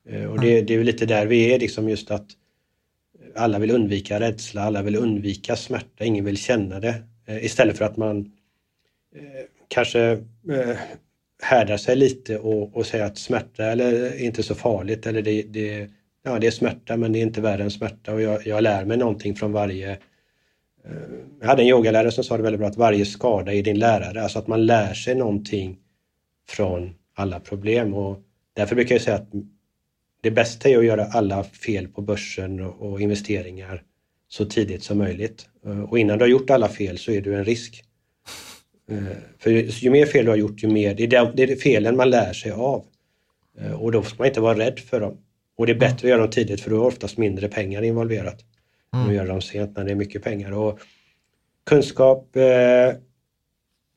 Eh, 0.09 0.25
och 0.25 0.41
det, 0.41 0.63
det 0.63 0.75
är 0.75 0.85
lite 0.85 1.07
där 1.07 1.27
vi 1.27 1.55
är, 1.55 1.59
liksom 1.59 1.89
just 1.89 2.11
att 2.11 2.27
alla 3.37 3.59
vill 3.59 3.71
undvika 3.71 4.21
rädsla, 4.21 4.63
alla 4.63 4.83
vill 4.83 4.97
undvika 4.97 5.57
smärta, 5.57 6.05
ingen 6.05 6.25
vill 6.25 6.37
känna 6.37 6.81
det. 6.81 6.95
Eh, 7.27 7.45
istället 7.45 7.79
för 7.79 7.85
att 7.85 7.97
man 7.97 8.19
eh, 9.15 9.45
kanske 9.69 10.19
härdar 11.43 11.77
sig 11.77 11.97
lite 11.97 12.39
och, 12.39 12.77
och 12.77 12.87
säger 12.87 13.05
att 13.05 13.19
smärta 13.19 13.65
är 13.65 14.23
inte 14.23 14.43
så 14.43 14.55
farligt 14.55 15.07
eller 15.07 15.23
det, 15.23 15.43
det, 15.43 15.91
ja, 16.23 16.39
det 16.39 16.47
är 16.47 16.51
smärta 16.51 16.97
men 16.97 17.13
det 17.13 17.19
är 17.19 17.23
inte 17.23 17.41
värre 17.41 17.63
än 17.63 17.71
smärta. 17.71 18.15
Och 18.15 18.23
jag, 18.23 18.47
jag 18.47 18.63
lär 18.63 18.85
mig 18.85 18.97
någonting 18.97 19.37
från 19.37 19.53
varje 19.53 19.99
jag 21.41 21.49
hade 21.49 21.63
en 21.63 21.69
yogalärare 21.69 22.11
som 22.11 22.25
sa 22.25 22.37
det 22.37 22.43
väldigt 22.43 22.61
bra 22.61 22.69
att 22.69 22.77
varje 22.77 23.07
skada 23.07 23.55
är 23.55 23.63
din 23.63 23.79
lärare, 23.79 24.23
alltså 24.23 24.39
att 24.39 24.47
man 24.47 24.67
lär 24.67 24.95
sig 24.95 25.15
någonting 25.15 25.79
från 26.49 26.95
alla 27.15 27.41
problem. 27.41 27.95
Och 27.95 28.19
därför 28.53 28.75
brukar 28.75 28.95
jag 28.95 29.03
säga 29.03 29.17
att 29.17 29.29
det 30.21 30.31
bästa 30.31 30.69
är 30.69 30.79
att 30.79 30.85
göra 30.85 31.05
alla 31.05 31.45
fel 31.45 31.89
på 31.89 32.03
börsen 32.03 32.61
och 32.61 33.01
investeringar 33.01 33.83
så 34.29 34.45
tidigt 34.45 34.83
som 34.83 34.99
möjligt. 34.99 35.49
Eh, 35.67 35.83
och 35.83 35.99
innan 35.99 36.19
du 36.19 36.25
har 36.25 36.29
gjort 36.29 36.51
alla 36.51 36.69
fel 36.69 36.99
så 36.99 37.13
är 37.13 37.21
du 37.21 37.35
en 37.35 37.45
risk. 37.45 37.85
Eh, 38.91 39.17
för 39.39 39.51
ju 39.51 39.91
mer 39.91 40.07
fel 40.07 40.25
du 40.25 40.31
har 40.31 40.39
gjort, 40.39 40.63
ju 40.63 40.69
mer... 40.69 40.95
Det 40.95 41.05
är, 41.05 41.33
det 41.35 41.43
är 41.43 41.57
felen 41.57 41.97
man 41.97 42.11
lär 42.11 42.33
sig 42.33 42.53
av. 42.53 42.85
Eh, 43.59 43.83
och 43.83 43.93
då 43.93 44.03
får 44.03 44.19
man 44.19 44.27
inte 44.27 44.41
vara 44.41 44.59
rädd 44.59 44.79
för 44.79 45.01
dem. 45.01 45.17
Och 45.57 45.67
det 45.67 45.73
är 45.73 45.79
bättre 45.79 46.07
att 46.07 46.11
göra 46.11 46.21
dem 46.21 46.31
tidigt 46.31 46.61
för 46.61 46.71
då 46.71 46.77
är 46.77 46.87
oftast 46.87 47.19
mindre 47.19 47.49
pengar 47.49 47.83
involverat. 47.83 48.45
Mm. 48.95 49.05
Än 49.05 49.11
att 49.11 49.17
göra 49.17 49.29
dem 49.29 49.41
sent 49.41 49.77
när 49.77 49.85
det 49.85 49.91
är 49.91 49.95
mycket 49.95 50.23
pengar. 50.23 50.53
Och 50.53 50.81
kunskap... 51.67 52.29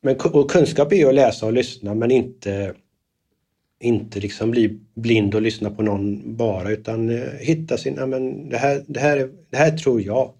Men, 0.04 0.16
och 0.16 0.50
kunskap 0.50 0.92
är 0.92 1.06
att 1.06 1.14
läsa 1.14 1.46
och 1.46 1.52
lyssna 1.52 1.94
men 1.94 2.10
inte 2.10 2.74
inte 3.82 4.20
liksom 4.20 4.50
bli 4.50 4.80
blind 4.94 5.34
och 5.34 5.42
lyssna 5.42 5.70
på 5.70 5.82
någon 5.82 6.36
bara 6.36 6.70
utan 6.70 7.08
eh, 7.08 7.28
hitta 7.40 7.76
sin, 7.76 7.94
ja, 7.98 8.06
men 8.06 8.48
det, 8.48 8.58
här, 8.58 8.84
det, 8.86 9.00
här, 9.00 9.30
det 9.50 9.56
här 9.56 9.70
tror 9.70 10.02
jag. 10.02 10.32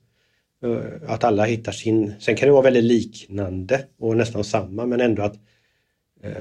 Att 1.06 1.24
alla 1.24 1.44
hittar 1.44 1.72
sin. 1.72 2.12
Sen 2.20 2.36
kan 2.36 2.48
det 2.48 2.52
vara 2.52 2.62
väldigt 2.62 2.84
liknande 2.84 3.84
och 3.98 4.16
nästan 4.16 4.44
samma 4.44 4.86
men 4.86 5.00
ändå 5.00 5.22
att 5.22 5.34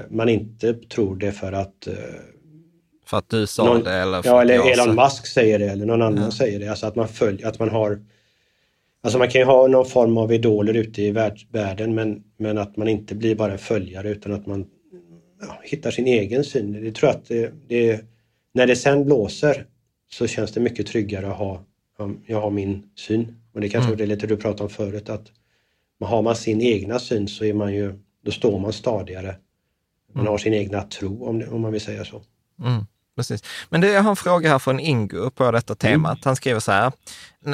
man 0.08 0.28
inte 0.28 0.74
tror 0.74 1.16
det 1.16 1.32
för 1.32 1.52
att 1.52 1.88
för 3.06 3.16
att 3.16 3.28
du 3.28 3.46
sa 3.46 3.64
någon, 3.64 3.84
det 3.84 3.92
eller 3.92 4.22
för 4.22 4.30
Ja, 4.30 4.42
eller 4.42 4.72
Elon 4.72 4.94
Musk 4.94 5.26
säger 5.26 5.58
det 5.58 5.66
eller 5.66 5.86
någon 5.86 6.02
annan 6.02 6.24
ja. 6.24 6.30
säger 6.30 6.60
det. 6.60 6.68
Alltså 6.68 6.86
att 6.86 6.96
man 6.96 7.08
följer, 7.08 7.48
att 7.48 7.58
man 7.58 7.70
har 7.70 8.00
Alltså 9.04 9.18
man 9.18 9.28
kan 9.28 9.40
ju 9.40 9.44
ha 9.44 9.66
någon 9.66 9.86
form 9.86 10.18
av 10.18 10.32
idoler 10.32 10.74
ute 10.74 11.02
i 11.02 11.10
världen 11.50 11.94
men, 11.94 12.22
men 12.36 12.58
att 12.58 12.76
man 12.76 12.88
inte 12.88 13.14
blir 13.14 13.34
bara 13.34 13.52
en 13.52 13.58
följare 13.58 14.10
utan 14.10 14.32
att 14.32 14.46
man 14.46 14.66
hittar 15.62 15.90
sin 15.90 16.06
egen 16.06 16.44
syn. 16.44 16.72
Det 16.72 16.92
tror 16.92 17.10
jag 17.10 17.18
att 17.18 17.28
det, 17.28 17.52
det, 17.68 18.04
när 18.52 18.66
det 18.66 18.76
sen 18.76 19.04
blåser 19.04 19.66
så 20.10 20.26
känns 20.26 20.52
det 20.52 20.60
mycket 20.60 20.86
tryggare 20.86 21.30
att 21.30 21.36
ha, 21.36 21.64
jag 22.26 22.40
har 22.40 22.50
min 22.50 22.82
syn. 22.96 23.36
Och 23.52 23.60
det 23.60 23.68
kanske 23.68 23.88
mm. 23.88 23.98
det 23.98 24.06
lite 24.06 24.26
du 24.26 24.36
pratade 24.36 24.62
om 24.62 24.70
förut 24.70 25.08
att 25.08 25.32
har 26.00 26.22
man 26.22 26.36
sin 26.36 26.60
egna 26.60 26.98
syn 26.98 27.28
så 27.28 27.44
är 27.44 27.54
man 27.54 27.74
ju, 27.74 27.98
då 28.22 28.30
står 28.30 28.58
man 28.58 28.72
stadigare. 28.72 29.36
Man 30.12 30.20
mm. 30.20 30.30
har 30.30 30.38
sin 30.38 30.54
egna 30.54 30.82
tro 30.82 31.24
om, 31.24 31.38
det, 31.38 31.48
om 31.48 31.60
man 31.60 31.72
vill 31.72 31.80
säga 31.80 32.04
så. 32.04 32.22
Mm. 32.60 32.84
Precis. 33.16 33.42
Men 33.68 33.80
det, 33.80 33.88
jag 33.90 34.02
har 34.02 34.10
en 34.10 34.16
fråga 34.16 34.48
här 34.48 34.58
från 34.58 34.80
Ingo 34.80 35.30
på 35.30 35.50
detta 35.50 35.74
temat. 35.74 36.18
Han 36.24 36.36
skriver 36.36 36.60
så 36.60 36.72
här. 36.72 36.92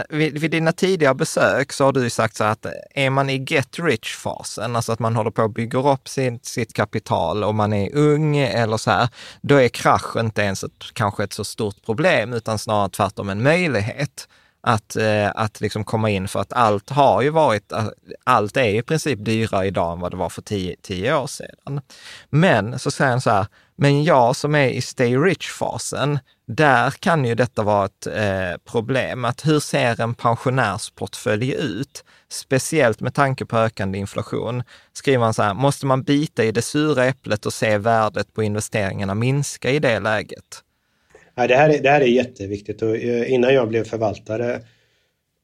Vid, 0.09 0.39
vid 0.39 0.51
dina 0.51 0.73
tidigare 0.73 1.15
besök 1.15 1.73
så 1.73 1.85
har 1.85 1.93
du 1.93 2.11
sagt 2.11 2.37
så 2.37 2.45
här 2.45 2.51
att 2.51 2.67
är 2.95 3.11
man 3.11 3.31
i 3.31 3.45
get 3.49 3.79
rich-fasen, 3.79 4.77
alltså 4.77 4.93
att 4.93 4.99
man 4.99 5.17
håller 5.17 5.31
på 5.31 5.43
att 5.43 5.55
bygga 5.55 5.93
upp 5.93 6.09
sin, 6.09 6.41
sitt 6.43 6.73
kapital 6.73 7.45
och 7.45 7.55
man 7.55 7.73
är 7.73 7.97
ung 7.97 8.37
eller 8.37 8.77
så 8.77 8.91
här, 8.91 9.09
då 9.41 9.57
är 9.57 9.69
krasch 9.69 10.17
inte 10.17 10.43
ens 10.43 10.65
ett, 10.65 10.85
kanske 10.93 11.25
ett 11.25 11.33
så 11.33 11.45
stort 11.45 11.85
problem, 11.87 12.33
utan 12.33 12.59
snarare 12.59 12.91
tvärtom 12.91 13.29
en 13.29 13.43
möjlighet 13.43 14.29
att, 14.61 14.97
eh, 14.97 15.31
att 15.35 15.61
liksom 15.61 15.85
komma 15.85 16.11
in 16.11 16.29
för 16.29 16.41
att 16.41 16.53
allt 16.53 16.91
har 16.91 17.23
ju 17.23 17.31
varit, 17.31 17.73
allt 18.25 18.57
är 18.57 18.69
i 18.69 18.83
princip 18.83 19.25
dyrare 19.25 19.67
idag 19.67 19.93
än 19.93 20.01
vad 20.01 20.11
det 20.11 20.17
var 20.17 20.29
för 20.29 20.43
tio, 20.43 20.77
tio 20.83 21.17
år 21.17 21.27
sedan. 21.27 21.81
Men 22.31 22.79
så 22.79 22.91
säger 22.91 23.11
han 23.11 23.21
så 23.21 23.31
här, 23.31 23.47
men 23.81 24.05
jag 24.05 24.37
som 24.37 24.55
är 24.55 24.69
i 24.69 24.81
stay 24.81 25.17
rich-fasen, 25.17 26.19
där 26.47 26.91
kan 26.91 27.25
ju 27.25 27.35
detta 27.35 27.63
vara 27.63 27.85
ett 27.85 28.07
eh, 28.07 28.59
problem. 28.65 29.25
Att 29.25 29.47
hur 29.47 29.61
ser 29.61 30.01
en 30.01 30.15
pensionärsportfölj 30.15 31.55
ut? 31.55 32.05
Speciellt 32.29 33.01
med 33.01 33.15
tanke 33.15 33.47
på 33.47 33.57
ökande 33.57 33.99
inflation. 33.99 34.63
Skriver 34.93 35.19
man 35.19 35.35
så 35.35 35.43
här, 35.43 35.55
måste 35.55 35.87
man 35.87 36.03
bita 36.03 36.45
i 36.45 36.53
det 36.53 36.63
sura 36.63 37.05
äpplet 37.05 37.47
och 37.47 37.53
se 37.53 37.79
värdet 37.79 38.35
på 38.35 38.43
investeringarna 38.43 39.15
minska 39.15 39.71
i 39.71 39.79
det 39.79 40.01
läget? 40.01 40.63
Ja, 41.35 41.47
det, 41.47 41.57
här 41.57 41.71
är, 41.71 41.83
det 41.83 41.91
här 41.91 42.01
är 42.01 42.07
jätteviktigt 42.07 42.83
och 42.83 42.97
eh, 42.97 43.33
innan 43.33 43.55
jag 43.55 43.69
blev 43.69 43.85
förvaltare 43.85 44.61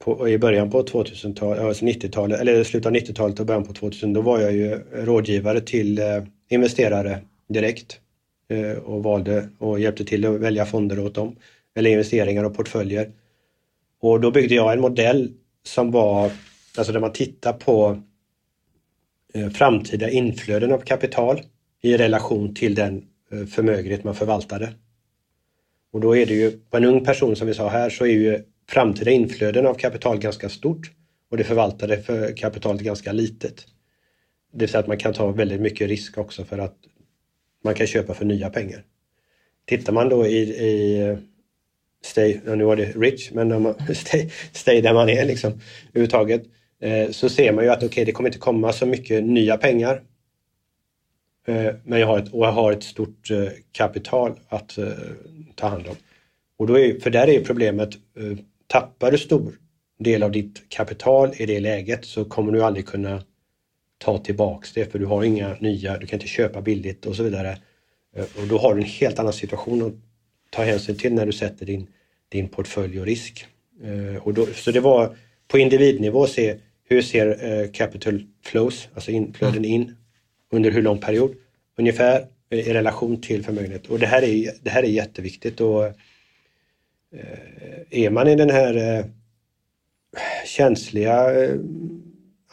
på, 0.04 0.28
i 0.28 0.38
början 0.38 0.70
på 0.70 0.82
2000-talet, 0.82 1.62
alltså 1.62 1.84
90-talet, 1.84 2.40
eller 2.40 2.64
slutet 2.64 2.86
av 2.86 2.92
90-talet 2.92 3.40
och 3.40 3.46
början 3.46 3.64
på 3.64 3.72
2000, 3.72 4.12
då 4.12 4.20
var 4.20 4.40
jag 4.40 4.52
ju 4.52 4.80
rådgivare 4.92 5.60
till 5.60 5.98
eh, 5.98 6.22
investerare 6.50 7.18
direkt 7.48 8.00
Eh, 8.48 8.78
och 8.78 9.02
valde 9.02 9.48
och 9.58 9.80
hjälpte 9.80 10.04
till 10.04 10.26
att 10.26 10.40
välja 10.40 10.66
fonder 10.66 10.98
åt 10.98 11.14
dem, 11.14 11.36
eller 11.74 11.90
investeringar 11.90 12.44
och 12.44 12.56
portföljer. 12.56 13.12
Och 14.00 14.20
då 14.20 14.30
byggde 14.30 14.54
jag 14.54 14.72
en 14.72 14.80
modell 14.80 15.32
som 15.62 15.90
var, 15.90 16.30
alltså 16.78 16.92
där 16.92 17.00
man 17.00 17.12
tittar 17.12 17.52
på 17.52 18.02
eh, 19.34 19.48
framtida 19.48 20.10
inflöden 20.10 20.72
av 20.72 20.78
kapital 20.78 21.42
i 21.82 21.96
relation 21.96 22.54
till 22.54 22.74
den 22.74 23.04
eh, 23.32 23.46
förmögenhet 23.46 24.04
man 24.04 24.14
förvaltade. 24.14 24.74
Och 25.92 26.00
då 26.00 26.16
är 26.16 26.26
det 26.26 26.34
ju, 26.34 26.50
på 26.50 26.76
en 26.76 26.84
ung 26.84 27.04
person 27.04 27.36
som 27.36 27.46
vi 27.46 27.54
sa 27.54 27.68
här, 27.68 27.90
så 27.90 28.04
är 28.04 28.10
ju 28.10 28.42
framtida 28.68 29.10
inflöden 29.10 29.66
av 29.66 29.74
kapital 29.74 30.18
ganska 30.18 30.48
stort 30.48 30.90
och 31.30 31.36
det 31.36 31.44
förvaltade 31.44 32.02
för 32.02 32.36
kapitalet 32.36 32.82
ganska 32.82 33.12
litet. 33.12 33.66
Det 34.52 34.58
vill 34.58 34.68
säga 34.68 34.80
att 34.80 34.86
man 34.86 34.98
kan 34.98 35.12
ta 35.12 35.30
väldigt 35.30 35.60
mycket 35.60 35.88
risk 35.88 36.18
också 36.18 36.44
för 36.44 36.58
att 36.58 36.76
man 37.64 37.74
kan 37.74 37.86
köpa 37.86 38.14
för 38.14 38.24
nya 38.24 38.50
pengar. 38.50 38.84
Tittar 39.66 39.92
man 39.92 40.08
då 40.08 40.26
i, 40.26 40.38
i 40.40 41.16
stay, 42.04 42.40
nu 42.44 42.64
var 42.64 42.76
det 42.76 42.92
rich, 42.96 43.30
men 43.32 43.48
när 43.48 43.58
man, 43.58 43.74
stay, 43.94 44.30
stay 44.52 44.80
där 44.80 44.94
man 44.94 45.08
är 45.08 45.24
liksom 45.24 45.52
överhuvudtaget, 45.88 46.42
eh, 46.80 47.10
så 47.10 47.28
ser 47.28 47.52
man 47.52 47.64
ju 47.64 47.70
att 47.70 47.78
okej, 47.78 47.86
okay, 47.86 48.04
det 48.04 48.12
kommer 48.12 48.28
inte 48.28 48.38
komma 48.38 48.72
så 48.72 48.86
mycket 48.86 49.24
nya 49.24 49.56
pengar. 49.56 50.02
Eh, 51.46 51.74
men 51.84 52.00
jag 52.00 52.06
har 52.06 52.18
ett, 52.18 52.32
och 52.32 52.46
jag 52.46 52.52
har 52.52 52.72
ett 52.72 52.82
stort 52.82 53.30
eh, 53.30 53.48
kapital 53.72 54.40
att 54.48 54.78
eh, 54.78 54.88
ta 55.54 55.68
hand 55.68 55.86
om. 55.86 55.96
Och 56.56 56.66
då 56.66 56.78
är, 56.78 57.00
för 57.00 57.10
där 57.10 57.28
är 57.28 57.44
problemet, 57.44 57.94
eh, 57.94 58.38
tappar 58.66 59.10
du 59.10 59.18
stor 59.18 59.52
del 59.98 60.22
av 60.22 60.30
ditt 60.30 60.68
kapital 60.68 61.32
i 61.36 61.46
det 61.46 61.60
läget 61.60 62.04
så 62.04 62.24
kommer 62.24 62.52
du 62.52 62.62
aldrig 62.62 62.86
kunna 62.86 63.22
ta 63.98 64.18
tillbaks 64.18 64.72
det 64.72 64.92
för 64.92 64.98
du 64.98 65.06
har 65.06 65.24
inga 65.24 65.56
nya, 65.60 65.98
du 65.98 66.06
kan 66.06 66.16
inte 66.16 66.28
köpa 66.28 66.60
billigt 66.60 67.06
och 67.06 67.16
så 67.16 67.22
vidare. 67.22 67.58
Eh, 68.16 68.24
och 68.40 68.46
då 68.48 68.58
har 68.58 68.74
du 68.74 68.80
en 68.80 68.86
helt 68.86 69.18
annan 69.18 69.32
situation 69.32 69.86
att 69.86 69.92
ta 70.50 70.62
hänsyn 70.62 70.96
till 70.96 71.14
när 71.14 71.26
du 71.26 71.32
sätter 71.32 71.66
din, 71.66 71.86
din 72.28 72.48
portfölj 72.48 73.00
och 73.00 73.06
risk. 73.06 73.46
Eh, 73.82 74.22
och 74.22 74.34
då, 74.34 74.46
så 74.46 74.70
det 74.70 74.80
var 74.80 75.16
på 75.48 75.58
individnivå 75.58 76.26
se 76.26 76.56
hur 76.84 77.02
ser 77.02 77.44
eh, 77.52 77.70
capital 77.70 78.26
flows, 78.42 78.88
alltså 78.94 79.10
inflöden 79.10 79.64
in 79.64 79.96
under 80.50 80.70
hur 80.70 80.82
lång 80.82 80.98
period 80.98 81.34
ungefär 81.78 82.26
i 82.50 82.72
relation 82.72 83.20
till 83.20 83.44
förmögenhet. 83.44 83.86
Och 83.86 83.98
det 83.98 84.06
här 84.06 84.22
är, 84.22 84.52
det 84.62 84.70
här 84.70 84.82
är 84.82 84.88
jätteviktigt. 84.88 85.60
Och, 85.60 85.84
är 87.90 88.10
man 88.10 88.28
i 88.28 88.36
den 88.36 88.50
här 88.50 89.04
känsliga 90.46 91.30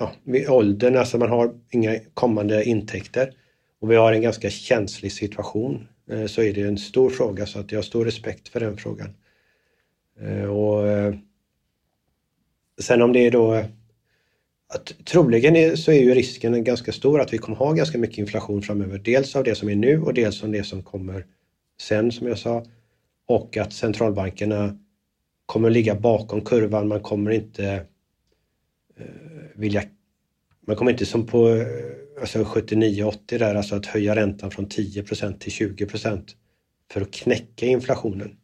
ja, 0.01 0.11
vid 0.23 0.49
åldern, 0.49 0.95
alltså 0.95 1.17
man 1.17 1.29
har 1.29 1.53
inga 1.71 1.99
kommande 2.13 2.63
intäkter 2.63 3.33
och 3.81 3.91
vi 3.91 3.95
har 3.95 4.13
en 4.13 4.21
ganska 4.21 4.49
känslig 4.49 5.11
situation 5.11 5.87
eh, 6.11 6.25
så 6.25 6.41
är 6.41 6.53
det 6.53 6.61
en 6.61 6.77
stor 6.77 7.09
fråga 7.09 7.45
så 7.45 7.59
att 7.59 7.71
jag 7.71 7.77
har 7.77 7.83
stor 7.83 8.05
respekt 8.05 8.47
för 8.47 8.59
den 8.59 8.77
frågan. 8.77 9.09
Eh, 10.21 10.45
och 10.45 10.87
eh, 10.87 11.15
Sen 12.81 13.01
om 13.01 13.13
det 13.13 13.27
är 13.27 13.31
då 13.31 13.63
att 14.73 15.05
troligen 15.05 15.55
är, 15.55 15.75
så 15.75 15.91
är 15.91 16.01
ju 16.01 16.13
risken 16.13 16.63
ganska 16.63 16.91
stor 16.91 17.21
att 17.21 17.33
vi 17.33 17.37
kommer 17.37 17.57
ha 17.57 17.71
ganska 17.71 17.97
mycket 17.97 18.17
inflation 18.17 18.61
framöver. 18.61 18.97
Dels 18.99 19.35
av 19.35 19.43
det 19.43 19.55
som 19.55 19.69
är 19.69 19.75
nu 19.75 20.01
och 20.01 20.13
dels 20.13 20.43
av 20.43 20.51
det 20.51 20.63
som 20.63 20.83
kommer 20.83 21.25
sen 21.81 22.11
som 22.11 22.27
jag 22.27 22.37
sa. 22.37 22.65
Och 23.27 23.57
att 23.57 23.73
centralbankerna 23.73 24.77
kommer 25.45 25.69
ligga 25.69 25.95
bakom 25.95 26.41
kurvan. 26.41 26.87
Man 26.87 26.99
kommer 26.99 27.31
inte 27.31 27.85
Eh, 29.01 29.59
vilja... 29.59 29.83
Man 30.67 30.75
kommer 30.75 30.91
inte 30.91 31.05
som 31.05 31.25
på 31.25 31.49
eh, 31.49 31.65
alltså 32.21 32.43
79-80 32.43 33.37
där, 33.39 33.55
alltså 33.55 33.75
att 33.75 33.85
höja 33.85 34.15
räntan 34.15 34.51
från 34.51 34.67
10% 34.67 35.39
till 35.39 35.51
20% 35.51 36.29
för 36.91 37.01
att 37.01 37.11
knäcka 37.11 37.65
inflationen. 37.65 38.37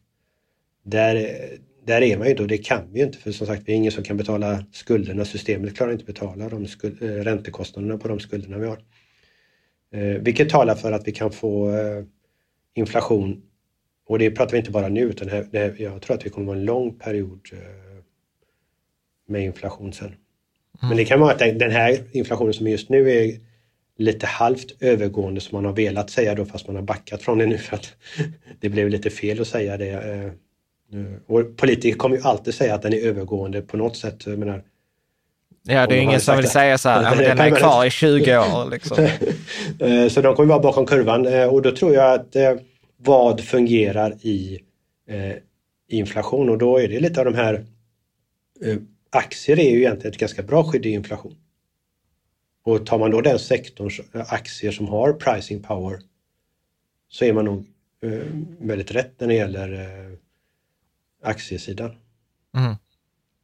Där, 0.83 1.15
eh, 1.15 1.59
där 1.85 2.01
är 2.01 2.17
man 2.17 2.27
ju 2.27 2.33
då, 2.33 2.45
det 2.45 2.57
kan 2.57 2.91
vi 2.91 2.99
ju 2.99 3.05
inte 3.05 3.17
för 3.17 3.31
som 3.31 3.47
sagt, 3.47 3.63
vi 3.65 3.71
är 3.71 3.75
ingen 3.75 3.91
som 3.91 4.03
kan 4.03 4.17
betala 4.17 4.65
skulderna. 4.71 5.25
Systemet 5.25 5.75
klarar 5.75 5.91
inte 5.91 6.05
betala 6.05 6.49
de 6.49 6.67
skuld, 6.67 7.01
räntekostnaderna 7.01 7.97
på 7.97 8.07
de 8.07 8.19
skulderna 8.19 8.57
vi 8.57 8.67
har. 8.67 8.83
Eh, 9.91 10.21
vilket 10.21 10.49
talar 10.49 10.75
för 10.75 10.91
att 10.91 11.07
vi 11.07 11.11
kan 11.11 11.31
få 11.31 11.75
eh, 11.75 12.03
inflation 12.73 13.41
och 14.07 14.19
det 14.19 14.31
pratar 14.31 14.51
vi 14.51 14.57
inte 14.57 14.71
bara 14.71 14.89
nu 14.89 15.01
utan 15.01 15.27
det, 15.27 15.47
det, 15.51 15.79
jag 15.79 16.01
tror 16.01 16.15
att 16.15 16.25
vi 16.25 16.29
kommer 16.29 16.51
att 16.51 16.55
ha 16.55 16.59
en 16.59 16.65
lång 16.65 16.99
period 16.99 17.49
eh, 17.53 18.03
med 19.27 19.43
inflation 19.43 19.93
sen. 19.93 20.15
Mm. 20.79 20.89
Men 20.89 20.97
det 20.97 21.05
kan 21.05 21.19
vara 21.19 21.31
att 21.31 21.39
den 21.39 21.71
här 21.71 21.99
inflationen 22.11 22.53
som 22.53 22.67
just 22.67 22.89
nu 22.89 23.11
är 23.11 23.39
lite 23.97 24.25
halvt 24.25 24.75
övergående 24.79 25.41
som 25.41 25.55
man 25.55 25.65
har 25.65 25.73
velat 25.73 26.09
säga 26.09 26.35
då 26.35 26.45
fast 26.45 26.67
man 26.67 26.75
har 26.75 26.83
backat 26.83 27.21
från 27.21 27.37
det 27.37 27.45
nu 27.45 27.57
för 27.57 27.75
att 27.75 27.93
det 28.59 28.69
blev 28.69 28.89
lite 28.89 29.09
fel 29.09 29.41
att 29.41 29.47
säga 29.47 29.77
det 29.77 29.91
eh, 29.91 30.31
och 31.27 31.57
politiker 31.57 31.97
kommer 31.97 32.17
ju 32.17 32.23
alltid 32.23 32.53
säga 32.53 32.75
att 32.75 32.81
den 32.81 32.93
är 32.93 32.97
övergående 32.97 33.61
på 33.61 33.77
något 33.77 33.97
sätt. 33.97 34.23
Jag 34.25 34.39
menar, 34.39 34.63
Ja, 35.69 35.87
det 35.87 35.95
är 35.95 36.01
ingen 36.01 36.19
som 36.19 36.37
vill 36.37 36.49
säga 36.49 36.77
så 36.77 36.89
här, 36.89 37.03
ja, 37.03 37.15
den 37.15 37.39
är 37.39 37.55
kvar 37.59 37.85
i 37.85 37.89
20 37.89 38.37
år. 38.37 38.69
Liksom. 38.71 39.07
Eh, 39.79 40.07
så 40.07 40.21
de 40.21 40.35
kommer 40.35 40.49
vara 40.49 40.59
bakom 40.59 40.85
kurvan 40.85 41.25
eh, 41.25 41.53
och 41.53 41.61
då 41.61 41.71
tror 41.71 41.93
jag 41.93 42.13
att 42.13 42.35
vad 42.97 43.41
fungerar 43.41 44.13
i 44.21 44.59
inflation 45.89 46.49
och 46.49 46.57
då 46.57 46.77
är 46.77 46.87
det 46.87 46.99
lite 46.99 47.19
av 47.19 47.25
de 47.25 47.35
här 47.35 47.65
aktier 49.09 49.59
är 49.59 49.71
ju 49.71 49.77
egentligen 49.77 50.11
ett 50.13 50.19
ganska 50.19 50.43
bra 50.43 50.63
skydd 50.63 50.85
i 50.85 50.89
inflation. 50.89 51.35
Och 52.63 52.85
tar 52.85 52.99
man 52.99 53.11
då 53.11 53.21
den 53.21 53.39
sektorns 53.39 53.99
eh, 54.13 54.33
aktier 54.33 54.71
som 54.71 54.87
har 54.87 55.13
pricing 55.13 55.63
power 55.63 55.99
så 57.09 57.25
är 57.25 57.33
man 57.33 57.45
nog 57.45 57.67
eh, 58.01 58.27
väldigt 58.59 58.91
rätt 58.91 59.19
när 59.19 59.27
det 59.27 59.33
gäller 59.33 59.73
eh, 59.73 60.17
aktiesidan. 61.23 61.95
Mm 62.57 62.75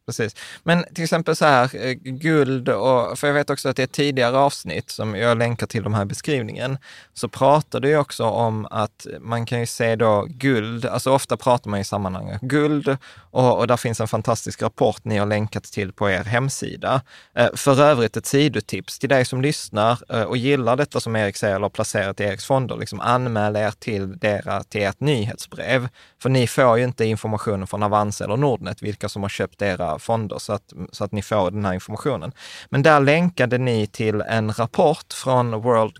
precis. 0.05 0.35
Men 0.63 0.85
till 0.93 1.03
exempel 1.03 1.35
så 1.35 1.45
här, 1.45 1.75
eh, 1.75 1.93
guld 1.93 2.69
och, 2.69 3.19
för 3.19 3.27
jag 3.27 3.34
vet 3.34 3.49
också 3.49 3.69
att 3.69 3.75
det 3.75 3.81
är 3.81 3.84
ett 3.84 3.91
tidigare 3.91 4.38
avsnitt 4.38 4.89
som 4.89 5.15
jag 5.15 5.38
länkar 5.38 5.67
till 5.67 5.84
de 5.84 5.93
här 5.93 6.05
beskrivningen, 6.05 6.77
så 7.13 7.27
pratar 7.27 7.80
du 7.80 7.88
ju 7.89 7.97
också 7.97 8.23
om 8.23 8.67
att 8.71 9.07
man 9.19 9.45
kan 9.45 9.59
ju 9.59 9.65
se 9.65 9.95
då 9.95 10.25
guld, 10.30 10.85
alltså 10.85 11.11
ofta 11.11 11.38
pratar 11.38 11.69
man 11.69 11.80
i 11.80 11.84
sammanhanget 11.84 12.41
guld 12.41 12.97
och, 13.31 13.59
och 13.59 13.67
där 13.67 13.77
finns 13.77 14.01
en 14.01 14.07
fantastisk 14.07 14.61
rapport 14.61 15.03
ni 15.03 15.17
har 15.17 15.25
länkat 15.25 15.63
till 15.63 15.93
på 15.93 16.09
er 16.09 16.23
hemsida. 16.23 17.01
Eh, 17.35 17.49
för 17.55 17.81
övrigt 17.81 18.17
ett 18.17 18.25
sidotips 18.25 18.99
till 18.99 19.09
dig 19.09 19.25
som 19.25 19.41
lyssnar 19.41 19.99
eh, 20.09 20.23
och 20.23 20.38
gillar 20.38 20.75
detta 20.75 20.99
som 20.99 21.15
Erik 21.15 21.38
säger 21.38 21.55
eller 21.55 21.69
placerat 21.69 22.19
i 22.19 22.23
Eriks 22.23 22.45
fonder, 22.45 22.75
liksom 22.77 22.99
anmäl 22.99 23.55
er 23.55 23.71
till, 23.80 24.17
dera, 24.17 24.63
till 24.63 24.81
ert 24.81 24.99
nyhetsbrev. 24.99 25.88
För 26.21 26.30
ni 26.30 26.47
får 26.47 26.77
ju 26.77 26.84
inte 26.84 27.05
informationen 27.05 27.67
från 27.67 27.84
Avanza 27.84 28.23
eller 28.23 28.38
Nordnet, 28.38 28.81
vilka 28.81 29.09
som 29.09 29.21
har 29.21 29.30
köpt 29.30 29.61
era 29.61 29.93
fonder, 29.99 30.40
så 30.40 30.53
att, 30.53 30.74
så 30.91 31.03
att 31.03 31.11
ni 31.11 31.22
får 31.22 31.52
den 31.52 31.65
här 31.65 31.74
informationen. 31.74 32.32
Men 32.70 32.84
där 32.84 32.99
länkade 32.99 33.57
ni 33.57 33.88
till 33.88 34.22
en 34.22 34.53
rapport 34.53 35.14
från 35.14 35.52
World 35.52 35.98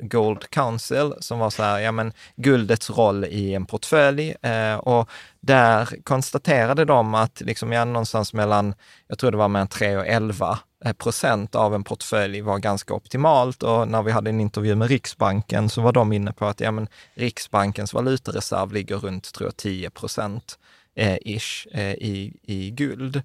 Gold 0.00 0.50
Council 0.50 1.12
som 1.20 1.38
var 1.38 1.50
så 1.50 1.62
här, 1.62 1.78
ja 1.78 1.92
men 1.92 2.12
guldets 2.36 2.90
roll 2.90 3.24
i 3.24 3.54
en 3.54 3.66
portfölj 3.66 4.34
eh, 4.42 4.74
och 4.74 5.10
där 5.40 5.88
konstaterade 6.04 6.84
de 6.84 7.14
att 7.14 7.40
liksom, 7.40 7.72
ja, 7.72 7.84
någonstans 7.84 8.32
mellan, 8.32 8.74
jag 9.08 9.18
tror 9.18 9.30
det 9.30 9.36
var 9.36 9.48
mellan 9.48 9.68
3 9.68 9.96
och 9.96 10.06
11 10.06 10.58
eh, 10.84 10.92
procent 10.92 11.54
av 11.54 11.74
en 11.74 11.84
portfölj 11.84 12.40
var 12.40 12.58
ganska 12.58 12.94
optimalt 12.94 13.62
och 13.62 13.88
när 13.88 14.02
vi 14.02 14.12
hade 14.12 14.30
en 14.30 14.40
intervju 14.40 14.74
med 14.74 14.88
Riksbanken 14.88 15.68
så 15.68 15.80
var 15.80 15.92
de 15.92 16.12
inne 16.12 16.32
på 16.32 16.46
att 16.46 16.60
ja, 16.60 16.70
men 16.70 16.88
Riksbankens 17.14 17.94
valutareserv 17.94 18.72
ligger 18.72 18.96
runt 18.96 19.32
tror 19.32 19.46
jag, 19.46 19.56
10 19.56 19.90
procent 19.90 20.58
eh, 20.96 21.18
ish 21.20 21.66
eh, 21.72 21.92
i, 21.92 22.32
i 22.42 22.70
guld. 22.70 23.22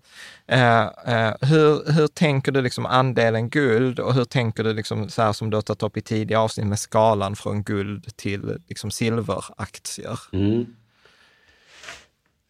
Eh, 0.48 0.82
eh, 0.82 1.34
hur, 1.42 1.92
hur 1.92 2.08
tänker 2.08 2.52
du 2.52 2.62
liksom 2.62 2.86
andelen 2.86 3.50
guld 3.50 4.00
och 4.00 4.14
hur 4.14 4.26
tänker 4.26 4.64
du 4.64 4.74
liksom 4.74 5.10
så 5.10 5.22
här 5.22 5.34
som 5.34 5.50
du 5.50 5.58
har 5.58 5.62
tagit 5.62 5.84
upp 5.84 5.98
i 5.98 6.02
tidigare 6.02 6.42
avsnitt 6.42 6.68
med 6.68 6.80
skalan 6.80 7.36
från 7.36 7.64
guld 7.64 8.18
till 8.18 8.58
liksom 8.68 8.92
silveraktier? 8.92 10.20
Mm. 10.34 10.66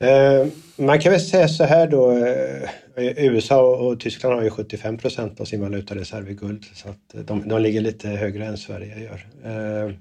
Eh, 0.01 0.47
man 0.75 0.99
kan 0.99 1.11
väl 1.11 1.21
säga 1.21 1.47
så 1.47 1.63
här 1.63 1.87
då, 1.87 2.11
eh, 2.11 3.25
USA 3.25 3.75
och 3.75 3.99
Tyskland 3.99 4.35
har 4.35 4.43
ju 4.43 4.49
75 4.49 4.97
procent 4.97 5.41
av 5.41 5.45
sin 5.45 5.61
valutareserv 5.61 6.29
i 6.29 6.33
guld 6.33 6.65
så 6.73 6.89
att 6.89 7.27
de, 7.27 7.47
de 7.47 7.61
ligger 7.61 7.81
lite 7.81 8.07
högre 8.07 8.45
än 8.45 8.57
Sverige 8.57 9.03
gör. 9.03 9.27
Eh, 9.43 9.93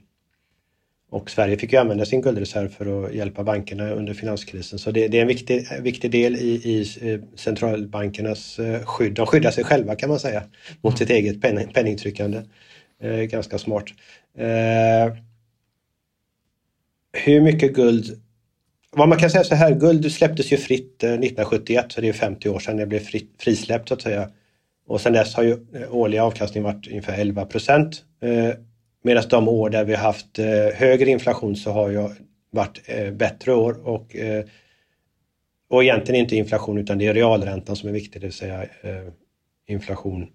och 1.10 1.30
Sverige 1.30 1.56
fick 1.56 1.72
ju 1.72 1.78
använda 1.78 2.04
sin 2.04 2.20
guldreserv 2.20 2.68
för 2.68 3.04
att 3.04 3.14
hjälpa 3.14 3.44
bankerna 3.44 3.90
under 3.90 4.14
finanskrisen. 4.14 4.78
Så 4.78 4.90
det, 4.90 5.08
det 5.08 5.18
är 5.18 5.22
en 5.22 5.28
viktig, 5.28 5.66
viktig 5.82 6.10
del 6.10 6.36
i, 6.36 6.48
i, 6.48 6.80
eh, 7.12 7.20
centralbankernas 7.34 8.58
eh, 8.58 8.84
skydd. 8.84 9.14
De 9.14 9.26
skyddar 9.26 9.50
sig 9.50 9.64
själva 9.64 9.94
kan 9.94 10.08
man 10.08 10.20
säga 10.20 10.42
mot 10.80 10.98
sitt 10.98 11.10
eget 11.10 11.42
penning, 11.42 11.68
penningtryckande. 11.68 12.42
Eh, 13.02 13.20
ganska 13.20 13.58
smart. 13.58 13.84
Eh, 14.38 15.16
hur 17.12 17.40
mycket 17.40 17.74
guld 17.74 18.20
vad 18.92 19.08
man 19.08 19.18
kan 19.18 19.30
säga 19.30 19.44
så 19.44 19.54
här, 19.54 19.74
guld 19.74 20.12
släpptes 20.12 20.52
ju 20.52 20.56
fritt 20.56 21.02
eh, 21.02 21.10
1971, 21.10 21.92
så 21.92 22.00
det 22.00 22.08
är 22.08 22.12
50 22.12 22.48
år 22.48 22.58
sedan 22.58 22.76
det 22.76 22.86
blev 22.86 22.98
fritt, 22.98 23.34
frisläppt 23.38 23.88
så 23.88 23.94
att 23.94 24.02
säga. 24.02 24.30
Och 24.86 25.00
sedan 25.00 25.12
dess 25.12 25.34
har 25.34 25.42
ju 25.42 25.56
årliga 25.90 26.24
avkastningen 26.24 26.64
varit 26.64 26.88
ungefär 26.88 27.20
11 27.20 27.44
procent. 27.44 28.04
Medan 29.02 29.24
de 29.30 29.48
år 29.48 29.70
där 29.70 29.84
vi 29.84 29.94
haft 29.94 30.38
eh, 30.38 30.74
högre 30.74 31.10
inflation 31.10 31.56
så 31.56 31.70
har 31.70 31.88
ju 31.90 32.08
varit 32.50 32.80
eh, 32.86 33.10
bättre 33.10 33.54
år 33.54 33.88
och, 33.88 34.16
eh, 34.16 34.44
och 35.68 35.82
egentligen 35.84 36.20
inte 36.20 36.36
inflation 36.36 36.78
utan 36.78 36.98
det 36.98 37.06
är 37.06 37.14
realräntan 37.14 37.76
som 37.76 37.88
är 37.88 37.92
viktig, 37.92 38.20
det 38.20 38.26
vill 38.26 38.34
säga 38.34 38.62
eh, 38.62 39.08
inflation 39.66 40.26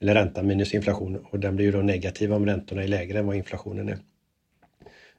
eller 0.00 0.14
ränta 0.14 0.42
minus 0.42 0.74
inflation 0.74 1.26
och 1.30 1.40
den 1.40 1.56
blir 1.56 1.66
ju 1.66 1.72
då 1.72 1.82
negativ 1.82 2.32
om 2.32 2.46
räntorna 2.46 2.82
är 2.82 2.88
lägre 2.88 3.18
än 3.18 3.26
vad 3.26 3.36
inflationen 3.36 3.88
är. 3.88 3.98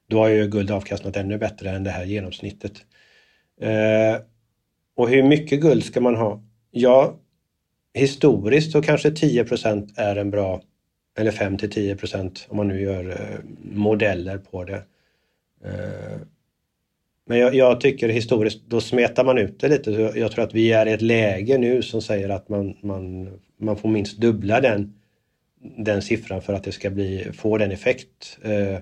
Då 0.08 0.20
har 0.20 0.28
ju 0.28 0.48
guld 0.48 0.72
avkastat 0.72 1.18
ännu 1.18 1.38
bättre 1.38 1.70
än 1.70 1.84
det 1.84 1.90
här 1.90 2.06
genomsnittet. 2.06 2.74
Eh, 3.62 4.22
och 4.96 5.10
hur 5.10 5.24
mycket 5.24 5.62
guld 5.62 5.84
ska 5.84 6.02
man 6.02 6.16
ha? 6.16 6.44
Ja, 6.72 7.20
historiskt 7.94 8.72
så 8.72 8.82
kanske 8.82 9.10
10% 9.10 9.94
är 9.96 10.16
en 10.16 10.32
bra 10.32 10.62
eller 11.18 11.32
5 11.32 11.58
till 11.58 11.72
10 11.72 11.96
procent 11.96 12.46
om 12.50 12.58
man 12.58 12.68
nu 12.68 12.82
gör 12.82 13.10
eh, 13.10 13.40
modeller 13.76 14.38
på 14.38 14.64
det. 14.64 14.82
Eh, 15.66 16.20
men 17.26 17.38
jag, 17.38 17.56
jag, 17.56 17.82
tycker 17.82 18.10
historiskt, 18.10 18.62
då 18.68 18.82
smetar 18.82 19.24
man 19.24 19.38
ut 19.38 19.60
det 19.60 19.68
lite. 19.68 19.92
Jag 20.16 20.32
tror 20.32 20.44
att 20.44 20.54
vi 20.54 20.72
är 20.72 20.86
i 20.86 20.92
ett 20.92 21.02
läge 21.02 21.58
nu 21.58 21.82
som 21.82 22.02
säger 22.02 22.30
att 22.30 22.50
man, 22.50 22.78
man, 22.82 23.30
man 23.58 23.78
får 23.78 23.90
minst 23.90 24.18
dubbla 24.18 24.62
den, 24.62 24.94
den 25.78 26.02
siffran 26.02 26.42
för 26.42 26.54
att 26.54 26.64
det 26.64 26.72
ska 26.72 26.90
bli, 26.90 27.28
få 27.34 27.58
den 27.58 27.72
effekt 27.72 28.40
eh, 28.42 28.80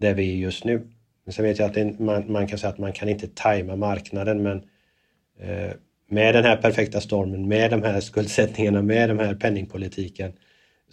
där 0.00 0.14
vi 0.14 0.32
är 0.32 0.36
just 0.36 0.64
nu. 0.64 0.88
Men 1.24 1.32
sen 1.32 1.44
vet 1.44 1.58
jag 1.58 1.66
att 1.66 1.74
det, 1.74 1.98
man, 1.98 2.32
man, 2.32 2.46
kan 2.46 2.58
säga 2.58 2.70
att 2.70 2.78
man 2.78 2.92
kan 2.92 3.08
inte 3.08 3.28
tajma 3.34 3.76
marknaden 3.76 4.42
men 4.42 4.62
eh, 5.40 5.72
med 6.08 6.34
den 6.34 6.44
här 6.44 6.56
perfekta 6.56 7.00
stormen, 7.00 7.48
med 7.48 7.70
de 7.70 7.82
här 7.82 8.00
skuldsättningarna, 8.00 8.82
med 8.82 9.08
den 9.10 9.18
här 9.18 9.34
penningpolitiken 9.34 10.32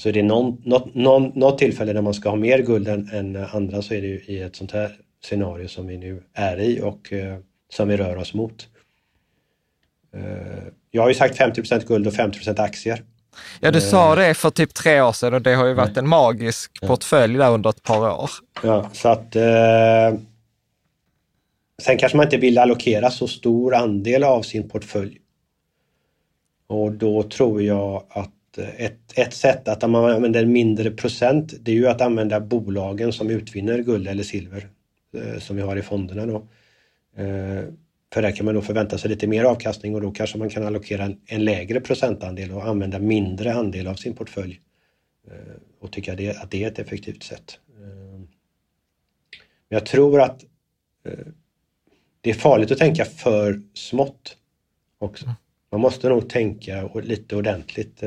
så 0.01 0.09
är 0.09 0.13
det 0.13 0.23
någon, 0.23 0.61
något, 0.65 0.95
någon, 0.95 1.31
något 1.35 1.57
tillfälle 1.57 1.93
när 1.93 2.01
man 2.01 2.13
ska 2.13 2.29
ha 2.29 2.35
mer 2.35 2.59
guld 2.59 2.87
än, 2.87 3.09
än 3.09 3.35
andra 3.35 3.81
så 3.81 3.93
är 3.93 4.01
det 4.01 4.07
ju 4.07 4.21
i 4.25 4.41
ett 4.41 4.55
sånt 4.55 4.71
här 4.71 4.91
scenario 5.23 5.67
som 5.67 5.87
vi 5.87 5.97
nu 5.97 6.23
är 6.33 6.59
i 6.59 6.81
och 6.81 7.13
eh, 7.13 7.37
som 7.73 7.87
vi 7.87 7.97
rör 7.97 8.15
oss 8.15 8.33
mot. 8.33 8.67
Eh, 10.15 10.63
jag 10.91 11.01
har 11.01 11.09
ju 11.09 11.15
sagt 11.15 11.39
50% 11.39 11.87
guld 11.87 12.07
och 12.07 12.13
50% 12.13 12.61
aktier. 12.61 13.03
Ja, 13.59 13.71
du 13.71 13.81
sa 13.81 14.15
det 14.15 14.33
för 14.33 14.49
typ 14.49 14.73
tre 14.73 15.01
år 15.01 15.11
sedan 15.11 15.33
och 15.33 15.41
det 15.41 15.53
har 15.53 15.65
ju 15.67 15.73
varit 15.73 15.97
en 15.97 16.07
magisk 16.07 16.81
portfölj 16.81 17.37
där 17.37 17.51
under 17.51 17.69
ett 17.69 17.83
par 17.83 18.21
år. 18.21 18.29
Ja, 18.63 18.89
så 18.93 19.09
att 19.09 19.35
eh, 19.35 20.19
Sen 21.79 21.97
kanske 21.97 22.17
man 22.17 22.25
inte 22.25 22.37
vill 22.37 22.57
allokera 22.57 23.11
så 23.11 23.27
stor 23.27 23.75
andel 23.75 24.23
av 24.23 24.41
sin 24.41 24.69
portfölj. 24.69 25.17
Och 26.67 26.91
då 26.91 27.23
tror 27.23 27.61
jag 27.61 28.03
att 28.09 28.31
ett, 28.59 28.99
ett 29.15 29.33
sätt 29.33 29.67
att 29.67 29.89
man 29.89 30.11
använder 30.11 30.45
mindre 30.45 30.91
procent, 30.91 31.53
det 31.61 31.71
är 31.71 31.75
ju 31.75 31.87
att 31.87 32.01
använda 32.01 32.39
bolagen 32.39 33.13
som 33.13 33.29
utvinner 33.29 33.79
guld 33.79 34.07
eller 34.07 34.23
silver 34.23 34.67
eh, 35.13 35.39
som 35.39 35.55
vi 35.55 35.61
har 35.61 35.75
i 35.75 35.81
fonderna 35.81 36.25
då. 36.25 36.35
Eh, 37.15 37.63
för 38.13 38.21
där 38.21 38.31
kan 38.31 38.45
man 38.45 38.55
då 38.55 38.61
förvänta 38.61 38.97
sig 38.97 39.09
lite 39.09 39.27
mer 39.27 39.43
avkastning 39.43 39.95
och 39.95 40.01
då 40.01 40.11
kanske 40.11 40.37
man 40.37 40.49
kan 40.49 40.65
allokera 40.65 41.03
en, 41.03 41.19
en 41.25 41.45
lägre 41.45 41.81
procentandel 41.81 42.51
och 42.51 42.67
använda 42.67 42.99
mindre 42.99 43.53
andel 43.53 43.87
av 43.87 43.95
sin 43.95 44.15
portfölj. 44.15 44.61
Eh, 45.27 45.33
och 45.79 45.91
tycka 45.91 46.15
det, 46.15 46.37
att 46.37 46.51
det 46.51 46.63
är 46.63 46.67
ett 46.67 46.79
effektivt 46.79 47.23
sätt. 47.23 47.59
Men 49.69 49.75
jag 49.77 49.85
tror 49.85 50.21
att 50.21 50.43
det 52.21 52.29
är 52.29 52.33
farligt 52.33 52.71
att 52.71 52.77
tänka 52.77 53.05
för 53.05 53.61
smått 53.73 54.37
också. 54.97 55.25
Man 55.71 55.81
måste 55.81 56.09
nog 56.09 56.29
tänka 56.29 56.89
lite 57.03 57.35
ordentligt. 57.35 58.03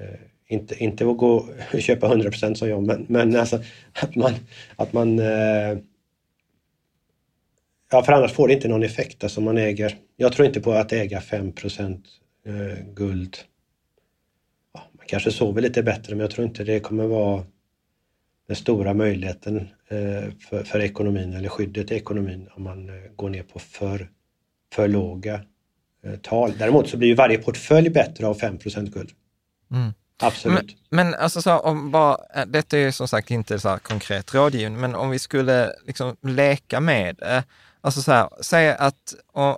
Eh, 0.00 0.18
inte, 0.48 0.84
inte 0.84 1.10
att 1.10 1.16
gå 1.16 1.48
och 1.72 1.80
köpa 1.80 2.14
100% 2.14 2.54
som 2.54 2.68
jag, 2.68 2.82
men, 2.82 3.06
men 3.08 3.36
alltså 3.36 3.60
att 3.92 4.16
man, 4.16 4.32
att 4.76 4.92
man 4.92 5.18
eh, 5.18 5.78
Ja, 7.90 8.02
för 8.02 8.12
annars 8.12 8.32
får 8.32 8.48
det 8.48 8.54
inte 8.54 8.68
någon 8.68 8.82
effekt. 8.82 9.24
Alltså 9.24 9.40
man 9.40 9.58
äger, 9.58 9.96
jag 10.16 10.32
tror 10.32 10.46
inte 10.46 10.60
på 10.60 10.72
att 10.72 10.92
äga 10.92 11.20
5 11.20 11.52
eh, 12.46 12.84
guld. 12.94 13.36
Ja, 14.74 14.82
man 14.92 15.06
kanske 15.06 15.30
sover 15.30 15.62
lite 15.62 15.82
bättre, 15.82 16.14
men 16.14 16.20
jag 16.20 16.30
tror 16.30 16.46
inte 16.46 16.64
det 16.64 16.80
kommer 16.80 17.06
vara 17.06 17.44
den 18.46 18.56
stora 18.56 18.94
möjligheten 18.94 19.56
eh, 19.88 20.30
för, 20.48 20.64
för 20.64 20.80
ekonomin 20.80 21.32
eller 21.32 21.48
skyddet 21.48 21.92
i 21.92 21.94
ekonomin 21.94 22.48
om 22.54 22.62
man 22.62 22.88
eh, 22.88 22.94
går 23.16 23.30
ner 23.30 23.42
på 23.42 23.58
för, 23.58 24.10
för 24.72 24.88
låga 24.88 25.40
tal. 26.22 26.52
Däremot 26.58 26.88
så 26.88 26.96
blir 26.96 27.08
ju 27.08 27.14
varje 27.14 27.38
portfölj 27.38 27.90
bättre 27.90 28.26
av 28.26 28.40
5% 28.40 28.90
guld. 28.90 29.10
Mm. 29.70 29.92
Absolut. 30.22 30.76
Men, 30.90 31.10
men 31.10 31.20
alltså 31.20 31.42
så, 31.42 31.58
om 31.58 31.90
bara, 31.90 32.18
eh, 32.34 32.46
detta 32.46 32.78
är 32.78 32.90
som 32.90 33.08
sagt 33.08 33.30
inte 33.30 33.58
så 33.58 33.78
konkret 33.82 34.34
rådgivning, 34.34 34.80
men 34.80 34.94
om 34.94 35.10
vi 35.10 35.18
skulle 35.18 35.72
liksom 35.86 36.16
leka 36.22 36.80
med 36.80 37.16
det. 37.16 37.44
Alltså 37.80 38.02
så 38.02 38.12
här, 38.12 38.28
säg 38.40 38.70
att 38.70 39.14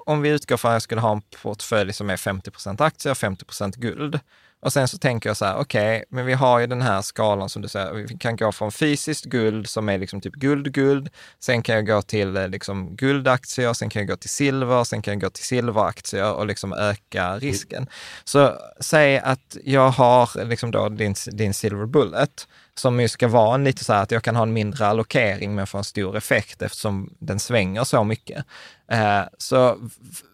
om 0.07 0.23
vi 0.23 0.29
utgår 0.29 0.57
från 0.57 0.71
att 0.71 0.75
jag 0.75 0.83
skulle 0.83 1.01
ha 1.01 1.13
en 1.13 1.21
portfölj 1.43 1.93
som 1.93 2.11
är 2.11 2.17
50% 2.17 2.83
aktier 2.83 3.11
och 3.11 3.17
50% 3.17 3.79
guld. 3.79 4.21
Och 4.61 4.73
sen 4.73 4.89
så 4.89 4.99
tänker 4.99 5.29
jag 5.29 5.37
så 5.37 5.45
här, 5.45 5.57
okej, 5.57 5.97
okay, 5.97 6.05
men 6.09 6.27
vi 6.27 6.33
har 6.33 6.59
ju 6.59 6.67
den 6.67 6.83
här 6.83 7.03
skalan 7.03 7.49
som 7.49 7.63
du 7.63 7.69
säger, 7.69 7.93
vi 7.93 8.19
kan 8.19 8.37
gå 8.37 8.53
från 8.53 8.73
fysiskt 8.73 9.25
guld 9.25 9.69
som 9.69 9.89
är 9.89 9.99
liksom 9.99 10.21
typ 10.21 10.35
guld-guld, 10.35 11.09
sen 11.41 11.63
kan 11.63 11.75
jag 11.75 11.87
gå 11.87 12.03
till 12.03 12.37
eh, 12.37 12.49
liksom 12.49 12.97
guldaktier, 12.97 13.73
sen 13.73 13.91
kan 13.91 14.01
jag 14.01 14.09
gå 14.09 14.17
till 14.17 14.31
silver, 14.31 14.85
sen 14.85 15.03
kan 15.03 15.15
jag 15.15 15.21
gå 15.21 15.31
till 15.31 15.45
silveraktier 15.45 16.33
och 16.33 16.47
liksom 16.47 16.73
öka 16.73 17.39
risken. 17.39 17.87
Så 18.25 18.55
säg 18.81 19.19
att 19.19 19.57
jag 19.65 19.91
har 19.91 20.41
eh, 20.41 20.47
liksom 20.47 20.71
då 20.71 20.89
din, 20.89 21.15
din 21.33 21.55
silver 21.55 21.87
bullet, 21.87 22.49
som 22.79 23.01
ju 23.01 23.09
ska 23.09 23.29
vara 23.29 23.55
en 23.55 23.65
lite 23.65 23.85
så 23.85 23.93
här 23.93 24.03
att 24.03 24.11
jag 24.11 24.23
kan 24.23 24.37
ha 24.37 24.43
en 24.43 24.53
mindre 24.53 24.87
allokering 24.87 25.55
men 25.55 25.67
få 25.67 25.79
en 25.79 25.85
stor 25.85 26.17
effekt 26.17 26.63
eftersom 26.63 27.11
den 27.19 27.39
svänger 27.39 27.85
så 27.85 28.05
mycket. 28.05 28.45
Eh, 28.93 29.23
så 29.39 29.79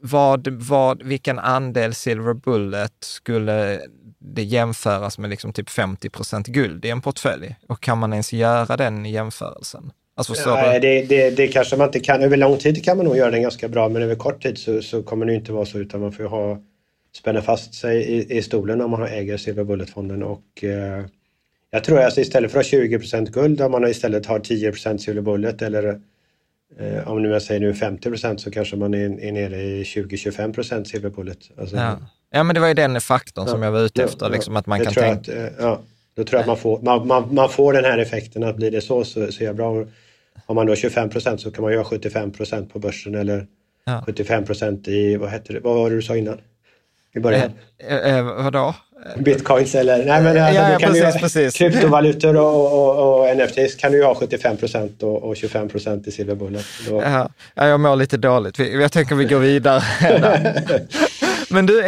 vad, 0.01 0.49
vad, 0.49 1.03
vilken 1.03 1.39
andel 1.39 1.95
Silver 1.95 2.35
Bullet 2.35 2.95
skulle 3.01 3.81
det 4.19 4.43
jämföras 4.43 5.19
med 5.19 5.31
liksom 5.31 5.53
typ 5.53 5.71
50 5.71 6.11
procent 6.11 6.47
guld 6.47 6.85
i 6.85 6.91
en 6.91 7.01
portfölj? 7.01 7.57
Och 7.69 7.81
kan 7.81 7.99
man 7.99 8.13
ens 8.13 8.33
göra 8.33 8.77
den 8.77 9.07
jämförelsen? 9.07 9.93
Alltså, 10.17 10.55
Nej, 10.55 10.81
det, 10.81 11.03
det, 11.03 11.31
det 11.31 11.49
kanske 11.49 11.77
man 11.77 11.87
inte 11.87 12.01
kan. 12.01 12.23
Över 12.23 12.37
lång 12.37 12.59
tid 12.59 12.85
kan 12.85 12.97
man 12.97 13.07
nog 13.07 13.17
göra 13.17 13.31
den 13.31 13.43
ganska 13.43 13.69
bra, 13.69 13.89
men 13.89 14.03
över 14.03 14.15
kort 14.15 14.43
tid 14.43 14.59
så, 14.59 14.83
så 14.83 15.03
kommer 15.03 15.27
det 15.27 15.35
inte 15.35 15.53
vara 15.53 15.67
så, 15.67 15.79
utan 15.79 16.01
man 16.01 16.13
får 16.13 16.25
ha 16.25 16.59
spänna 17.17 17.43
fast 17.43 17.75
sig 17.75 18.03
i, 18.03 18.37
i 18.37 18.43
stolen 18.43 18.81
om 18.81 18.91
man 18.91 19.01
har 19.01 19.09
äger 19.09 19.37
Silver 19.37 19.65
Bullet-fonden 19.65 20.23
och 20.23 20.65
eh, 20.65 21.05
jag 21.75 21.85
tror 21.85 22.01
att 22.01 22.19
istället 22.19 22.53
för 22.53 22.61
att 22.61 22.71
ha 22.71 22.79
20% 22.79 23.31
guld, 23.31 23.61
om 23.61 23.73
man 23.73 23.89
istället 23.89 24.27
har 24.27 24.39
10 24.39 24.99
Silver 24.99 25.23
Bullet 25.23 25.63
eller 25.63 26.01
eh, 26.79 27.09
om 27.09 27.23
nu 27.23 27.29
jag 27.29 27.43
säger 27.43 27.61
nu 27.61 27.73
50% 27.73 28.37
så 28.37 28.51
kanske 28.51 28.77
man 28.77 28.95
är, 28.95 29.21
är 29.21 29.33
nere 29.33 29.63
i 29.63 29.83
20-25 29.83 30.85
Silver 30.85 31.11
Bullet. 31.11 31.39
Alltså, 31.59 31.77
ja. 31.77 31.99
ja, 32.31 32.43
men 32.43 32.55
det 32.55 32.61
var 32.61 32.69
ju 32.69 32.75
den 32.75 33.01
faktorn 33.01 33.45
ja, 33.47 33.53
som 33.53 33.63
jag 33.63 33.73
var 33.73 33.81
ute 33.81 34.05
efter, 34.05 34.27
ja, 34.27 34.33
liksom, 34.33 34.57
att 34.57 34.67
man 34.67 34.81
kan 34.81 34.95
tänka... 34.95 35.13
Att, 35.13 35.29
eh, 35.29 35.47
ja, 35.59 35.81
då 36.15 36.25
tror 36.25 36.39
jag 36.39 36.41
att 36.41 36.47
man 36.47 36.57
får, 36.57 36.81
man, 36.81 37.07
man, 37.07 37.35
man, 37.35 37.49
får 37.49 37.73
den 37.73 37.85
här 37.85 37.99
effekten 37.99 38.45
att 38.45 38.57
blir 38.57 38.71
det 38.71 38.81
så 38.81 39.05
så, 39.05 39.33
så 39.33 39.45
är 39.45 39.49
det 39.49 39.55
bra. 39.55 39.87
Om 40.47 40.57
man 40.57 40.67
då 40.67 40.71
har 40.71 40.77
25% 40.77 41.37
så 41.37 41.51
kan 41.51 41.65
man 41.65 41.75
ha 41.75 41.83
75% 41.83 42.69
på 42.69 42.79
börsen 42.79 43.15
eller 43.15 43.47
ja. 43.85 44.05
75% 44.07 44.89
i, 44.89 45.17
vad 45.17 45.31
hette 45.31 45.53
det, 45.53 45.61
vad 45.61 45.75
var 45.75 45.91
det 45.91 45.97
du 45.97 46.03
sa 46.03 46.17
innan? 46.17 46.39
i 47.15 47.21
början. 47.21 47.53
Eh, 47.79 48.17
eh, 48.17 48.25
vadå? 48.25 48.75
Bitcoins 49.17 49.75
eller 49.75 49.97
nej, 49.97 50.23
men, 50.23 50.27
alltså, 50.27 50.61
ja, 50.61 50.79
ja, 50.81 50.89
precis, 50.89 51.21
precis. 51.21 51.55
kryptovalutor 51.55 52.37
och, 52.37 52.73
och, 52.73 53.21
och, 53.21 53.37
NFTs 53.37 53.75
kan 53.75 53.93
du 53.93 53.99
ju 53.99 54.05
ha 54.05 54.15
75 54.15 54.57
och, 55.01 55.23
och 55.23 55.35
25% 55.35 56.09
i 56.09 56.11
silverbullet. 56.11 56.65
Då... 56.89 57.03
Ja, 57.03 57.29
jag 57.55 57.81
mår 57.81 57.97
lite 57.97 58.17
dåligt. 58.17 58.59
Jag 58.59 58.93
tänker 58.93 59.15
vi 59.15 59.25
går 59.25 59.39
vidare. 59.39 59.83
Men 61.51 61.67
du, 61.67 61.81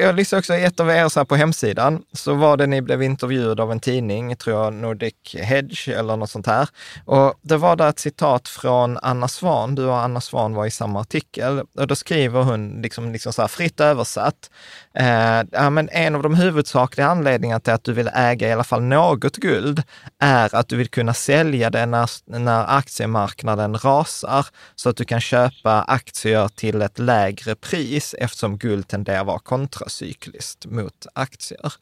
jag 0.00 0.16
lyssnade 0.16 0.38
också 0.38 0.54
i 0.54 0.64
ett 0.64 0.80
av 0.80 0.90
er 0.90 1.08
så 1.08 1.24
på 1.24 1.36
hemsidan, 1.36 2.02
så 2.12 2.34
var 2.34 2.56
det 2.56 2.66
ni 2.66 2.82
blev 2.82 3.02
intervjuade 3.02 3.62
av 3.62 3.72
en 3.72 3.80
tidning, 3.80 4.36
tror 4.36 4.64
jag 4.64 4.72
Nordic 4.72 5.14
Hedge 5.34 5.88
eller 5.88 6.16
något 6.16 6.30
sånt 6.30 6.46
här. 6.46 6.68
Och 7.04 7.34
det 7.42 7.56
var 7.56 7.76
där 7.76 7.88
ett 7.88 7.98
citat 7.98 8.48
från 8.48 8.98
Anna 9.02 9.28
Svan, 9.28 9.74
du 9.74 9.84
och 9.84 9.98
Anna 9.98 10.20
Svan 10.20 10.54
var 10.54 10.66
i 10.66 10.70
samma 10.70 11.00
artikel. 11.00 11.62
Och 11.78 11.86
då 11.86 11.94
skriver 11.94 12.42
hon, 12.42 12.82
liksom, 12.82 13.12
liksom 13.12 13.32
så 13.32 13.42
här 13.42 13.48
fritt 13.48 13.80
översatt, 13.80 14.50
eh, 14.98 15.42
ja, 15.52 15.70
men 15.70 15.88
en 15.92 16.14
av 16.14 16.22
de 16.22 16.34
huvudsakliga 16.34 17.06
anledningarna 17.06 17.60
till 17.60 17.72
att 17.72 17.84
du 17.84 17.92
vill 17.92 18.10
äga 18.14 18.48
i 18.48 18.52
alla 18.52 18.64
fall 18.64 18.82
något 18.82 19.36
guld 19.36 19.82
är 20.18 20.54
att 20.54 20.68
du 20.68 20.76
vill 20.76 20.88
kunna 20.88 21.14
sälja 21.14 21.70
det 21.70 21.86
när, 21.86 22.10
när 22.38 22.78
aktiemarknaden 22.78 23.78
rasar, 23.78 24.46
så 24.74 24.88
att 24.88 24.96
du 24.96 25.04
kan 25.04 25.20
köpa 25.20 25.82
aktier 25.82 26.48
till 26.48 26.82
ett 26.82 26.98
lägre 26.98 27.54
pris 27.54 28.14
eftersom 28.18 28.58
guld 28.58 28.88
tenderar 28.88 29.20
att 29.20 29.26
vara 29.26 29.38
kontracykliskt 29.38 30.66
mot 30.66 31.06
aktier. 31.14 31.72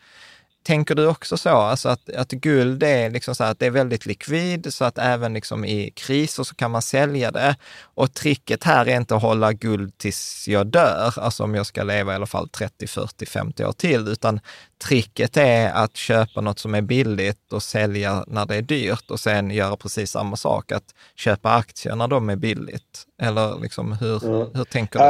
Tänker 0.62 0.94
du 0.94 1.06
också 1.06 1.36
så, 1.36 1.48
alltså 1.48 1.88
att, 1.88 2.10
att 2.10 2.30
guld 2.30 2.82
är, 2.82 3.10
liksom 3.10 3.34
så 3.34 3.44
att 3.44 3.58
det 3.58 3.66
är 3.66 3.70
väldigt 3.70 4.06
likvid, 4.06 4.74
så 4.74 4.84
att 4.84 4.98
även 4.98 5.34
liksom 5.34 5.64
i 5.64 5.90
kriser 5.90 6.42
så 6.42 6.54
kan 6.54 6.70
man 6.70 6.82
sälja 6.82 7.30
det. 7.30 7.56
Och 7.94 8.14
tricket 8.14 8.64
här 8.64 8.88
är 8.88 8.96
inte 8.96 9.16
att 9.16 9.22
hålla 9.22 9.52
guld 9.52 9.98
tills 9.98 10.48
jag 10.48 10.66
dör, 10.66 11.14
alltså 11.16 11.44
om 11.44 11.54
jag 11.54 11.66
ska 11.66 11.82
leva 11.82 12.12
i 12.12 12.14
alla 12.14 12.26
fall 12.26 12.48
30, 12.48 12.86
40, 12.86 13.26
50 13.26 13.64
år 13.64 13.72
till, 13.72 14.08
utan 14.08 14.40
tricket 14.84 15.36
är 15.36 15.72
att 15.72 15.96
köpa 15.96 16.40
något 16.40 16.58
som 16.58 16.74
är 16.74 16.82
billigt 16.82 17.52
och 17.52 17.62
sälja 17.62 18.24
när 18.26 18.46
det 18.46 18.56
är 18.56 18.62
dyrt 18.62 19.10
och 19.10 19.20
sen 19.20 19.50
göra 19.50 19.76
precis 19.76 20.10
samma 20.10 20.36
sak, 20.36 20.72
att 20.72 20.94
köpa 21.16 21.54
aktier 21.54 21.96
när 21.96 22.08
de 22.08 22.30
är 22.30 22.36
billigt. 22.36 23.06
Eller 23.22 23.60
liksom 23.60 23.92
hur, 23.92 24.24
mm. 24.24 24.46
hur 24.54 24.64
tänker 24.64 24.98
du? 24.98 25.04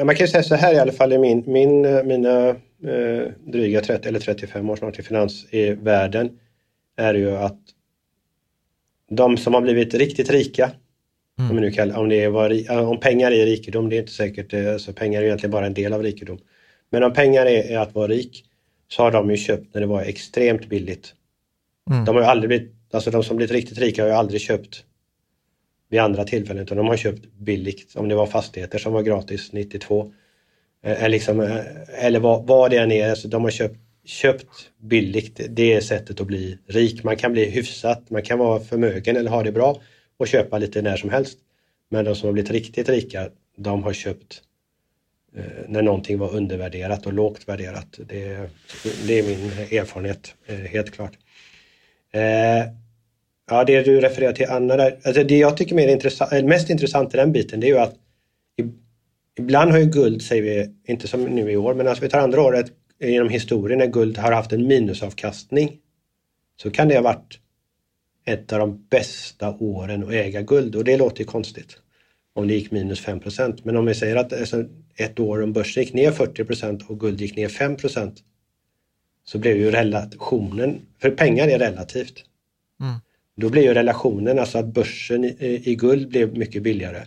Uh, 0.00 0.06
man 0.06 0.16
kan 0.16 0.26
ju 0.26 0.30
säga 0.30 0.42
så 0.42 0.54
här 0.54 0.74
i 0.74 0.78
alla 0.78 0.92
fall 0.92 1.12
i 1.12 1.18
min, 1.18 1.44
min, 1.46 1.82
mina 2.06 2.54
eh, 2.84 3.32
dryga 3.52 3.80
30 3.80 4.08
eller 4.08 4.20
35 4.20 4.70
år 4.70 4.76
snart 4.76 4.98
i 4.98 5.02
finans 5.02 5.46
i 5.50 5.70
världen 5.70 6.38
är 6.96 7.14
ju 7.14 7.36
att 7.36 7.60
de 9.10 9.36
som 9.36 9.54
har 9.54 9.60
blivit 9.60 9.94
riktigt 9.94 10.30
rika, 10.30 10.70
mm. 11.38 11.50
om, 11.50 11.56
nu 11.56 11.70
kallar, 11.70 11.98
om, 11.98 12.08
det 12.08 12.28
var, 12.28 12.70
om 12.70 13.00
pengar 13.00 13.30
är 13.30 13.46
rikedom, 13.46 13.88
det 13.88 13.96
är 13.96 14.00
inte 14.00 14.12
säkert, 14.12 14.54
alltså 14.54 14.92
pengar 14.92 15.22
är 15.22 15.26
egentligen 15.26 15.50
bara 15.50 15.66
en 15.66 15.74
del 15.74 15.92
av 15.92 16.02
rikedom. 16.02 16.38
Men 16.90 17.02
om 17.02 17.12
pengar 17.12 17.46
är, 17.46 17.72
är 17.72 17.78
att 17.78 17.94
vara 17.94 18.08
rik 18.08 18.44
så 18.88 19.02
har 19.02 19.10
de 19.10 19.30
ju 19.30 19.36
köpt 19.36 19.74
när 19.74 19.80
det 19.80 19.86
var 19.86 20.02
extremt 20.02 20.68
billigt. 20.68 21.14
Mm. 21.90 22.04
De 22.04 22.14
har 22.14 22.22
ju 22.22 22.28
aldrig 22.28 22.48
blivit, 22.48 22.72
alltså 22.92 23.10
de 23.10 23.24
som 23.24 23.36
blivit 23.36 23.52
riktigt 23.52 23.78
rika 23.78 24.02
har 24.02 24.08
ju 24.08 24.14
aldrig 24.14 24.40
köpt 24.40 24.84
vid 25.88 26.00
andra 26.00 26.24
tillfällen 26.24 26.62
utan 26.62 26.76
de 26.76 26.86
har 26.86 26.96
köpt 26.96 27.24
billigt. 27.38 27.96
Om 27.96 28.08
det 28.08 28.14
var 28.14 28.26
fastigheter 28.26 28.78
som 28.78 28.92
var 28.92 29.02
gratis 29.02 29.52
92 29.52 30.12
är 30.82 31.08
liksom, 31.08 31.40
eh, 31.40 31.58
eller 32.04 32.20
vad, 32.20 32.46
vad 32.46 32.70
det 32.70 32.76
än 32.76 32.92
är, 32.92 33.10
alltså 33.10 33.28
de 33.28 33.44
har 33.44 33.50
köpt, 33.50 33.78
köpt 34.04 34.70
billigt. 34.80 35.40
Det 35.48 35.72
är 35.72 35.80
sättet 35.80 36.20
att 36.20 36.26
bli 36.26 36.58
rik. 36.66 37.04
Man 37.04 37.16
kan 37.16 37.32
bli 37.32 37.50
hyfsat, 37.50 38.10
man 38.10 38.22
kan 38.22 38.38
vara 38.38 38.60
förmögen 38.60 39.16
eller 39.16 39.30
ha 39.30 39.42
det 39.42 39.52
bra 39.52 39.80
och 40.16 40.28
köpa 40.28 40.58
lite 40.58 40.82
när 40.82 40.96
som 40.96 41.10
helst. 41.10 41.38
Men 41.90 42.04
de 42.04 42.14
som 42.14 42.26
har 42.26 42.32
blivit 42.32 42.50
riktigt 42.50 42.88
rika, 42.88 43.28
de 43.56 43.82
har 43.82 43.92
köpt 43.92 44.42
eh, 45.36 45.44
när 45.68 45.82
någonting 45.82 46.18
var 46.18 46.34
undervärderat 46.34 47.06
och 47.06 47.12
lågt 47.12 47.48
värderat. 47.48 47.98
Det, 48.08 48.50
det 49.06 49.18
är 49.18 49.22
min 49.22 49.50
erfarenhet, 49.80 50.34
eh, 50.46 50.56
helt 50.56 50.90
klart. 50.90 51.12
Eh, 52.12 52.66
ja, 53.50 53.64
det 53.64 53.82
du 53.82 54.00
refererar 54.00 54.32
till 54.32 54.48
Anna 54.48 54.76
där, 54.76 54.98
alltså 55.04 55.24
det 55.24 55.38
jag 55.38 55.56
tycker 55.56 55.80
är 55.80 55.88
intressant, 55.88 56.44
mest 56.44 56.70
intressant 56.70 57.14
i 57.14 57.16
den 57.16 57.32
biten, 57.32 57.60
det 57.60 57.66
är 57.66 57.68
ju 57.68 57.78
att 57.78 57.94
Ibland 59.38 59.70
har 59.70 59.78
ju 59.78 59.86
guld, 59.86 60.22
säger 60.22 60.42
vi, 60.42 60.74
inte 60.92 61.08
som 61.08 61.24
nu 61.24 61.50
i 61.50 61.56
år, 61.56 61.74
men 61.74 61.88
alltså 61.88 62.04
vi 62.04 62.10
tar 62.10 62.18
andra 62.18 62.42
året 62.42 62.72
genom 62.98 63.28
historien 63.28 63.78
när 63.78 63.86
guld 63.86 64.18
har 64.18 64.32
haft 64.32 64.52
en 64.52 64.66
minusavkastning 64.66 65.78
så 66.56 66.70
kan 66.70 66.88
det 66.88 66.94
ha 66.94 67.02
varit 67.02 67.38
ett 68.24 68.52
av 68.52 68.58
de 68.58 68.86
bästa 68.90 69.56
åren 69.58 70.04
att 70.04 70.12
äga 70.12 70.42
guld 70.42 70.76
och 70.76 70.84
det 70.84 70.96
låter 70.96 71.18
ju 71.18 71.24
konstigt 71.24 71.78
om 72.34 72.48
det 72.48 72.54
gick 72.54 72.70
minus 72.70 73.06
5% 73.06 73.60
Men 73.62 73.76
om 73.76 73.86
vi 73.86 73.94
säger 73.94 74.16
att 74.16 74.32
alltså, 74.32 74.64
ett 74.96 75.20
år 75.20 75.42
om 75.42 75.52
börsen 75.52 75.82
gick 75.82 75.92
ner 75.92 76.10
40% 76.10 76.86
och 76.86 77.00
guld 77.00 77.20
gick 77.20 77.36
ner 77.36 77.48
5% 77.48 78.16
så 79.24 79.38
blev 79.38 79.56
ju 79.56 79.70
relationen, 79.70 80.80
för 80.98 81.10
pengar 81.10 81.48
är 81.48 81.58
relativt. 81.58 82.24
Mm. 82.80 82.94
Då 83.36 83.48
blir 83.48 83.62
ju 83.62 83.74
relationen, 83.74 84.38
alltså 84.38 84.58
att 84.58 84.66
börsen 84.66 85.24
i, 85.24 85.62
i 85.64 85.74
guld 85.74 86.08
blev 86.08 86.38
mycket 86.38 86.62
billigare 86.62 87.06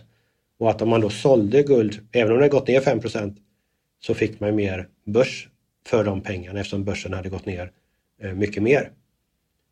och 0.58 0.70
att 0.70 0.82
om 0.82 0.88
man 0.88 1.00
då 1.00 1.10
sålde 1.10 1.62
guld, 1.62 2.08
även 2.12 2.32
om 2.32 2.40
det 2.40 2.48
gått 2.48 2.68
ner 2.68 2.80
5% 2.80 3.36
så 4.00 4.14
fick 4.14 4.40
man 4.40 4.54
mer 4.54 4.88
börs 5.04 5.48
för 5.86 6.04
de 6.04 6.20
pengarna 6.20 6.60
eftersom 6.60 6.84
börsen 6.84 7.12
hade 7.12 7.28
gått 7.28 7.46
ner 7.46 7.70
eh, 8.22 8.32
mycket 8.32 8.62
mer. 8.62 8.90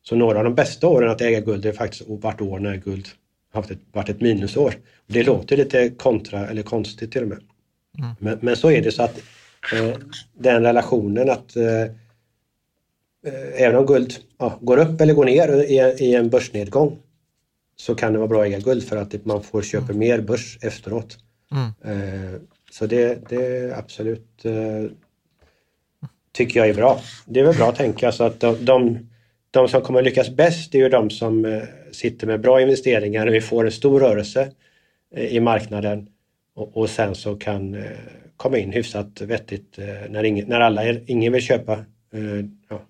Så 0.02 0.16
några 0.16 0.38
av 0.38 0.44
de 0.44 0.54
bästa 0.54 0.88
åren 0.88 1.10
att 1.10 1.20
äga 1.20 1.40
guld 1.40 1.66
är 1.66 1.72
faktiskt 1.72 2.02
vart 2.06 2.40
år 2.40 2.58
när 2.58 2.76
guld 2.76 3.08
haft 3.52 3.70
ett, 3.70 3.78
varit 3.92 4.08
ett 4.08 4.20
minusår. 4.20 4.74
Det 5.06 5.22
låter 5.22 5.56
lite 5.56 5.90
kontra 5.90 6.46
eller 6.48 6.62
konstigt 6.62 7.12
till 7.12 7.22
och 7.22 7.28
med. 7.28 7.38
Mm. 7.98 8.10
Men, 8.18 8.38
men, 8.42 8.56
så 8.56 8.70
är 8.70 8.82
det 8.82 8.92
så 8.92 9.02
att 9.02 9.18
eh, 9.74 9.96
den 10.34 10.62
relationen 10.62 11.30
att 11.30 11.56
eh, 11.56 11.82
eh 11.82 11.92
även 13.56 13.76
om 13.76 13.86
guld 13.86 14.14
ja, 14.38 14.58
går 14.60 14.78
upp 14.78 15.00
eller 15.00 15.14
går 15.14 15.24
ner 15.24 15.62
i, 15.62 16.04
i 16.04 16.14
en 16.14 16.30
börsnedgång 16.30 16.98
så 17.76 17.94
kan 17.94 18.12
det 18.12 18.18
vara 18.18 18.28
bra 18.28 18.40
att 18.40 18.46
äga 18.46 18.58
guld 18.58 18.88
för 18.88 18.96
att 18.96 19.24
man 19.24 19.42
får 19.42 19.62
köpa 19.62 19.84
mm. 19.84 19.98
mer 19.98 20.20
börs 20.20 20.58
efteråt. 20.62 21.18
Mm. 21.52 21.98
Eh, 21.98 22.40
så 22.70 22.86
det, 22.86 23.28
det 23.28 23.72
absolut 23.78 24.44
eh, 24.44 24.90
tycker 26.32 26.60
jag 26.60 26.68
är 26.68 26.74
bra. 26.74 27.00
Det 27.26 27.40
är 27.40 27.44
väl 27.44 27.56
bra 27.56 27.68
att 27.68 27.76
tänka 27.76 28.12
så 28.12 28.24
att 28.24 28.40
de, 28.40 28.64
de, 28.64 28.98
de 29.50 29.68
som 29.68 29.82
kommer 29.82 30.02
lyckas 30.02 30.30
bäst 30.30 30.74
är 30.74 30.78
ju 30.78 30.88
de 30.88 31.10
som 31.10 31.44
eh, 31.44 31.62
sitter 31.92 32.26
med 32.26 32.40
bra 32.40 32.60
investeringar 32.60 33.26
och 33.26 33.34
vi 33.34 33.40
får 33.40 33.64
en 33.64 33.72
stor 33.72 34.00
rörelse 34.00 34.50
i 35.16 35.40
marknaden 35.40 36.08
och, 36.54 36.76
och 36.76 36.90
sen 36.90 37.14
så 37.14 37.36
kan 37.36 37.84
komma 38.36 38.58
in 38.58 38.72
hyfsat 38.72 39.20
vettigt 39.20 39.78
när, 40.08 40.24
ingen, 40.24 40.48
när 40.48 40.60
alla, 40.60 40.92
ingen 41.06 41.32
vill 41.32 41.42
köpa 41.42 41.84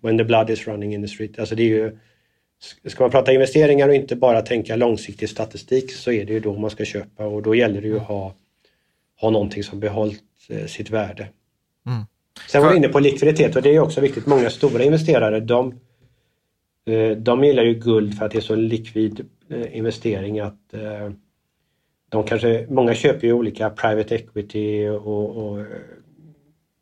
when 0.00 0.18
the 0.18 0.24
blood 0.24 0.50
is 0.50 0.66
running 0.66 0.94
in 0.94 1.02
the 1.02 1.08
street. 1.08 1.38
Alltså 1.38 1.54
det 1.54 1.62
är 1.62 1.68
ju 1.68 1.98
Ska 2.86 3.04
man 3.04 3.10
prata 3.10 3.32
investeringar 3.32 3.88
och 3.88 3.94
inte 3.94 4.16
bara 4.16 4.42
tänka 4.42 4.76
långsiktig 4.76 5.28
statistik 5.28 5.92
så 5.92 6.12
är 6.12 6.24
det 6.24 6.32
ju 6.32 6.40
då 6.40 6.56
man 6.56 6.70
ska 6.70 6.84
köpa 6.84 7.26
och 7.26 7.42
då 7.42 7.54
gäller 7.54 7.80
det 7.80 7.88
ju 7.88 7.96
att 7.96 8.06
ha, 8.06 8.34
ha 9.20 9.30
någonting 9.30 9.62
som 9.62 9.80
behållit 9.80 10.22
eh, 10.48 10.66
sitt 10.66 10.90
värde. 10.90 11.28
Mm. 11.86 12.02
Sen 12.48 12.62
var 12.62 12.70
vi 12.70 12.76
inne 12.76 12.88
på 12.88 13.00
likviditet 13.00 13.56
och 13.56 13.62
det 13.62 13.74
är 13.74 13.80
också 13.80 14.00
viktigt. 14.00 14.26
Många 14.26 14.50
stora 14.50 14.84
investerare 14.84 15.40
de, 15.40 15.80
eh, 16.86 17.10
de 17.10 17.44
gillar 17.44 17.62
ju 17.62 17.74
guld 17.74 18.18
för 18.18 18.26
att 18.26 18.32
det 18.32 18.38
är 18.38 18.42
så 18.42 18.54
likvid 18.54 19.26
eh, 19.50 19.76
investering 19.76 20.40
att 20.40 20.74
de 22.08 22.24
kanske, 22.24 22.66
många 22.70 22.94
köper 22.94 23.26
ju 23.26 23.32
olika 23.32 23.70
private 23.70 24.14
equity 24.14 24.88
och, 24.88 25.36
och 25.36 25.66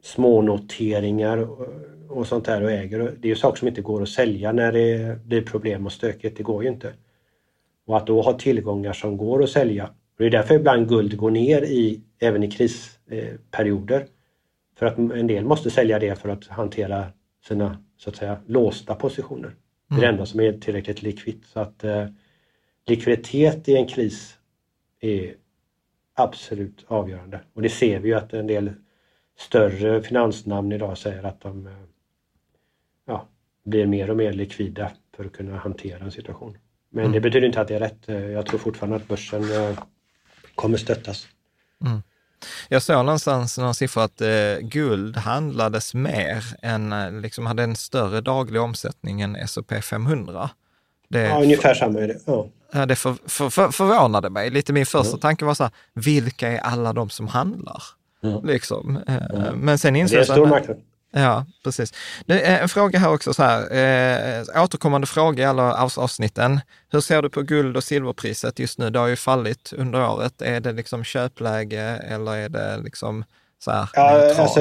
smånoteringar 0.03 1.39
och 2.12 2.26
sånt 2.26 2.44
där 2.44 2.62
och 2.62 2.70
äger. 2.70 2.98
Det 2.98 3.26
är 3.26 3.30
ju 3.30 3.36
saker 3.36 3.59
som 3.59 3.68
inte 3.68 3.82
går 3.82 4.02
att 4.02 4.09
sälja 4.09 4.52
när 4.52 4.72
det 4.72 5.18
blir 5.24 5.43
problem 5.43 5.86
och 5.86 5.93
stökigt. 5.93 6.36
Det 6.36 6.43
går 6.43 6.62
ju 6.62 6.68
inte. 6.68 6.93
Och 7.86 7.97
att 7.97 8.06
då 8.06 8.22
ha 8.22 8.32
tillgångar 8.32 8.93
som 8.93 9.16
går 9.16 9.43
att 9.43 9.51
sälja. 9.51 9.90
Det 10.18 10.26
är 10.26 10.30
därför 10.30 10.55
ibland 10.55 10.89
guld 10.89 11.16
går 11.16 11.30
ner 11.30 11.62
i, 11.62 12.01
även 12.18 12.43
i 12.43 12.51
krisperioder. 12.51 14.06
För 14.78 14.86
att 14.86 14.98
en 14.98 15.26
del 15.26 15.44
måste 15.44 15.70
sälja 15.70 15.98
det 15.98 16.18
för 16.18 16.28
att 16.28 16.47
hantera 16.47 17.06
sina 17.48 17.78
så 17.97 18.10
att 18.10 18.16
säga 18.16 18.36
låsta 18.47 18.94
positioner. 18.94 19.55
Det 19.89 19.94
är 19.94 20.01
det 20.01 20.06
mm. 20.06 20.14
enda 20.14 20.26
som 20.26 20.40
är 20.40 20.52
tillräckligt 20.52 21.02
likvitt. 21.02 21.44
Så 21.47 21.60
att 21.60 21.84
eh, 21.84 22.06
likviditet 22.86 23.68
i 23.68 23.76
en 23.76 23.86
kris 23.86 24.39
är 25.01 25.34
absolut 26.14 26.84
avgörande. 26.89 27.40
Och 27.55 27.62
det 27.62 27.68
ser 27.68 28.01
vi 28.01 28.09
ju 28.09 28.14
att 28.14 28.32
en 28.32 28.47
del 28.47 28.70
större 29.39 30.02
finansnamn 30.02 30.72
idag 30.72 30.98
säger 30.98 31.22
att 31.22 31.40
de 31.40 31.66
eh, 31.66 31.72
blir 33.64 33.86
mer 33.86 34.10
och 34.10 34.16
mer 34.16 34.32
likvida 34.32 34.90
för 35.16 35.24
att 35.24 35.32
kunna 35.32 35.56
hantera 35.56 36.05
en 36.05 36.12
situation. 36.12 36.56
Men 36.90 37.05
mm. 37.05 37.12
det 37.12 37.20
betyder 37.20 37.47
inte 37.47 37.60
att 37.60 37.68
det 37.68 37.74
är 37.74 37.80
rätt. 37.80 38.32
Jag 38.32 38.47
tror 38.47 38.59
fortfarande 38.59 38.97
att 38.97 39.09
börsen 39.09 39.43
eh, 39.43 39.78
kommer 40.55 40.78
stöttas. 40.78 41.28
Mm. 41.84 42.02
Jag 42.68 42.82
såg 42.82 43.05
någonstans 43.05 43.59
någon 43.59 43.74
siffra 43.74 44.05
att 44.05 44.20
eh, 44.20 44.28
guld 44.60 45.16
handlades 45.16 45.94
mer 45.94 46.44
än, 46.62 46.93
eh, 46.93 47.12
liksom 47.12 47.47
hade 47.47 47.62
en 47.62 47.76
större 47.76 48.20
daglig 48.20 48.60
omsättning 48.60 49.20
än 49.20 49.36
S&P 49.36 49.82
500. 49.82 50.51
Det, 51.09 51.20
ja, 51.20 51.43
ungefär 51.43 51.74
samma 51.74 52.01
är 52.01 52.09
det. 52.09 52.18
Ja. 52.26 52.86
Det 52.86 52.97
för, 52.97 53.16
för, 53.26 53.51
för, 53.51 53.68
förvånade 53.68 54.30
mig. 54.30 54.51
Lite 54.51 54.72
min 54.72 54.86
första 54.86 55.16
ja. 55.16 55.20
tanke 55.20 55.44
var 55.44 55.55
så 55.55 55.62
här, 55.62 55.72
vilka 55.94 56.48
är 56.48 56.59
alla 56.59 56.93
de 56.93 57.10
som 57.10 57.28
handlar? 57.28 57.82
Ja. 58.20 58.40
Liksom. 58.44 59.01
Ja. 59.06 59.52
Men 59.52 59.78
sen 59.78 59.97
insåg 59.97 60.18
jag... 60.18 60.26
Det 60.26 60.32
är 60.32 60.32
en 60.32 60.36
stor 60.36 60.47
marknad. 60.47 60.80
Ja, 61.12 61.47
precis. 61.64 61.93
Det 62.26 62.47
är 62.47 62.62
en 62.62 62.68
fråga 62.68 62.98
här 62.98 63.12
också, 63.12 63.34
så 63.34 63.43
här, 63.43 63.60
eh, 63.60 64.62
återkommande 64.64 65.06
fråga 65.06 65.44
i 65.44 65.47
alla 65.47 65.84
avsnitten. 65.97 66.60
Hur 66.93 67.01
ser 67.01 67.22
du 67.22 67.30
på 67.30 67.43
guld 67.43 67.76
och 67.76 67.84
silverpriset 67.84 68.59
just 68.59 68.78
nu? 68.78 68.90
Det 68.90 68.98
har 68.98 69.06
ju 69.06 69.16
fallit 69.16 69.72
under 69.76 70.10
året. 70.10 70.43
Är 70.43 70.60
det 70.60 70.72
liksom 70.72 71.05
köpläge 71.05 72.01
eller 72.09 72.36
är 72.36 72.48
det 72.48 72.76
liksom 72.84 73.24
så 73.64 73.70
här 73.70 73.89
ja, 73.94 74.34
alltså, 74.39 74.60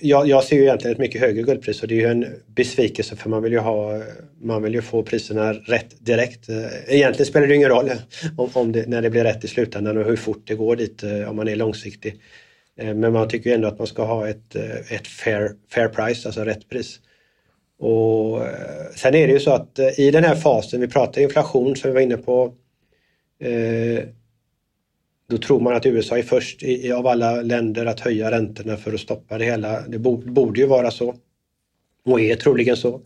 jag, 0.00 0.26
jag, 0.28 0.44
ser 0.44 0.56
ju 0.56 0.62
egentligen 0.62 0.92
ett 0.92 1.00
mycket 1.00 1.20
högre 1.20 1.42
guldpris 1.42 1.82
och 1.82 1.88
det 1.88 1.94
är 1.94 2.00
ju 2.00 2.06
en 2.06 2.26
besvikelse 2.46 3.16
för 3.16 3.30
man 3.30 3.42
vill 3.42 3.52
ju, 3.52 3.58
ha, 3.58 4.02
man 4.42 4.62
vill 4.62 4.74
ju 4.74 4.82
få 4.82 5.02
priserna 5.02 5.52
rätt 5.52 6.06
direkt. 6.06 6.48
Egentligen 6.86 7.26
spelar 7.26 7.46
det 7.46 7.54
ingen 7.54 7.68
roll 7.68 7.90
om, 8.36 8.50
om 8.52 8.72
det, 8.72 8.88
när 8.88 9.02
det 9.02 9.10
blir 9.10 9.24
rätt 9.24 9.44
i 9.44 9.48
slutändan 9.48 9.98
och 9.98 10.04
hur 10.04 10.16
fort 10.16 10.42
det 10.46 10.54
går 10.54 10.76
dit 10.76 11.02
eh, 11.02 11.30
om 11.30 11.36
man 11.36 11.48
är 11.48 11.56
långsiktig. 11.56 12.20
Eh, 12.76 12.94
men 12.94 13.12
man 13.12 13.28
tycker 13.28 13.54
ändå 13.54 13.68
att 13.68 13.78
man 13.78 13.86
ska 13.86 14.04
ha 14.04 14.28
ett, 14.28 14.56
eh, 14.56 14.92
ett 14.92 15.06
fair, 15.06 15.52
fair 15.70 15.88
price, 15.88 16.28
alltså 16.28 16.44
rätt 16.44 16.68
pris. 16.68 17.00
Och 17.78 18.46
eh, 18.46 18.90
sen 18.96 19.14
är 19.14 19.26
det 19.26 19.32
ju 19.32 19.40
så 19.40 19.50
att 19.50 19.78
i 19.98 20.10
den 20.10 20.24
här 20.24 20.34
fasen, 20.34 20.80
vi 20.80 20.88
pratar 20.88 21.20
inflation 21.20 21.76
som 21.76 21.90
vi 21.90 21.94
var 21.94 22.00
inne 22.00 22.16
på, 22.16 22.54
då 25.28 25.38
tror 25.38 25.60
man 25.60 25.74
att 25.74 25.86
USA 25.86 26.18
är 26.18 26.22
först 26.22 26.62
i, 26.62 26.92
av 26.92 27.06
alla 27.06 27.42
länder 27.42 27.86
att 27.86 28.00
höja 28.00 28.30
räntorna 28.30 28.76
för 28.76 28.94
att 28.94 29.00
stoppa 29.00 29.38
det 29.38 29.44
hela. 29.44 29.80
Det 29.88 29.98
borde 29.98 30.60
ju 30.60 30.66
vara 30.66 30.90
så 30.90 31.14
och 32.04 32.20
är 32.20 32.36
troligen 32.36 32.76
så. 32.76 33.00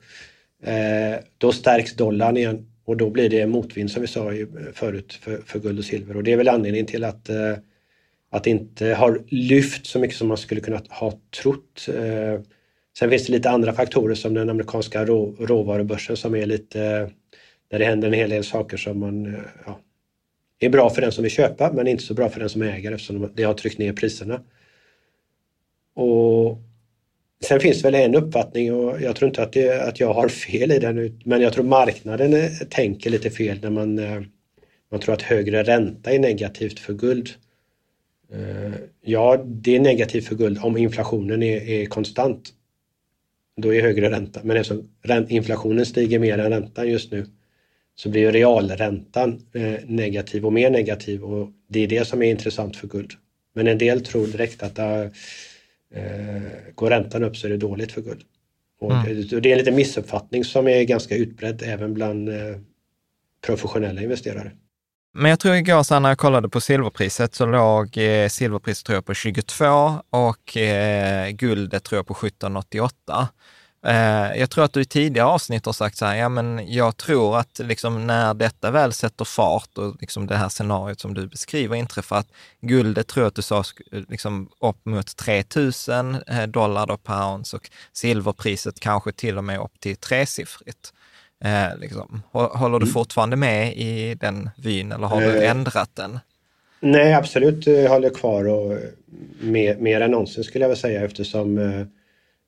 Då 1.38 1.52
stärks 1.52 1.94
dollarn 1.94 2.36
igen 2.36 2.66
och 2.84 2.96
då 2.96 3.10
blir 3.10 3.30
det 3.30 3.46
motvind 3.46 3.90
som 3.90 4.02
vi 4.02 4.08
sa 4.08 4.30
förut 4.72 5.12
för, 5.12 5.36
för 5.46 5.58
guld 5.58 5.78
och 5.78 5.84
silver 5.84 6.16
och 6.16 6.22
det 6.22 6.32
är 6.32 6.36
väl 6.36 6.48
anledningen 6.48 6.86
till 6.86 7.04
att 7.04 7.30
att 8.34 8.44
det 8.44 8.50
inte 8.50 8.86
har 8.86 9.22
lyft 9.28 9.86
så 9.86 9.98
mycket 9.98 10.16
som 10.16 10.28
man 10.28 10.36
skulle 10.36 10.60
kunna 10.60 10.82
ha 10.88 11.12
trott. 11.42 11.88
Eh, 11.88 12.40
sen 12.98 13.10
finns 13.10 13.26
det 13.26 13.32
lite 13.32 13.50
andra 13.50 13.72
faktorer 13.72 14.14
som 14.14 14.34
den 14.34 14.50
amerikanska 14.50 15.04
rå, 15.04 15.34
råvarubörsen 15.38 16.16
som 16.16 16.34
är 16.34 16.46
lite 16.46 16.78
där 17.70 17.78
det 17.78 17.84
händer 17.84 18.08
en 18.08 18.14
hel 18.14 18.30
del 18.30 18.44
saker 18.44 18.76
som 18.76 18.98
man 18.98 19.26
eh, 19.26 19.40
ja, 19.66 19.80
är 20.58 20.68
bra 20.68 20.90
för 20.90 21.00
den 21.00 21.12
som 21.12 21.22
vill 21.22 21.32
köpa 21.32 21.72
men 21.72 21.86
inte 21.86 22.02
så 22.02 22.14
bra 22.14 22.28
för 22.28 22.40
den 22.40 22.48
som 22.48 22.62
äger 22.62 22.92
eftersom 22.92 23.30
det 23.34 23.42
har 23.42 23.54
tryckt 23.54 23.78
ner 23.78 23.92
priserna. 23.92 24.40
Och 25.94 26.58
Sen 27.44 27.60
finns 27.60 27.82
det 27.82 27.90
väl 27.90 27.94
en 27.94 28.14
uppfattning 28.14 28.74
och 28.74 29.00
jag 29.00 29.16
tror 29.16 29.28
inte 29.28 29.42
att, 29.42 29.52
det, 29.52 29.82
att 29.82 30.00
jag 30.00 30.14
har 30.14 30.28
fel 30.28 30.72
i 30.72 30.78
den 30.78 31.20
men 31.24 31.40
jag 31.40 31.52
tror 31.52 31.64
marknaden 31.64 32.34
eh, 32.34 32.50
tänker 32.70 33.10
lite 33.10 33.30
fel 33.30 33.58
när 33.62 33.70
man, 33.70 33.94
man 34.90 35.00
tror 35.00 35.14
att 35.14 35.22
högre 35.22 35.62
ränta 35.62 36.12
är 36.12 36.18
negativt 36.18 36.78
för 36.78 36.92
guld. 36.92 37.30
Eh, 38.34 38.74
ja, 39.00 39.44
det 39.46 39.76
är 39.76 39.80
negativt 39.80 40.26
för 40.26 40.34
guld 40.34 40.58
om 40.62 40.76
inflationen 40.76 41.42
är, 41.42 41.68
är 41.68 41.86
konstant. 41.86 42.52
Då 43.56 43.74
är 43.74 43.82
högre 43.82 44.10
ränta. 44.10 44.40
Men 44.44 44.56
eftersom 44.56 44.88
inflationen 45.28 45.86
stiger 45.86 46.18
mer 46.18 46.38
än 46.38 46.50
räntan 46.50 46.88
just 46.88 47.12
nu 47.12 47.26
så 47.94 48.08
blir 48.08 48.32
realräntan 48.32 49.40
eh, 49.52 49.74
negativ 49.86 50.46
och 50.46 50.52
mer 50.52 50.70
negativ 50.70 51.24
och 51.24 51.50
det 51.68 51.80
är 51.80 51.88
det 51.88 52.04
som 52.04 52.22
är 52.22 52.30
intressant 52.30 52.76
för 52.76 52.88
guld. 52.88 53.12
Men 53.52 53.66
en 53.66 53.78
del 53.78 54.00
tror 54.00 54.26
direkt 54.26 54.62
att 54.62 54.78
äh, 54.78 55.06
går 56.74 56.90
räntan 56.90 57.24
upp 57.24 57.36
så 57.36 57.46
är 57.46 57.50
det 57.50 57.56
dåligt 57.56 57.92
för 57.92 58.02
guld. 58.02 58.22
Och 58.80 58.92
mm. 58.92 59.26
det, 59.28 59.40
det 59.40 59.48
är 59.48 59.52
en 59.52 59.58
liten 59.58 59.74
missuppfattning 59.74 60.44
som 60.44 60.68
är 60.68 60.82
ganska 60.82 61.16
utbredd 61.16 61.62
även 61.66 61.94
bland 61.94 62.30
professionella 63.46 64.02
investerare. 64.02 64.52
Men 65.16 65.30
jag 65.30 65.40
tror 65.40 65.54
igår 65.54 65.82
så 65.82 65.98
när 65.98 66.08
jag 66.08 66.18
kollade 66.18 66.48
på 66.48 66.60
silverpriset 66.60 67.34
så 67.34 67.46
låg 67.46 67.98
eh, 67.98 68.28
silverpriset 68.28 68.86
tror 68.86 68.96
jag 68.96 69.06
på 69.06 69.14
22 69.14 70.00
och 70.10 70.56
eh, 70.56 71.30
guldet 71.30 71.84
tror 71.84 71.98
jag 71.98 72.06
på 72.06 72.14
17,88. 72.14 73.26
Eh, 73.86 74.40
jag 74.40 74.50
tror 74.50 74.64
att 74.64 74.72
du 74.72 74.80
i 74.80 74.84
tidigare 74.84 75.26
avsnitt 75.26 75.66
har 75.66 75.72
sagt 75.72 75.96
så 75.96 76.04
här, 76.04 76.16
ja 76.16 76.28
men 76.28 76.72
jag 76.72 76.96
tror 76.96 77.38
att 77.38 77.60
liksom 77.64 78.06
när 78.06 78.34
detta 78.34 78.70
väl 78.70 78.92
sätter 78.92 79.24
fart 79.24 79.78
och 79.78 79.96
liksom 80.00 80.26
det 80.26 80.36
här 80.36 80.48
scenariot 80.48 81.00
som 81.00 81.14
du 81.14 81.26
beskriver 81.26 81.76
inträffar, 81.76 82.16
att 82.16 82.28
guldet 82.60 83.08
tror 83.08 83.24
jag 83.24 83.28
att 83.28 83.34
du 83.34 83.42
sa 83.42 83.64
liksom 84.08 84.48
upp 84.60 84.84
mot 84.84 85.16
3000 85.16 86.14
eh, 86.14 86.46
dollar 86.46 86.96
per 86.96 87.32
ounce 87.32 87.56
och 87.56 87.70
silverpriset 87.92 88.80
kanske 88.80 89.12
till 89.12 89.38
och 89.38 89.44
med 89.44 89.60
upp 89.60 89.80
till 89.80 89.96
tresiffrigt. 89.96 90.92
Eh, 91.44 91.78
liksom. 91.78 92.22
Håller 92.32 92.78
du 92.78 92.84
mm. 92.84 92.92
fortfarande 92.92 93.36
med 93.36 93.76
i 93.76 94.14
den 94.14 94.50
vyn 94.56 94.92
eller 94.92 95.06
har 95.06 95.20
du 95.20 95.42
eh, 95.42 95.50
ändrat 95.50 95.90
den? 95.94 96.18
Nej, 96.80 97.14
absolut 97.14 97.66
jag 97.66 97.90
håller 97.90 98.10
kvar 98.10 98.48
och 98.48 98.78
mer, 99.40 99.76
mer 99.76 100.00
än 100.00 100.10
någonsin 100.10 100.44
skulle 100.44 100.64
jag 100.64 100.68
vilja 100.68 100.80
säga 100.80 101.04
eftersom 101.04 101.58
eh, 101.58 101.86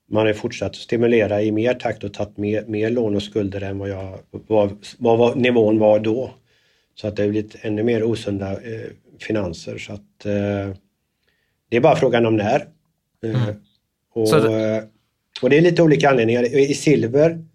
man 0.09 0.25
har 0.25 0.33
fortsatt 0.33 0.69
att 0.69 0.75
stimulera 0.75 1.41
i 1.41 1.51
mer 1.51 1.73
takt 1.73 2.03
och 2.03 2.13
tagit 2.13 2.37
mer, 2.37 2.63
mer 2.67 2.89
lån 2.89 3.15
och 3.15 3.23
skulder 3.23 3.61
än 3.61 3.79
vad, 3.79 3.89
jag, 3.89 4.19
vad, 4.47 4.77
vad 4.97 5.37
nivån 5.37 5.79
var 5.79 5.99
då. 5.99 6.33
Så 6.95 7.07
att 7.07 7.15
det 7.15 7.23
har 7.23 7.29
blivit 7.29 7.55
ännu 7.61 7.83
mer 7.83 8.03
osunda 8.03 8.51
eh, 8.51 8.89
finanser. 9.19 9.77
Så 9.77 9.93
att, 9.93 10.25
eh, 10.25 10.75
det 11.69 11.77
är 11.77 11.81
bara 11.81 11.95
frågan 11.95 12.25
om 12.25 12.35
när. 12.35 12.67
Eh, 13.23 13.43
mm. 13.43 13.55
och, 14.13 14.41
det... 14.41 14.87
och 15.41 15.49
det 15.49 15.57
är 15.57 15.61
lite 15.61 15.81
olika 15.81 16.09
anledningar. 16.09 16.43
I 16.43 16.73
silver 16.73 17.45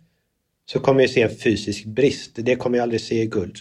så 0.67 0.81
kommer 0.81 1.03
vi 1.03 1.09
se 1.09 1.23
en 1.23 1.37
fysisk 1.37 1.85
brist. 1.85 2.31
Det 2.35 2.57
kommer 2.57 2.79
vi 2.79 2.83
aldrig 2.83 3.01
se 3.01 3.23
i 3.23 3.27
guld. 3.27 3.59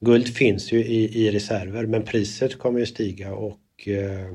Guld 0.00 0.34
finns 0.34 0.72
ju 0.72 0.84
i, 0.84 1.26
i 1.26 1.30
reserver 1.30 1.86
men 1.86 2.02
priset 2.02 2.58
kommer 2.58 2.80
ju 2.80 2.86
stiga 2.86 3.34
och 3.34 3.88
eh, 3.88 4.34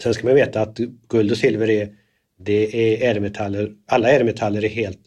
sen 0.00 0.14
ska 0.14 0.26
man 0.26 0.36
veta 0.36 0.60
att 0.60 0.78
guld 1.08 1.30
och 1.30 1.36
silver 1.36 1.70
är, 1.70 1.96
det 2.36 2.76
är 2.76 3.10
ädelmetaller, 3.10 3.74
alla 3.86 4.10
ädelmetaller 4.10 4.64
är 4.64 4.68
helt 4.68 5.00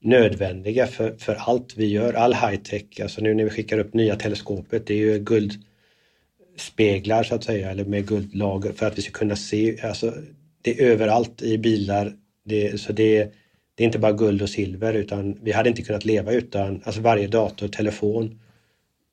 nödvändiga 0.00 0.86
för, 0.86 1.16
för 1.18 1.34
allt 1.34 1.76
vi 1.76 1.86
gör, 1.86 2.12
all 2.12 2.34
high 2.34 2.56
tech, 2.56 3.00
alltså 3.02 3.20
nu 3.20 3.34
när 3.34 3.44
vi 3.44 3.50
skickar 3.50 3.78
upp 3.78 3.94
nya 3.94 4.16
teleskopet, 4.16 4.86
det 4.86 4.94
är 4.94 4.98
ju 4.98 5.18
guldspeglar 5.18 7.22
så 7.22 7.34
att 7.34 7.44
säga, 7.44 7.70
eller 7.70 7.84
med 7.84 8.06
guldlager 8.06 8.72
för 8.72 8.86
att 8.86 8.98
vi 8.98 9.02
ska 9.02 9.12
kunna 9.12 9.36
se, 9.36 9.80
alltså 9.80 10.14
det 10.62 10.80
är 10.80 10.86
överallt 10.86 11.42
i 11.42 11.58
bilar, 11.58 12.12
det, 12.44 12.80
så 12.80 12.92
det 12.92 13.16
är 13.16 13.30
det 13.76 13.82
är 13.82 13.86
inte 13.86 13.98
bara 13.98 14.12
guld 14.12 14.42
och 14.42 14.50
silver 14.50 14.94
utan 14.94 15.38
vi 15.42 15.52
hade 15.52 15.68
inte 15.68 15.82
kunnat 15.82 16.04
leva 16.04 16.32
utan 16.32 16.82
alltså 16.84 17.00
varje 17.00 17.26
dator, 17.26 17.68
telefon. 17.68 18.40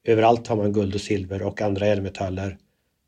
Överallt 0.06 0.48
har 0.48 0.56
man 0.56 0.74
guld 0.74 0.96
och 0.96 1.02
silver 1.02 1.42
och 1.42 1.62
andra 1.62 1.88
ädelmetaller 1.88 2.58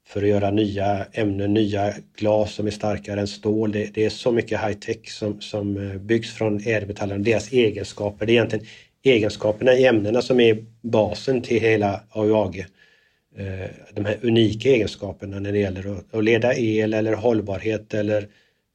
för 0.07 0.23
att 0.23 0.30
göra 0.30 0.52
nya 0.52 1.06
ämnen, 1.11 1.53
nya 1.53 1.94
glas 2.18 2.53
som 2.53 2.68
är 2.68 2.72
starkare 2.72 3.19
än 3.19 3.27
stål. 3.27 3.72
Det, 3.72 3.94
det 3.94 4.06
är 4.06 4.10
så 4.10 4.32
mycket 4.32 4.61
high 4.61 4.77
tech 4.77 5.11
som, 5.11 5.41
som 5.41 5.91
eh, 5.91 5.98
byggs 5.98 6.34
från 6.34 6.68
ädelmetallerna, 6.68 7.23
deras 7.23 7.53
egenskaper. 7.53 8.26
Det 8.26 8.32
är 8.32 8.34
egentligen 8.34 8.65
egenskaperna 9.03 9.73
i 9.73 9.86
ämnena 9.86 10.22
som 10.22 10.40
är 10.40 10.65
basen 10.82 11.41
till 11.41 11.61
hela 11.61 12.02
AUAG. 12.10 12.65
Eh, 13.38 13.69
de 13.94 14.06
här 14.06 14.18
unika 14.22 14.69
egenskaperna 14.69 15.40
när 15.40 15.52
det 15.52 15.60
gäller 15.60 15.98
att, 16.11 16.23
leda 16.23 16.56
el 16.56 16.94
eller 16.94 17.14
hållbarhet 17.14 17.94
eller 17.94 18.27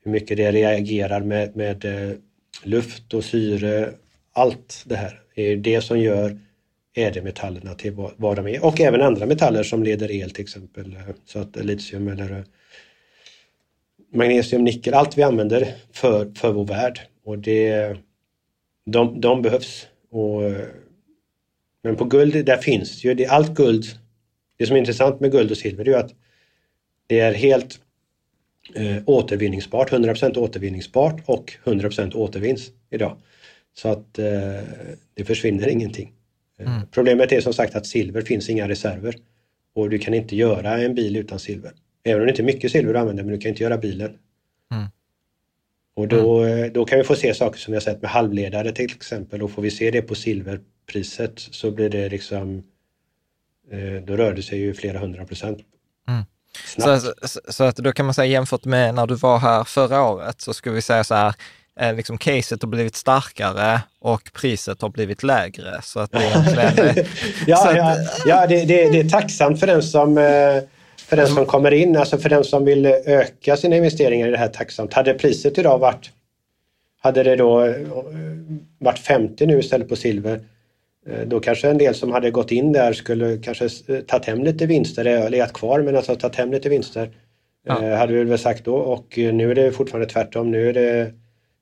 hur 0.05 0.13
mycket 0.13 0.37
det 0.37 0.53
reagerar 0.53 1.21
med, 1.21 1.57
med 1.57 1.85
eh, 1.85 2.17
luft 2.65 3.15
och 3.15 3.25
syre, 3.25 3.93
allt 4.33 4.83
det 4.87 4.97
här 4.97 5.21
är 5.35 5.57
det 5.57 5.81
som 5.81 5.99
gör 5.99 6.39
ädelmetallerna 6.95 7.75
till 7.75 7.93
vad 8.17 8.37
de 8.37 8.47
är 8.47 8.65
och 8.65 8.81
även 8.81 9.03
andra 9.03 9.27
metaller 9.27 9.63
som 9.63 9.83
leder 9.83 10.11
el 10.11 10.31
till 10.31 10.43
exempel. 10.43 10.97
Eh, 10.97 11.15
så 11.25 11.39
att 11.39 11.57
litium 11.57 12.09
eller 12.09 12.31
eh, 12.31 12.45
magnesium, 14.13 14.65
nickel, 14.65 14.95
allt 14.95 15.19
vi 15.19 15.23
använder 15.23 15.75
för, 15.93 16.33
för 16.35 16.53
vår 16.53 16.65
värld. 16.65 17.01
Och 17.25 17.39
det, 17.39 17.97
de, 18.87 19.21
de 19.21 19.43
behövs. 19.43 19.87
Och, 20.11 20.45
eh, 20.45 20.67
men 21.83 21.97
på 21.97 22.05
guld, 22.05 22.47
där 22.47 22.57
finns 22.57 23.05
ju, 23.05 23.15
det, 23.15 23.27
allt 23.27 23.55
guld 23.55 23.85
Det 24.57 24.67
som 24.67 24.77
är 24.77 24.81
intressant 24.81 25.21
med 25.21 25.33
guld 25.33 25.51
och 25.51 25.57
silver 25.57 25.89
är 25.89 25.97
att 25.97 26.15
det 27.07 27.21
är 27.21 27.35
helt 27.35 27.81
eh, 28.75 29.03
återvinningsbart, 29.07 29.93
100% 29.93 30.39
återvinningsbart 30.39 31.23
och 31.27 31.53
100% 31.65 32.15
återvinns 32.15 32.71
idag. 32.91 33.17
Så 33.75 33.89
att 33.89 34.19
eh, 34.19 34.27
det 35.15 35.25
försvinner 35.25 35.69
ingenting. 35.69 36.13
Eh, 36.59 36.75
mm. 36.75 36.87
Problemet 36.91 37.33
är 37.33 37.41
som 37.41 37.53
sagt 37.53 37.75
att 37.75 37.87
silver 37.87 38.23
finns 38.23 38.51
inga 38.51 38.69
reserver 38.69 39.15
och 39.75 39.91
du 39.91 39.99
kan 39.99 40.15
inte 40.15 40.37
göra 40.37 40.79
en 40.79 40.95
bil 40.95 41.17
utan 41.17 41.39
silver. 41.39 41.73
Även 42.05 42.21
om 42.21 42.27
det 42.27 42.31
inte 42.31 42.43
är 42.43 42.45
mycket 42.45 42.73
silver 42.73 42.93
du 42.93 42.99
använder, 42.99 43.23
men 43.23 43.33
du 43.33 43.41
kan 43.41 43.49
inte 43.49 43.63
göra 43.63 43.79
bilen. 43.79 44.19
Mm. 44.73 44.87
Och 45.95 46.09
då, 46.09 46.43
mm. 46.43 46.65
Eh, 46.65 46.73
då 46.73 46.85
kan 46.85 46.99
vi 46.99 47.05
få 47.05 47.15
se 47.15 47.35
saker 47.35 47.59
som 47.59 47.73
vi 47.73 47.77
har 47.77 47.81
sett 47.81 48.03
med 48.03 48.11
halvledare 48.11 48.73
till 48.73 48.85
exempel 48.85 49.43
och 49.43 49.51
får 49.51 49.63
vi 49.63 49.71
se 49.71 49.91
det 49.91 50.03
på 50.03 50.15
silverpriset 50.15 51.39
så 51.39 51.71
blir 51.71 51.89
det 51.89 52.09
liksom 52.09 52.63
eh, 53.71 54.03
då 54.05 54.17
rör 54.17 54.35
det 54.35 54.43
sig 54.43 54.59
ju 54.59 54.75
flera 54.75 54.99
hundra 54.99 55.25
procent. 55.25 55.59
Mm. 56.09 56.25
Så, 56.79 57.01
så, 57.29 57.41
så, 57.49 57.65
att 57.65 57.77
då 57.77 57.93
kan 57.93 58.07
man 58.07 58.15
säga 58.15 58.27
jämfört 58.27 58.65
med 58.65 58.95
när 58.95 59.07
du 59.07 59.15
var 59.15 59.39
här 59.39 59.65
förra 59.65 60.03
året 60.03 60.41
så 60.41 60.55
skulle 60.55 60.75
vi 60.75 60.83
säga 60.83 61.05
så 61.05 61.15
här, 61.15 61.35
eh, 61.81 61.95
liksom 61.95 62.19
caset 62.19 62.63
har 62.63 62.69
blivit 62.69 62.97
starkare 62.97 63.81
och 64.01 64.31
priset 64.33 64.83
har 64.83 64.89
blivit 64.89 65.23
lägre. 65.23 65.81
Så 65.83 66.01
att 66.01 66.13
det 66.13 66.25
egentligen... 66.25 67.07
ja, 67.47 67.77
ja, 67.77 67.97
ja 68.27 68.47
det, 68.47 68.65
det, 68.65 68.91
det, 68.91 69.01
är 69.01 69.09
tacksamt 69.09 69.61
för 69.61 69.67
den 69.67 69.83
som 69.83 70.19
för 71.11 71.17
den 71.17 71.29
som 71.29 71.47
kommer 71.47 71.71
in, 71.71 71.97
alltså 71.97 72.19
för 72.19 72.29
den 72.29 72.45
som 72.45 72.65
vill 72.65 72.87
öka 72.87 73.57
sina 73.57 73.77
investeringar 73.77 74.29
i 74.29 74.31
det 74.31 74.37
här 74.37 74.49
tacksamt. 74.49 74.93
Hade 74.93 75.15
priset 75.15 75.59
idag 75.59 75.79
varit, 75.79 76.11
hade 77.01 77.23
det 77.23 77.37
då 77.37 77.65
eh, 77.65 77.75
varit 78.79 78.99
50 78.99 79.47
nu 79.47 79.59
istället 79.59 79.89
på 79.89 79.97
silver, 79.97 80.35
eh, 80.35 80.41
då 81.27 81.41
kanske 81.41 81.71
en 81.71 81.79
del 81.79 81.95
som 81.95 82.13
hade 82.13 82.31
gått 82.31 82.53
in 82.53 82.73
där 82.73 82.93
skulle 82.93 83.39
kanske 83.39 83.65
eh, 83.65 84.01
tagit 84.01 84.27
hem 84.27 84.45
lite 84.45 84.67
vinster, 84.67 85.05
eller 85.05 85.31
legat 85.31 85.53
kvar 85.53 85.83
men 85.83 85.97
alltså 85.97 86.17
tagit 86.17 86.37
hem 86.37 86.53
lite 86.53 86.69
vinster. 86.69 87.11
Ja. 87.67 87.97
Hade 87.97 88.13
vi 88.13 88.25
väl 88.25 88.39
sagt 88.39 88.65
då 88.65 88.75
och 88.75 89.15
nu 89.17 89.51
är 89.51 89.55
det 89.55 89.73
fortfarande 89.73 90.09
tvärtom. 90.09 90.51
Nu 90.51 90.69
är 90.69 90.73
det 90.73 91.13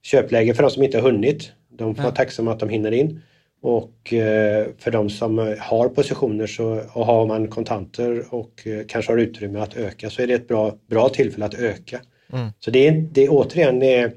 köpläge 0.02 0.54
för 0.54 0.62
de 0.62 0.70
som 0.70 0.82
inte 0.82 0.98
har 0.98 1.10
hunnit. 1.10 1.52
De 1.70 1.94
får 1.94 2.02
ja. 2.02 2.06
vara 2.06 2.14
tacksamma 2.14 2.52
att 2.52 2.60
de 2.60 2.68
hinner 2.68 2.92
in. 2.92 3.20
Och 3.62 4.12
eh, 4.12 4.66
för 4.78 4.90
de 4.90 5.10
som 5.10 5.56
har 5.58 5.88
positioner 5.88 6.46
så, 6.46 6.82
och 6.92 7.06
har 7.06 7.26
man 7.26 7.48
kontanter 7.48 8.34
och 8.34 8.66
eh, 8.66 8.86
kanske 8.88 9.12
har 9.12 9.18
utrymme 9.18 9.60
att 9.60 9.76
öka 9.76 10.10
så 10.10 10.22
är 10.22 10.26
det 10.26 10.34
ett 10.34 10.48
bra, 10.48 10.74
bra 10.90 11.08
tillfälle 11.08 11.44
att 11.44 11.54
öka. 11.54 12.00
Mm. 12.32 12.48
Så 12.58 12.70
det 12.70 12.88
är, 12.88 12.92
det 12.92 13.24
är 13.24 13.28
återigen 13.30 13.78
det, 13.78 14.00
eh, 14.00 14.10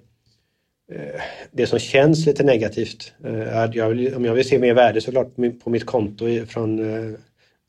det 1.52 1.68
som 1.68 1.80
känns 1.80 2.26
lite 2.26 2.44
negativt. 2.44 3.14
Jag 3.74 3.90
vill, 3.90 4.16
om 4.16 4.26
jag 4.26 4.34
vill 4.34 4.48
se 4.48 4.60
mer 4.60 4.74
värde 4.74 5.02
såklart 5.02 5.36
på 5.64 5.70
mitt 5.70 5.86
konto 5.86 6.46
från 6.46 6.80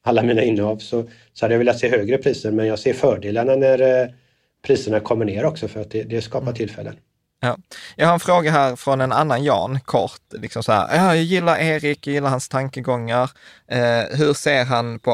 alla 0.05 0.23
mina 0.23 0.43
innehav 0.43 0.77
så, 0.77 1.05
så 1.33 1.45
hade 1.45 1.55
jag 1.55 1.59
velat 1.59 1.79
se 1.79 1.89
högre 1.89 2.19
priser 2.19 2.51
men 2.51 2.67
jag 2.67 2.79
ser 2.79 2.93
fördelarna 2.93 3.57
när 3.57 4.09
priserna 4.67 5.01
kommer 5.01 5.25
ner 5.25 5.45
också 5.45 5.69
för 5.69 5.81
att 5.81 5.91
det, 5.91 6.03
det 6.03 6.23
skapar 6.23 6.47
mm. 6.47 6.55
tillfällen. 6.55 6.97
Ja. 7.41 7.57
Jag 7.97 8.07
har 8.07 8.15
en 8.15 8.21
fråga 8.21 8.51
här 8.51 8.77
från 8.77 9.01
en 9.01 9.13
annan 9.13 9.45
Jan, 9.45 9.81
kort. 9.81 10.21
Liksom 10.33 10.63
så 10.63 10.73
här, 10.73 10.97
ja, 10.97 11.15
jag 11.15 11.25
gillar 11.25 11.59
Erik, 11.59 12.07
jag 12.07 12.15
gillar 12.15 12.31
hans 12.31 12.49
tankegångar. 12.49 13.31
Eh, 13.69 14.19
hur 14.19 14.35
ser 14.35 14.65
han 14.65 14.99
på 14.99 15.11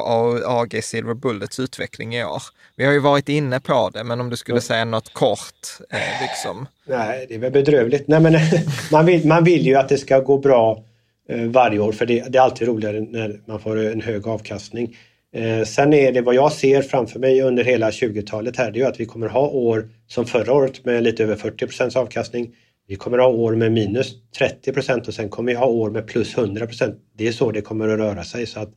AG 0.47 0.85
Silver 0.85 1.15
Bullets 1.15 1.61
utveckling 1.61 2.17
i 2.17 2.25
år? 2.25 2.43
Vi 2.79 2.85
har 2.85 2.93
ju 2.93 2.99
varit 2.99 3.29
inne 3.29 3.61
på 3.61 3.91
det, 3.95 4.05
men 4.05 4.21
om 4.21 4.31
du 4.31 4.37
skulle 4.37 4.61
säga 4.61 4.85
något 4.85 5.13
kort. 5.13 5.69
Eh, 5.91 5.99
liksom. 6.23 6.67
Nej, 6.87 7.27
det 7.29 7.35
är 7.35 7.39
väl 7.39 7.53
bedrövligt. 7.53 8.09
Nej, 8.09 8.21
men, 8.21 8.37
man, 8.93 9.07
vill, 9.07 9.27
man 9.27 9.45
vill 9.45 9.67
ju 9.67 9.75
att 9.75 9.89
det 9.89 9.99
ska 9.99 10.21
gå 10.21 10.39
bra 10.39 10.85
eh, 11.29 11.43
varje 11.43 11.79
år, 11.79 11.93
för 11.93 12.07
det, 12.07 12.25
det, 12.29 12.39
är 12.39 12.43
alltid 12.43 12.69
roligare 12.69 13.01
när 13.01 13.41
man 13.47 13.61
får 13.61 13.79
en 13.79 14.01
hög 14.01 14.29
avkastning. 14.29 14.97
Eh, 15.35 15.65
sen 15.65 15.93
är 15.93 16.13
det 16.13 16.21
vad 16.21 16.35
jag 16.35 16.53
ser 16.53 16.83
framför 16.83 17.19
mig 17.19 17.43
under 17.43 17.65
hela 17.65 17.91
20-talet 17.91 18.57
här, 18.57 18.71
det 18.71 18.81
är 18.81 18.87
att 18.87 19.01
vi 19.01 19.07
kommer 19.07 19.29
ha 19.29 19.49
år 19.49 19.89
som 20.07 20.27
förra 20.27 20.53
året 20.53 20.85
med 20.85 21.03
lite 21.03 21.23
över 21.23 21.37
40% 21.37 21.99
avkastning. 21.99 22.55
Vi 22.89 22.97
kommer 22.97 23.19
ha 23.19 23.29
år 23.29 23.55
med 23.55 23.73
minus 23.73 24.15
30% 24.39 25.09
och 25.09 25.15
sen 25.15 25.29
kommer 25.29 25.53
vi 25.53 25.59
ha 25.59 25.67
år 25.67 25.91
med 25.91 26.07
plus 26.07 26.37
100% 26.37 26.95
Det 27.17 27.29
är 27.29 27.33
så 27.33 27.51
det 27.51 27.61
kommer 27.61 27.89
att 27.89 27.99
röra 27.99 28.25
sig. 28.25 28.47
Så 28.47 28.61
att, 28.61 28.71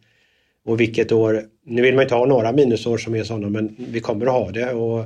och 0.66 0.80
vilket 0.80 1.12
år, 1.12 1.44
nu 1.66 1.82
vill 1.82 1.96
man 1.96 2.04
inte 2.04 2.16
ha 2.16 2.26
några 2.26 2.52
minusår 2.52 2.98
som 2.98 3.16
är 3.16 3.24
sådana 3.24 3.50
men 3.50 3.76
vi 3.78 4.00
kommer 4.00 4.26
att 4.26 4.32
ha 4.32 4.52
det. 4.52 4.72
Och, 4.74 5.06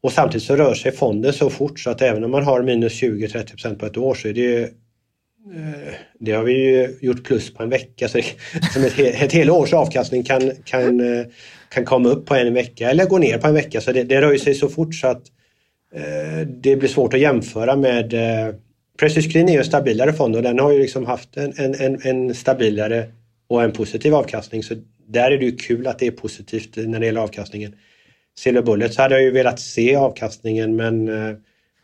och 0.00 0.12
samtidigt 0.12 0.46
så 0.46 0.56
rör 0.56 0.74
sig 0.74 0.92
fonden 0.92 1.32
så 1.32 1.50
fort 1.50 1.80
så 1.80 1.90
att 1.90 2.02
även 2.02 2.24
om 2.24 2.30
man 2.30 2.44
har 2.44 2.62
minus 2.62 3.02
20-30% 3.02 3.78
på 3.78 3.86
ett 3.86 3.96
år 3.96 4.14
så 4.14 4.28
är 4.28 4.32
det 4.32 4.40
ju, 4.40 4.62
eh, 4.62 5.94
det 6.18 6.32
har 6.32 6.44
vi 6.44 6.52
ju 6.52 6.98
gjort 7.00 7.24
plus 7.24 7.54
på 7.54 7.62
en 7.62 7.70
vecka 7.70 8.08
så 8.08 8.20
som 8.72 8.84
ett, 8.84 8.98
ett 8.98 9.32
hela 9.32 9.52
års 9.52 9.72
avkastning 9.72 10.22
kan, 10.22 10.50
kan, 10.64 11.00
eh, 11.00 11.26
kan 11.68 11.84
komma 11.84 12.08
upp 12.08 12.26
på 12.26 12.34
en 12.34 12.54
vecka 12.54 12.90
eller 12.90 13.06
gå 13.06 13.18
ner 13.18 13.38
på 13.38 13.46
en 13.46 13.54
vecka. 13.54 13.80
Så 13.80 13.92
det, 13.92 14.02
det 14.02 14.20
rör 14.20 14.36
sig 14.36 14.54
så 14.54 14.68
fort 14.68 14.94
så 14.94 15.06
att 15.06 15.22
eh, 15.94 16.46
det 16.46 16.76
blir 16.76 16.88
svårt 16.88 17.14
att 17.14 17.20
jämföra 17.20 17.76
med 17.76 18.14
eh, 18.14 18.54
Precious 18.98 19.26
Green 19.26 19.48
är 19.48 19.52
ju 19.52 19.58
en 19.58 19.64
stabilare 19.64 20.12
fond 20.12 20.36
och 20.36 20.42
den 20.42 20.58
har 20.58 20.72
ju 20.72 20.78
liksom 20.78 21.06
haft 21.06 21.36
en, 21.36 21.74
en, 21.74 22.00
en, 22.02 22.34
stabilare 22.34 23.06
och 23.54 23.62
en 23.62 23.72
positiv 23.72 24.14
avkastning. 24.14 24.62
Så 24.62 24.74
där 25.08 25.30
är 25.30 25.38
det 25.38 25.44
ju 25.44 25.56
kul 25.56 25.86
att 25.86 25.98
det 25.98 26.06
är 26.06 26.10
positivt 26.10 26.76
när 26.76 27.00
det 27.00 27.06
gäller 27.06 27.20
avkastningen. 27.20 27.74
Silver 28.38 28.62
Bullet 28.62 28.94
så 28.94 29.02
hade 29.02 29.14
jag 29.14 29.24
ju 29.24 29.30
velat 29.30 29.60
se 29.60 29.96
avkastningen 29.96 30.76
men 30.76 31.08
eh, 31.08 31.36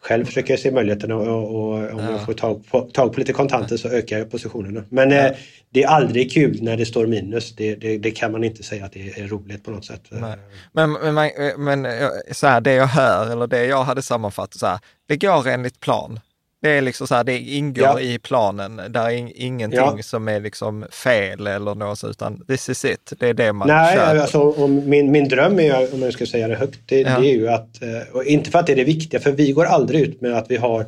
själv 0.02 0.24
försöker 0.24 0.52
jag 0.52 0.60
se 0.60 0.70
möjligheten 0.70 1.12
och, 1.12 1.26
och, 1.26 1.44
och 1.44 1.74
om 1.74 1.98
ja. 1.98 2.10
jag 2.10 2.24
får 2.26 2.32
tag 2.32 2.66
på, 2.70 2.80
tag 2.80 3.12
på 3.12 3.20
lite 3.20 3.32
kontanter 3.32 3.76
så 3.76 3.88
ökar 3.88 4.18
jag 4.18 4.30
positionerna. 4.30 4.84
Men 4.88 5.10
ja. 5.10 5.16
eh, 5.16 5.36
det 5.70 5.82
är 5.82 5.88
aldrig 5.88 6.32
kul 6.32 6.62
när 6.62 6.76
det 6.76 6.86
står 6.86 7.06
minus. 7.06 7.56
Det, 7.56 7.74
det, 7.74 7.98
det, 7.98 8.10
kan 8.10 8.32
man 8.32 8.44
inte 8.44 8.62
säga 8.62 8.84
att 8.84 8.92
det 8.92 9.18
är 9.18 9.28
roligt 9.28 9.64
på 9.64 9.70
något 9.70 9.84
sätt. 9.84 10.02
Nej. 10.10 10.36
Men, 10.72 10.92
men, 10.92 11.30
men 11.58 11.86
så 12.32 12.46
här, 12.46 12.60
det 12.60 12.72
jag 12.72 12.86
hör, 12.86 13.32
eller 13.32 13.46
det 13.46 13.64
jag 13.64 13.84
hade 13.84 14.02
sammanfattat, 14.02 14.54
så 14.54 14.66
här, 14.66 14.78
det 15.06 15.16
går 15.16 15.48
enligt 15.48 15.80
plan. 15.80 16.20
Det 16.62 16.70
är 16.70 16.80
liksom 16.80 17.06
så 17.06 17.14
här, 17.14 17.24
det 17.24 17.38
ingår 17.38 17.84
ja. 17.84 18.00
i 18.00 18.18
planen. 18.18 18.76
Det 18.76 18.98
är 18.98 19.42
ingenting 19.42 19.80
ja. 19.80 19.98
som 20.02 20.28
är 20.28 20.40
liksom 20.40 20.86
fel 20.90 21.46
eller 21.46 21.74
något, 21.74 22.04
utan 22.04 22.44
this 22.46 22.68
is 22.68 22.84
it. 22.84 23.12
Det 23.18 23.28
är 23.28 23.34
det 23.34 23.52
man 23.52 23.68
Nej, 23.68 23.96
köper. 23.96 24.16
Alltså, 24.16 24.66
min, 24.66 25.10
min 25.10 25.28
dröm 25.28 25.60
är, 25.60 25.94
om 25.94 26.02
jag 26.02 26.12
ska 26.12 26.26
säga 26.26 26.48
det 26.48 26.54
högt, 26.54 26.80
det, 26.86 27.00
ja. 27.00 27.18
det 27.18 27.26
är 27.26 27.34
ju 27.34 27.48
att, 27.48 27.82
eh, 27.82 27.88
och 28.12 28.24
inte 28.24 28.50
för 28.50 28.58
att 28.58 28.66
det 28.66 28.72
är 28.72 28.76
det 28.76 28.84
viktiga, 28.84 29.20
för 29.20 29.32
vi 29.32 29.52
går 29.52 29.64
aldrig 29.64 30.00
ut 30.00 30.20
med 30.20 30.34
att 30.34 30.50
vi 30.50 30.56
har, 30.56 30.86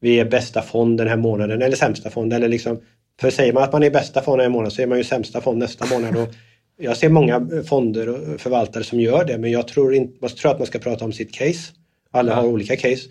vi 0.00 0.20
är 0.20 0.24
bästa 0.24 0.62
fond 0.62 0.98
den 0.98 1.08
här 1.08 1.16
månaden 1.16 1.62
eller 1.62 1.76
sämsta 1.76 2.10
fond. 2.10 2.32
Eller 2.32 2.48
liksom, 2.48 2.80
för 3.20 3.30
säger 3.30 3.52
man 3.52 3.62
att 3.62 3.72
man 3.72 3.82
är 3.82 3.90
bästa 3.90 4.22
fond 4.22 4.38
den 4.38 4.44
här 4.44 4.52
månaden 4.52 4.70
så 4.70 4.82
är 4.82 4.86
man 4.86 4.98
ju 4.98 5.04
sämsta 5.04 5.40
fond 5.40 5.58
nästa 5.58 5.86
månad. 5.86 6.16
Och 6.16 6.28
jag 6.78 6.96
ser 6.96 7.08
många 7.08 7.48
fonder 7.66 8.08
och 8.08 8.40
förvaltare 8.40 8.84
som 8.84 9.00
gör 9.00 9.24
det, 9.24 9.38
men 9.38 9.50
jag 9.50 9.68
tror, 9.68 9.94
inte, 9.94 10.16
jag 10.20 10.36
tror 10.36 10.50
att 10.50 10.58
man 10.58 10.66
ska 10.66 10.78
prata 10.78 11.04
om 11.04 11.12
sitt 11.12 11.34
case. 11.34 11.72
Alla 12.10 12.34
har 12.34 12.44
olika 12.44 12.76
case 12.76 13.08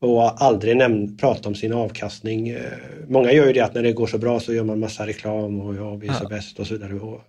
och 0.00 0.42
aldrig 0.42 0.76
nämn, 0.76 1.16
prata 1.16 1.48
om 1.48 1.54
sin 1.54 1.72
avkastning. 1.72 2.48
Eh, 2.48 2.62
många 3.08 3.32
gör 3.32 3.46
ju 3.46 3.52
det 3.52 3.60
att 3.60 3.74
när 3.74 3.82
det 3.82 3.92
går 3.92 4.06
så 4.06 4.18
bra 4.18 4.40
så 4.40 4.54
gör 4.54 4.64
man 4.64 4.80
massa 4.80 5.06
reklam 5.06 5.60
och 5.60 5.74
ja, 5.74 5.94
vi 5.94 6.08
är 6.08 6.12
så 6.12 6.28
bäst 6.28 6.58
och 6.58 6.66
så 6.66 6.74
vidare. 6.74 6.94
Och 6.94 7.20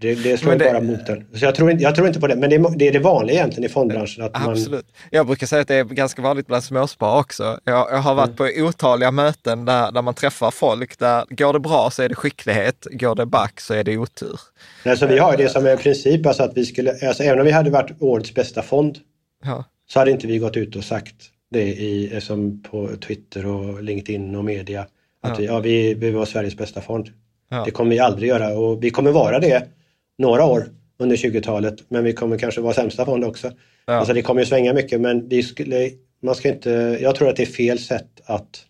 det, 0.00 0.14
det 0.14 0.38
slår 0.38 0.56
det, 0.56 0.64
bara 0.64 0.80
mot 0.80 1.06
den. 1.06 1.26
Så 1.34 1.44
jag 1.44 1.54
tror, 1.54 1.70
inte, 1.70 1.82
jag 1.82 1.94
tror 1.94 2.06
inte 2.06 2.20
på 2.20 2.26
det, 2.26 2.36
men 2.36 2.50
det 2.50 2.56
är, 2.56 2.78
det 2.78 2.88
är 2.88 2.92
det 2.92 2.98
vanliga 2.98 3.36
egentligen 3.36 3.70
i 3.70 3.72
fondbranschen. 3.72 4.24
Att 4.24 4.30
absolut. 4.34 4.70
Man... 4.70 5.08
Jag 5.10 5.26
brukar 5.26 5.46
säga 5.46 5.62
att 5.62 5.68
det 5.68 5.74
är 5.74 5.84
ganska 5.84 6.22
vanligt 6.22 6.46
bland 6.46 6.64
småsparare 6.64 7.20
också. 7.20 7.60
Jag, 7.64 7.88
jag 7.90 7.98
har 7.98 8.14
varit 8.14 8.40
mm. 8.40 8.54
på 8.54 8.68
otaliga 8.68 9.10
möten 9.10 9.64
där, 9.64 9.92
där 9.92 10.02
man 10.02 10.14
träffar 10.14 10.50
folk 10.50 10.98
där 10.98 11.24
går 11.28 11.52
det 11.52 11.60
bra 11.60 11.90
så 11.90 12.02
är 12.02 12.08
det 12.08 12.14
skicklighet, 12.14 12.86
går 12.90 13.14
det 13.14 13.26
back 13.26 13.60
så 13.60 13.74
är 13.74 13.84
det 13.84 13.98
otur. 13.98 14.40
Nej, 14.84 14.96
så 14.96 15.06
vi 15.06 15.18
har 15.18 15.36
det 15.36 15.48
som 15.48 15.66
en 15.66 15.78
princip, 15.78 16.26
alltså 16.26 16.42
att 16.42 16.56
vi 16.56 16.66
skulle, 16.66 16.90
alltså 17.08 17.22
även 17.22 17.38
om 17.38 17.46
vi 17.46 17.52
hade 17.52 17.70
varit 17.70 18.02
årets 18.02 18.34
bästa 18.34 18.62
fond 18.62 18.98
ja. 19.44 19.64
så 19.86 19.98
hade 19.98 20.10
inte 20.10 20.26
vi 20.26 20.38
gått 20.38 20.56
ut 20.56 20.76
och 20.76 20.84
sagt 20.84 21.14
det 21.50 21.74
i, 21.74 22.20
som 22.20 22.62
på 22.62 22.96
Twitter 22.96 23.46
och 23.46 23.82
LinkedIn 23.82 24.34
och 24.34 24.44
media. 24.44 24.86
Att 25.20 25.30
ja. 25.30 25.34
vi, 25.38 25.44
ja, 25.44 25.60
vi, 25.60 25.94
vi 25.94 26.10
var 26.10 26.24
Sveriges 26.24 26.56
bästa 26.56 26.80
fond. 26.80 27.08
Ja. 27.50 27.64
Det 27.64 27.70
kommer 27.70 27.90
vi 27.90 27.98
aldrig 27.98 28.28
göra 28.28 28.58
och 28.58 28.84
vi 28.84 28.90
kommer 28.90 29.12
vara 29.12 29.38
det 29.38 29.68
några 30.18 30.44
år 30.44 30.64
under 30.98 31.16
20-talet 31.16 31.74
men 31.88 32.04
vi 32.04 32.12
kommer 32.12 32.38
kanske 32.38 32.60
vara 32.60 32.74
sämsta 32.74 33.04
fond 33.04 33.24
också. 33.24 33.52
Ja. 33.86 33.92
Alltså 33.92 34.14
det 34.14 34.22
kommer 34.22 34.40
ju 34.40 34.46
svänga 34.46 34.74
mycket 34.74 35.00
men 35.00 35.28
vi 35.28 35.42
skulle, 35.42 35.90
man 36.22 36.34
ska 36.34 36.48
inte, 36.48 36.98
jag 37.00 37.14
tror 37.14 37.28
att 37.28 37.36
det 37.36 37.42
är 37.42 37.46
fel 37.46 37.78
sätt 37.78 38.20
att... 38.24 38.64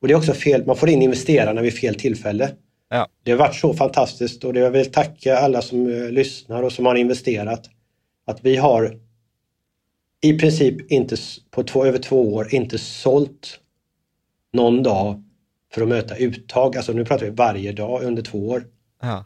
Och 0.00 0.08
det 0.08 0.14
är 0.14 0.18
också 0.18 0.32
fel, 0.32 0.66
man 0.66 0.76
får 0.76 0.88
in 0.88 1.02
investerarna 1.02 1.62
vid 1.62 1.74
fel 1.74 1.94
tillfälle. 1.94 2.50
Ja. 2.90 3.08
Det 3.22 3.30
har 3.30 3.38
varit 3.38 3.54
så 3.54 3.74
fantastiskt 3.74 4.44
och 4.44 4.52
det 4.52 4.60
jag 4.60 4.70
vill 4.70 4.92
tacka 4.92 5.38
alla 5.38 5.62
som 5.62 5.86
uh, 5.86 6.10
lyssnar 6.10 6.62
och 6.62 6.72
som 6.72 6.86
har 6.86 6.94
investerat. 6.94 7.70
Att 8.26 8.44
vi 8.44 8.56
har 8.56 8.96
i 10.20 10.38
princip 10.38 10.92
inte 10.92 11.16
på 11.50 11.62
två, 11.62 11.84
över 11.84 11.98
två 11.98 12.34
år 12.34 12.54
inte 12.54 12.78
sålt 12.78 13.60
någon 14.52 14.82
dag 14.82 15.22
för 15.72 15.82
att 15.82 15.88
möta 15.88 16.16
uttag. 16.16 16.76
Alltså 16.76 16.92
nu 16.92 17.04
pratar 17.04 17.26
vi 17.26 17.30
varje 17.30 17.72
dag 17.72 18.02
under 18.02 18.22
två 18.22 18.48
år. 18.48 18.64
Ja. 19.02 19.24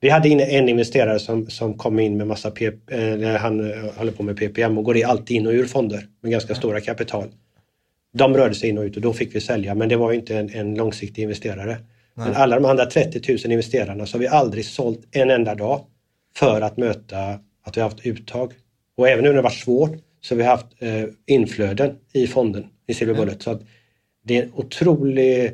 Vi 0.00 0.08
hade 0.08 0.28
inne 0.28 0.44
en 0.44 0.68
investerare 0.68 1.18
som, 1.18 1.50
som 1.50 1.78
kom 1.78 1.98
in 1.98 2.16
med 2.16 2.26
massa 2.26 2.50
PP, 2.50 2.90
eh, 2.90 3.36
han 3.36 3.72
eh, 3.72 3.94
håller 3.96 4.12
på 4.12 4.22
med 4.22 4.36
PPM 4.36 4.78
och 4.78 4.84
går 4.84 5.04
alltid 5.04 5.36
in 5.36 5.46
och 5.46 5.52
ur 5.52 5.66
fonder 5.66 6.08
med 6.20 6.32
ganska 6.32 6.50
ja. 6.50 6.56
stora 6.56 6.80
kapital. 6.80 7.28
De 8.12 8.36
rörde 8.36 8.54
sig 8.54 8.68
in 8.68 8.78
och 8.78 8.84
ut 8.84 8.96
och 8.96 9.02
då 9.02 9.12
fick 9.12 9.34
vi 9.34 9.40
sälja 9.40 9.74
men 9.74 9.88
det 9.88 9.96
var 9.96 10.12
inte 10.12 10.36
en, 10.36 10.50
en 10.50 10.74
långsiktig 10.74 11.22
investerare. 11.22 11.78
Nej. 12.14 12.26
Men 12.26 12.34
alla 12.34 12.56
de 12.56 12.64
andra 12.64 12.86
30 12.86 13.32
000 13.32 13.38
investerarna 13.52 14.06
så 14.06 14.16
har 14.16 14.20
vi 14.20 14.28
aldrig 14.28 14.64
sålt 14.64 15.00
en 15.10 15.30
enda 15.30 15.54
dag 15.54 15.84
för 16.34 16.60
att 16.60 16.76
möta 16.76 17.18
att 17.62 17.76
vi 17.76 17.80
har 17.80 17.88
haft 17.88 18.06
uttag. 18.06 18.52
Och 18.96 19.08
även 19.08 19.24
nu 19.24 19.28
när 19.28 19.36
det 19.36 19.42
varit 19.42 19.54
svårt 19.54 20.05
så 20.26 20.34
har 20.34 20.38
vi 20.38 20.44
haft 20.44 20.66
eh, 20.78 21.04
inflöden 21.26 21.96
i 22.12 22.26
fonden, 22.26 22.66
i 22.86 22.94
Silver 22.94 23.14
Bullet. 23.14 23.28
Mm. 23.28 23.40
Så 23.40 23.50
att 23.50 23.62
det 24.24 24.38
är 24.38 24.42
en 24.42 24.52
otrolig 24.54 25.52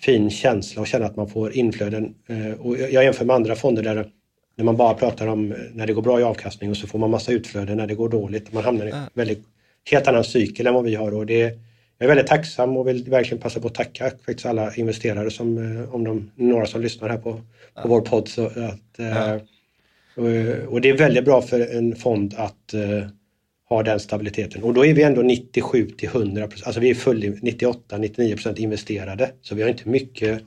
fin 0.00 0.30
känsla 0.30 0.82
att 0.82 0.88
känna 0.88 1.06
att 1.06 1.16
man 1.16 1.28
får 1.28 1.52
inflöden. 1.56 2.14
Eh, 2.26 2.60
och 2.60 2.78
jag 2.78 3.04
jämför 3.04 3.24
med 3.24 3.36
andra 3.36 3.56
fonder 3.56 3.82
där 3.82 4.10
när 4.56 4.64
man 4.64 4.76
bara 4.76 4.94
pratar 4.94 5.26
om 5.26 5.54
när 5.72 5.86
det 5.86 5.92
går 5.92 6.02
bra 6.02 6.20
i 6.20 6.22
avkastning 6.22 6.70
och 6.70 6.76
så 6.76 6.86
får 6.86 6.98
man 6.98 7.10
massa 7.10 7.32
utflöden 7.32 7.76
när 7.76 7.86
det 7.86 7.94
går 7.94 8.08
dåligt. 8.08 8.52
Man 8.52 8.64
hamnar 8.64 8.86
i 8.86 8.90
en 8.90 9.04
väldigt, 9.14 9.44
helt 9.90 10.08
annan 10.08 10.24
cykel 10.24 10.66
än 10.66 10.74
vad 10.74 10.84
vi 10.84 10.94
har. 10.94 11.14
Och 11.14 11.26
det, 11.26 11.38
jag 11.38 11.54
är 11.98 12.06
väldigt 12.06 12.26
tacksam 12.26 12.76
och 12.76 12.88
vill 12.88 13.04
verkligen 13.04 13.42
passa 13.42 13.60
på 13.60 13.66
att 13.66 13.74
tacka 13.74 14.10
faktiskt 14.10 14.46
alla 14.46 14.74
investerare 14.74 15.30
som, 15.30 15.58
eh, 15.58 15.94
om 15.94 16.04
de 16.04 16.30
några 16.34 16.66
som 16.66 16.80
lyssnar 16.80 17.08
här 17.08 17.18
på, 17.18 17.32
på 17.32 17.40
ja. 17.74 17.82
vår 17.86 18.00
podd. 18.00 18.28
Så 18.28 18.46
att, 18.46 18.98
eh, 18.98 19.06
ja. 19.06 19.40
och, 20.16 20.72
och, 20.72 20.80
det 20.80 20.88
är 20.90 20.96
väldigt 20.96 21.24
bra 21.24 21.42
för 21.42 21.76
en 21.76 21.96
fond 21.96 22.34
att 22.36 22.74
ha 23.74 23.82
den 23.82 24.00
stabiliteten. 24.00 24.62
Och 24.62 24.74
då 24.74 24.86
är 24.86 24.94
vi 24.94 25.02
ändå 25.02 25.22
97 25.22 25.90
till 25.90 26.08
100% 26.08 26.62
alltså 26.64 26.80
vi 26.80 26.90
är 26.90 26.94
full 26.94 27.38
98, 27.42 27.98
99 27.98 28.34
procent 28.34 28.58
investerade. 28.58 29.30
Så 29.42 29.54
vi 29.54 29.62
har 29.62 29.68
inte 29.68 29.88
mycket, 29.88 30.42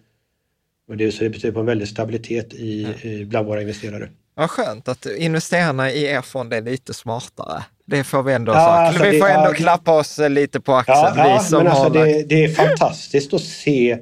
och 0.88 0.98
det, 0.98 1.12
så 1.12 1.24
det 1.24 1.30
betyder 1.30 1.54
på 1.54 1.60
en 1.60 1.66
väldig 1.66 1.88
stabilitet 1.88 2.54
i, 2.54 2.88
i, 3.02 3.26
bland 3.26 3.48
våra 3.48 3.62
investerare. 3.62 4.10
Vad 4.36 4.50
skönt 4.50 4.88
att 4.88 5.06
investerarna 5.06 5.92
i 5.92 6.06
er 6.06 6.22
fond 6.22 6.54
är 6.54 6.62
lite 6.62 6.94
smartare. 6.94 7.64
Det 7.86 8.04
får 8.04 8.24
vi 8.24 8.34
ändå 8.34 8.52
ja, 8.52 8.58
Alltså 8.58 9.04
vi 9.04 9.20
får 9.20 9.28
ändå 9.28 9.50
ja, 9.50 9.54
klappa 9.54 9.92
oss 9.92 10.20
lite 10.30 10.60
på 10.60 10.74
axeln. 10.74 10.98
Ja, 10.98 11.42
ja 11.52 11.58
men 11.58 11.68
alltså 11.68 11.90
det, 11.90 12.24
det, 12.24 12.44
är 12.44 12.50
fantastiskt 12.50 13.34
att 13.34 13.42
se. 13.42 13.98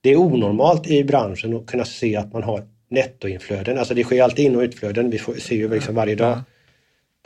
Det 0.00 0.10
är 0.10 0.16
onormalt 0.16 0.86
i 0.86 1.04
branschen 1.04 1.56
att 1.56 1.66
kunna 1.66 1.84
se 1.84 2.16
att 2.16 2.32
man 2.32 2.42
har 2.42 2.62
nettoinflöden. 2.90 3.78
Alltså 3.78 3.94
det 3.94 4.04
sker 4.04 4.22
alltid 4.22 4.44
in 4.44 4.56
och 4.56 4.62
utflöden. 4.62 5.10
Vi 5.10 5.18
får, 5.18 5.34
ser 5.34 5.56
ju 5.56 5.68
liksom 5.68 5.94
varje 5.94 6.14
dag 6.14 6.42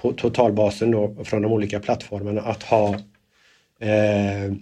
på 0.00 0.12
totalbasen 0.12 0.90
då 0.90 1.24
från 1.24 1.42
de 1.42 1.52
olika 1.52 1.80
plattformarna 1.80 2.40
att 2.40 2.62
ha 2.62 2.94
eh, 3.80 4.52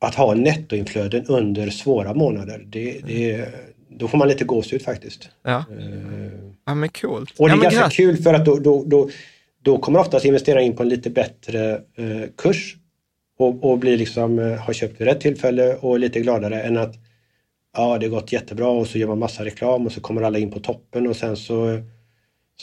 att 0.00 0.14
ha 0.14 0.34
nettoinflöden 0.34 1.26
under 1.26 1.70
svåra 1.70 2.14
månader. 2.14 2.64
Det, 2.66 3.00
det, 3.06 3.48
då 3.88 4.08
får 4.08 4.18
man 4.18 4.28
lite 4.28 4.44
gåshud 4.44 4.82
faktiskt. 4.82 5.28
Ja, 5.42 5.64
eh, 5.78 6.32
ja 6.66 6.74
men 6.74 6.88
coolt. 6.88 7.34
Och 7.38 7.48
det 7.48 7.54
är 7.54 7.56
ja, 7.56 7.62
ganska 7.62 7.90
kul 7.90 8.16
för 8.16 8.34
att 8.34 8.44
då, 8.44 8.58
då, 8.58 8.84
då, 8.86 9.10
då 9.62 9.78
kommer 9.78 9.98
oftast 9.98 10.24
investerare 10.24 10.64
in 10.64 10.76
på 10.76 10.82
en 10.82 10.88
lite 10.88 11.10
bättre 11.10 11.72
eh, 11.72 12.28
kurs 12.36 12.76
och, 13.38 13.64
och 13.64 13.78
blir 13.78 13.96
liksom, 13.96 14.38
eh, 14.38 14.58
har 14.58 14.72
köpt 14.72 15.00
vid 15.00 15.08
rätt 15.08 15.20
tillfälle 15.20 15.74
och 15.74 15.94
är 15.94 15.98
lite 15.98 16.20
gladare 16.20 16.62
än 16.62 16.76
att 16.76 16.94
ja, 17.76 17.98
det 17.98 18.06
har 18.06 18.10
gått 18.10 18.32
jättebra 18.32 18.68
och 18.68 18.86
så 18.86 18.98
gör 18.98 19.08
man 19.08 19.18
massa 19.18 19.44
reklam 19.44 19.86
och 19.86 19.92
så 19.92 20.00
kommer 20.00 20.22
alla 20.22 20.38
in 20.38 20.50
på 20.50 20.60
toppen 20.60 21.06
och 21.06 21.16
sen 21.16 21.36
så 21.36 21.82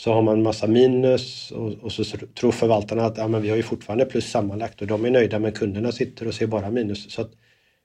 så 0.00 0.12
har 0.12 0.22
man 0.22 0.42
massa 0.42 0.66
minus 0.66 1.50
och, 1.50 1.72
och, 1.72 1.92
så 1.92 2.04
tror 2.40 2.52
förvaltarna 2.52 3.04
att 3.04 3.18
ja, 3.18 3.28
men 3.28 3.42
vi 3.42 3.48
har 3.48 3.56
ju 3.56 3.62
fortfarande 3.62 4.04
plus 4.04 4.30
sammanlagt 4.30 4.80
och 4.80 4.86
de 4.86 5.04
är 5.04 5.10
nöjda 5.10 5.38
men 5.38 5.52
kunderna 5.52 5.92
sitter 5.92 6.28
och 6.28 6.34
ser 6.34 6.46
bara 6.46 6.70
minus. 6.70 7.12
Så 7.12 7.20
att, 7.20 7.30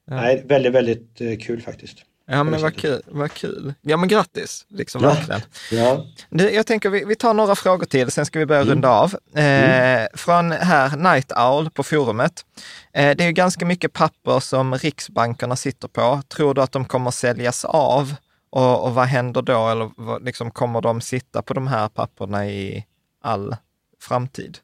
ja. 0.08 0.16
nej, 0.16 0.44
väldigt, 0.46 0.74
väldigt 0.74 1.22
eh, 1.22 1.38
kul 1.38 1.62
faktiskt. 1.62 1.98
Ja 2.28 2.44
men 2.44 2.62
vad 2.62 2.76
kul, 2.76 3.02
vad 3.08 3.32
kul. 3.32 3.74
Ja 3.82 3.98
men 3.98 4.10
grattis, 4.10 4.66
liksom 4.70 5.04
ja. 5.04 5.10
verkligen. 5.10 5.42
Ja. 5.72 6.06
Du, 6.30 6.52
jag 6.52 6.68
tänker 6.68 6.90
vi, 6.90 7.06
vi 7.06 7.16
tar 7.16 7.34
några 7.34 7.56
frågor 7.56 7.86
till, 7.86 8.12
sen 8.12 8.26
ska 8.26 8.40
vi 8.40 8.46
börja 8.46 8.62
mm. 8.62 8.74
runda 8.74 8.90
av. 8.90 9.16
Eh, 9.36 9.94
mm. 9.94 10.08
Från 10.14 10.52
här 10.52 10.98
Night 10.98 11.32
Owl 11.32 11.70
på 11.70 11.84
forumet. 11.84 12.46
Eh, 12.94 13.16
det 13.16 13.24
är 13.24 13.28
ju 13.28 13.34
ganska 13.34 13.66
mycket 13.66 13.94
papper 13.94 14.40
som 14.40 14.76
riksbankerna 14.76 15.56
sitter 15.56 15.88
på. 15.88 16.22
Tror 16.28 16.54
du 16.54 16.62
att 16.62 16.72
de 16.72 16.86
kommer 16.86 17.12
säljas 17.12 17.66
av? 17.66 18.16
Och, 18.56 18.86
och 18.86 18.94
vad 18.94 19.06
händer 19.06 19.42
då? 19.42 19.70
Eller 19.70 20.20
liksom, 20.26 20.52
kommer 20.52 20.82
de 20.82 21.02
sitta 21.02 21.42
på 21.42 21.54
de 21.54 21.68
här 21.68 21.88
papperna 21.88 22.50
i 22.50 22.86
all 23.22 23.56
framtid? 24.02 24.58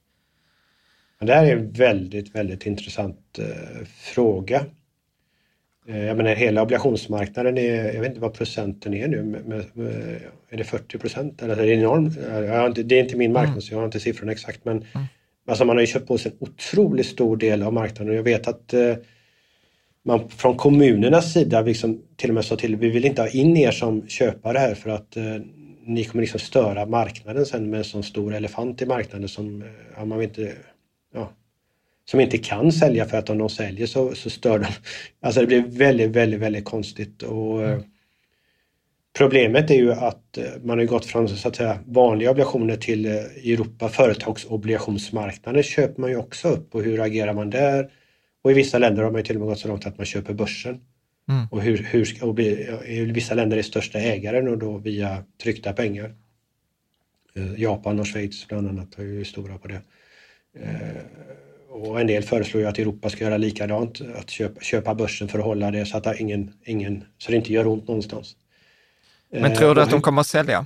Det 1.20 1.34
här 1.34 1.46
är 1.46 1.58
en 1.58 1.72
väldigt, 1.72 2.36
väldigt 2.36 2.66
intressant 2.66 3.40
eh, 3.40 3.86
fråga. 3.88 4.66
Eh, 5.88 6.04
jag 6.04 6.18
menar 6.18 6.36
hela 6.36 6.62
obligationsmarknaden 6.62 7.58
är, 7.58 7.94
jag 7.94 8.02
vet 8.02 8.10
inte 8.10 8.22
vad 8.22 8.34
procenten 8.34 8.94
är 8.94 9.08
nu, 9.08 9.24
med, 9.24 9.46
med, 9.46 9.66
med, 9.74 10.22
är 10.50 10.58
det 10.58 10.64
40 10.64 10.98
procent? 10.98 11.42
Eller 11.42 11.58
är 11.58 11.66
det 11.66 11.74
enormt? 11.74 12.16
det 12.88 12.96
är 12.96 13.04
inte 13.04 13.18
min 13.18 13.34
marknad 13.34 13.52
mm. 13.52 13.62
så 13.62 13.74
jag 13.74 13.80
har 13.80 13.86
inte 13.86 14.00
siffrorna 14.00 14.32
exakt 14.32 14.66
men 14.66 14.78
mm. 14.78 15.08
alltså 15.48 15.66
man 15.66 15.76
har 15.76 15.82
ju 15.82 15.88
köpt 15.88 16.08
på 16.08 16.18
sig 16.18 16.32
en 16.32 16.38
otroligt 16.48 17.08
stor 17.08 17.38
del 17.38 17.64
av 17.64 17.74
marknaden 17.74 18.10
och 18.10 18.16
jag 18.18 18.24
vet 18.24 18.48
att 18.48 18.74
eh, 18.74 18.96
man 20.06 20.30
från 20.30 20.58
kommunernas 20.58 21.34
sida 21.34 21.62
liksom 21.62 22.02
till 22.16 22.30
och 22.30 22.34
med 22.34 22.46
sa 22.46 22.56
till, 22.56 22.76
vi 22.76 22.90
vill 22.90 23.06
inte 23.06 23.22
ha 23.22 23.30
in 23.30 23.58
er 23.58 23.72
som 23.72 24.08
köpare 24.08 24.58
här 24.58 24.76
för 24.76 24.90
att 24.90 25.18
eh, 25.18 25.24
ni 25.86 26.04
kommer 26.04 26.22
liksom 26.22 26.40
störa 26.40 26.86
marknaden 26.86 27.46
sen 27.46 27.70
med 27.70 27.78
en 27.78 27.84
sån 27.84 28.04
stor 28.04 28.34
elefant 28.34 28.82
i 28.82 28.86
marknaden 28.86 29.30
som 29.30 29.62
eh, 29.62 29.68
ja, 29.98 30.06
man 30.06 30.22
inte, 30.22 30.54
ja, 31.14 31.32
som 32.06 32.20
inte 32.20 32.38
kan 32.38 32.72
sälja 32.72 33.06
för 33.06 33.18
att 33.18 33.30
om 33.30 33.38
de 33.38 33.50
säljer 33.50 33.88
så, 33.88 34.16
så 34.16 34.30
stör 34.30 34.60
de. 34.60 34.66
Alltså 35.22 35.42
det 35.42 35.48
blir 35.48 35.62
väldigt, 35.62 36.10
väldigt, 36.10 36.40
väldigt 36.40 36.66
konstigt. 36.66 37.24
Och, 37.24 37.64
mm. 37.64 37.84
Problemet 39.18 39.72
är 39.72 39.76
ju 39.76 39.92
att 39.92 40.38
eh, 40.38 40.44
man 40.64 40.78
har 40.78 40.86
gått 40.86 41.06
från 41.06 41.30
så 41.30 41.48
att 41.48 41.56
säga, 41.56 41.80
vanliga 41.86 42.32
obligationer 42.32 42.76
till 42.76 43.06
eh, 43.06 43.14
Europa 43.14 43.90
företagsobligationsmarknaden 43.90 45.64
köper 45.64 46.02
man 46.02 46.10
ju 46.10 46.18
också 46.18 46.48
upp 46.48 46.76
och 46.76 46.84
hur 46.84 47.02
agerar 47.02 47.34
man 47.34 47.50
där? 47.50 47.92
Och 48.42 48.52
i 48.52 48.54
vissa 48.54 48.78
länder 48.78 49.04
har 49.04 49.12
man 49.12 49.24
till 49.24 49.36
och 49.36 49.40
med 49.40 49.50
gått 49.50 49.60
så 49.60 49.68
långt 49.68 49.86
att 49.86 49.98
man 49.98 50.06
köper 50.06 50.34
börsen. 50.34 50.82
Mm. 51.30 51.48
Och, 51.52 51.62
hur, 51.62 51.78
hur, 51.78 52.24
och 52.24 52.40
i 52.40 53.12
vissa 53.14 53.36
länder 53.36 53.58
är 53.58 53.62
största 53.62 54.00
ägaren 54.00 54.48
och 54.48 54.58
då 54.58 54.78
via 54.78 55.24
tryckta 55.44 55.74
pengar. 55.74 56.16
Eh, 57.34 57.62
Japan 57.62 58.00
och 58.00 58.08
Schweiz 58.08 58.48
bland 58.48 58.70
annat 58.70 59.00
är 59.00 59.04
ju 59.04 59.26
stora 59.26 59.58
på 59.58 59.68
det. 59.68 59.82
Eh, 60.60 61.02
och 61.70 62.02
en 62.02 62.08
del 62.08 62.24
föreslår 62.24 62.62
ju 62.62 62.70
att 62.70 62.80
Europa 62.80 63.10
ska 63.10 63.24
göra 63.24 63.38
likadant, 63.38 64.02
att 64.16 64.30
köpa, 64.30 64.62
köpa 64.62 64.96
börsen 64.96 65.28
för 65.28 65.40
att 65.40 65.46
hålla 65.46 65.72
det 65.72 65.86
så 65.86 65.98
att 65.98 66.20
ingen, 66.20 66.54
ingen, 66.66 67.04
så 67.18 67.32
det 67.32 67.38
inte 67.38 67.54
gör 67.54 67.68
ont 67.68 67.88
någonstans. 67.88 68.36
Men 69.30 69.56
tror 69.56 69.76
du 69.76 69.82
eh, 69.82 69.86
att 69.86 69.92
de 69.92 70.02
kommer 70.02 70.22
att 70.22 70.28
sälja? 70.28 70.66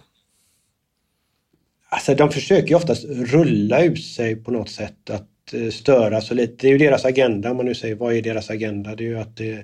Alltså 1.89 2.15
de 2.15 2.31
försöker 2.31 2.69
ju 2.69 2.75
oftast 2.75 3.05
rulla 3.05 3.83
ut 3.83 4.05
sig 4.05 4.35
på 4.35 4.51
något 4.51 4.69
sätt 4.69 5.09
att 5.09 5.29
Eh, 5.29 5.34
störa 5.71 6.21
så 6.21 6.33
lite. 6.33 6.55
Det 6.57 6.67
är 6.67 6.71
ju 6.71 6.77
deras 6.77 7.05
agenda, 7.05 7.51
om 7.51 7.57
man 7.57 7.65
nu 7.65 7.75
säger 7.75 7.95
vad 7.95 8.13
är 8.13 8.21
deras 8.21 8.49
agenda? 8.49 8.95
Det 8.95 9.03
är 9.03 9.07
ju 9.07 9.19
att 9.19 9.39
eh, 9.39 9.57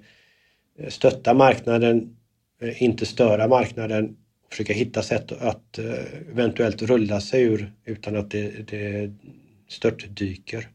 stötta 0.89 1.33
marknaden, 1.33 2.15
eh, 2.61 2.83
inte 2.83 3.05
störa 3.05 3.47
marknaden, 3.47 4.17
försöka 4.49 4.73
hitta 4.73 5.03
sätt 5.03 5.31
att 5.31 5.79
eventuellt 6.31 6.81
rulla 6.81 7.21
sig 7.21 7.43
ur 7.43 7.73
utan 7.85 8.15
att 8.15 8.31
det, 8.31 8.69
det 8.69 9.11
störtdyker. 9.69 10.67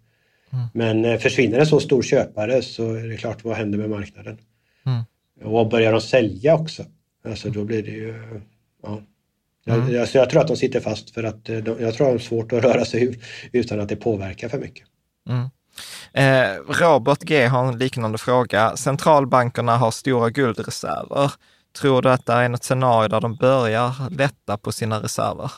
Mm. 0.53 0.67
Men 0.75 1.19
försvinner 1.19 1.59
en 1.59 1.67
så 1.67 1.81
stor 1.81 2.03
köpare 2.03 2.63
så 2.63 2.95
är 2.95 3.09
det 3.09 3.17
klart, 3.17 3.45
vad 3.45 3.57
händer 3.57 3.79
med 3.79 3.91
marknaden? 3.91 4.39
Mm. 4.87 5.55
Och 5.55 5.69
börjar 5.69 5.93
de 5.93 6.01
sälja 6.01 6.55
också, 6.55 6.85
alltså 7.25 7.51
då 7.51 7.65
blir 7.65 7.83
det 7.83 7.91
ju... 7.91 8.15
Ja. 8.83 9.03
Mm. 9.67 9.93
Jag, 9.93 10.01
alltså 10.01 10.19
jag 10.19 10.31
tror 10.31 10.41
att 10.41 10.49
de 10.49 10.57
sitter 10.57 10.81
fast 10.81 11.11
för 11.11 11.23
att 11.23 11.45
de, 11.45 11.55
jag 11.57 11.77
tror 11.77 11.91
att 11.91 11.99
de 11.99 12.05
har 12.05 12.19
svårt 12.19 12.53
att 12.53 12.65
röra 12.65 12.85
sig 12.85 13.05
ur 13.05 13.19
utan 13.53 13.81
att 13.81 13.89
det 13.89 13.97
påverkar 13.97 14.49
för 14.49 14.59
mycket. 14.59 14.87
Mm. 15.29 15.51
Eh, 16.13 16.61
Robert 16.69 17.23
G 17.23 17.47
har 17.47 17.69
en 17.69 17.79
liknande 17.79 18.19
fråga. 18.19 18.77
Centralbankerna 18.77 19.77
har 19.77 19.91
stora 19.91 20.31
guldreserver. 20.31 21.33
Tror 21.81 22.03
du 22.03 22.11
att 22.11 22.27
det 22.27 22.33
är 22.33 22.49
något 22.49 22.65
scenario 22.65 23.09
där 23.09 23.21
de 23.21 23.37
börjar 23.37 24.11
lätta 24.11 24.57
på 24.57 24.73
sina 24.73 25.03
reserver? 25.03 25.51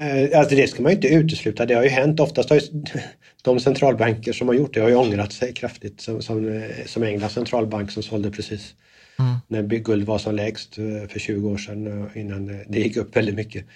Eh, 0.00 0.38
alltså 0.38 0.56
det 0.56 0.68
ska 0.68 0.82
man 0.82 0.92
inte 0.92 1.08
utesluta. 1.08 1.66
Det 1.66 1.74
har 1.74 1.82
ju 1.82 1.88
hänt. 1.88 2.20
Oftast 2.20 2.50
har 2.50 2.56
ju 2.56 2.62
de 3.42 3.60
centralbanker 3.60 4.32
som 4.32 4.48
har 4.48 4.54
gjort 4.54 4.74
det 4.74 4.80
har 4.80 4.88
ju 4.88 4.94
ångrat 4.94 5.32
sig 5.32 5.54
kraftigt. 5.54 6.00
Som, 6.00 6.22
som, 6.22 6.48
eh, 6.48 6.86
som 6.86 7.02
Englands 7.02 7.34
centralbank 7.34 7.90
som 7.90 8.02
sålde 8.02 8.30
precis 8.30 8.74
mm. 9.18 9.34
när 9.48 9.62
guld 9.62 10.06
var 10.06 10.18
som 10.18 10.34
lägst 10.34 10.74
för 11.08 11.18
20 11.18 11.50
år 11.50 11.58
sedan 11.58 12.10
innan 12.14 12.46
det 12.68 12.78
gick 12.78 12.96
upp 12.96 13.16
väldigt 13.16 13.34
mycket. 13.34 13.66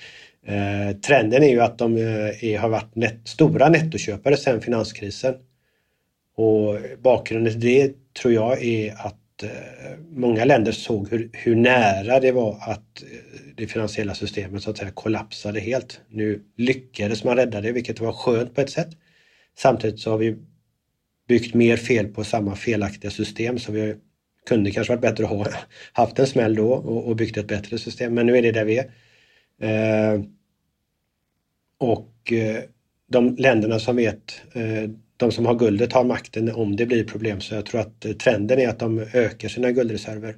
Eh, 0.46 0.96
trenden 0.96 1.42
är 1.42 1.48
ju 1.48 1.60
att 1.60 1.78
de 1.78 1.96
eh, 1.96 2.44
är, 2.44 2.58
har 2.58 2.68
varit 2.68 2.94
net, 2.94 3.20
stora 3.24 3.68
nettoköpare 3.68 4.36
sedan 4.36 4.60
finanskrisen. 4.60 5.34
Och 6.36 6.78
bakgrunden 7.02 7.52
till 7.52 7.60
det 7.60 7.94
tror 8.14 8.34
jag 8.34 8.64
är 8.64 8.94
att 9.06 9.42
eh, 9.42 9.98
många 10.10 10.44
länder 10.44 10.72
såg 10.72 11.10
hur, 11.10 11.30
hur 11.32 11.56
nära 11.56 12.20
det 12.20 12.32
var 12.32 12.58
att 12.60 13.02
eh, 13.02 13.08
det 13.56 13.66
finansiella 13.66 14.14
systemet 14.14 14.62
så 14.62 14.70
att 14.70 14.78
säga 14.78 14.90
kollapsade 14.90 15.60
helt. 15.60 16.00
Nu 16.08 16.42
lyckades 16.56 17.24
man 17.24 17.36
rädda 17.36 17.60
det, 17.60 17.72
vilket 17.72 18.00
var 18.00 18.12
skönt 18.12 18.54
på 18.54 18.60
ett 18.60 18.70
sätt. 18.70 18.90
Samtidigt 19.58 20.00
så 20.00 20.10
har 20.10 20.18
vi 20.18 20.36
byggt 21.28 21.54
mer 21.54 21.76
fel 21.76 22.08
på 22.08 22.24
samma 22.24 22.56
felaktiga 22.56 23.10
system 23.10 23.58
så 23.58 23.72
vi 23.72 23.96
kunde 24.48 24.70
kanske 24.70 24.92
varit 24.92 25.02
bättre 25.02 25.24
att 25.24 25.30
ha 25.30 25.46
haft 25.92 26.18
en 26.18 26.26
smäll 26.26 26.54
då 26.54 26.72
och, 26.72 27.08
och 27.08 27.16
byggt 27.16 27.36
ett 27.36 27.48
bättre 27.48 27.78
system. 27.78 28.14
Men 28.14 28.26
nu 28.26 28.38
är 28.38 28.42
det 28.42 28.52
där 28.52 28.64
vi 28.64 28.78
är. 28.78 28.90
Eh, 29.60 30.20
och 31.78 32.32
eh, 32.32 32.62
de 33.06 33.36
länderna 33.36 33.78
som 33.78 33.96
vet, 33.96 34.42
eh, 34.52 34.90
de 35.16 35.32
som 35.32 35.46
har 35.46 35.54
guldet 35.54 35.92
har 35.92 36.04
makten 36.04 36.52
om 36.52 36.76
det 36.76 36.86
blir 36.86 37.04
problem. 37.04 37.40
Så 37.40 37.54
jag 37.54 37.66
tror 37.66 37.80
att 37.80 38.06
trenden 38.18 38.58
är 38.58 38.68
att 38.68 38.78
de 38.78 38.98
ökar 38.98 39.48
sina 39.48 39.72
guldreserver. 39.72 40.36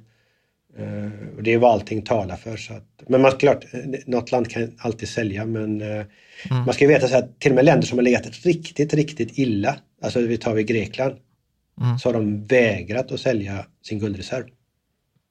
Eh, 0.77 1.35
och 1.37 1.43
det 1.43 1.53
är 1.53 1.57
vad 1.57 1.71
allting 1.71 2.01
talar 2.01 2.35
för. 2.35 2.57
Så 2.57 2.73
att, 2.73 3.03
men 3.07 3.21
man, 3.21 3.31
klart, 3.31 3.65
något 4.05 4.31
land 4.31 4.49
kan 4.49 4.71
alltid 4.77 5.09
sälja 5.09 5.45
men 5.45 5.81
mm. 5.81 6.05
man 6.49 6.73
ska 6.73 6.87
veta 6.87 7.07
så 7.07 7.17
att 7.17 7.39
till 7.39 7.51
och 7.51 7.55
med 7.55 7.65
länder 7.65 7.87
som 7.87 7.97
har 7.97 8.03
legat 8.03 8.45
riktigt, 8.45 8.93
riktigt 8.93 9.37
illa, 9.37 9.75
alltså 10.01 10.21
vi 10.21 10.37
tar 10.37 10.53
vi 10.53 10.63
Grekland, 10.63 11.15
mm. 11.81 11.99
så 11.99 12.09
har 12.09 12.13
de 12.13 12.43
vägrat 12.43 13.11
att 13.11 13.19
sälja 13.19 13.65
sin 13.81 13.99
guldreserv. 13.99 14.45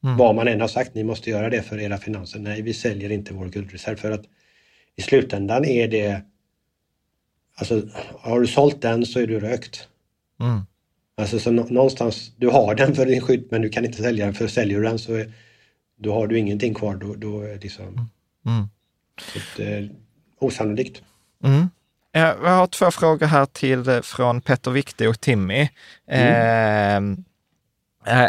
Mm. 0.04 0.16
Vad 0.16 0.34
man 0.34 0.48
än 0.48 0.60
har 0.60 0.68
sagt, 0.68 0.94
ni 0.94 1.04
måste 1.04 1.30
göra 1.30 1.50
det 1.50 1.62
för 1.62 1.80
era 1.80 1.98
finanser. 1.98 2.38
Nej, 2.38 2.62
vi 2.62 2.74
säljer 2.74 3.12
inte 3.12 3.34
vår 3.34 3.46
guldreserv 3.46 3.96
för 3.96 4.10
att 4.10 4.24
i 4.96 5.02
slutändan 5.02 5.64
är 5.64 5.88
det 5.88 6.22
Alltså, 7.54 7.82
har 8.20 8.40
du 8.40 8.46
sålt 8.46 8.82
den 8.82 9.06
så 9.06 9.20
är 9.20 9.26
du 9.26 9.40
rökt. 9.40 9.88
Mm. 10.40 10.60
Alltså 11.16 11.38
så 11.38 11.50
någonstans, 11.50 12.32
du 12.36 12.48
har 12.48 12.74
den 12.74 12.94
för 12.94 13.06
din 13.06 13.20
skydd 13.20 13.48
men 13.50 13.62
du 13.62 13.68
kan 13.68 13.84
inte 13.84 14.02
sälja 14.02 14.24
den 14.24 14.34
för 14.34 14.48
säljer 14.48 14.78
du 14.78 14.84
den 14.84 14.98
så 14.98 15.14
är, 15.14 15.32
då 15.96 16.14
har 16.14 16.26
du 16.26 16.38
ingenting 16.38 16.74
kvar. 16.74 16.94
Då, 16.94 17.14
då 17.14 17.40
är 17.40 17.48
det 17.48 17.62
liksom, 17.62 17.84
mm. 17.84 18.06
mm. 18.46 18.68
så 19.54 19.62
är 19.62 19.90
osannolikt. 20.38 21.02
Mm. 21.44 21.70
Jag 22.12 22.36
har 22.36 22.66
två 22.66 22.90
frågor 22.90 23.26
här 23.26 23.46
till 23.46 23.88
eh, 23.88 24.00
från 24.00 24.40
Petter 24.40 24.70
Vikte 24.70 25.08
och 25.08 25.20
Timmy. 25.20 25.68
Mm. 26.06 27.14
Eh, 27.14 27.18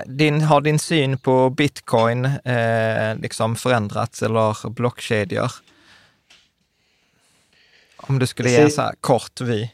din, 0.05 0.41
har 0.41 0.61
din 0.61 0.79
syn 0.79 1.17
på 1.17 1.49
bitcoin 1.49 2.25
eh, 2.25 3.15
liksom 3.21 3.55
förändrats 3.55 4.23
eller 4.23 4.69
blockkedjor? 4.69 5.51
Om 7.97 8.19
du 8.19 8.27
skulle 8.27 8.49
ge 8.49 8.69
så 8.69 8.81
här 8.81 8.93
kort 9.01 9.41
vi. 9.41 9.71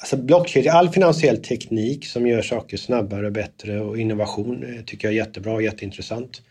Alltså 0.00 0.16
blockkedja, 0.16 0.72
all 0.72 0.88
finansiell 0.88 1.42
teknik 1.42 2.06
som 2.06 2.26
gör 2.26 2.42
saker 2.42 2.76
snabbare 2.76 3.26
och 3.26 3.32
bättre 3.32 3.80
och 3.80 3.98
innovation 3.98 4.64
eh, 4.64 4.84
tycker 4.84 5.08
jag 5.08 5.12
är 5.12 5.18
jättebra 5.18 5.52
och 5.52 5.62
jätteintressant. 5.62 6.42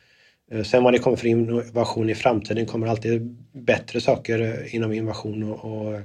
Eh, 0.52 0.64
sen 0.64 0.84
vad 0.84 0.94
det 0.94 1.00
kommer 1.00 1.18
för 1.18 1.28
innovation 1.28 2.10
i 2.10 2.16
framtiden 2.16 2.66
kommer 2.66 2.88
alltid 2.88 3.38
bättre 3.52 4.02
saker 4.02 4.42
eh, 4.42 4.76
inom 4.76 4.94
innovation 4.94 5.44
och, 5.44 5.66
och 5.66 6.02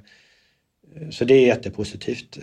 så 1.11 1.25
det 1.25 1.35
är 1.35 1.47
jättepositivt. 1.47 2.39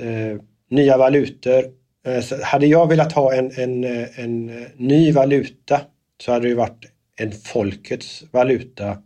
Nya 0.70 0.98
valutor. 0.98 1.66
Eh, 2.06 2.22
så 2.22 2.44
hade 2.44 2.68
jag 2.68 2.88
velat 2.88 3.12
ha 3.12 3.34
en, 3.34 3.52
en, 3.52 3.84
eh, 3.84 4.20
en 4.20 4.50
eh, 4.50 4.68
ny 4.76 5.12
valuta 5.12 5.82
så 6.22 6.32
hade 6.32 6.48
det 6.48 6.56
varit 6.56 6.86
en 7.18 7.32
folkets 7.32 8.24
valuta 8.32 8.98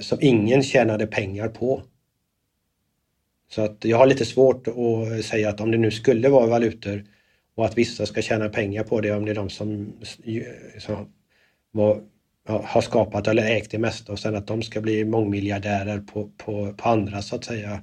som 0.00 0.18
ingen 0.20 0.62
tjänade 0.62 1.06
pengar 1.06 1.48
på. 1.48 1.82
Så 3.50 3.62
att 3.62 3.84
jag 3.84 3.98
har 3.98 4.06
lite 4.06 4.24
svårt 4.24 4.68
att 4.68 5.24
säga 5.24 5.48
att 5.48 5.60
om 5.60 5.70
det 5.70 5.78
nu 5.78 5.90
skulle 5.90 6.28
vara 6.28 6.46
valutor 6.46 7.04
och 7.54 7.64
att 7.64 7.78
vissa 7.78 8.06
ska 8.06 8.22
tjäna 8.22 8.48
pengar 8.48 8.84
på 8.84 9.00
det, 9.00 9.12
om 9.12 9.24
det 9.24 9.30
är 9.30 9.34
de 9.34 9.50
som, 9.50 9.92
som 10.78 11.12
var, 11.70 12.02
har 12.46 12.80
skapat 12.80 13.28
eller 13.28 13.42
ägt 13.42 13.70
det 13.70 13.78
mesta 13.78 14.12
och 14.12 14.18
sen 14.18 14.36
att 14.36 14.46
de 14.46 14.62
ska 14.62 14.80
bli 14.80 15.04
mångmiljardärer 15.04 15.98
på, 15.98 16.30
på, 16.36 16.72
på 16.72 16.88
andra 16.88 17.22
så 17.22 17.36
att 17.36 17.44
säga. 17.44 17.82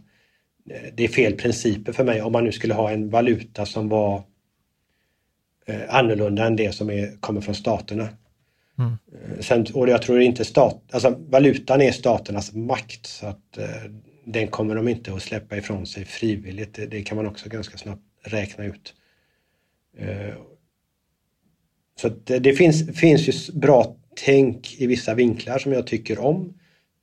Det 0.94 1.04
är 1.04 1.08
fel 1.08 1.34
principer 1.34 1.92
för 1.92 2.04
mig 2.04 2.22
om 2.22 2.32
man 2.32 2.44
nu 2.44 2.52
skulle 2.52 2.74
ha 2.74 2.92
en 2.92 3.10
valuta 3.10 3.66
som 3.66 3.90
var 3.90 4.24
eh, 5.66 5.96
annorlunda 5.96 6.46
än 6.46 6.56
det 6.56 6.72
som 6.72 6.90
är, 6.90 7.18
kommer 7.20 7.42
från 7.42 7.56
staterna. 7.56 8.10
Mm. 8.80 8.92
Eh, 8.92 9.40
sen, 9.40 9.66
och 9.74 9.90
jag 9.90 10.02
tror 10.02 10.22
inte 10.22 10.46
stat, 10.46 10.82
alltså 10.92 11.16
valutan 11.30 11.82
är 11.82 11.92
staternas 11.92 12.54
makt 12.54 13.06
så 13.06 13.26
att 13.26 13.58
eh, 13.58 13.92
den 14.26 14.48
kommer 14.48 14.76
de 14.76 14.88
inte 14.88 15.14
att 15.14 15.22
släppa 15.22 15.58
ifrån 15.58 15.86
sig 15.86 16.06
frivilligt. 16.06 16.74
Det, 16.74 16.86
det 16.86 17.04
kan 17.04 17.18
man 17.18 17.28
också 17.28 17.50
ganska 17.50 17.78
snabbt 17.78 18.02
räkna 18.24 18.66
ut. 18.66 18.94
Uh, 20.02 20.36
så 22.02 22.10
det, 22.10 22.40
det, 22.40 22.54
finns, 22.54 23.00
finns 23.00 23.28
ju 23.28 23.60
bra 23.60 23.96
tänk 24.26 24.82
i 24.82 24.88
vissa 24.88 25.14
vinklar 25.14 25.60
som 25.60 25.72
jag 25.72 25.88
tycker 25.88 26.20
om. 26.20 26.54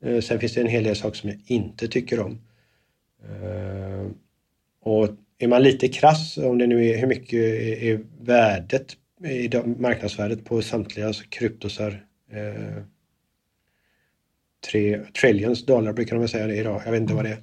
Uh, 0.06 0.20
sen 0.20 0.40
finns 0.40 0.54
det 0.54 0.60
en 0.60 0.66
hel 0.66 0.84
del 0.84 0.96
saker 0.96 1.16
som 1.16 1.30
jag 1.30 1.38
inte 1.46 1.88
tycker 1.88 2.20
om. 2.20 2.40
Eh, 3.24 4.06
och 4.82 5.08
är 5.38 5.48
man 5.48 5.62
lite 5.62 5.88
krass, 5.88 6.38
om 6.38 6.58
det 6.58 6.66
nu 6.66 6.86
är 6.86 6.98
hur 6.98 7.06
mycket 7.06 7.38
är, 7.82 8.00
värdet, 8.20 8.96
är 9.24 9.66
marknadsvärdet 9.80 10.44
på 10.44 10.62
samtliga 10.62 11.06
alltså 11.06 11.24
kryptosar 11.28 12.04
eh, 12.32 12.82
tre 14.70 15.00
trillions 15.20 15.66
dollar 15.66 15.92
brukar 15.92 16.16
de 16.16 16.28
säga 16.28 16.46
det 16.46 16.56
idag, 16.56 16.82
jag 16.84 16.92
vet 16.92 17.00
inte 17.00 17.14
vad 17.14 17.24
det 17.24 17.30
är. 17.30 17.42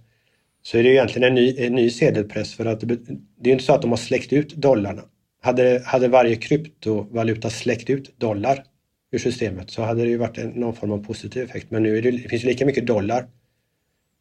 Så 0.61 0.77
är 0.77 0.83
det 0.83 0.89
egentligen 0.89 1.27
en 1.27 1.35
ny, 1.35 1.55
en 1.57 1.75
ny 1.75 1.89
sedelpress 1.89 2.53
för 2.53 2.65
att 2.65 2.79
det, 2.79 2.99
det 3.39 3.49
är 3.49 3.53
inte 3.53 3.63
så 3.63 3.73
att 3.73 3.81
de 3.81 3.89
har 3.89 3.97
släckt 3.97 4.33
ut 4.33 4.55
dollarna. 4.55 5.01
Hade, 5.41 5.81
hade 5.85 6.07
varje 6.07 6.35
kryptovaluta 6.35 7.49
släckt 7.49 7.89
ut 7.89 8.19
dollar 8.19 8.63
ur 9.11 9.19
systemet 9.19 9.69
så 9.69 9.81
hade 9.81 10.01
det 10.01 10.09
ju 10.09 10.17
varit 10.17 10.37
en, 10.37 10.49
någon 10.49 10.75
form 10.75 10.91
av 10.91 11.03
positiv 11.03 11.43
effekt. 11.43 11.71
Men 11.71 11.83
nu 11.83 11.97
är 11.97 12.01
det, 12.01 12.11
det 12.11 12.29
finns 12.29 12.43
lika 12.43 12.65
mycket 12.65 12.87
dollar. 12.87 13.27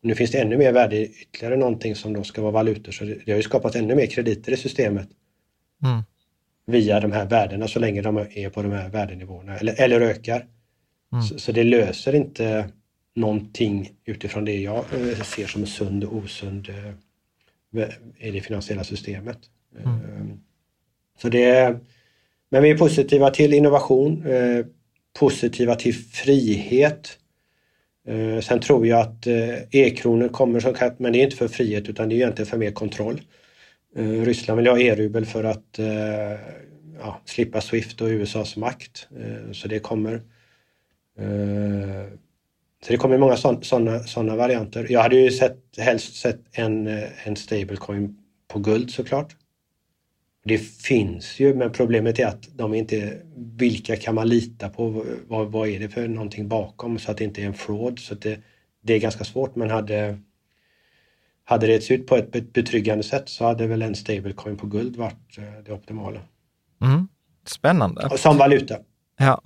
Nu 0.00 0.14
finns 0.14 0.30
det 0.30 0.38
ännu 0.38 0.56
mer 0.56 0.72
värde 0.72 0.96
i 0.96 1.04
ytterligare 1.22 1.56
någonting 1.56 1.94
som 1.94 2.12
då 2.12 2.24
ska 2.24 2.42
vara 2.42 2.52
valutor. 2.52 2.92
Så 2.92 3.04
det, 3.04 3.32
har 3.32 3.36
ju 3.36 3.42
skapat 3.42 3.74
ännu 3.74 3.94
mer 3.94 4.06
krediter 4.06 4.52
i 4.52 4.56
systemet. 4.56 5.08
Mm. 5.84 6.02
Via 6.66 7.00
de 7.00 7.12
här 7.12 7.26
värdena 7.26 7.68
så 7.68 7.78
länge 7.78 8.02
de 8.02 8.16
är 8.16 8.50
på 8.50 8.62
de 8.62 8.72
här 8.72 8.88
värdenivåerna 8.88 9.56
eller, 9.56 9.80
eller 9.80 10.00
ökar. 10.00 10.46
Mm. 11.12 11.24
Så, 11.24 11.38
så, 11.38 11.52
det 11.52 11.64
löser 11.64 12.14
inte 12.14 12.68
någonting 13.14 13.92
utifrån 14.04 14.44
det 14.44 14.60
jag 14.60 14.76
eh, 14.76 15.22
ser 15.22 15.46
som 15.46 15.66
sund 15.66 16.04
och 16.04 16.16
osund 16.16 16.68
eh, 16.68 17.88
i 18.18 18.30
det 18.30 18.40
finansiella 18.40 18.84
systemet. 18.84 19.38
Mm. 19.84 19.94
Eh, 19.94 20.36
så 21.18 21.28
det, 21.28 21.78
men 22.48 22.62
vi 22.62 22.70
är 22.70 22.78
positiva 22.78 23.30
till 23.30 23.54
innovation, 23.54 24.24
positiva 25.18 25.74
till 25.74 25.94
frihet. 25.94 27.18
Eh, 28.08 28.40
sen 28.40 28.60
tror 28.60 28.86
jag 28.86 29.00
att 29.00 29.26
eh, 29.26 29.58
e-kronor 29.70 30.28
kommer 30.28 30.60
som 30.60 30.74
kallat 30.74 30.98
men 30.98 31.12
det 31.12 31.18
är 31.18 31.24
inte 31.24 31.36
för 31.36 31.48
frihet 31.48 31.88
utan 31.88 32.08
det 32.08 32.14
är 32.14 32.16
egentligen 32.16 32.46
för 32.46 32.56
mer 32.56 32.70
kontroll. 32.70 33.20
Eh, 33.96 34.22
Ryssland 34.22 34.58
vill 34.58 34.66
ha 34.66 34.80
e-rubel 34.80 35.26
för 35.26 35.44
att 35.44 35.78
ja, 37.00 37.20
slippa 37.24 37.60
Swift 37.60 38.00
och 38.00 38.08
USAs 38.08 38.56
makt. 38.56 39.08
Så 39.52 39.68
det 39.68 39.78
kommer. 39.78 40.22
Så 42.84 42.92
det 42.92 42.96
kommer 42.96 43.18
många 43.18 43.36
sådana 43.36 44.00
såna 44.00 44.36
varianter. 44.36 44.86
Jag 44.90 45.02
hade 45.02 45.16
ju 45.16 45.30
sett, 45.30 45.58
helst 45.78 46.14
sett 46.14 46.40
en, 46.52 46.86
en 47.24 47.36
stablecoin 47.36 48.18
på 48.48 48.58
guld 48.58 48.90
såklart. 48.90 49.36
Det 50.44 50.58
finns 50.58 51.40
ju, 51.40 51.54
men 51.54 51.72
problemet 51.72 52.18
är 52.18 52.26
att 52.26 52.48
de 52.56 52.74
inte, 52.74 53.22
vilka 53.36 53.96
kan 53.96 54.14
man 54.14 54.28
lita 54.28 54.68
på? 54.68 55.04
Vad, 55.26 55.52
vad 55.52 55.68
är 55.68 55.80
det 55.80 55.88
för 55.88 56.08
någonting 56.08 56.48
bakom 56.48 56.98
så 56.98 57.10
att 57.10 57.16
det 57.16 57.24
inte 57.24 57.42
är 57.42 57.46
en 57.46 57.54
fraud? 57.54 57.98
Så 57.98 58.14
det, 58.14 58.40
det 58.82 58.94
är 58.94 58.98
ganska 58.98 59.24
svårt, 59.24 59.56
men 59.56 59.70
hade, 59.70 60.18
hade 61.44 61.66
det 61.66 61.80
sett 61.80 62.00
ut 62.00 62.06
på 62.06 62.16
ett 62.16 62.52
betryggande 62.52 63.04
sätt 63.04 63.28
så 63.28 63.44
hade 63.44 63.66
väl 63.66 63.82
en 63.82 63.94
stablecoin 63.94 64.56
på 64.56 64.66
guld 64.66 64.96
varit 64.96 65.38
eh, 65.38 65.64
det 65.64 65.72
optimala. 65.72 66.20
Mm. 66.82 67.08
Spännande. 67.46 68.18
Som 68.18 68.36
valuta. 68.36 68.76
Ja. 69.18 69.42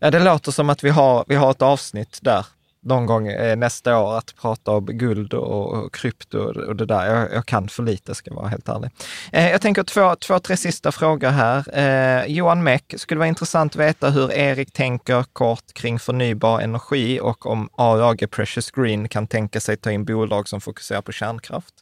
ja, 0.00 0.10
det 0.10 0.24
låter 0.24 0.52
som 0.52 0.70
att 0.70 0.84
vi 0.84 0.90
har, 0.90 1.24
vi 1.28 1.34
har 1.34 1.50
ett 1.50 1.62
avsnitt 1.62 2.18
där 2.22 2.46
någon 2.84 3.06
gång 3.06 3.28
eh, 3.28 3.56
nästa 3.56 3.98
år 3.98 4.18
att 4.18 4.34
prata 4.40 4.70
om 4.70 4.86
guld 4.86 5.34
och, 5.34 5.72
och 5.72 5.94
krypto 5.94 6.38
och 6.38 6.76
det 6.76 6.86
där. 6.86 7.06
Jag, 7.06 7.32
jag, 7.32 7.46
kan 7.46 7.68
för 7.68 7.82
lite, 7.82 8.14
ska 8.14 8.30
jag 8.30 8.36
vara 8.36 8.48
helt 8.48 8.68
ärlig. 8.68 8.90
Eh, 9.32 9.50
jag 9.50 9.60
tänker 9.60 9.82
två, 9.82 10.16
två, 10.16 10.38
tre 10.38 10.56
sista 10.56 10.92
frågor 10.92 11.28
här. 11.28 11.78
Eh, 11.78 12.26
Johan 12.26 12.62
Meck, 12.62 12.94
skulle 12.96 13.18
vara 13.18 13.28
intressant 13.28 13.72
att 13.72 13.80
veta 13.80 14.10
hur 14.10 14.32
Erik 14.32 14.72
tänker 14.72 15.24
kort 15.32 15.72
kring 15.72 15.98
förnybar 15.98 16.60
energi 16.60 17.20
och 17.20 17.46
om 17.46 17.68
AAG 17.72 18.30
Precious 18.30 18.70
Green 18.70 19.08
kan 19.08 19.26
tänka 19.26 19.60
sig 19.60 19.76
ta 19.76 19.90
in 19.90 20.04
bolag 20.04 20.48
som 20.48 20.60
fokuserar 20.60 21.02
på 21.02 21.12
kärnkraft. 21.12 21.74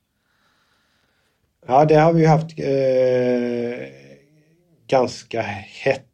Ja, 1.67 1.85
det 1.85 1.95
har 1.95 2.13
vi 2.13 2.27
haft 2.27 2.59
eh, 2.59 3.89
ganska 4.87 5.43
hett 5.85 6.09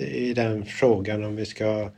i 0.00 0.34
den 0.34 0.64
frågan 0.64 1.24
om 1.24 1.36
vi 1.36 1.46
ska 1.46 1.90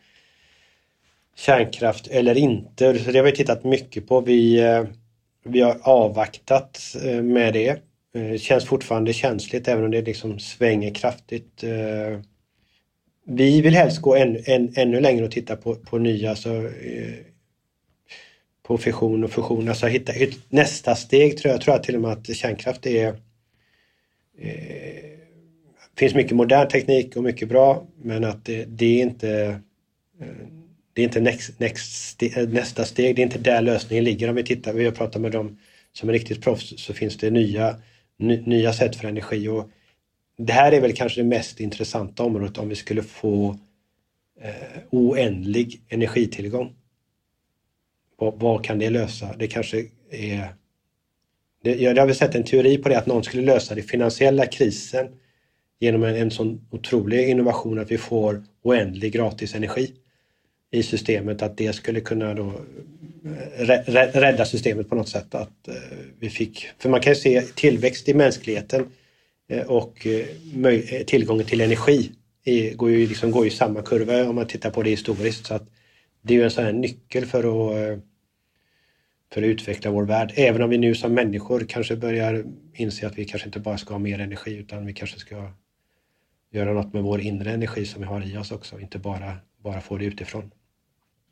kärnkraft 1.46 2.06
eller 2.06 2.38
inte. 2.38 2.98
Så 2.98 3.10
det 3.10 3.18
har 3.18 3.24
vi 3.24 3.32
tittat 3.32 3.64
mycket 3.64 4.08
på. 4.08 4.20
Vi, 4.20 4.60
eh, 4.60 4.84
vi 5.44 5.60
har 5.60 5.78
avvaktat 5.82 6.96
eh, 7.04 7.22
med 7.22 7.52
det. 7.52 7.82
Det 8.12 8.38
känns 8.38 8.64
fortfarande 8.64 9.12
känsligt 9.12 9.68
även 9.68 9.84
om 9.84 9.90
det 9.90 10.02
liksom 10.02 10.38
svänger 10.38 10.94
kraftigt. 10.94 11.64
Vi 13.26 13.60
vill 13.60 13.74
helst 13.74 14.00
gå 14.00 14.14
ännu, 14.14 14.42
än, 14.46 14.72
ännu 14.76 15.00
längre 15.00 15.24
och 15.24 15.30
titta 15.30 15.56
på, 15.56 15.74
på 15.74 15.98
nya, 15.98 16.30
alltså, 16.30 16.70
på 18.62 18.78
fission 18.78 19.24
och 19.24 19.30
fusion. 19.30 19.68
Alltså 19.68 19.86
hitta, 19.86 20.12
nästa 20.48 20.94
steg 20.94 21.38
tror 21.38 21.52
jag, 21.52 21.60
tror 21.60 21.74
jag 21.74 21.82
till 21.82 21.94
och 21.94 22.00
med 22.00 22.10
att 22.10 22.36
kärnkraft 22.36 22.86
är 22.86 23.08
eh, 24.38 25.16
finns 25.96 26.14
mycket 26.14 26.36
modern 26.36 26.68
teknik 26.68 27.16
och 27.16 27.22
mycket 27.22 27.48
bra 27.48 27.86
men 28.02 28.24
att 28.24 28.44
det, 28.44 28.64
det 28.64 28.86
är 28.86 29.02
inte 29.02 29.60
det 30.96 31.02
är 31.02 31.04
inte 31.04 31.20
next, 31.20 31.60
next, 31.60 32.22
eh, 32.22 32.48
nästa 32.48 32.84
steg, 32.84 33.16
det 33.16 33.22
är 33.22 33.24
inte 33.24 33.38
där 33.38 33.62
lösningen 33.62 34.04
ligger. 34.04 34.28
Om 34.28 34.34
vi 34.34 34.44
tittar, 34.44 34.72
vi 34.72 34.84
har 34.84 34.92
pratat 34.92 35.22
med 35.22 35.32
dem 35.32 35.58
som 35.92 36.08
är 36.08 36.12
riktigt 36.12 36.42
proffs 36.42 36.74
så 36.76 36.94
finns 36.94 37.16
det 37.16 37.30
nya, 37.30 37.76
nya 38.44 38.72
sätt 38.72 38.96
för 38.96 39.08
energi 39.08 39.48
och 39.48 39.70
det 40.38 40.52
här 40.52 40.72
är 40.72 40.80
väl 40.80 40.92
kanske 40.92 41.20
det 41.20 41.28
mest 41.28 41.60
intressanta 41.60 42.22
området 42.22 42.58
om 42.58 42.68
vi 42.68 42.74
skulle 42.74 43.02
få 43.02 43.58
eh, 44.40 44.78
oändlig 44.90 45.80
energitillgång. 45.88 46.74
Vad, 48.16 48.40
vad, 48.40 48.64
kan 48.64 48.78
det 48.78 48.90
lösa? 48.90 49.36
Det 49.38 49.46
kanske 49.46 49.84
är... 50.10 50.54
Det, 51.62 51.74
jag 51.74 51.96
har 51.96 52.06
väl 52.06 52.16
sett 52.16 52.34
en 52.34 52.44
teori 52.44 52.78
på 52.78 52.88
det 52.88 52.98
att 52.98 53.06
någon 53.06 53.24
skulle 53.24 53.42
lösa 53.42 53.74
den 53.74 53.84
finansiella 53.84 54.46
krisen 54.46 55.06
genom 55.80 56.02
en, 56.02 56.16
en 56.16 56.30
sån 56.30 56.68
otrolig 56.70 57.28
innovation 57.28 57.78
att 57.78 57.90
vi 57.90 57.98
får 57.98 58.44
oändlig 58.62 59.12
gratis 59.12 59.54
energi 59.54 59.94
i 60.70 60.82
systemet, 60.82 61.42
att 61.42 61.56
det 61.56 61.72
skulle 61.72 62.00
kunna 62.00 62.34
då 62.34 62.52
eh, 63.58 63.66
rädda 64.20 64.44
systemet 64.44 64.88
på 64.88 64.94
något 64.94 65.08
sätt. 65.08 65.34
Att 65.34 65.68
eh, 65.68 65.74
vi 66.18 66.30
fick, 66.30 66.68
för 66.78 66.88
man 66.88 67.00
kan 67.00 67.12
ju 67.12 67.16
se 67.16 67.40
tillväxt 67.40 68.08
i 68.08 68.14
mänskligheten 68.14 68.86
eh, 69.48 69.66
och 69.66 70.06
tillgången 71.06 71.46
till 71.46 71.60
energi 71.60 72.12
går 72.74 72.90
ju, 72.90 73.06
liksom, 73.06 73.30
går 73.30 73.44
ju 73.44 73.50
samma 73.50 73.82
kurva 73.82 74.28
om 74.28 74.34
man 74.34 74.46
tittar 74.46 74.70
på 74.70 74.82
det 74.82 74.90
historiskt. 74.90 75.46
Så 75.46 75.54
att 75.54 75.68
det 76.22 76.34
är 76.34 76.38
ju 76.38 76.44
en 76.44 76.50
sån 76.50 76.64
här 76.64 76.72
nyckel 76.72 77.26
för 77.26 77.38
att, 77.38 78.00
för 79.32 79.42
att 79.42 79.46
utveckla 79.46 79.90
vår 79.90 80.04
värld. 80.04 80.32
Även 80.36 80.62
om 80.62 80.70
vi 80.70 80.78
nu 80.78 80.94
som 80.94 81.14
människor 81.14 81.66
kanske 81.68 81.96
börjar 81.96 82.44
inse 82.74 83.06
att 83.06 83.18
vi 83.18 83.24
kanske 83.24 83.48
inte 83.48 83.60
bara 83.60 83.78
ska 83.78 83.94
ha 83.94 83.98
mer 83.98 84.18
energi 84.20 84.56
utan 84.56 84.86
vi 84.86 84.92
kanske 84.92 85.18
ska 85.18 85.52
göra 86.50 86.72
något 86.72 86.92
med 86.92 87.02
vår 87.02 87.20
inre 87.20 87.52
energi 87.52 87.86
som 87.86 88.00
vi 88.02 88.06
har 88.06 88.34
i 88.34 88.36
oss 88.36 88.52
också, 88.52 88.80
inte 88.80 88.98
bara, 88.98 89.36
bara 89.66 89.80
få 89.80 89.96
det 89.96 90.04
utifrån. 90.04 90.50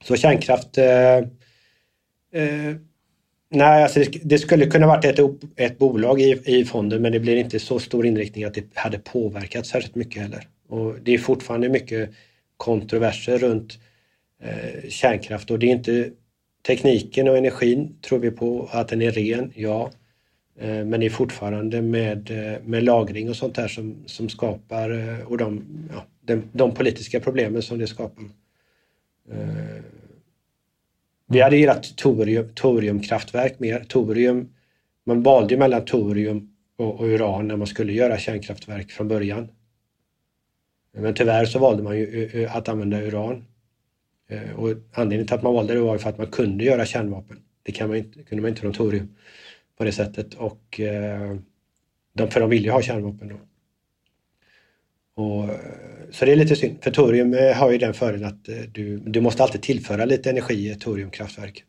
Så 0.05 0.17
kärnkraft 0.17 0.79
eh, 0.79 1.17
eh, 2.43 2.77
Nej, 3.55 3.83
alltså 3.83 4.01
det, 4.01 4.21
det, 4.23 4.39
skulle 4.39 4.67
kunna 4.67 4.87
varit 4.87 5.05
ett, 5.05 5.19
ett 5.57 5.79
bolag 5.79 6.21
i, 6.21 6.43
i 6.45 6.65
fonden 6.65 7.03
men 7.03 7.13
det 7.13 7.21
blir 7.21 7.37
inte 7.37 7.61
så 7.61 7.79
stor 7.79 8.07
inriktning 8.07 8.45
att 8.45 8.55
det 8.55 8.65
hade 8.75 8.99
påverkat 8.99 9.67
särskilt 9.67 9.95
mycket 9.95 10.23
heller. 10.23 10.49
Och 10.69 10.95
det 11.03 11.15
är 11.15 11.19
fortfarande 11.19 11.69
mycket 11.69 12.11
kontroverser 12.57 13.39
runt 13.39 13.79
eh, 14.43 14.89
kärnkraft 14.89 15.51
och 15.51 15.59
det 15.59 15.67
är 15.67 15.71
inte 15.71 16.11
tekniken 16.67 17.29
och 17.29 17.39
energin 17.39 17.99
tror 18.01 18.19
vi 18.19 18.31
på 18.31 18.69
att 18.73 18.89
den 18.89 19.03
är 19.03 19.11
ren, 19.11 19.53
ja. 19.55 19.91
Eh, 20.59 20.85
men 20.85 21.01
det 21.01 21.07
är 21.07 21.11
fortfarande 21.11 21.83
med, 21.83 22.31
eh, 22.31 22.63
med 22.65 22.85
lagring 22.85 23.29
och 23.29 23.37
sånt 23.37 23.55
där 23.55 23.69
som, 23.69 23.97
som 24.07 24.29
skapar 24.29 24.91
eh, 24.91 25.27
och 25.27 25.39
de, 25.39 25.65
ja, 25.93 26.05
de, 26.25 26.43
de 26.53 26.75
politiska 26.75 27.21
problemen 27.21 27.63
som 27.63 27.79
det 27.79 27.87
skapar. 27.87 28.25
Eh, 29.31 29.83
vi 31.27 31.41
hade 31.41 31.57
gillat 31.57 31.97
torium, 31.97 32.49
toriumkraftverk 32.55 33.59
mer. 33.59 33.85
Torium, 33.89 34.49
man 35.05 35.23
valde 35.23 35.57
mellan 35.57 35.85
torium 35.85 36.55
och, 36.77 37.01
och, 37.01 37.07
uran 37.07 37.49
när 37.49 37.57
man 37.57 37.67
skulle 37.67 37.93
göra 37.93 38.19
kärnkraftverk 38.19 38.91
från 38.91 39.09
början. 39.09 39.49
Men 40.93 41.15
tyvärr 41.15 41.45
så 41.45 41.59
valde 41.59 41.83
man 41.83 41.99
ju 41.99 42.49
att 42.51 42.69
använda 42.69 43.03
uran. 43.03 43.45
Eh, 44.29 44.51
och 44.57 44.71
anledningen 44.93 45.27
till 45.27 45.35
att 45.35 45.43
man 45.43 45.55
valde 45.55 45.75
det 45.75 45.81
var 45.81 45.99
för 45.99 46.11
att 46.11 46.19
man 46.19 46.27
kunde 46.27 46.65
göra 46.65 46.87
kärnvapen. 46.87 47.39
Det 47.63 47.73
kan 47.73 47.89
man 47.89 47.97
inte, 47.97 48.23
kunde 48.23 48.43
man 48.43 48.49
inte 48.49 48.61
från 48.61 48.73
torium 48.73 49.17
på 49.77 49.85
det 49.85 49.93
sättet. 49.93 50.35
Och, 50.35 50.81
eh, 50.81 51.37
de, 52.13 52.31
för 52.31 52.41
de 52.41 52.51
vill 52.51 52.65
ju 52.65 52.71
ha 52.71 52.83
kärnvapen 52.83 53.29
då. 53.29 53.37
Och, 55.17 55.49
så 56.11 56.25
det 56.25 56.33
är 56.33 56.37
lite 56.37 56.57
synd, 56.57 56.79
för 56.83 56.91
torium 56.91 57.35
eh, 57.35 57.57
har 57.57 57.71
ju 57.71 57.79
den 57.79 57.95
fördelen 57.95 58.29
att 58.29 58.49
eh, 58.49 58.57
du, 58.57 58.99
du 58.99 59.21
måste 59.21 59.43
alltid 59.43 59.63
tillföra 59.63 60.05
lite 60.05 60.31
energi 60.31 60.55
i 60.55 60.71
ett 60.71 60.81
toriumkraftverk. 60.81 61.65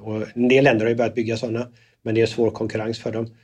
Och 0.00 0.36
en 0.36 0.48
del 0.48 0.64
länder 0.64 0.84
har 0.84 0.90
ju 0.90 0.96
börjat 0.96 1.14
bygga 1.14 1.36
sådana, 1.36 1.68
men 2.02 2.14
det 2.14 2.20
är 2.20 2.26
svår 2.26 2.50
konkurrens 2.50 2.98
för 2.98 3.12
dem. 3.12 3.34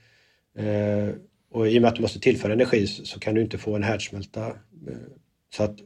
Och 1.51 1.69
i 1.69 1.79
och 1.79 1.83
med 1.83 1.89
att 1.89 1.95
du 1.97 2.03
måste 2.03 2.21
tillföra 2.21 2.53
energi 2.53 2.87
så 2.87 3.21
kan 3.21 3.35
du 3.35 3.41
inte 3.41 3.59
få 3.59 3.77
en 3.77 3.83
härdsmälta. 3.83 4.53
Så 5.57 5.63
att 5.63 5.77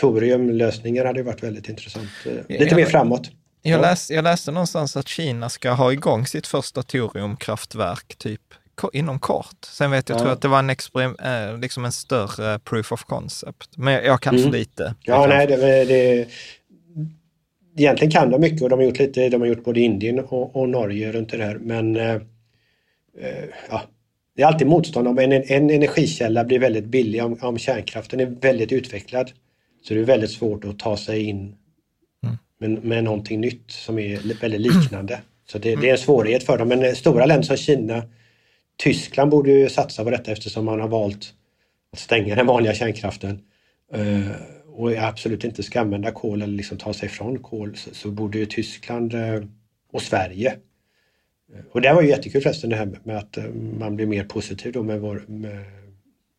toriumlösningar 0.00 1.04
hade 1.04 1.22
varit 1.22 1.42
väldigt 1.42 1.68
intressant. 1.68 2.08
Lite 2.48 2.76
mer 2.76 2.84
framåt. 2.84 3.30
Jag, 3.62 3.80
läs, 3.80 4.10
jag 4.10 4.22
läste 4.24 4.50
någonstans 4.50 4.96
att 4.96 5.08
Kina 5.08 5.48
ska 5.48 5.70
ha 5.70 5.92
igång 5.92 6.26
sitt 6.26 6.46
första 6.46 6.82
toriumkraftverk 6.82 8.16
typ 8.18 8.54
inom 8.92 9.18
kort. 9.18 9.64
Sen 9.64 9.90
vet 9.90 10.08
jag, 10.08 10.16
ja. 10.16 10.20
tror 10.20 10.32
att 10.32 10.42
det 10.42 10.48
var 10.48 10.58
en, 10.58 10.70
experim, 10.70 11.16
eh, 11.24 11.58
liksom 11.58 11.84
en 11.84 11.92
större 11.92 12.58
proof 12.58 12.92
of 12.92 13.04
concept. 13.04 13.76
Men 13.76 13.94
jag 13.94 14.20
kan 14.20 14.34
mm. 14.34 14.44
för 14.44 14.58
lite. 14.58 14.94
Ja, 15.02 15.26
nej, 15.26 15.46
det, 15.46 15.56
det, 15.84 16.26
egentligen 17.76 18.10
kan 18.10 18.30
de 18.30 18.40
mycket 18.40 18.62
och 18.62 18.68
de 18.68 18.78
har 18.78 18.86
gjort 18.86 18.98
lite, 18.98 19.28
de 19.28 19.40
har 19.40 19.48
gjort 19.48 19.64
både 19.64 19.80
Indien 19.80 20.18
och, 20.18 20.56
och 20.56 20.68
Norge 20.68 21.12
runt 21.12 21.30
det 21.30 21.44
här. 21.44 21.58
Men 21.58 21.96
eh, 21.96 22.14
eh, 23.20 23.44
ja, 23.70 23.82
det 24.36 24.42
är 24.42 24.46
alltid 24.46 24.66
motstånd 24.66 25.08
om 25.08 25.18
en, 25.18 25.32
en 25.32 25.70
energikälla 25.70 26.44
blir 26.44 26.58
väldigt 26.58 26.86
billig, 26.86 27.24
om, 27.24 27.38
om 27.42 27.58
kärnkraften 27.58 28.20
är 28.20 28.26
väldigt 28.26 28.72
utvecklad. 28.72 29.30
Så 29.82 29.94
det 29.94 30.00
är 30.00 30.04
väldigt 30.04 30.30
svårt 30.30 30.64
att 30.64 30.78
ta 30.78 30.96
sig 30.96 31.22
in 31.22 31.54
men 32.58 32.74
med 32.74 33.04
någonting 33.04 33.40
nytt 33.40 33.70
som 33.70 33.98
är 33.98 34.40
väldigt 34.40 34.60
liknande. 34.60 35.20
Så 35.50 35.58
det, 35.58 35.76
det, 35.76 35.88
är 35.88 35.92
en 35.92 35.98
svårighet 35.98 36.42
för 36.42 36.58
dem. 36.58 36.68
Men 36.68 36.84
eh, 36.84 36.92
stora 36.92 37.26
länder 37.26 37.46
som 37.46 37.56
Kina, 37.56 38.02
Tyskland 38.78 39.30
borde 39.30 39.50
ju 39.50 39.68
satsa 39.68 40.04
på 40.04 40.10
detta 40.10 40.32
eftersom 40.32 40.64
man 40.64 40.80
har 40.80 40.88
valt 40.88 41.34
att 41.92 41.98
stänga 41.98 42.34
den 42.34 42.46
vanliga 42.46 42.74
kärnkraften 42.74 43.40
uh, 43.96 44.30
och 44.66 44.92
absolut 44.92 45.44
inte 45.44 45.62
ska 45.62 45.80
använda 45.80 46.10
kol 46.10 46.42
eller 46.42 46.56
liksom 46.56 46.78
ta 46.78 46.94
sig 46.94 47.06
ifrån 47.06 47.38
kol 47.38 47.76
så, 47.76 47.94
så 47.94 48.10
borde 48.10 48.38
ju 48.38 48.46
Tyskland 48.46 49.14
uh, 49.14 49.44
och 49.92 50.02
Sverige 50.02 50.56
och 51.72 51.80
det 51.80 51.92
var 51.92 52.02
ju 52.02 52.08
jättekul 52.08 52.42
förresten 52.42 52.70
det 52.70 52.76
här 52.76 52.98
med 53.02 53.16
att 53.16 53.38
man 53.78 53.96
blir 53.96 54.06
mer 54.06 54.24
positiv 54.24 54.72
då 54.72 54.82
med 54.82 55.00
vår, 55.00 55.24
med, 55.26 55.64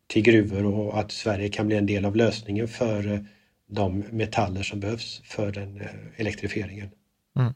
till 0.07 0.21
gruvor 0.21 0.65
och 0.65 0.99
att 0.99 1.11
Sverige 1.11 1.49
kan 1.49 1.67
bli 1.67 1.75
en 1.75 1.85
del 1.85 2.05
av 2.05 2.15
lösningen 2.15 2.67
för 2.67 3.25
de 3.69 3.99
metaller 3.99 4.63
som 4.63 4.79
behövs 4.79 5.21
för 5.25 5.51
den 5.51 5.81
eh, 5.81 5.87
elektrifieringen. 6.15 6.89
Mm. 7.37 7.53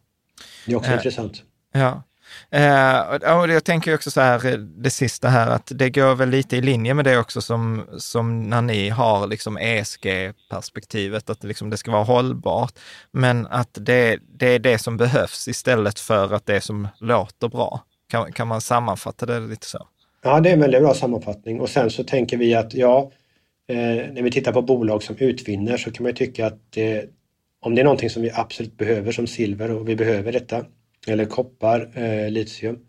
Det 0.65 0.71
är 0.71 0.75
också 0.75 0.91
eh, 0.91 0.95
intressant. 0.95 1.43
Ja. 1.71 2.03
Eh, 2.51 2.99
och 3.37 3.49
jag 3.49 3.63
tänker 3.63 3.95
också 3.95 4.11
så 4.11 4.21
här, 4.21 4.45
eh, 4.45 4.57
det 4.57 4.89
sista 4.89 5.27
här, 5.27 5.51
att 5.51 5.71
det 5.75 5.89
går 5.89 6.15
väl 6.15 6.29
lite 6.29 6.57
i 6.57 6.61
linje 6.61 6.93
med 6.93 7.05
det 7.05 7.17
också 7.17 7.41
som, 7.41 7.85
som 7.97 8.43
när 8.43 8.61
ni 8.61 8.89
har 8.89 9.27
liksom 9.27 9.57
ESG-perspektivet, 9.57 11.29
att 11.29 11.41
det, 11.41 11.47
liksom, 11.47 11.69
det 11.69 11.77
ska 11.77 11.91
vara 11.91 12.03
hållbart, 12.03 12.79
men 13.11 13.47
att 13.47 13.77
det, 13.81 14.19
det 14.39 14.47
är 14.47 14.59
det 14.59 14.77
som 14.77 14.97
behövs 14.97 15.47
istället 15.47 15.99
för 15.99 16.33
att 16.33 16.45
det 16.45 16.61
som 16.61 16.87
låter 16.99 17.47
bra. 17.47 17.83
Kan, 18.09 18.31
kan 18.31 18.47
man 18.47 18.61
sammanfatta 18.61 19.25
det 19.25 19.39
lite 19.39 19.67
så? 19.67 19.87
Ja, 20.23 20.39
det 20.39 20.49
är 20.49 20.53
en 20.53 20.59
väldigt 20.59 20.81
bra 20.81 20.93
sammanfattning 20.93 21.59
och 21.59 21.69
sen 21.69 21.89
så 21.89 22.03
tänker 22.03 22.37
vi 22.37 22.55
att 22.55 22.73
ja, 22.73 23.11
Eh, 23.67 24.11
när 24.13 24.21
vi 24.21 24.31
tittar 24.31 24.51
på 24.51 24.61
bolag 24.61 25.03
som 25.03 25.15
utvinner 25.19 25.77
så 25.77 25.91
kan 25.91 26.03
man 26.03 26.13
tycka 26.13 26.45
att 26.47 26.71
det, 26.71 27.05
om 27.59 27.75
det 27.75 27.81
är 27.81 27.83
någonting 27.83 28.09
som 28.09 28.21
vi 28.21 28.31
absolut 28.33 28.77
behöver 28.77 29.11
som 29.11 29.27
silver 29.27 29.71
och 29.71 29.89
vi 29.89 29.95
behöver 29.95 30.31
detta, 30.31 30.65
eller 31.07 31.25
koppar, 31.25 31.89
eh, 31.93 32.29
litium, 32.29 32.79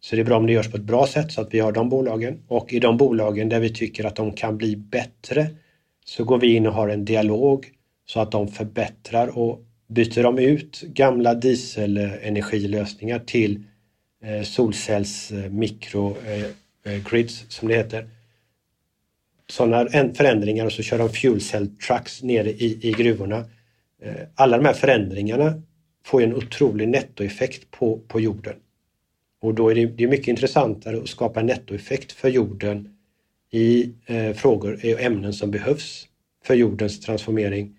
så 0.00 0.16
det 0.16 0.22
är 0.22 0.24
bra 0.24 0.36
om 0.36 0.46
det 0.46 0.52
görs 0.52 0.70
på 0.70 0.76
ett 0.76 0.82
bra 0.82 1.06
sätt 1.06 1.32
så 1.32 1.40
att 1.40 1.54
vi 1.54 1.58
har 1.58 1.72
de 1.72 1.88
bolagen. 1.88 2.42
Och 2.48 2.72
i 2.72 2.78
de 2.78 2.96
bolagen 2.96 3.48
där 3.48 3.60
vi 3.60 3.74
tycker 3.74 4.04
att 4.04 4.16
de 4.16 4.32
kan 4.32 4.56
bli 4.56 4.76
bättre 4.76 5.46
så 6.04 6.24
går 6.24 6.38
vi 6.38 6.54
in 6.54 6.66
och 6.66 6.72
har 6.72 6.88
en 6.88 7.04
dialog 7.04 7.66
så 8.06 8.20
att 8.20 8.32
de 8.32 8.48
förbättrar 8.48 9.38
och 9.38 9.60
byter 9.88 10.22
de 10.22 10.38
ut 10.38 10.80
gamla 10.80 11.34
dieselenergilösningar 11.34 13.18
till 13.18 13.62
eh, 14.24 14.42
solcells 14.42 15.32
eh, 15.32 15.50
mikrogrids 15.50 16.16
eh, 16.84 17.46
eh 17.46 17.48
som 17.48 17.68
det 17.68 17.74
heter. 17.74 18.08
Sådana 19.48 19.88
förändringar 20.14 20.66
och 20.66 20.72
så 20.72 20.82
kör 20.82 20.98
de 20.98 21.08
fuel 21.08 21.40
cell 21.40 21.76
trucks 21.76 22.22
nere 22.22 22.50
i, 22.50 22.88
i 22.88 22.92
gruvorna. 22.92 23.44
Eh, 24.02 24.14
alla 24.34 24.56
de 24.56 24.64
här 24.64 24.72
förändringarna 24.72 25.62
får 26.06 26.22
en 26.22 26.34
otrolig 26.34 26.88
nettoeffekt 26.88 27.70
på, 27.70 27.98
på 28.08 28.20
jorden. 28.20 28.56
Och 29.40 29.54
då 29.54 29.68
är 29.68 29.74
det, 29.74 29.86
det 29.86 30.04
är 30.04 30.08
mycket 30.08 30.28
intressantare 30.28 30.98
att 30.98 31.08
skapa 31.08 31.40
en 31.40 31.46
nettoeffekt 31.46 32.12
för 32.12 32.28
jorden 32.28 32.98
i 33.50 33.94
eh, 34.06 34.32
frågor 34.32 34.72
och 34.72 35.00
ämnen 35.00 35.32
som 35.32 35.50
behövs 35.50 36.08
för 36.44 36.54
jordens 36.54 37.00
transformering 37.00 37.76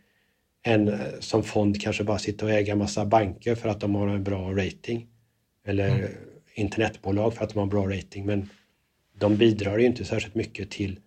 än 0.63 0.87
eh, 0.87 0.99
som 1.19 1.43
fond 1.43 1.81
kanske 1.81 2.03
bara 2.03 2.19
sitta 2.19 2.45
och 2.45 2.51
äga 2.51 2.75
massa 2.75 3.05
banker 3.05 3.55
för 3.55 3.69
att 3.69 3.79
de 3.79 3.95
har 3.95 4.07
en 4.07 4.23
bra 4.23 4.51
rating. 4.51 5.07
Eller 5.65 5.89
mm. 5.89 6.11
internetbolag 6.53 7.33
för 7.33 7.43
att 7.43 7.49
de 7.49 7.57
har 7.57 7.63
en 7.63 7.69
bra 7.69 7.87
rating. 7.87 8.25
Men 8.25 8.49
de 9.17 9.37
bidrar 9.37 9.77
ju 9.77 9.85
inte 9.85 10.05
särskilt 10.05 10.35
mycket 10.35 10.69
till 10.69 10.99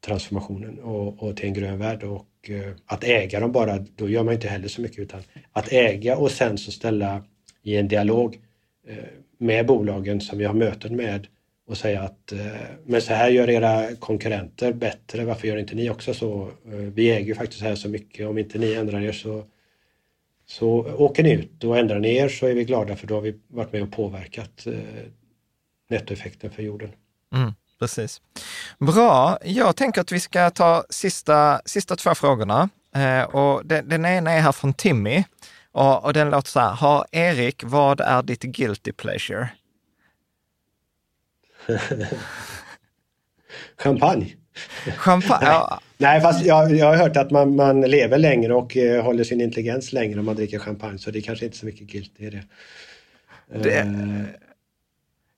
transformationen 0.00 0.78
och, 0.78 1.22
och 1.22 1.36
till 1.36 1.46
en 1.46 1.54
grön 1.54 1.78
värld. 1.78 2.02
Och 2.02 2.50
eh, 2.50 2.72
att 2.86 3.04
äga 3.04 3.40
dem 3.40 3.52
bara, 3.52 3.78
då 3.78 4.08
gör 4.08 4.24
man 4.24 4.34
inte 4.34 4.48
heller 4.48 4.68
så 4.68 4.80
mycket 4.80 4.98
utan 4.98 5.22
att 5.52 5.72
äga 5.72 6.16
och 6.16 6.30
sen 6.30 6.58
så 6.58 6.72
ställa 6.72 7.24
i 7.62 7.76
en 7.76 7.88
dialog 7.88 8.40
eh, 8.86 8.96
med 9.38 9.66
bolagen 9.66 10.20
som 10.20 10.38
vi 10.38 10.44
har 10.44 10.54
möten 10.54 10.96
med 10.96 11.26
och 11.66 11.76
säga 11.76 12.02
att 12.02 12.32
eh, 12.32 12.38
men 12.84 13.02
så 13.02 13.12
här 13.12 13.30
gör 13.30 13.50
era 13.50 13.96
konkurrenter 13.96 14.72
bättre, 14.72 15.24
varför 15.24 15.48
gör 15.48 15.56
inte 15.56 15.74
ni 15.74 15.90
också 15.90 16.14
så? 16.14 16.50
Eh, 16.66 16.72
vi 16.72 17.10
äger 17.10 17.26
ju 17.26 17.34
faktiskt 17.34 17.62
här 17.62 17.74
så 17.74 17.88
mycket, 17.88 18.26
om 18.26 18.38
inte 18.38 18.58
ni 18.58 18.72
ändrar 18.72 19.00
er 19.00 19.12
så, 19.12 19.44
så 20.46 20.68
åker 20.98 21.22
ni 21.22 21.32
ut 21.32 21.64
och 21.64 21.78
ändrar 21.78 21.98
ni 21.98 22.16
er 22.16 22.28
så 22.28 22.46
är 22.46 22.54
vi 22.54 22.64
glada 22.64 22.96
för 22.96 23.06
då 23.06 23.14
har 23.14 23.22
vi 23.22 23.34
varit 23.48 23.72
med 23.72 23.82
och 23.82 23.92
påverkat 23.92 24.66
eh, 24.66 24.72
nettoeffekten 25.88 26.50
för 26.50 26.62
jorden. 26.62 26.90
Mm 27.34 27.52
precis. 27.80 28.20
Bra, 28.78 29.38
jag 29.44 29.76
tänker 29.76 30.00
att 30.00 30.12
vi 30.12 30.20
ska 30.20 30.50
ta 30.50 30.84
sista, 30.90 31.60
sista 31.64 31.96
två 31.96 32.14
frågorna. 32.14 32.68
Eh, 32.96 33.22
och 33.22 33.66
den, 33.66 33.88
den 33.88 34.04
ena 34.04 34.30
är 34.30 34.40
här 34.40 34.52
från 34.52 34.74
Timmy. 34.74 35.24
Och, 35.72 36.04
och 36.04 36.12
den 36.12 36.30
låter 36.30 36.50
så 36.50 36.60
här. 36.60 36.70
Har 36.70 37.06
Erik, 37.12 37.62
vad 37.64 38.00
är 38.00 38.22
ditt 38.22 38.42
guilty 38.42 38.92
pleasure? 38.92 39.48
Champagne. 43.76 44.26
Champagne? 44.96 45.44
Nej, 45.44 45.50
ja. 45.50 45.80
Nej 45.98 46.20
fast 46.20 46.44
jag, 46.44 46.76
jag 46.76 46.86
har 46.86 46.96
hört 46.96 47.16
att 47.16 47.30
man, 47.30 47.56
man 47.56 47.80
lever 47.80 48.18
längre 48.18 48.54
och 48.54 48.76
eh, 48.76 49.04
håller 49.04 49.24
sin 49.24 49.40
intelligens 49.40 49.92
längre 49.92 50.20
om 50.20 50.26
man 50.26 50.36
dricker 50.36 50.58
champagne. 50.58 50.98
Så 50.98 51.10
det 51.10 51.18
är 51.18 51.22
kanske 51.22 51.44
inte 51.44 51.56
så 51.56 51.66
mycket 51.66 51.86
guilty 51.86 52.26
i 52.26 52.30
det. 52.30 52.42
det... 53.62 53.82
Uh, 53.82 54.24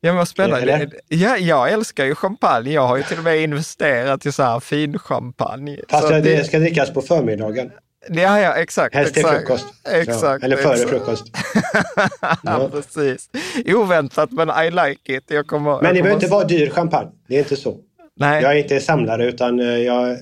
Ja, 0.05 0.13
vad 0.13 0.29
spännande. 0.29 0.91
Ja, 1.09 1.37
jag 1.37 1.73
älskar 1.73 2.05
ju 2.05 2.15
champagne. 2.15 2.73
Jag 2.73 2.87
har 2.87 2.97
ju 2.97 3.03
till 3.03 3.19
och 3.19 3.25
med 3.25 3.43
investerat 3.43 4.27
i 4.27 4.33
så 4.33 4.43
här 4.43 4.61
fin 4.61 4.99
champagne. 4.99 5.81
Fast 5.89 6.09
det, 6.09 6.21
det 6.21 6.45
ska 6.45 6.59
drickas 6.59 6.93
på 6.93 7.03
förmiddagen. 7.03 7.71
Ja, 8.09 8.41
ja, 8.41 8.55
exakt. 8.55 8.95
Helst 8.95 9.15
till 9.15 9.25
frukost. 9.25 9.67
Exakt. 9.93 10.23
Ja, 10.23 10.47
eller 10.47 10.57
före 10.57 10.73
exakt. 10.73 10.91
frukost. 10.91 11.25
ja, 12.43 12.71
precis. 12.73 13.31
Oväntat, 13.67 14.31
men 14.33 14.49
I 14.49 14.71
like 14.71 15.17
it. 15.17 15.25
Jag 15.27 15.47
kommer, 15.47 15.83
men 15.83 15.95
det 15.95 16.03
behöver 16.03 16.15
inte 16.15 16.27
vara 16.27 16.45
dyr 16.45 16.71
champagne. 16.71 17.11
Det 17.29 17.35
är 17.35 17.39
inte 17.39 17.57
så. 17.57 17.77
Nej. 18.17 18.43
Jag 18.43 18.53
är 18.53 18.57
inte 18.57 18.81
samlare 18.81 19.27
utan 19.27 19.61
eh, 19.61 19.67
jag... 19.67 20.11
Eh, 20.11 20.17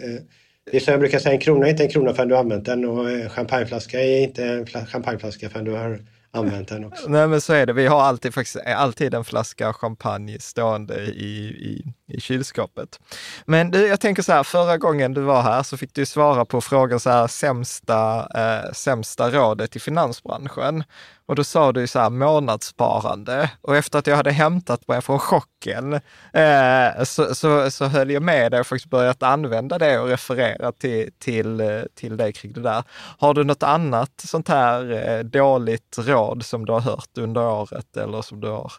det 0.70 0.76
är 0.76 0.80
som 0.80 0.92
jag 0.92 1.00
brukar 1.00 1.18
säga, 1.18 1.32
en 1.32 1.40
krona 1.40 1.66
är 1.66 1.70
inte 1.70 1.82
en 1.82 1.90
krona 1.90 2.14
förrän 2.14 2.28
du 2.28 2.34
har 2.34 2.40
använt 2.40 2.64
den 2.64 2.84
och 2.84 3.10
en 3.10 3.30
champagneflaska 3.30 4.00
är 4.00 4.22
inte 4.22 4.44
en 4.44 4.66
champagneflaska 4.66 5.48
förrän 5.48 5.64
du 5.64 5.72
har 5.72 6.00
använt 6.32 6.68
den 6.68 6.84
också. 6.84 7.08
Nej 7.08 7.26
men 7.28 7.40
så 7.40 7.52
är 7.52 7.66
det. 7.66 7.72
Vi 7.72 7.86
har 7.86 8.02
alltid, 8.02 8.34
faktiskt, 8.34 8.56
eh, 8.66 8.80
alltid 8.80 9.14
en 9.14 9.24
flaska 9.24 9.72
champagne 9.72 10.38
stående 10.40 11.00
i, 11.00 11.46
i, 11.46 11.94
i 12.16 12.20
kylskåpet. 12.20 13.00
Men 13.44 13.70
du, 13.70 13.86
jag 13.86 14.00
tänker 14.00 14.22
så 14.22 14.32
här, 14.32 14.42
förra 14.42 14.78
gången 14.78 15.14
du 15.14 15.20
var 15.20 15.42
här 15.42 15.62
så 15.62 15.76
fick 15.76 15.94
du 15.94 16.06
svara 16.06 16.44
på 16.44 16.60
frågan 16.60 17.00
så 17.00 17.10
här, 17.10 17.26
sämsta, 17.26 18.28
eh, 18.34 18.72
sämsta 18.72 19.30
rådet 19.30 19.76
i 19.76 19.80
finansbranschen. 19.80 20.84
Och 21.30 21.36
då 21.36 21.44
sa 21.44 21.72
du 21.72 21.86
så 21.86 21.98
här 21.98 22.10
månadssparande. 22.10 23.50
Och 23.60 23.76
efter 23.76 23.98
att 23.98 24.06
jag 24.06 24.16
hade 24.16 24.30
hämtat 24.30 24.88
mig 24.88 25.02
från 25.02 25.18
chocken 25.18 25.92
eh, 26.32 27.04
så, 27.04 27.34
så, 27.34 27.70
så 27.70 27.84
höll 27.84 28.10
jag 28.10 28.22
med 28.22 28.52
dig 28.52 28.60
och 28.60 28.66
faktiskt 28.66 28.90
börjat 28.90 29.22
använda 29.22 29.78
det 29.78 29.98
och 29.98 30.08
referera 30.08 30.72
till, 30.72 31.10
till, 31.18 31.60
eh, 31.60 31.82
till 31.94 32.16
dig 32.16 32.32
kring 32.32 32.52
det 32.52 32.60
där. 32.60 32.82
Har 33.18 33.34
du 33.34 33.44
något 33.44 33.62
annat 33.62 34.10
sånt 34.16 34.48
här 34.48 35.08
eh, 35.08 35.18
dåligt 35.24 35.96
råd 35.98 36.44
som 36.44 36.66
du 36.66 36.72
har 36.72 36.80
hört 36.80 37.18
under 37.18 37.46
året 37.46 37.96
eller 37.96 38.22
som 38.22 38.40
du 38.40 38.48
har 38.48 38.72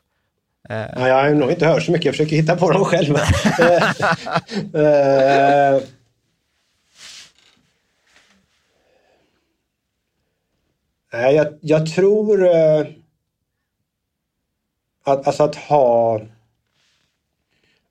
Eh. 0.69 0.85
Ja, 0.95 1.07
jag 1.07 1.23
har 1.23 1.29
nog 1.29 1.51
inte 1.51 1.67
hört 1.67 1.83
så 1.83 1.91
mycket, 1.91 2.05
jag 2.05 2.13
försöker 2.13 2.35
hitta 2.35 2.55
på 2.55 2.71
dem 2.71 2.85
själv. 2.85 3.15
uh, 4.75 5.81
Nej, 11.13 11.35
jag, 11.35 11.47
jag 11.61 11.85
tror 11.85 12.45
eh, 12.45 12.85
att, 15.03 15.27
alltså 15.27 15.43
att 15.43 15.55
ha... 15.55 16.21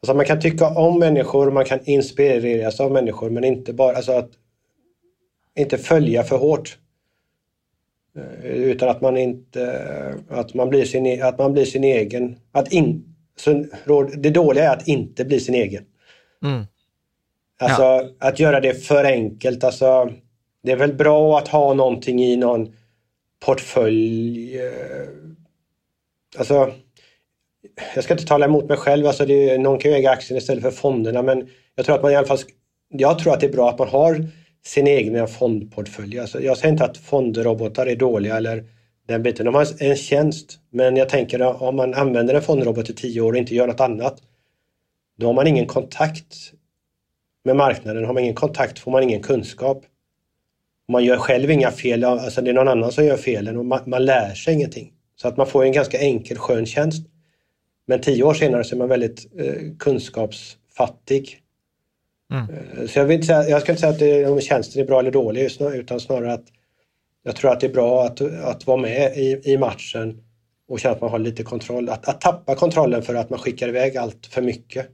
Alltså 0.03 0.15
man 0.15 0.25
kan 0.25 0.41
tycka 0.41 0.69
om 0.69 0.99
människor, 0.99 1.51
man 1.51 1.65
kan 1.65 1.81
inspireras 1.85 2.81
av 2.81 2.93
människor, 2.93 3.31
men 3.31 3.45
inte 3.45 3.73
bara 3.73 3.97
alltså 3.97 4.13
att 4.13 4.31
inte 5.55 5.79
följa 5.79 6.23
för 6.23 6.37
hårt. 6.37 6.79
Eh, 8.17 8.45
utan 8.45 8.89
att 8.89 9.01
man 9.01 9.17
inte, 9.17 10.15
att 10.29 10.55
man 10.55 10.69
blir 10.69 10.85
sin, 10.85 11.07
e, 11.07 11.21
att 11.21 11.39
man 11.39 11.53
blir 11.53 11.65
sin 11.65 11.85
egen. 11.85 12.37
Att 12.53 12.73
in, 12.73 13.15
så, 13.37 14.03
det 14.03 14.31
dåliga 14.31 14.65
är 14.65 14.77
att 14.77 14.89
inte 14.89 15.25
bli 15.25 15.41
sin 15.41 15.55
egen. 15.55 15.85
Mm. 16.45 16.65
Alltså 17.59 17.83
ja. 17.83 18.09
att 18.19 18.39
göra 18.39 18.61
det 18.61 18.75
för 18.75 19.05
enkelt. 19.05 19.65
Alltså, 19.65 20.13
det 20.63 20.73
är 20.73 20.77
väl 20.77 20.95
bra 20.95 21.39
att 21.39 21.49
ha 21.49 21.75
någonting 21.75 22.23
i 22.23 22.37
någon 22.37 22.75
portfölj. 23.41 24.59
Eh, 24.59 25.09
alltså, 26.39 26.73
jag 27.95 28.05
ska 28.05 28.15
inte 28.15 28.27
tala 28.27 28.45
emot 28.45 28.69
mig 28.69 28.77
själv, 28.77 29.07
alltså 29.07 29.27
det, 29.27 29.59
någon 29.59 29.79
kan 29.79 29.91
ju 29.91 29.97
äga 29.97 30.11
aktien 30.11 30.39
istället 30.39 30.63
för 30.63 30.71
fonderna 30.71 31.23
men 31.23 31.49
jag 31.75 31.87
tror 31.87 31.97
att 31.97 32.03
man 32.03 32.13
i 32.13 32.17
alla 32.17 32.27
fall, 32.27 32.39
jag 32.89 33.19
tror 33.19 33.33
att 33.33 33.41
det 33.41 33.47
är 33.47 33.53
bra 33.53 33.71
att 33.71 33.79
man 33.79 33.89
har 33.89 34.29
sin 34.65 34.89
egna 34.89 35.27
fondportfölj. 35.27 36.19
Alltså, 36.19 36.41
jag 36.41 36.59
säger 36.59 36.73
inte 36.73 36.85
att 36.85 36.97
fondrobotar 36.97 37.87
är 37.87 37.97
dåliga 37.97 38.37
eller 38.37 38.65
den 39.09 39.23
biten. 39.23 39.47
De 39.47 39.55
har 39.55 39.83
en 39.83 39.97
tjänst 39.97 40.59
men 40.71 40.97
jag 40.97 41.09
tänker 41.09 41.41
att 41.41 41.63
om 41.63 41.77
man 41.77 41.95
använder 41.95 42.35
en 42.35 42.43
fondrobot 42.43 42.91
i 42.91 42.95
tio 42.95 43.21
år 43.21 43.33
och 43.33 43.39
inte 43.39 43.55
gör 43.55 43.67
något 43.67 43.81
annat 43.81 44.23
då 45.21 45.27
har 45.27 45.35
man 45.35 45.47
ingen 45.47 45.67
kontakt 45.67 46.53
med 47.45 47.57
marknaden. 47.57 48.05
Har 48.05 48.15
man 48.15 48.23
ingen 48.23 48.35
kontakt 48.35 48.79
får 48.79 48.91
man 48.91 49.03
ingen 49.03 49.23
kunskap. 49.23 49.85
Man 50.91 51.05
gör 51.05 51.17
själv 51.17 51.51
inga 51.51 51.71
fel, 51.71 52.05
alltså 52.05 52.43
det 52.43 52.51
är 52.51 52.55
någon 52.55 52.69
annan 52.69 52.93
som 52.93 53.05
gör 53.05 53.17
felen 53.17 53.57
och 53.57 53.65
man, 53.65 53.81
man 53.87 54.05
lär 54.05 54.35
sig 54.35 54.55
ingenting. 54.55 54.93
Så 55.17 55.29
att 55.29 55.37
man 55.37 55.47
får 55.47 55.65
en 55.65 55.73
ganska 55.73 55.99
enkel 55.99 56.39
skön 56.39 56.67
tjänst. 56.67 57.07
Men 57.87 58.01
tio 58.01 58.23
år 58.23 58.35
senare 58.35 58.65
så 58.65 58.75
är 58.75 58.79
man 58.79 58.89
väldigt 58.89 59.27
eh, 59.39 59.55
kunskapsfattig. 59.79 61.39
Mm. 62.33 62.45
Eh, 62.45 62.87
så 62.87 62.99
jag, 62.99 63.07
vill 63.07 63.15
inte 63.15 63.27
säga, 63.27 63.49
jag 63.49 63.63
ska 63.63 63.73
inte 63.73 63.81
säga 63.81 63.93
att 63.93 63.99
det, 63.99 64.27
om 64.27 64.41
tjänsten 64.41 64.83
är 64.83 64.87
bra 64.87 65.01
eller 65.01 65.11
dålig 65.11 65.51
utan 65.75 66.01
snarare 66.01 66.33
att 66.33 66.47
jag 67.23 67.37
tror 67.37 67.53
att 67.53 67.61
det 67.61 67.67
är 67.67 67.73
bra 67.73 68.05
att, 68.05 68.21
att 68.21 68.67
vara 68.67 68.77
med 68.77 69.17
i, 69.17 69.41
i 69.45 69.59
matchen 69.59 70.23
och 70.69 70.81
känna 70.81 70.95
att 70.95 71.01
man 71.01 71.11
har 71.11 71.19
lite 71.19 71.43
kontroll. 71.43 71.89
Att, 71.89 72.09
att 72.09 72.21
tappa 72.21 72.55
kontrollen 72.55 73.03
för 73.03 73.15
att 73.15 73.31
man 73.31 73.39
skickar 73.39 73.69
iväg 73.69 73.97
allt 73.97 74.27
för 74.27 74.43
mycket. 74.43 74.89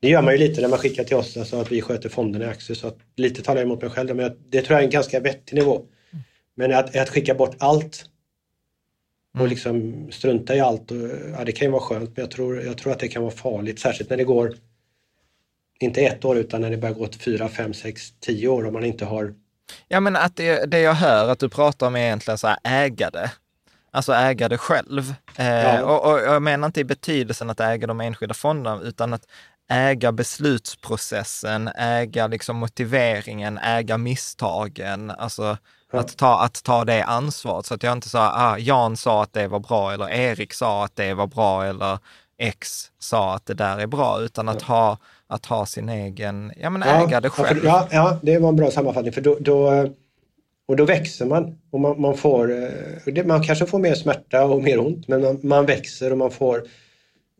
Det 0.00 0.08
gör 0.08 0.22
man 0.22 0.32
ju 0.32 0.38
lite 0.38 0.60
när 0.60 0.68
man 0.68 0.78
skickar 0.78 1.04
till 1.04 1.16
oss, 1.16 1.36
alltså 1.36 1.60
att 1.60 1.72
vi 1.72 1.82
sköter 1.82 2.08
fonderna 2.08 2.44
i 2.44 2.48
aktier. 2.48 2.76
Så 2.76 2.88
att 2.88 2.98
lite 3.16 3.42
talar 3.42 3.60
jag 3.60 3.66
emot 3.66 3.82
mig 3.82 3.90
själv, 3.90 4.16
men 4.16 4.36
det 4.48 4.62
tror 4.62 4.74
jag 4.74 4.80
är 4.80 4.84
en 4.84 4.90
ganska 4.90 5.20
vettig 5.20 5.54
nivå. 5.54 5.82
Men 6.54 6.74
att, 6.74 6.96
att 6.96 7.08
skicka 7.08 7.34
bort 7.34 7.56
allt 7.58 8.04
och 9.34 9.40
mm. 9.40 9.50
liksom 9.50 10.06
strunta 10.12 10.56
i 10.56 10.60
allt, 10.60 10.90
och, 10.90 10.96
ja, 11.38 11.44
det 11.44 11.52
kan 11.52 11.66
ju 11.66 11.72
vara 11.72 11.82
skönt, 11.82 12.16
men 12.16 12.22
jag 12.22 12.30
tror, 12.30 12.62
jag 12.62 12.78
tror 12.78 12.92
att 12.92 12.98
det 12.98 13.08
kan 13.08 13.22
vara 13.22 13.32
farligt, 13.32 13.80
särskilt 13.80 14.10
när 14.10 14.16
det 14.16 14.24
går 14.24 14.54
inte 15.80 16.00
ett 16.00 16.24
år 16.24 16.38
utan 16.38 16.60
när 16.60 16.70
det 16.70 16.76
börjar 16.76 16.94
gå 16.94 17.08
fyra, 17.20 17.48
fem, 17.48 17.74
sex, 17.74 18.12
tio 18.20 18.48
år 18.48 18.66
och 18.66 18.72
man 18.72 18.84
inte 18.84 19.04
har... 19.04 19.34
Ja, 19.88 20.00
men 20.00 20.16
att 20.16 20.36
det, 20.36 20.70
det 20.70 20.80
jag 20.80 20.94
hör 20.94 21.28
att 21.28 21.38
du 21.38 21.48
pratar 21.48 21.86
om 21.86 21.96
är 21.96 22.00
egentligen 22.00 22.38
så 22.38 22.46
här 22.46 22.58
ägande. 22.64 23.32
Alltså 23.90 24.12
äga 24.12 24.48
det 24.48 24.58
själv. 24.58 25.14
Eh, 25.38 25.46
ja. 25.46 25.82
och, 25.82 26.12
och, 26.12 26.18
jag 26.20 26.42
menar 26.42 26.66
inte 26.66 26.80
i 26.80 26.84
betydelsen 26.84 27.50
att 27.50 27.60
äga 27.60 27.86
de 27.86 28.00
enskilda 28.00 28.34
fonderna, 28.34 28.80
utan 28.82 29.14
att 29.14 29.26
äga 29.68 30.12
beslutsprocessen, 30.12 31.68
äga 31.78 32.26
liksom 32.26 32.56
motiveringen, 32.56 33.58
äga 33.58 33.98
misstagen. 33.98 35.10
Alltså 35.10 35.56
att, 35.92 36.16
ta, 36.16 36.40
att 36.40 36.62
ta 36.62 36.84
det 36.84 37.02
ansvaret. 37.02 37.66
Så 37.66 37.74
att 37.74 37.82
jag 37.82 37.92
inte 37.92 38.08
sa, 38.08 38.32
ah, 38.34 38.58
Jan 38.58 38.96
sa 38.96 39.22
att 39.22 39.32
det 39.32 39.48
var 39.48 39.60
bra 39.60 39.92
eller 39.92 40.10
Erik 40.10 40.52
sa 40.52 40.84
att 40.84 40.96
det 40.96 41.14
var 41.14 41.26
bra 41.26 41.64
eller 41.64 41.98
X 42.38 42.90
sa 42.98 43.34
att 43.34 43.46
det 43.46 43.54
där 43.54 43.78
är 43.78 43.86
bra, 43.86 44.20
utan 44.20 44.48
att, 44.48 44.64
ja. 44.68 44.74
ha, 44.74 44.98
att 45.26 45.46
ha 45.46 45.66
sin 45.66 45.88
egen, 45.88 46.52
ja 46.56 46.70
men 46.70 46.82
äga 46.82 47.08
ja, 47.10 47.20
det 47.20 47.30
själv. 47.30 47.60
Ja, 47.64 47.88
ja, 47.90 48.18
det 48.22 48.38
var 48.38 48.48
en 48.48 48.56
bra 48.56 48.70
sammanfattning, 48.70 49.12
för 49.12 49.20
då, 49.20 49.36
då 49.40 49.88
och 50.68 50.76
då 50.76 50.84
växer 50.84 51.26
man 51.26 51.58
och 51.70 51.80
man, 51.80 52.00
man 52.00 52.16
får, 52.16 52.52
eh, 52.52 53.24
man 53.24 53.42
kanske 53.42 53.66
får 53.66 53.78
mer 53.78 53.94
smärta 53.94 54.44
och 54.44 54.62
mer 54.62 54.78
ont, 54.78 55.08
men 55.08 55.22
man, 55.22 55.40
man 55.42 55.66
växer 55.66 56.12
och 56.12 56.18
man 56.18 56.30
får 56.30 56.62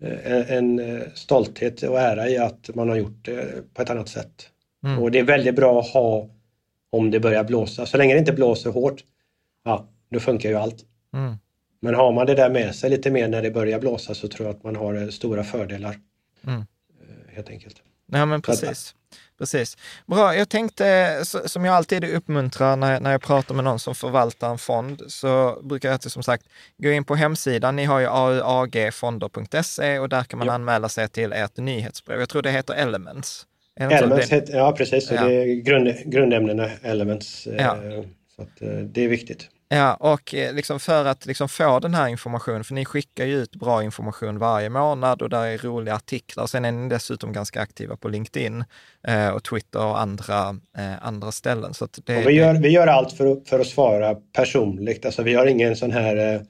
en 0.01 0.79
eh, 0.79 1.03
stolthet 1.15 1.83
och 1.83 2.01
ära 2.01 2.29
i 2.29 2.39
att 2.39 2.75
man 2.75 2.89
har 2.89 2.97
gjort 2.97 3.25
det 3.25 3.75
på 3.75 3.83
ett 3.83 3.91
annat 3.91 4.09
sätt. 4.09 4.51
Mm. 4.85 4.99
Och 4.99 5.11
det 5.11 5.19
är 5.19 5.25
väldigt 5.25 5.57
bra 5.57 5.81
att 5.81 5.89
ha 5.89 6.29
om 6.91 7.11
det 7.11 7.21
börjar 7.21 7.45
blåsa. 7.45 7.87
Så 7.87 7.97
länge 7.97 8.15
det 8.15 8.19
inte 8.19 8.33
blåser 8.33 8.71
hårt, 8.71 9.05
ja, 9.65 9.89
då 10.11 10.21
funkar 10.21 10.49
ju 10.49 10.55
allt. 10.55 10.85
Mm. 11.15 11.35
Men 11.81 11.95
har 11.95 12.13
man 12.13 12.27
det 12.27 12.35
där 12.35 12.51
med 12.51 12.75
sig 12.75 12.91
lite 12.91 13.11
mer 13.11 13.29
när 13.29 13.43
det 13.43 13.51
börjar 13.51 13.81
blåsa 13.81 14.15
så 14.15 14.29
tror 14.29 14.49
jag 14.49 14.57
att 14.57 14.65
man 14.65 14.77
har 14.77 14.95
eh, 14.95 15.09
stora 15.09 15.45
fördelar. 15.45 15.97
Mm. 16.47 16.63
Helt 17.29 17.51
enkelt. 17.51 17.83
Ja, 18.07 18.27
men 18.27 18.43
precis. 18.43 18.95
Precis. 19.39 19.77
Bra, 20.07 20.37
jag 20.37 20.49
tänkte, 20.49 21.21
som 21.25 21.65
jag 21.65 21.75
alltid 21.75 22.05
uppmuntrar 22.05 22.77
när, 22.77 23.01
när 23.01 23.13
jag 23.13 23.23
pratar 23.23 23.55
med 23.55 23.65
någon 23.65 23.79
som 23.79 23.95
förvaltar 23.95 24.51
en 24.51 24.59
fond, 24.59 25.03
så 25.09 25.61
brukar 25.63 25.89
jag 25.89 25.95
alltid 25.95 26.13
som 26.13 26.23
sagt 26.23 26.45
gå 26.77 26.91
in 26.91 27.05
på 27.05 27.15
hemsidan. 27.15 27.77
Ni 27.77 27.85
har 27.85 28.01
ju 28.01 28.07
auagfonder.se 28.07 29.99
och 29.99 30.09
där 30.09 30.25
kan 30.25 30.39
man 30.39 30.47
ja. 30.47 30.55
anmäla 30.55 30.89
sig 30.89 31.09
till 31.09 31.33
ert 31.33 31.57
nyhetsbrev. 31.57 32.21
Jag 32.21 32.29
tror 32.29 32.43
det 32.43 32.51
heter 32.51 32.75
Elements. 32.75 33.47
Elements, 33.81 34.33
heter, 34.33 34.57
ja 34.57 34.73
precis. 34.73 35.11
Ja. 35.11 35.25
Det 35.25 35.35
är 35.35 35.55
grund, 35.55 35.95
grundämnena 36.05 36.71
Elements. 36.83 37.49
Ja. 37.59 37.77
Eh, 37.77 38.05
så 38.37 38.43
att, 38.43 38.63
eh, 38.63 38.69
det 38.69 39.05
är 39.05 39.09
viktigt. 39.09 39.49
Ja, 39.71 39.95
och 39.95 40.35
eh, 40.35 40.55
liksom 40.55 40.81
för 40.81 41.05
att 41.05 41.27
liksom 41.27 41.49
få 41.49 41.79
den 41.79 41.95
här 41.95 42.09
informationen, 42.09 42.65
för 42.65 42.75
ni 42.75 42.85
skickar 42.85 43.25
ju 43.25 43.35
ut 43.35 43.57
bra 43.57 43.83
information 43.83 44.39
varje 44.39 44.69
månad 44.69 45.23
och 45.23 45.31
där 45.31 45.47
är 45.47 45.59
roliga 45.59 45.95
artiklar. 45.95 46.47
Sen 46.47 46.65
är 46.65 46.73
ni 46.73 46.89
dessutom 46.89 47.33
ganska 47.33 47.61
aktiva 47.61 47.97
på 47.97 48.09
LinkedIn 48.09 48.65
eh, 49.09 49.29
och 49.29 49.45
Twitter 49.45 49.85
och 49.85 50.01
andra, 50.01 50.57
eh, 50.79 51.07
andra 51.07 51.33
ställen. 51.33 51.75
Så 51.75 51.89
det, 52.05 52.27
vi, 52.27 52.33
gör, 52.33 52.55
vi 52.55 52.69
gör 52.69 52.87
allt 52.87 53.13
för 53.13 53.33
att, 53.33 53.49
för 53.49 53.61
att 53.61 53.67
svara 53.67 54.15
personligt, 54.15 55.07
alltså 55.07 55.23
vi 55.23 55.35
har 55.35 55.47
ingen 55.47 55.77
sån 55.77 55.93
här 55.93 56.35
eh, 56.35 56.41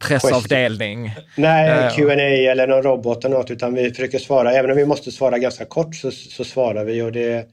Pressavdelning. 0.00 1.14
Nej, 1.36 1.86
uh, 1.86 1.94
Q&A 1.94 2.50
eller 2.50 2.66
någon 2.66 2.82
robot 2.82 3.24
eller 3.24 3.36
något, 3.36 3.50
utan 3.50 3.74
vi 3.74 3.90
försöker 3.90 4.18
svara, 4.18 4.52
även 4.52 4.70
om 4.70 4.76
vi 4.76 4.86
måste 4.86 5.12
svara 5.12 5.38
ganska 5.38 5.64
kort 5.64 5.94
så, 5.94 6.10
så 6.10 6.44
svarar 6.44 6.84
vi 6.84 7.02
och 7.02 7.12
det 7.12 7.48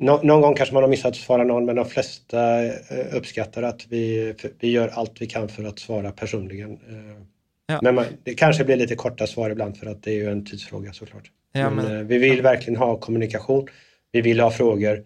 Nå 0.00 0.20
någon 0.22 0.40
gång 0.40 0.54
kanske 0.54 0.74
man 0.74 0.82
har 0.82 0.90
missat 0.90 1.10
att 1.10 1.16
svara 1.16 1.44
någon, 1.44 1.64
men 1.64 1.76
de 1.76 1.84
flesta 1.84 2.64
eh, 2.64 2.72
uppskattar 3.12 3.62
att 3.62 3.86
vi, 3.88 4.34
vi 4.60 4.70
gör 4.70 4.88
allt 4.88 5.12
vi 5.20 5.26
kan 5.26 5.48
för 5.48 5.64
att 5.64 5.78
svara 5.78 6.12
personligen. 6.12 6.70
Eh, 6.72 7.22
ja. 7.66 7.78
Men 7.82 7.94
man, 7.94 8.04
det 8.22 8.34
kanske 8.34 8.64
blir 8.64 8.76
lite 8.76 8.94
korta 8.94 9.26
svar 9.26 9.50
ibland 9.50 9.76
för 9.76 9.86
att 9.86 10.02
det 10.02 10.10
är 10.10 10.14
ju 10.14 10.30
en 10.30 10.44
tidsfråga 10.44 10.92
såklart. 10.92 11.30
Ja, 11.52 11.70
men, 11.70 11.84
men, 11.84 12.06
vi 12.06 12.18
vill 12.18 12.42
verkligen 12.42 12.76
ha 12.76 12.96
kommunikation. 12.96 13.66
Vi 14.12 14.20
vill 14.20 14.40
ha 14.40 14.50
frågor. 14.50 15.04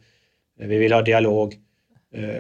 Vi 0.59 0.79
vill 0.79 0.93
ha 0.93 1.03
dialog. 1.03 1.55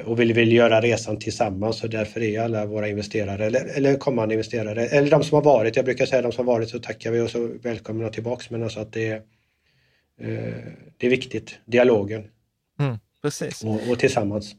Och 0.04 0.20
vi 0.20 0.32
vill 0.32 0.52
göra 0.52 0.80
resan 0.80 1.18
tillsammans 1.18 1.84
och 1.84 1.90
därför 1.90 2.22
är 2.22 2.40
alla 2.40 2.66
våra 2.66 2.88
investerare 2.88 3.46
eller, 3.46 3.76
eller 3.76 3.96
kommande 3.96 4.34
investerare, 4.34 4.86
eller 4.86 5.10
de 5.10 5.24
som 5.24 5.34
har 5.34 5.42
varit, 5.42 5.76
jag 5.76 5.84
brukar 5.84 6.06
säga 6.06 6.22
de 6.22 6.32
som 6.32 6.46
har 6.46 6.54
varit 6.54 6.68
så 6.68 6.78
tackar 6.78 7.10
vi 7.10 7.20
och 7.20 7.30
så 7.30 7.50
välkomna 7.62 8.08
tillbaks 8.08 8.50
men 8.50 8.62
alltså 8.62 8.80
att 8.80 8.92
det 8.92 9.08
är, 9.08 9.22
det 10.96 11.06
är 11.06 11.10
viktigt, 11.10 11.58
dialogen. 11.66 12.24
Mm, 12.81 12.99
precis. 13.23 13.65
Och, 13.65 13.90
och 13.90 13.99
tillsammans. 13.99 14.55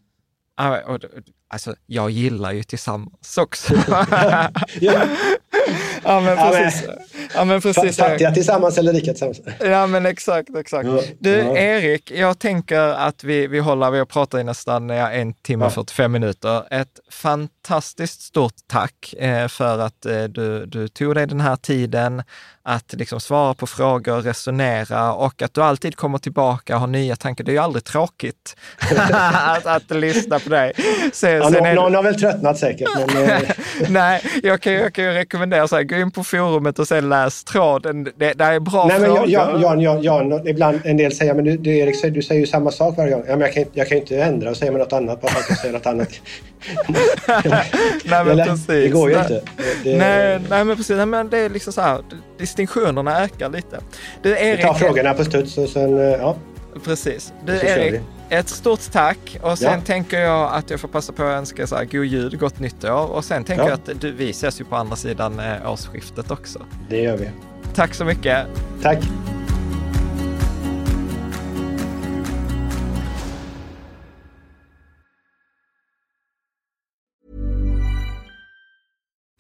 Alltså, 1.54 1.76
jag 1.86 2.10
gillar 2.10 2.52
ju 2.52 2.64
tillsammans 2.64 3.38
också. 3.38 3.74
ja. 3.88 5.02
ja, 6.04 6.20
men 6.20 6.38
precis. 6.38 6.90
Ja, 7.34 7.46
men 7.46 7.62
precis. 7.62 7.98
Fattiga 7.98 8.32
tillsammans 8.32 8.78
eller 8.78 8.94
rika 8.94 9.06
tillsammans. 9.06 9.42
Ja, 9.60 9.88
men 9.88 10.06
exakt, 10.06 10.56
exakt. 10.56 10.88
Ja. 10.88 11.02
Du. 11.20 11.32
Erik, 11.40 12.12
jag 12.12 12.40
tänker 12.40 12.80
att 12.80 13.24
vi, 13.24 13.48
vi 13.48 13.60
håller, 13.60 13.92
vi 13.92 13.98
har 13.98 14.06
pratat 14.06 14.42
i 14.42 14.44
nästan 14.44 14.90
ja, 14.90 15.12
en 15.12 15.34
timme 15.34 15.66
och 15.66 15.72
ja. 15.72 15.76
45 15.76 16.12
minuter. 16.12 16.74
Ett 16.74 17.00
fantastiskt 17.10 18.22
stort 18.22 18.56
tack 18.68 19.14
eh, 19.18 19.48
för 19.48 19.80
att 19.80 20.06
eh, 20.06 20.24
du, 20.24 20.66
du 20.66 20.88
tog 20.88 21.16
dig 21.16 21.28
den 21.28 21.42
här 21.42 21.56
tiden 21.56 22.24
att 22.66 22.94
liksom 22.94 23.20
svara 23.20 23.54
på 23.54 23.68
frågor, 23.68 24.22
resonera 24.22 25.14
och 25.14 25.42
att 25.42 25.54
du 25.54 25.62
alltid 25.62 25.96
kommer 25.96 26.18
tillbaka 26.18 26.76
och 26.76 26.80
har 26.80 26.88
nya 26.88 27.16
tankar. 27.16 27.44
Det 27.44 27.52
är 27.52 27.54
ju 27.54 27.60
aldrig 27.60 27.84
tråkigt 27.84 28.56
att, 29.12 29.66
att 29.66 29.92
lyssna 29.92 30.40
på 30.40 30.50
dig. 30.50 30.74
Sen, 31.14 31.32
ja, 31.32 31.52
sen 31.52 31.64
någon, 31.64 31.76
någon 31.76 31.96
har 31.96 32.04
väl 32.04 32.20
tröttnat 32.20 32.58
säkert. 32.58 32.90
Men, 33.14 33.30
eh. 33.30 33.40
Nej, 33.90 34.22
jag 34.44 34.62
kan, 34.62 34.74
jag 34.74 34.94
kan 34.94 35.04
ju 35.06 35.12
rekommendera 35.12 35.68
så 35.68 35.76
här, 35.76 35.84
gå 35.84 35.96
in 35.96 36.12
på 36.12 36.24
forumet 36.24 36.80
och 36.80 36.88
sen 36.88 37.10
läs 37.10 37.44
tråden. 37.44 38.04
Det, 38.04 38.34
det 38.34 38.44
är 38.44 38.60
bra 38.60 38.86
Nej, 38.88 39.00
frågor. 39.00 39.22
Men 39.22 39.30
Jan, 39.30 39.62
Jan, 39.62 39.82
Jan, 39.82 40.04
Jan, 40.04 40.48
ibland 40.48 40.82
en 40.84 40.98
del 40.98 41.16
säger, 41.16 41.34
men 41.34 41.46
du, 41.46 41.58
du 41.58 41.78
Erik, 41.78 42.14
du 42.14 42.22
säger 42.22 42.42
ju 42.42 42.48
samma 42.48 42.72
sak 42.72 42.98
varje 42.98 43.12
gång. 43.12 43.24
Ja, 43.28 43.36
men 43.36 43.42
jag 43.42 43.54
kan, 43.54 43.66
jag 43.74 43.88
kan 43.88 43.98
inte 43.98 44.24
ändra 44.24 44.50
och 44.50 44.58
säga 44.58 44.72
något 44.72 44.94
annat 44.94 45.22
bara 45.22 45.32
för 45.32 45.40
att 45.40 45.50
jag 45.50 45.58
säger 45.58 45.74
något 45.74 45.86
annat. 45.86 46.10
nej, 48.06 48.26
men 48.26 48.38
precis. 48.38 48.66
Det 48.66 48.90
går 48.90 49.12
ju 49.12 49.18
inte. 49.18 49.42
Det, 49.84 49.98
nej, 49.98 50.40
nej, 50.50 50.64
men 50.64 50.78
precis. 50.78 50.98
Nej, 50.98 51.06
men 51.06 51.30
det 51.30 51.38
är 51.38 51.50
liksom 51.50 51.74
så 51.74 51.82
här, 51.82 52.02
distinktionerna 52.44 53.24
ökar 53.24 53.50
lite. 53.50 53.80
Du, 54.22 54.30
Erik, 54.30 54.60
vi 54.60 54.64
tar 54.64 54.74
frågorna 54.74 55.14
på 55.14 55.24
studs 55.24 55.58
och 55.58 55.70
sen, 55.70 56.00
eh, 56.00 56.06
ja. 56.06 56.36
Precis. 56.84 57.34
Du 57.46 57.54
Erik, 57.54 58.02
ett 58.30 58.50
stort 58.50 58.92
tack 58.92 59.38
och 59.42 59.60
sen 59.60 59.74
ja. 59.74 59.86
tänker 59.86 60.20
jag 60.20 60.54
att 60.54 60.70
jag 60.70 60.80
får 60.80 60.88
passa 60.88 61.14
på 61.14 61.24
att 61.24 61.38
önska 61.38 61.68
så 61.68 61.76
här, 61.76 61.86
god 61.86 62.06
jul, 62.06 62.38
gott 62.38 62.60
nytt 62.60 62.84
år 62.84 63.12
och 63.12 63.26
sen 63.26 63.44
tänker 63.44 63.64
ja. 63.64 63.70
jag 63.70 63.94
att 63.96 64.02
du, 64.02 64.12
vi 64.12 64.30
ses 64.30 64.62
ju 64.62 64.66
på 64.66 64.76
andra 64.76 64.96
sidan 64.96 65.40
eh, 65.40 65.72
årsskiftet 65.72 66.32
också. 66.32 66.60
Det 66.90 67.02
gör 67.02 67.18
vi. 67.18 67.30
Tack 67.76 67.94
så 67.94 68.06
mycket. 68.06 68.48
Tack. 68.82 69.00